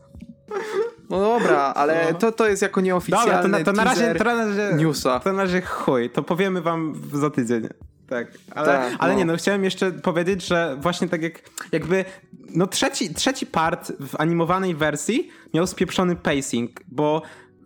No 1.10 1.20
dobra, 1.20 1.59
ale 1.59 2.12
no. 2.12 2.18
to, 2.18 2.32
to 2.32 2.48
jest 2.48 2.62
jako 2.62 2.81
nieoficjalny 2.81 3.32
Dobra, 3.32 3.43
to, 3.43 3.48
na, 3.48 3.64
to 3.64 3.72
na 3.72 3.85
razie, 3.85 4.14
to 4.14 4.24
na 4.24 4.35
razie, 4.35 4.70
newsa. 4.76 5.20
To 5.20 5.32
na 5.32 5.43
razie 5.43 5.60
chuj, 5.60 6.10
to 6.10 6.22
powiemy 6.22 6.62
wam 6.62 6.94
za 7.12 7.31
tydzień. 7.31 7.68
Tak, 8.09 8.26
ale, 8.55 8.66
tak, 8.66 8.93
ale 8.98 9.12
no. 9.12 9.18
nie, 9.18 9.24
no 9.24 9.36
chciałem 9.36 9.64
jeszcze 9.64 9.93
powiedzieć, 9.93 10.47
że 10.47 10.76
właśnie 10.81 11.09
tak 11.09 11.22
jak 11.22 11.51
jakby, 11.72 12.05
no 12.32 12.66
trzeci, 12.66 13.14
trzeci 13.14 13.47
part 13.47 13.93
w 14.01 14.20
animowanej 14.20 14.74
wersji 14.74 15.31
miał 15.55 15.66
spieprzony 15.66 16.16
pacing, 16.16 16.81
bo 16.89 17.22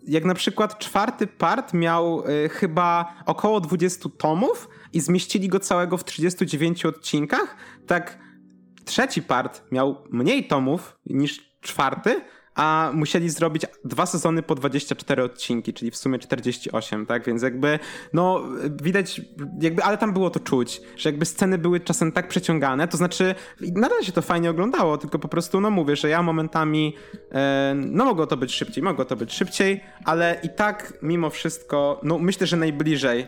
jak 0.06 0.24
na 0.24 0.34
przykład 0.34 0.78
czwarty 0.78 1.26
part 1.26 1.74
miał 1.74 2.24
y, 2.28 2.48
chyba 2.48 3.14
około 3.26 3.60
20 3.60 4.08
tomów 4.18 4.68
i 4.92 5.00
zmieścili 5.00 5.48
go 5.48 5.60
całego 5.60 5.96
w 5.96 6.04
39 6.04 6.86
odcinkach, 6.86 7.56
tak 7.86 8.18
trzeci 8.84 9.22
part 9.22 9.62
miał 9.72 10.04
mniej 10.10 10.46
tomów 10.46 10.98
niż 11.06 11.52
czwarty, 11.60 12.20
a 12.58 12.90
musieli 12.94 13.30
zrobić 13.30 13.62
dwa 13.84 14.06
sezony 14.06 14.42
po 14.42 14.54
24 14.54 15.22
odcinki, 15.22 15.74
czyli 15.74 15.90
w 15.90 15.96
sumie 15.96 16.18
48, 16.18 17.06
tak? 17.06 17.24
Więc 17.26 17.42
jakby, 17.42 17.78
no 18.12 18.42
widać, 18.82 19.20
jakby, 19.60 19.82
ale 19.82 19.98
tam 19.98 20.12
było 20.12 20.30
to 20.30 20.40
czuć, 20.40 20.80
że 20.96 21.08
jakby 21.08 21.24
sceny 21.24 21.58
były 21.58 21.80
czasem 21.80 22.12
tak 22.12 22.28
przeciągane, 22.28 22.88
to 22.88 22.96
znaczy 22.96 23.34
nadal 23.60 24.02
się 24.02 24.12
to 24.12 24.22
fajnie 24.22 24.50
oglądało, 24.50 24.98
tylko 24.98 25.18
po 25.18 25.28
prostu, 25.28 25.60
no 25.60 25.70
mówię, 25.70 25.96
że 25.96 26.08
ja 26.08 26.22
momentami, 26.22 26.96
e, 27.32 27.74
no 27.76 28.04
mogło 28.04 28.26
to 28.26 28.36
być 28.36 28.54
szybciej, 28.54 28.84
mogło 28.84 29.04
to 29.04 29.16
być 29.16 29.32
szybciej, 29.32 29.80
ale 30.04 30.40
i 30.42 30.48
tak 30.56 30.92
mimo 31.02 31.30
wszystko, 31.30 32.00
no 32.02 32.18
myślę, 32.18 32.46
że 32.46 32.56
najbliżej 32.56 33.26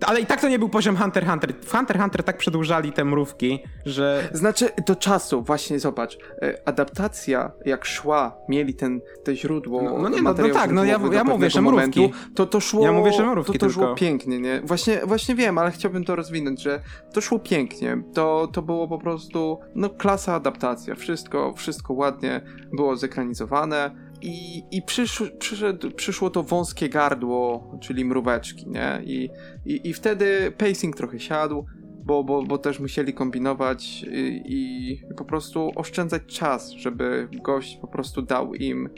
ale 0.00 0.20
i 0.20 0.26
tak 0.26 0.40
to 0.40 0.48
nie 0.48 0.58
był 0.58 0.68
poziom 0.68 0.96
Hunter 0.96 1.26
Hunter. 1.26 1.54
W 1.60 1.72
Hunter 1.72 2.00
Hunter 2.00 2.22
tak 2.22 2.38
przedłużali 2.38 2.92
te 2.92 3.04
mrówki, 3.04 3.58
że... 3.86 4.28
Znaczy, 4.32 4.68
do 4.86 4.96
czasu, 4.96 5.42
właśnie 5.42 5.80
zobacz, 5.80 6.18
e, 6.42 6.68
adaptacja 6.68 7.52
jak 7.64 7.84
szła, 7.84 8.36
mieli 8.48 8.74
ten, 8.74 9.00
te 9.24 9.36
źródło 9.36 9.82
No, 9.82 9.98
no 9.98 10.08
nie, 10.08 10.22
no, 10.22 10.34
no 10.34 10.48
tak, 10.48 10.72
no 10.72 10.84
ja, 10.84 11.00
ja 11.12 11.24
mówię, 11.24 11.50
że 11.50 11.62
mrówki. 11.62 12.00
Momentu, 12.00 12.18
to 12.34 12.46
to 12.46 12.60
szło... 12.60 12.84
Ja 12.84 12.92
mówię, 12.92 13.12
że 13.12 13.26
mrówki 13.26 13.58
To, 13.58 13.66
to 13.66 13.72
szło 13.72 13.94
pięknie, 13.94 14.40
nie? 14.40 14.60
Właśnie, 14.64 15.00
właśnie 15.04 15.34
wiem, 15.34 15.58
ale 15.58 15.70
chciałbym 15.70 16.04
to 16.04 16.16
rozwinąć, 16.16 16.62
że 16.62 16.80
to 17.12 17.20
szło 17.20 17.38
pięknie. 17.38 18.02
To, 18.14 18.48
to 18.52 18.62
było 18.62 18.88
po 18.88 18.98
prostu, 18.98 19.58
no 19.74 19.90
klasa 19.90 20.34
adaptacja. 20.34 20.94
Wszystko, 20.94 21.52
wszystko 21.56 21.92
ładnie 21.94 22.40
było 22.72 22.96
zekranizowane 22.96 24.03
i, 24.24 24.64
i 24.70 24.82
przysz, 24.82 25.22
przyszedł, 25.38 25.90
przyszło 25.90 26.30
to 26.30 26.42
wąskie 26.42 26.88
gardło, 26.88 27.70
czyli 27.80 28.04
mróweczki, 28.04 28.66
nie? 28.68 29.02
I, 29.04 29.30
i, 29.66 29.88
i 29.88 29.92
wtedy 29.92 30.52
pacing 30.58 30.96
trochę 30.96 31.20
siadł, 31.20 31.66
bo, 32.04 32.24
bo, 32.24 32.42
bo 32.42 32.58
też 32.58 32.80
musieli 32.80 33.14
kombinować 33.14 34.02
i, 34.02 34.42
i 34.46 35.00
po 35.16 35.24
prostu 35.24 35.72
oszczędzać 35.76 36.22
czas, 36.26 36.70
żeby 36.70 37.28
gość 37.42 37.76
po 37.80 37.86
prostu 37.86 38.22
dał 38.22 38.54
im 38.54 38.88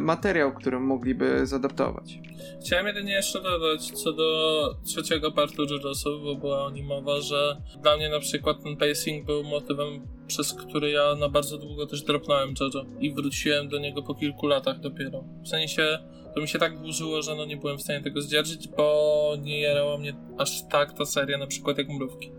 materiał, 0.00 0.54
który 0.54 0.80
mogliby 0.80 1.46
zadaptować. 1.46 2.18
Chciałem 2.60 2.86
jedynie 2.86 3.12
jeszcze 3.12 3.42
dodać 3.42 3.90
co 3.90 4.12
do 4.12 4.76
trzeciego 4.84 5.32
partu 5.32 5.62
JoJo'sów, 5.62 6.24
bo 6.24 6.34
była 6.34 6.64
o 6.64 6.70
nim 6.70 6.86
mowa, 6.86 7.20
że 7.20 7.56
dla 7.82 7.96
mnie 7.96 8.08
na 8.08 8.20
przykład 8.20 8.62
ten 8.62 8.76
pacing 8.76 9.26
był 9.26 9.44
motywem, 9.44 10.06
przez 10.26 10.52
który 10.54 10.90
ja 10.90 11.14
na 11.14 11.28
bardzo 11.28 11.58
długo 11.58 11.86
też 11.86 12.02
dropnąłem 12.02 12.54
JoJo 12.60 12.84
i 13.00 13.14
wróciłem 13.14 13.68
do 13.68 13.78
niego 13.78 14.02
po 14.02 14.14
kilku 14.14 14.46
latach 14.46 14.80
dopiero. 14.80 15.24
W 15.44 15.48
sensie 15.48 15.98
to 16.34 16.40
mi 16.40 16.48
się 16.48 16.58
tak 16.58 16.78
dłużyło, 16.78 17.22
że 17.22 17.34
no 17.34 17.44
nie 17.44 17.56
byłem 17.56 17.78
w 17.78 17.82
stanie 17.82 18.00
tego 18.00 18.20
zdzierżyć, 18.20 18.68
bo 18.68 19.36
nie 19.40 19.60
jarała 19.60 19.98
mnie 19.98 20.14
aż 20.38 20.68
tak 20.68 20.92
ta 20.92 21.04
seria, 21.04 21.38
na 21.38 21.46
przykład 21.46 21.78
jak 21.78 21.88
Mrówki. 21.88 22.32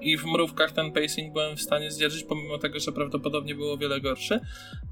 I 0.00 0.18
w 0.18 0.24
Mrówkach 0.24 0.72
ten 0.72 0.92
pacing 0.92 1.32
byłem 1.32 1.56
w 1.56 1.62
stanie 1.62 1.90
zdzierżyć, 1.90 2.24
pomimo 2.24 2.58
tego, 2.58 2.80
że 2.80 2.92
prawdopodobnie 2.92 3.54
było 3.54 3.72
o 3.72 3.76
wiele 3.76 4.00
gorszy, 4.00 4.40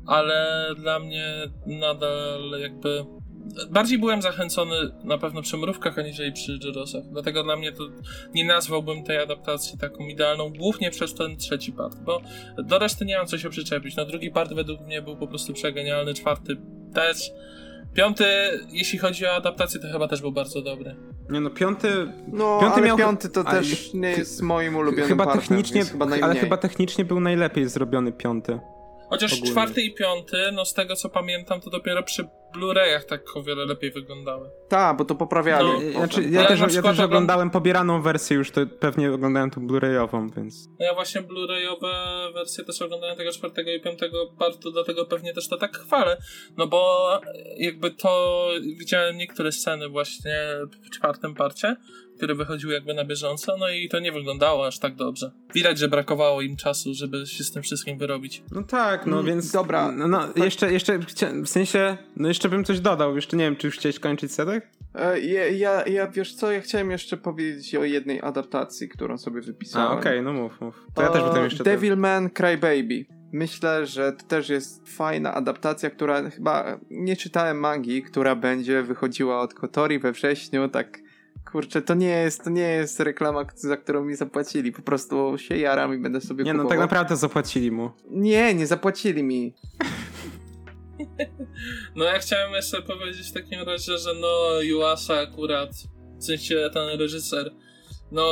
ale 0.06 0.68
dla 0.76 0.98
mnie 0.98 1.24
nadal 1.66 2.50
jakby 2.60 3.04
bardziej 3.70 3.98
byłem 3.98 4.22
zachęcony 4.22 4.74
na 5.04 5.18
pewno 5.18 5.42
przy 5.42 5.56
mrówkach, 5.56 5.98
aniżeli 5.98 6.32
przy 6.32 6.58
Jurosach. 6.64 7.04
Dlatego 7.10 7.42
dla 7.42 7.56
mnie 7.56 7.72
to 7.72 7.84
nie 8.34 8.44
nazwałbym 8.44 9.04
tej 9.04 9.18
adaptacji 9.18 9.78
taką 9.78 10.08
idealną, 10.08 10.52
głównie 10.58 10.90
przez 10.90 11.14
ten 11.14 11.36
trzeci 11.36 11.72
part, 11.72 11.96
bo 11.98 12.20
do 12.58 12.78
reszty 12.78 13.04
nie 13.04 13.16
mam 13.16 13.26
co 13.26 13.38
się 13.38 13.50
przyczepić. 13.50 13.96
No 13.96 14.04
drugi 14.04 14.30
part 14.30 14.52
według 14.52 14.80
mnie 14.80 15.02
był 15.02 15.16
po 15.16 15.26
prostu 15.26 15.52
przegenialny, 15.52 16.14
czwarty 16.14 16.56
też. 16.94 17.30
Piąty, 17.94 18.24
jeśli 18.70 18.98
chodzi 18.98 19.26
o 19.26 19.34
adaptację, 19.34 19.80
to 19.80 19.88
chyba 19.92 20.08
też 20.08 20.20
był 20.20 20.32
bardzo 20.32 20.62
dobry. 20.62 20.96
Nie 21.30 21.40
no, 21.40 21.50
piąty... 21.50 21.88
No, 22.28 22.60
Piąty 22.60 22.76
ale 22.76 22.86
miał- 22.86 22.98
piąty 22.98 23.28
to 23.28 23.40
a, 23.40 23.50
też 23.50 23.94
nie 23.94 24.10
jest 24.10 24.42
moim 24.42 24.76
ulubionym 24.76 25.08
Chyba 25.08 25.32
technicznie, 25.32 25.84
chyba 25.84 26.06
ale 26.22 26.34
chyba 26.34 26.56
technicznie 26.56 27.04
był 27.04 27.20
najlepiej 27.20 27.68
zrobiony 27.68 28.12
piąty. 28.12 28.60
Chociaż 29.10 29.32
Ogólnie. 29.32 29.50
czwarty 29.50 29.82
i 29.82 29.94
piąty, 29.94 30.36
no 30.52 30.64
z 30.64 30.74
tego 30.74 30.96
co 30.96 31.08
pamiętam, 31.08 31.60
to 31.60 31.70
dopiero 31.70 32.02
przy 32.02 32.28
Blu-rayach 32.56 33.04
tak 33.08 33.36
o 33.36 33.42
wiele 33.42 33.64
lepiej 33.66 33.90
wyglądały. 33.90 34.50
Tak, 34.68 34.96
bo 34.96 35.04
to 35.04 35.14
poprawiali. 35.14 35.68
No. 35.68 35.98
Znaczy, 35.98 36.22
ja, 36.22 36.44
też, 36.44 36.60
ja 36.60 36.66
też 36.66 36.76
ogląd- 36.78 37.00
oglądałem 37.00 37.50
pobieraną 37.50 38.02
wersję 38.02 38.36
już, 38.36 38.50
to 38.50 38.60
pewnie 38.80 39.12
oglądałem 39.12 39.50
tą 39.50 39.66
Blu-rayową, 39.66 40.34
więc... 40.36 40.68
No 40.78 40.86
ja 40.86 40.94
właśnie 40.94 41.22
Blu-rayowe 41.22 41.92
wersje 42.34 42.64
też 42.64 42.82
oglądałem 42.82 43.16
tego 43.16 43.32
czwartego 43.32 43.70
i 43.70 43.80
piątego 43.80 44.26
partu, 44.38 44.70
dlatego 44.70 45.04
pewnie 45.06 45.34
też 45.34 45.48
to 45.48 45.56
tak 45.56 45.78
chwalę. 45.78 46.16
No 46.56 46.66
bo 46.66 47.08
jakby 47.56 47.90
to 47.90 48.46
widziałem 48.78 49.16
niektóre 49.16 49.52
sceny 49.52 49.88
właśnie 49.88 50.38
w 50.86 50.90
czwartym 50.90 51.34
parcie, 51.34 51.76
które 52.20 52.34
wychodziły 52.34 52.74
jakby 52.74 52.94
na 52.94 53.04
bieżąco, 53.04 53.56
no 53.56 53.68
i 53.70 53.88
to 53.88 53.98
nie 54.00 54.12
wyglądało 54.12 54.66
aż 54.66 54.78
tak 54.78 54.94
dobrze. 54.94 55.30
Widać, 55.54 55.78
że 55.78 55.88
brakowało 55.88 56.42
im 56.42 56.56
czasu, 56.56 56.94
żeby 56.94 57.26
się 57.26 57.44
z 57.44 57.52
tym 57.52 57.62
wszystkim 57.62 57.98
wyrobić. 57.98 58.42
No 58.52 58.62
tak, 58.62 59.06
no 59.06 59.12
Mm, 59.20 59.26
więc... 59.26 59.52
dobra. 59.52 59.92
No, 59.92 60.08
no 60.08 60.28
jeszcze, 60.36 60.72
jeszcze, 60.72 60.98
chcia- 60.98 61.42
w 61.44 61.48
sensie, 61.48 61.96
no 62.16 62.28
jeszcze 62.28 62.48
bym 62.48 62.64
coś 62.64 62.80
dodał, 62.80 63.16
jeszcze 63.16 63.36
nie 63.36 63.44
wiem, 63.44 63.56
czy 63.56 63.66
już 63.66 63.76
chciałeś 63.76 63.98
kończyć 63.98 64.32
Sedek? 64.32 64.70
E, 64.94 65.20
Ja, 65.20 65.46
ja, 65.48 65.84
ja, 65.86 66.06
wiesz 66.10 66.34
co, 66.34 66.52
ja 66.52 66.60
chciałem 66.60 66.90
jeszcze 66.90 67.16
powiedzieć 67.16 67.74
o 67.74 67.84
jednej 67.84 68.20
adaptacji, 68.22 68.88
którą 68.88 69.18
sobie 69.18 69.40
A, 69.40 69.42
wypisałem. 69.46 69.98
okej, 69.98 70.22
no 70.22 70.32
mów, 70.32 70.60
mów. 70.60 70.74
To 70.94 71.02
ja 71.02 71.08
też 71.08 71.22
bym 71.34 71.44
jeszcze... 71.44 71.64
Devilman 71.64 72.30
Crybaby. 72.30 73.06
Myślę, 73.32 73.86
że 73.86 74.12
to 74.12 74.26
też 74.26 74.48
jest 74.48 74.88
fajna 74.96 75.34
adaptacja, 75.34 75.90
która 75.90 76.30
chyba 76.30 76.80
nie 76.90 77.16
czytałem 77.16 77.60
mangi, 77.60 78.02
która 78.02 78.36
będzie 78.36 78.82
wychodziła 78.82 79.40
od 79.40 79.54
Kotori 79.54 79.98
we 79.98 80.12
wrześniu, 80.12 80.68
tak 80.68 80.98
kurczę, 81.52 81.82
to 81.82 81.94
nie 81.94 82.08
jest, 82.08 82.44
to 82.44 82.50
nie 82.50 82.62
jest 82.68 83.00
reklama, 83.00 83.44
za 83.54 83.76
którą 83.76 84.04
mi 84.04 84.14
zapłacili, 84.14 84.72
po 84.72 84.82
prostu 84.82 85.38
się 85.38 85.56
jaram 85.56 85.94
i 85.94 85.98
będę 85.98 86.20
sobie 86.20 86.44
Nie 86.44 86.52
no, 86.52 86.58
kupował. 86.58 86.70
tak 86.70 86.80
naprawdę 86.80 87.16
zapłacili 87.16 87.70
mu. 87.70 87.90
Nie, 88.10 88.54
nie 88.54 88.66
zapłacili 88.66 89.22
mi. 89.22 89.54
No 91.96 92.04
ja 92.04 92.18
chciałem 92.18 92.52
jeszcze 92.52 92.82
powiedzieć 92.82 93.28
w 93.28 93.32
takim 93.32 93.62
razie, 93.62 93.98
że 93.98 94.14
no 94.14 94.60
Yuasa 94.62 95.14
akurat, 95.20 95.70
w 96.18 96.24
sensie 96.24 96.70
ten 96.74 96.98
reżyser, 96.98 97.54
no 98.12 98.24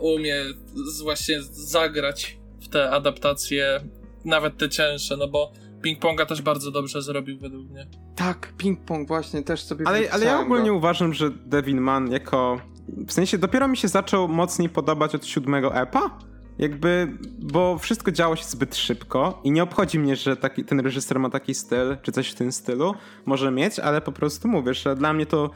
umie 0.00 0.44
z, 0.74 1.00
właśnie 1.02 1.42
zagrać 1.42 2.38
w 2.60 2.68
te 2.68 2.90
adaptacje, 2.90 3.80
nawet 4.24 4.56
te 4.58 4.68
cięższe, 4.68 5.16
no 5.16 5.28
bo 5.28 5.52
Ping-Ponga 5.82 6.26
też 6.26 6.42
bardzo 6.42 6.70
dobrze 6.70 7.02
zrobił 7.02 7.38
według 7.38 7.70
mnie. 7.70 7.86
Tak, 8.16 8.52
ping-pong 8.58 9.06
właśnie 9.06 9.42
też 9.42 9.64
sobie 9.64 9.86
Ale, 9.88 10.12
ale 10.12 10.26
ja 10.26 10.40
ogólnie 10.40 10.70
go. 10.70 10.76
uważam, 10.76 11.14
że 11.14 11.30
Devilman 11.30 12.10
jako... 12.12 12.60
W 12.88 13.12
sensie 13.12 13.38
dopiero 13.38 13.68
mi 13.68 13.76
się 13.76 13.88
zaczął 13.88 14.28
mocniej 14.28 14.68
podobać 14.68 15.14
od 15.14 15.26
siódmego 15.26 15.76
epa. 15.76 16.18
Jakby, 16.58 17.18
bo 17.38 17.78
wszystko 17.78 18.12
działo 18.12 18.36
się 18.36 18.44
zbyt 18.44 18.76
szybko 18.76 19.40
i 19.44 19.50
nie 19.50 19.62
obchodzi 19.62 19.98
mnie, 19.98 20.16
że 20.16 20.36
taki, 20.36 20.64
ten 20.64 20.80
reżyser 20.80 21.20
ma 21.20 21.30
taki 21.30 21.54
styl, 21.54 21.96
czy 22.02 22.12
coś 22.12 22.30
w 22.30 22.34
tym 22.34 22.52
stylu 22.52 22.94
może 23.26 23.50
mieć, 23.50 23.78
ale 23.78 24.00
po 24.00 24.12
prostu 24.12 24.48
mówię, 24.48 24.74
że 24.74 24.96
dla 24.96 25.12
mnie 25.12 25.26
to 25.26 25.50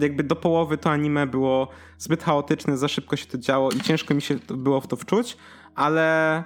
jakby 0.00 0.24
do 0.24 0.36
połowy 0.36 0.78
to 0.78 0.90
anime 0.90 1.26
było 1.26 1.68
zbyt 1.98 2.22
chaotyczne, 2.22 2.76
za 2.76 2.88
szybko 2.88 3.16
się 3.16 3.26
to 3.26 3.38
działo 3.38 3.70
i 3.70 3.80
ciężko 3.80 4.14
mi 4.14 4.22
się 4.22 4.38
to 4.38 4.56
było 4.56 4.80
w 4.80 4.86
to 4.86 4.96
wczuć, 4.96 5.36
ale 5.74 6.44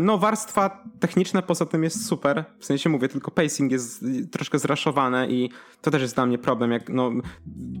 no 0.00 0.18
warstwa 0.18 0.84
techniczna 1.00 1.42
poza 1.42 1.66
tym 1.66 1.84
jest 1.84 2.06
super, 2.06 2.44
w 2.58 2.64
sensie 2.64 2.90
mówię, 2.90 3.08
tylko 3.08 3.30
pacing 3.30 3.72
jest 3.72 4.04
troszkę 4.32 4.58
zraszowane 4.58 5.28
i 5.28 5.50
to 5.80 5.90
też 5.90 6.02
jest 6.02 6.14
dla 6.14 6.26
mnie 6.26 6.38
problem, 6.38 6.72
jak 6.72 6.88
no 6.88 7.10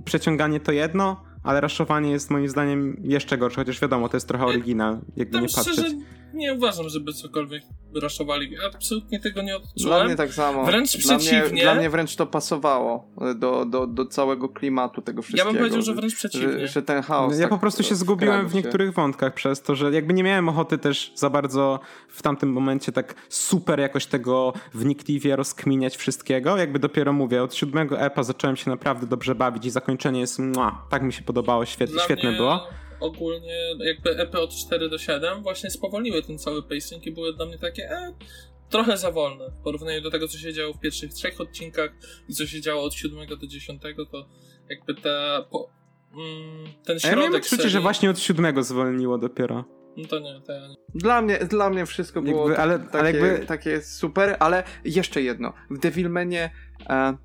przeciąganie 0.04 0.60
to 0.60 0.72
jedno, 0.72 1.24
ale 1.44 1.60
raszowanie 1.60 2.10
jest 2.10 2.30
moim 2.30 2.48
zdaniem 2.48 2.96
jeszcze 3.04 3.38
gorsze, 3.38 3.56
chociaż 3.56 3.80
wiadomo, 3.80 4.08
to 4.08 4.16
jest 4.16 4.28
trochę 4.28 4.44
oryginal, 4.46 4.98
jakby 5.16 5.40
nie 5.40 5.48
patrzeć. 5.48 5.72
szczerze 5.74 5.88
nie 6.34 6.54
uważam, 6.54 6.88
żeby 6.88 7.12
cokolwiek 7.12 7.62
raszowali. 8.02 8.50
Ja 8.52 8.58
absolutnie 8.74 9.20
tego 9.20 9.42
nie 9.42 9.52
Dla 9.52 9.56
odczułem. 9.70 10.06
mnie 10.06 10.16
tak 10.16 10.32
samo. 10.32 10.64
Wręcz 10.64 10.96
dla 10.96 11.18
przeciwnie. 11.18 11.50
Mnie, 11.52 11.62
dla 11.62 11.74
mnie 11.74 11.90
wręcz 11.90 12.16
to 12.16 12.26
pasowało 12.26 13.08
do, 13.36 13.64
do, 13.64 13.86
do 13.86 14.06
całego 14.06 14.48
klimatu 14.48 15.02
tego 15.02 15.18
Ja 15.18 15.22
wszystkiego. 15.22 15.50
bym 15.50 15.58
powiedział, 15.58 15.82
że 15.82 15.94
wręcz 15.94 16.14
przeciwnie. 16.14 16.58
Że, 16.58 16.68
że 16.68 16.82
ten 16.82 17.02
chaos. 17.02 17.34
Ja 17.34 17.40
tak 17.40 17.50
po 17.50 17.58
prostu 17.58 17.82
się 17.82 17.94
zgubiłem 17.94 18.48
w 18.48 18.50
się. 18.50 18.56
niektórych 18.56 18.92
wątkach 18.92 19.34
przez 19.34 19.62
to, 19.62 19.74
że 19.74 19.90
jakby 19.92 20.14
nie 20.14 20.22
miałem 20.22 20.48
ochoty 20.48 20.78
też 20.78 21.12
za 21.14 21.30
bardzo 21.30 21.80
w 22.08 22.22
tamtym 22.22 22.52
momencie 22.52 22.92
tak 22.92 23.14
super 23.28 23.80
jakoś 23.80 24.06
tego 24.06 24.52
wnikliwie 24.72 25.36
rozkminiać 25.36 25.96
wszystkiego. 25.96 26.56
Jakby 26.56 26.78
dopiero 26.78 27.12
mówię, 27.12 27.42
od 27.42 27.54
siódmego 27.54 28.00
epa 28.00 28.22
zacząłem 28.22 28.56
się 28.56 28.70
naprawdę 28.70 29.06
dobrze 29.06 29.34
bawić 29.34 29.66
i 29.66 29.70
zakończenie 29.70 30.20
jest 30.20 30.38
mua, 30.38 30.86
tak 30.90 31.02
mi 31.02 31.12
się 31.12 31.22
podobało, 31.34 31.64
świetne 31.66 32.28
mnie 32.28 32.36
było. 32.36 32.68
Ogólnie 33.00 33.54
jakby 33.78 34.10
EP 34.10 34.34
od 34.34 34.50
4 34.50 34.88
do 34.88 34.98
7 34.98 35.42
właśnie 35.42 35.70
spowolniły 35.70 36.22
ten 36.22 36.38
cały 36.38 36.62
pacing 36.62 37.06
i 37.06 37.12
były 37.12 37.34
dla 37.36 37.46
mnie 37.46 37.58
takie 37.58 37.90
e, 37.90 38.14
trochę 38.70 38.96
za 38.96 39.10
wolne. 39.10 39.50
W 39.50 39.62
porównaniu 39.62 40.00
do 40.00 40.10
tego, 40.10 40.28
co 40.28 40.38
się 40.38 40.52
działo 40.52 40.72
w 40.72 40.80
pierwszych 40.80 41.14
trzech 41.14 41.40
odcinkach 41.40 41.90
i 42.28 42.34
co 42.34 42.46
się 42.46 42.60
działo 42.60 42.82
od 42.82 42.94
7 42.94 43.26
do 43.26 43.46
10, 43.46 43.82
to 43.82 43.88
jakby 44.68 44.94
ta, 44.94 45.44
po, 45.50 45.70
mm, 46.12 46.66
ten 46.84 46.96
A 47.02 47.06
ja 47.06 47.12
środek 47.12 47.16
miałem 47.16 47.32
poczucie, 47.32 47.56
serii, 47.56 47.70
że 47.70 47.80
właśnie 47.80 48.10
od 48.10 48.18
siódmego 48.18 48.62
zwolniło 48.62 49.18
dopiero. 49.18 49.64
No 49.96 50.08
to 50.08 50.18
nie, 50.18 50.40
to 50.46 50.52
ja 50.52 50.68
nie. 50.68 50.76
Dla 50.94 51.22
mnie, 51.22 51.38
dla 51.38 51.70
mnie 51.70 51.86
wszystko 51.86 52.22
było 52.22 52.40
Jakby, 52.40 52.56
ta- 52.56 52.62
ale- 52.62 52.78
takie, 52.78 52.98
ale 52.98 53.10
jakby- 53.10 53.46
takie 53.46 53.82
super, 53.82 54.36
ale 54.40 54.62
jeszcze 54.84 55.22
jedno. 55.22 55.52
W 55.70 55.78
Devilmanie 55.78 56.50
e, 56.88 57.16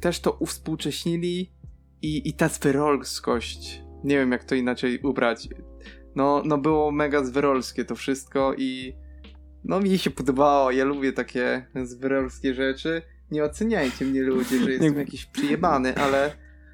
też 0.00 0.20
to 0.20 0.32
uwspółcześnili 0.32 1.52
i, 2.04 2.28
i 2.28 2.32
ta 2.32 2.48
zwyrolskość, 2.48 3.82
nie 4.04 4.16
wiem 4.16 4.32
jak 4.32 4.44
to 4.44 4.54
inaczej 4.54 4.98
ubrać, 5.02 5.48
no, 6.16 6.42
no 6.44 6.58
było 6.58 6.92
mega 6.92 7.24
zwyrolskie 7.24 7.84
to 7.84 7.94
wszystko 7.94 8.54
i 8.54 8.94
no 9.64 9.80
mi 9.80 9.98
się 9.98 10.10
podobało, 10.10 10.70
ja 10.70 10.84
lubię 10.84 11.12
takie 11.12 11.66
zwyrolskie 11.84 12.54
rzeczy. 12.54 13.02
Nie 13.30 13.44
oceniajcie 13.44 14.04
mnie 14.04 14.22
ludzie, 14.22 14.58
że 14.58 14.72
jestem 14.72 14.98
jakiś 14.98 15.26
przyjebany, 15.26 15.94
ale, 15.96 16.32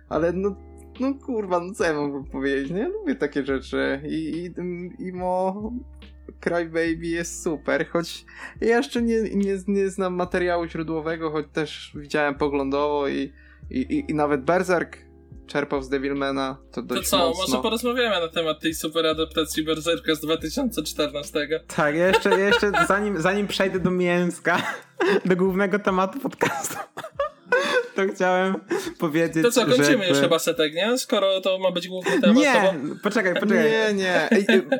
ale 0.09 0.33
no 0.33 0.57
no 1.01 1.15
kurwa, 1.15 1.61
no 1.61 1.75
co 1.75 1.85
ja 1.85 1.95
mogę 1.95 2.25
powiedzieć? 2.31 2.71
No 2.71 2.79
ja 2.79 2.89
lubię 2.89 3.15
takie 3.15 3.45
rzeczy 3.45 4.01
i, 4.09 4.15
i, 4.15 5.07
i 5.07 5.13
mo 5.13 5.63
Crybaby 6.41 7.07
jest 7.07 7.43
super, 7.43 7.89
choć 7.89 8.25
ja 8.61 8.77
jeszcze 8.77 9.03
nie, 9.03 9.23
nie, 9.23 9.59
nie 9.69 9.89
znam 9.89 10.15
materiału 10.15 10.67
źródłowego, 10.67 11.31
choć 11.31 11.47
też 11.53 11.93
widziałem 11.95 12.35
poglądowo 12.35 13.09
i, 13.09 13.33
i, 13.71 13.81
i, 13.81 14.11
i 14.11 14.15
nawet 14.15 14.45
Berserk 14.45 15.10
czerpał 15.51 15.83
z 15.83 15.89
Devilmana, 15.89 16.57
to 16.73 16.75
To 16.75 16.83
dość 16.83 17.09
co, 17.09 17.19
mocno. 17.19 17.43
może 17.47 17.63
porozmawiamy 17.63 18.21
na 18.21 18.29
temat 18.29 18.61
tej 18.61 18.75
super 18.75 19.07
adaptacji 19.07 19.65
Berserka 19.65 20.15
z 20.15 20.21
2014. 20.21 21.49
Tak, 21.77 21.95
jeszcze, 21.95 22.41
jeszcze 22.41 22.73
zanim, 22.89 23.21
zanim 23.23 23.47
przejdę 23.47 23.81
do 23.81 23.91
mięska, 23.91 24.63
do 25.25 25.37
głównego 25.37 25.79
tematu 25.79 26.21
podcastu, 26.21 26.77
to 27.97 28.03
chciałem 28.15 28.55
powiedzieć, 28.99 29.43
To 29.43 29.51
co, 29.51 29.67
kończymy 29.67 30.05
że 30.05 30.11
już 30.11 30.19
chyba 30.19 30.39
setek, 30.39 30.75
nie? 30.75 30.99
Skoro 30.99 31.41
to 31.41 31.59
ma 31.59 31.71
być 31.71 31.89
główny 31.89 32.21
temat, 32.21 32.37
to 32.37 32.41
Nie, 32.41 32.75
bo... 32.85 32.95
poczekaj, 33.03 33.35
poczekaj. 33.35 33.65
Nie, 33.71 33.95
nie. 33.95 34.29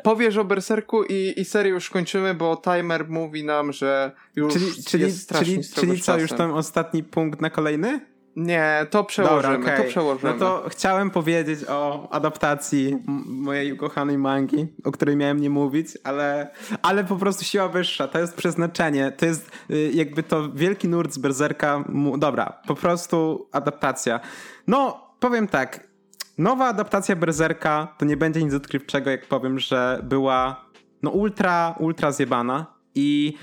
Powiesz 0.03 0.37
o 0.37 0.43
Berserku 0.43 1.03
i, 1.03 1.33
i 1.37 1.45
serię 1.45 1.71
już 1.71 1.89
kończymy, 1.89 2.33
bo 2.33 2.61
timer 2.63 3.09
mówi 3.09 3.43
nam, 3.43 3.73
że 3.73 4.11
już 4.35 4.53
Czyli, 4.53 4.65
czyli, 4.87 5.03
jest 5.03 5.21
strasznie 5.21 5.53
czyli, 5.55 5.69
czyli 5.87 6.01
co, 6.01 6.19
już 6.19 6.31
ten 6.31 6.51
ostatni 6.51 7.03
punkt 7.03 7.41
na 7.41 7.49
kolejny? 7.49 8.10
Nie, 8.35 8.85
to 8.89 9.03
przełożymy, 9.03 9.57
Dobra, 9.57 9.75
to 9.75 9.75
okej. 9.75 9.89
przełożymy. 9.89 10.33
No 10.33 10.39
to 10.39 10.69
chciałem 10.69 11.09
powiedzieć 11.09 11.59
o 11.67 12.07
adaptacji 12.11 12.97
mojej 13.25 13.73
ukochanej 13.73 14.17
mangi, 14.17 14.67
o 14.83 14.91
której 14.91 15.15
miałem 15.15 15.39
nie 15.39 15.49
mówić, 15.49 15.87
ale, 16.03 16.51
ale 16.81 17.03
po 17.03 17.15
prostu 17.15 17.43
siła 17.43 17.67
wyższa, 17.67 18.07
to 18.07 18.19
jest 18.19 18.35
przeznaczenie, 18.35 19.11
to 19.11 19.25
jest 19.25 19.51
y, 19.69 19.91
jakby 19.93 20.23
to 20.23 20.51
wielki 20.51 20.87
nurt 20.87 21.13
z 21.13 21.17
Berserka. 21.17 21.83
Dobra, 22.17 22.61
po 22.67 22.75
prostu 22.75 23.47
adaptacja. 23.51 24.19
No, 24.67 25.07
powiem 25.19 25.47
tak, 25.47 25.87
nowa 26.37 26.65
adaptacja 26.67 27.15
Berserka 27.15 27.95
to 27.97 28.05
nie 28.05 28.17
będzie 28.17 28.43
nic 28.43 28.53
odkrywczego, 28.53 29.09
jak 29.09 29.27
powiem, 29.27 29.59
że 29.59 29.99
była 30.03 30.65
no 31.03 31.11
ultra, 31.11 31.75
ultra 31.79 32.11
zjebana 32.11 32.65
i 32.95 33.37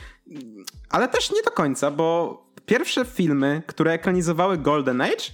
ale 0.90 1.09
też 1.09 1.32
nie 1.32 1.43
do 1.43 1.51
końca, 1.51 1.90
bo 1.90 2.48
pierwsze 2.69 3.05
filmy, 3.05 3.62
które 3.66 3.93
ekranizowały 3.93 4.59
Golden 4.59 5.01
Age, 5.01 5.24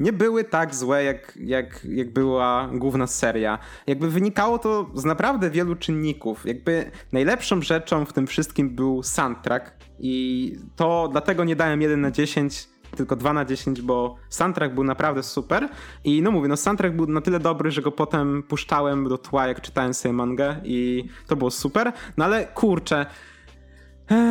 nie 0.00 0.12
były 0.12 0.44
tak 0.44 0.74
złe, 0.74 1.04
jak, 1.04 1.38
jak, 1.40 1.86
jak 1.90 2.12
była 2.12 2.68
główna 2.72 3.06
seria. 3.06 3.58
Jakby 3.86 4.10
wynikało 4.10 4.58
to 4.58 4.90
z 4.94 5.04
naprawdę 5.04 5.50
wielu 5.50 5.76
czynników. 5.76 6.46
Jakby 6.46 6.90
najlepszą 7.12 7.62
rzeczą 7.62 8.04
w 8.04 8.12
tym 8.12 8.26
wszystkim 8.26 8.70
był 8.70 9.02
soundtrack 9.02 9.72
i 9.98 10.56
to 10.76 11.08
dlatego 11.12 11.44
nie 11.44 11.56
dałem 11.56 11.82
1 11.82 12.00
na 12.00 12.10
10, 12.10 12.68
tylko 12.96 13.16
2 13.16 13.32
na 13.32 13.44
10, 13.44 13.80
bo 13.80 14.16
soundtrack 14.28 14.74
był 14.74 14.84
naprawdę 14.84 15.22
super 15.22 15.68
i 16.04 16.22
no 16.22 16.30
mówię, 16.30 16.48
no 16.48 16.56
soundtrack 16.56 16.96
był 16.96 17.06
na 17.06 17.20
tyle 17.20 17.40
dobry, 17.40 17.70
że 17.70 17.82
go 17.82 17.92
potem 17.92 18.42
puszczałem 18.42 19.08
do 19.08 19.18
tła, 19.18 19.46
jak 19.46 19.60
czytałem 19.60 19.94
sobie 19.94 20.12
mangę 20.12 20.60
i 20.64 21.04
to 21.26 21.36
było 21.36 21.50
super, 21.50 21.92
no 22.16 22.24
ale 22.24 22.46
kurczę, 22.46 23.06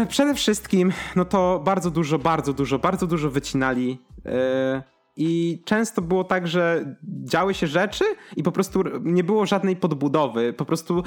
przede 0.10 0.34
wszystkim, 0.34 0.94
no 1.16 1.26
to 1.26 1.62
bardzo 1.66 1.92
dużo, 1.92 2.20
bardzo 2.20 2.54
dużo, 2.54 2.80
bardzo 2.80 3.08
dużo 3.08 3.30
wycinali 3.30 3.98
e, 4.26 4.94
i 5.16 5.62
często 5.66 6.02
było 6.02 6.24
tak, 6.24 6.48
że 6.48 6.96
działy 7.24 7.54
się 7.54 7.68
rzeczy 7.68 8.06
i 8.36 8.44
po 8.44 8.52
prostu 8.52 8.84
nie 9.02 9.24
było 9.24 9.46
żadnej 9.46 9.76
podbudowy. 9.76 10.54
Po 10.54 10.66
prostu 10.66 11.04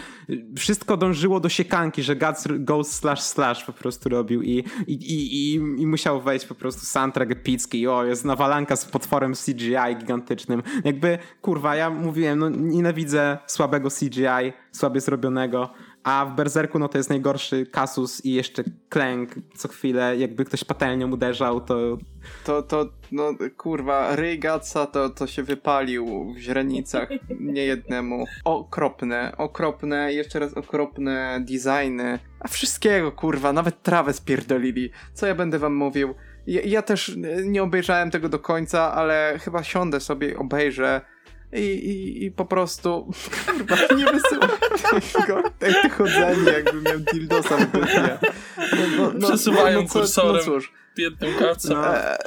wszystko 0.59 0.97
dążyło 0.97 1.41
do 1.41 1.49
siekanki, 1.49 2.03
że 2.03 2.17
Guts 2.17 2.49
goes 2.59 2.93
slash 2.93 3.21
slash 3.21 3.65
po 3.65 3.73
prostu 3.73 4.09
robił 4.09 4.43
i, 4.43 4.65
i, 4.87 4.93
i, 4.93 5.55
i, 5.55 5.87
musiał 5.87 6.21
wejść 6.21 6.47
po 6.47 6.55
prostu 6.55 6.87
soundtrack 6.87 7.31
epicki. 7.31 7.89
O, 7.89 8.05
jest 8.05 8.25
nawalanka 8.25 8.77
z 8.77 8.85
potworem 8.85 9.33
CGI 9.35 9.97
gigantycznym. 9.99 10.63
Jakby, 10.85 11.19
kurwa, 11.43 11.77
ja 11.77 11.91
mówiłem, 11.91 12.39
no 12.39 12.49
nienawidzę 12.49 13.39
słabego 13.47 13.89
CGI, 13.91 14.53
słabie 14.73 15.01
zrobionego 15.01 15.71
a 16.07 16.27
w 16.27 16.35
Berserku 16.35 16.79
no 16.79 16.89
to 16.89 16.99
jest 16.99 17.11
najgorszy 17.11 17.67
kasus 17.67 18.25
i 18.25 18.33
jeszcze 18.33 18.65
klęk 18.89 19.31
co 19.57 19.69
chwilę, 19.69 20.17
jakby 20.17 20.45
ktoś 20.45 20.65
patelnią 20.65 21.13
uderzał, 21.13 21.61
to... 21.61 21.99
To, 22.45 22.63
to 22.63 22.89
no 23.13 23.35
kurwa, 23.57 24.17
ryj 24.17 24.41
to, 24.93 25.11
to 25.11 25.27
się 25.27 25.43
wypalił 25.43 26.35
w 26.35 26.39
źrenicach 26.39 27.09
niejednemu. 27.41 28.25
Okropne, 28.45 29.33
okropne, 29.39 30.13
jeszcze 30.13 30.39
raz 30.39 30.55
okropne 30.55 31.45
designy, 31.49 32.19
a 32.41 32.49
wszystkiego 32.49 33.13
kurwa, 33.13 33.53
nawet 33.53 33.83
trawę 33.83 34.13
spierdolili. 34.13 34.91
Co 35.15 35.27
ja 35.27 35.35
będę 35.35 35.59
wam 35.59 35.75
mówił? 35.75 36.15
Ja, 36.47 36.61
ja 36.65 36.83
też 36.83 37.19
nie 37.45 37.63
obejrzałem 37.63 38.11
tego 38.11 38.29
do 38.29 38.39
końca, 38.39 38.93
ale 38.93 39.39
chyba 39.45 39.63
siądę 39.63 40.01
sobie 40.01 40.39
obejrzę 40.39 41.01
i, 41.53 41.59
i, 41.61 42.25
i 42.25 42.31
po 42.31 42.45
prostu 42.45 43.11
kurwa, 43.47 43.77
nie 43.97 44.05
wysyłam 44.13 44.51
tego 45.13 45.43
tak 45.59 45.93
chodzenie, 45.93 46.53
jakby 46.53 46.81
miał 46.81 46.99
dildosa 47.13 47.57
w 47.57 47.73
dupie. 47.73 48.19
No, 48.59 48.67
no, 48.97 49.13
no, 49.19 49.29
Przesuwają 49.29 49.83
no, 49.83 49.89
kursorem 49.89 50.37
no 50.37 50.43
cóż. 50.43 50.73
biednym 50.97 51.33
No. 51.69 51.97
E, 51.97 52.19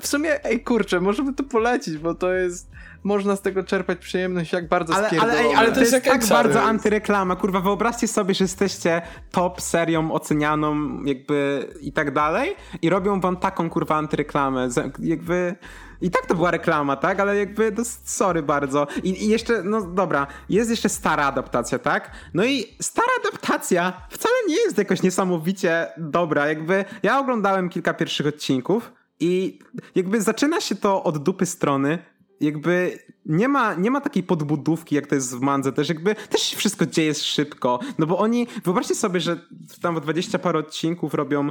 w 0.00 0.06
sumie, 0.06 0.44
ej 0.44 0.62
kurczę, 0.62 1.00
możemy 1.00 1.34
to 1.34 1.44
polecić, 1.44 1.98
bo 1.98 2.14
to 2.14 2.32
jest 2.32 2.70
można 3.04 3.36
z 3.36 3.42
tego 3.42 3.62
czerpać 3.62 3.98
przyjemność, 3.98 4.52
jak 4.52 4.68
bardzo 4.68 4.94
ale, 4.94 5.10
ale, 5.20 5.38
ej, 5.38 5.54
ale 5.54 5.72
to 5.72 5.80
jest, 5.80 5.92
jest 5.92 6.04
tak 6.04 6.26
bardzo 6.26 6.62
antyreklama. 6.62 7.36
Kurwa, 7.36 7.60
wyobraźcie 7.60 8.08
sobie, 8.08 8.34
że 8.34 8.44
jesteście 8.44 9.02
top 9.30 9.60
serią 9.60 10.12
ocenianą 10.12 11.02
jakby 11.04 11.68
i 11.80 11.92
tak 11.92 12.12
dalej 12.12 12.56
i 12.82 12.90
robią 12.90 13.20
wam 13.20 13.36
taką 13.36 13.70
kurwa 13.70 13.96
antyreklamę. 13.96 14.68
Jakby... 14.98 15.56
I 16.00 16.10
tak 16.10 16.26
to 16.26 16.34
była 16.34 16.50
reklama, 16.50 16.96
tak? 16.96 17.20
Ale 17.20 17.36
jakby, 17.36 17.72
no, 17.76 17.82
sorry 18.04 18.42
bardzo. 18.42 18.86
I, 19.02 19.24
I, 19.24 19.28
jeszcze, 19.28 19.62
no 19.62 19.82
dobra, 19.82 20.26
jest 20.48 20.70
jeszcze 20.70 20.88
stara 20.88 21.26
adaptacja, 21.26 21.78
tak? 21.78 22.10
No 22.34 22.44
i 22.44 22.64
stara 22.80 23.08
adaptacja 23.20 24.02
wcale 24.10 24.34
nie 24.48 24.56
jest 24.56 24.78
jakoś 24.78 25.02
niesamowicie 25.02 25.86
dobra. 25.96 26.48
Jakby 26.48 26.84
ja 27.02 27.18
oglądałem 27.18 27.68
kilka 27.68 27.94
pierwszych 27.94 28.26
odcinków 28.26 28.92
i 29.20 29.58
jakby 29.94 30.22
zaczyna 30.22 30.60
się 30.60 30.74
to 30.74 31.04
od 31.04 31.18
dupy 31.18 31.46
strony, 31.46 31.98
jakby 32.40 32.98
nie 33.26 33.48
ma, 33.48 33.74
nie 33.74 33.90
ma 33.90 34.00
takiej 34.00 34.22
podbudówki, 34.22 34.94
jak 34.94 35.06
to 35.06 35.14
jest 35.14 35.36
w 35.36 35.40
Mandze 35.40 35.72
też 35.72 35.88
jakby 35.88 36.14
też 36.14 36.42
się 36.42 36.56
wszystko 36.56 36.86
dzieje 36.86 37.14
szybko, 37.14 37.78
no 37.98 38.06
bo 38.06 38.18
oni, 38.18 38.46
wyobraźcie 38.64 38.94
sobie, 38.94 39.20
że 39.20 39.40
tam 39.82 39.96
w 39.96 40.00
20 40.00 40.38
parę 40.38 40.58
odcinków 40.58 41.14
robią 41.14 41.50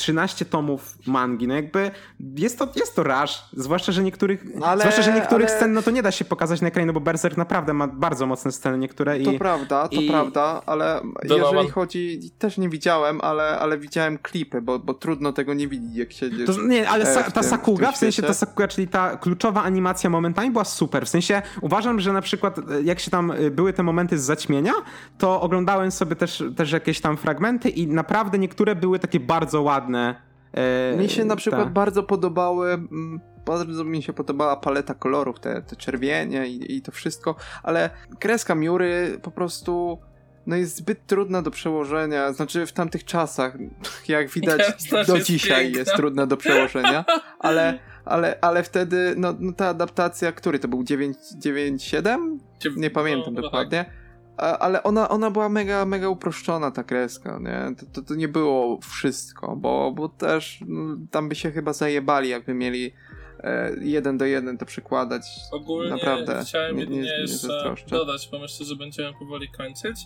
13 0.00 0.44
tomów 0.44 0.98
mangi, 1.06 1.48
no 1.48 1.54
jakby 1.54 1.90
jest 2.36 2.58
to, 2.58 2.68
jest 2.76 2.96
to 2.96 3.02
raż, 3.02 3.44
zwłaszcza, 3.52 3.92
że 3.92 4.02
niektórych, 4.02 4.44
no 4.54 4.66
ale, 4.66 4.80
zwłaszcza, 4.80 5.02
że 5.02 5.12
niektórych 5.12 5.48
ale... 5.48 5.56
scen 5.56 5.72
no 5.72 5.82
to 5.82 5.90
nie 5.90 6.02
da 6.02 6.10
się 6.10 6.24
pokazać 6.24 6.60
na 6.60 6.68
ekranie, 6.68 6.86
no 6.86 6.92
bo 6.92 7.00
Berserk 7.00 7.36
naprawdę 7.36 7.72
ma 7.72 7.86
bardzo 7.86 8.26
mocne 8.26 8.52
sceny 8.52 8.78
niektóre 8.78 9.18
i... 9.18 9.24
To 9.24 9.32
prawda, 9.32 9.88
to 9.88 10.00
i... 10.00 10.08
prawda, 10.08 10.62
ale 10.66 11.00
jeżeli 11.24 11.68
chodzi, 11.68 12.30
też 12.38 12.58
nie 12.58 12.68
widziałem, 12.68 13.20
ale, 13.20 13.58
ale 13.58 13.78
widziałem 13.78 14.18
klipy, 14.18 14.62
bo, 14.62 14.78
bo 14.78 14.94
trudno 14.94 15.32
tego 15.32 15.54
nie 15.54 15.68
widzieć, 15.68 15.96
jak 15.96 16.12
siedzisz 16.12 16.46
to, 16.46 16.62
Nie, 16.62 16.88
ale 16.88 17.04
sa, 17.04 17.30
ta 17.30 17.42
Sakuga, 17.42 17.92
w, 17.92 17.94
w 17.94 17.98
sensie 17.98 18.22
ta 18.22 18.34
Sakuga, 18.34 18.68
czyli 18.68 18.88
ta 18.88 19.16
kluczowa 19.16 19.62
animacja 19.62 20.10
momentami 20.10 20.50
była 20.50 20.64
super, 20.64 21.06
w 21.06 21.08
sensie 21.08 21.42
uważam, 21.60 22.00
że 22.00 22.12
na 22.12 22.22
przykład 22.22 22.58
e, 22.58 22.82
jak 22.82 23.00
się 23.00 23.10
tam 23.10 23.30
e, 23.30 23.50
były 23.50 23.72
te 23.72 23.82
momenty 23.82 24.18
z 24.18 24.22
zaćmienia, 24.22 24.72
to 25.18 25.40
oglądałem 25.40 25.90
sobie 25.90 26.16
też, 26.16 26.44
też 26.56 26.72
jakieś 26.72 27.00
tam 27.00 27.16
fragmenty 27.16 27.68
i 27.68 27.86
naprawdę 27.86 28.38
niektóre 28.38 28.74
były 28.74 28.98
takie 28.98 29.20
bardzo 29.20 29.62
ładne 29.62 29.89
ładne. 29.96 30.14
E, 30.52 30.96
mi 30.96 31.08
się 31.08 31.24
na 31.24 31.36
przykład 31.36 31.64
ta. 31.64 31.70
bardzo 31.70 32.02
podobały, 32.02 32.72
mm, 32.72 33.20
bardzo 33.46 33.84
mi 33.84 34.02
się 34.02 34.12
podobała 34.12 34.56
paleta 34.56 34.94
kolorów, 34.94 35.40
te, 35.40 35.62
te 35.62 35.76
czerwienie 35.76 36.46
i, 36.46 36.76
i 36.76 36.82
to 36.82 36.92
wszystko, 36.92 37.36
ale 37.62 37.90
kreska 38.18 38.54
Miury 38.54 39.18
po 39.22 39.30
prostu 39.30 39.98
no 40.46 40.56
jest 40.56 40.76
zbyt 40.76 41.06
trudna 41.06 41.42
do 41.42 41.50
przełożenia, 41.50 42.32
znaczy 42.32 42.66
w 42.66 42.72
tamtych 42.72 43.04
czasach, 43.04 43.54
jak 44.08 44.30
widać 44.30 44.60
do 45.06 45.16
jest 45.16 45.26
dzisiaj 45.26 45.64
piękna. 45.64 45.78
jest 45.78 45.94
trudna 45.94 46.26
do 46.26 46.36
przełożenia, 46.36 47.04
ale, 47.38 47.78
ale, 48.04 48.38
ale 48.40 48.62
wtedy 48.62 49.14
no, 49.16 49.34
no 49.38 49.52
ta 49.52 49.68
adaptacja, 49.68 50.32
który 50.32 50.58
to 50.58 50.68
był 50.68 50.82
9.7? 50.82 52.38
Nie 52.76 52.90
pamiętam 52.90 53.34
no, 53.34 53.42
dokładnie. 53.42 53.99
Ale 54.40 54.82
ona, 54.82 55.08
ona 55.08 55.30
była 55.30 55.48
mega, 55.48 55.84
mega 55.84 56.08
uproszczona 56.08 56.70
ta 56.70 56.84
kreska, 56.84 57.38
nie? 57.38 57.76
To, 57.76 57.86
to, 57.92 58.02
to 58.02 58.14
nie 58.14 58.28
było 58.28 58.80
wszystko, 58.80 59.56
bo, 59.56 59.92
bo 59.92 60.08
też 60.08 60.58
no, 60.66 60.96
tam 61.10 61.28
by 61.28 61.34
się 61.34 61.50
chyba 61.50 61.72
zajebali, 61.72 62.28
jakby 62.28 62.54
mieli 62.54 62.92
e, 63.40 63.72
jeden 63.80 64.18
do 64.18 64.24
jeden 64.24 64.58
to 64.58 64.66
przykładać. 64.66 65.22
Ogólnie 65.52 65.90
Naprawdę. 65.90 66.42
chciałem 66.44 66.76
nie, 66.76 66.86
nie, 66.86 67.00
nie 67.00 67.20
jeszcze 67.20 67.74
dodać, 67.90 68.28
bo 68.32 68.38
myślę, 68.38 68.66
że 68.66 68.76
będziemy 68.76 69.12
powoli 69.18 69.48
kończyć, 69.48 70.00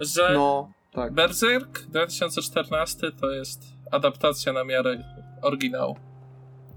że 0.00 0.30
no, 0.34 0.72
tak. 0.92 1.12
Berserk 1.12 1.80
2014 1.80 3.12
to 3.12 3.30
jest 3.30 3.62
adaptacja 3.90 4.52
na 4.52 4.64
miarę 4.64 5.04
oryginału. 5.42 5.96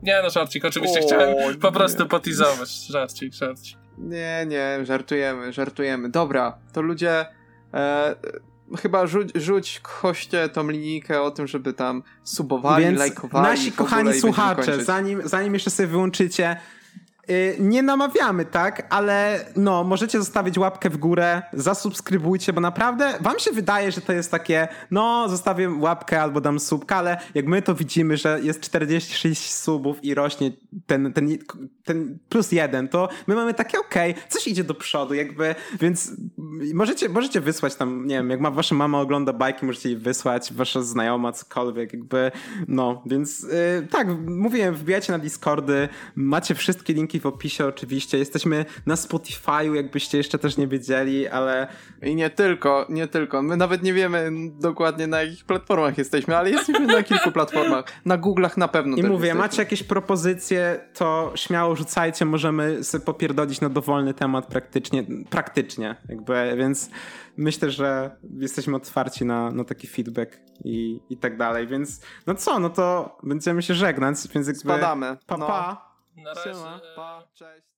Nie 0.04 0.20
no, 0.24 0.30
żarcik, 0.30 0.66
oczywiście 0.66 1.00
o, 1.00 1.08
chciałem 1.08 1.60
po 1.60 1.72
prostu 1.72 2.06
potizować. 2.06 2.70
Żarcik, 2.70 3.34
żarcik. 3.34 3.87
Nie, 3.98 4.46
nie, 4.48 4.86
żartujemy, 4.86 5.54
żartujemy. 5.54 6.10
Dobra, 6.10 6.58
to 6.74 6.82
ludzie. 6.82 7.26
E, 7.74 8.16
chyba 8.78 9.08
rzuć, 9.08 9.32
rzuć 9.36 9.80
koście 9.80 10.50
tą 10.50 10.70
linijkę 10.70 11.22
o 11.22 11.32
tym, 11.32 11.48
żeby 11.48 11.74
tam 11.74 12.04
subowali, 12.24 12.86
Więc 12.86 13.00
lajkowali. 13.00 13.48
Nasi 13.48 13.72
kochani 13.72 14.14
słuchacze, 14.14 14.84
zanim, 14.84 15.22
zanim 15.26 15.54
jeszcze 15.54 15.70
sobie 15.70 15.88
wyłączycie, 15.88 16.58
nie 17.60 17.84
namawiamy, 17.84 18.46
tak? 18.46 18.88
Ale 18.90 19.46
no, 19.56 19.84
możecie 19.84 20.20
zostawić 20.20 20.58
łapkę 20.58 20.90
w 20.90 20.98
górę, 20.98 21.42
zasubskrybujcie, 21.54 22.54
bo 22.54 22.62
naprawdę 22.62 23.14
wam 23.22 23.40
się 23.40 23.52
wydaje, 23.52 23.92
że 23.92 24.02
to 24.02 24.14
jest 24.14 24.32
takie, 24.32 24.68
no, 24.92 25.30
zostawię 25.30 25.70
łapkę 25.70 26.22
albo 26.22 26.42
dam 26.42 26.60
subkę, 26.60 26.96
ale 26.96 27.18
jak 27.36 27.46
my 27.46 27.62
to 27.62 27.76
widzimy, 27.76 28.18
że 28.18 28.40
jest 28.44 28.62
46 28.62 29.54
subów 29.54 30.04
i 30.04 30.14
rośnie 30.14 30.52
ten, 30.86 31.14
ten, 31.14 31.38
ten 31.84 32.20
plus 32.30 32.52
jeden, 32.52 32.88
to 32.88 33.10
my 33.28 33.36
mamy 33.36 33.54
takie, 33.54 33.80
okej, 33.80 34.12
okay, 34.12 34.24
coś 34.30 34.48
idzie 34.48 34.64
do 34.64 34.74
przodu, 34.74 35.14
jakby, 35.14 35.56
więc 35.80 36.12
możecie, 36.74 37.10
możecie 37.10 37.42
wysłać 37.42 37.76
tam, 37.76 38.08
nie 38.08 38.16
wiem, 38.16 38.30
jak 38.30 38.40
ma 38.40 38.52
wasza 38.52 38.76
mama 38.76 39.02
ogląda 39.02 39.34
bajki, 39.34 39.66
możecie 39.66 39.90
jej 39.90 39.98
wysłać, 39.98 40.54
wasza 40.54 40.82
znajoma, 40.82 41.32
cokolwiek, 41.32 41.94
jakby, 41.94 42.32
no, 42.68 43.04
więc 43.06 43.44
yy, 43.44 43.88
tak, 43.92 44.08
mówiłem, 44.28 44.76
wbijajcie 44.76 45.12
na 45.12 45.20
Discordy, 45.20 45.90
macie 46.16 46.56
wszystkie 46.56 46.94
linki 47.18 47.20
w 47.20 47.26
opisie 47.26 47.66
oczywiście. 47.66 48.18
Jesteśmy 48.18 48.66
na 48.86 48.96
Spotify'u, 48.96 49.74
jakbyście 49.74 50.18
jeszcze 50.18 50.40
też 50.40 50.58
nie 50.58 50.68
wiedzieli, 50.68 51.28
ale... 51.28 51.68
I 52.02 52.16
nie 52.16 52.30
tylko, 52.30 52.86
nie 52.90 53.08
tylko. 53.08 53.42
My 53.42 53.58
nawet 53.58 53.84
nie 53.84 53.94
wiemy 53.94 54.32
dokładnie 54.60 55.08
na 55.08 55.24
jakich 55.24 55.46
platformach 55.46 55.98
jesteśmy, 55.98 56.38
ale 56.38 56.50
jesteśmy 56.50 56.86
na 56.88 57.04
kilku 57.04 57.32
platformach. 57.32 57.86
Na 58.06 58.18
Google'ach 58.18 58.58
na 58.58 58.68
pewno 58.68 58.98
I 58.98 59.04
mówię, 59.04 59.14
jesteśmy. 59.14 59.40
macie 59.40 59.62
jakieś 59.62 59.84
propozycje, 59.84 60.80
to 60.94 61.32
śmiało 61.36 61.76
rzucajcie, 61.76 62.26
możemy 62.26 62.84
sobie 62.84 63.06
popierdolić 63.06 63.62
na 63.62 63.70
dowolny 63.70 64.14
temat 64.14 64.48
praktycznie, 64.48 65.04
praktycznie 65.30 65.96
jakby, 66.10 66.56
więc 66.58 66.90
myślę, 67.38 67.72
że 67.72 68.16
jesteśmy 68.38 68.76
otwarci 68.76 69.26
na, 69.26 69.52
na 69.52 69.64
taki 69.64 69.88
feedback 69.88 70.40
i, 70.64 71.00
i 71.10 71.18
tak 71.18 71.38
dalej, 71.38 71.68
więc 71.68 72.02
no 72.28 72.36
co, 72.36 72.60
no 72.60 72.70
to 72.70 73.18
będziemy 73.24 73.62
się 73.62 73.74
żegnać, 73.74 74.18
więc 74.34 74.48
jakby... 74.48 74.62
Spadamy. 74.62 75.18
Pa, 75.28 75.38
no. 75.38 75.48
pa. 75.48 75.87
Na 76.18 76.34
razie. 76.34 76.54
Siema, 76.54 76.80
pa, 76.96 77.28
cześć. 77.34 77.77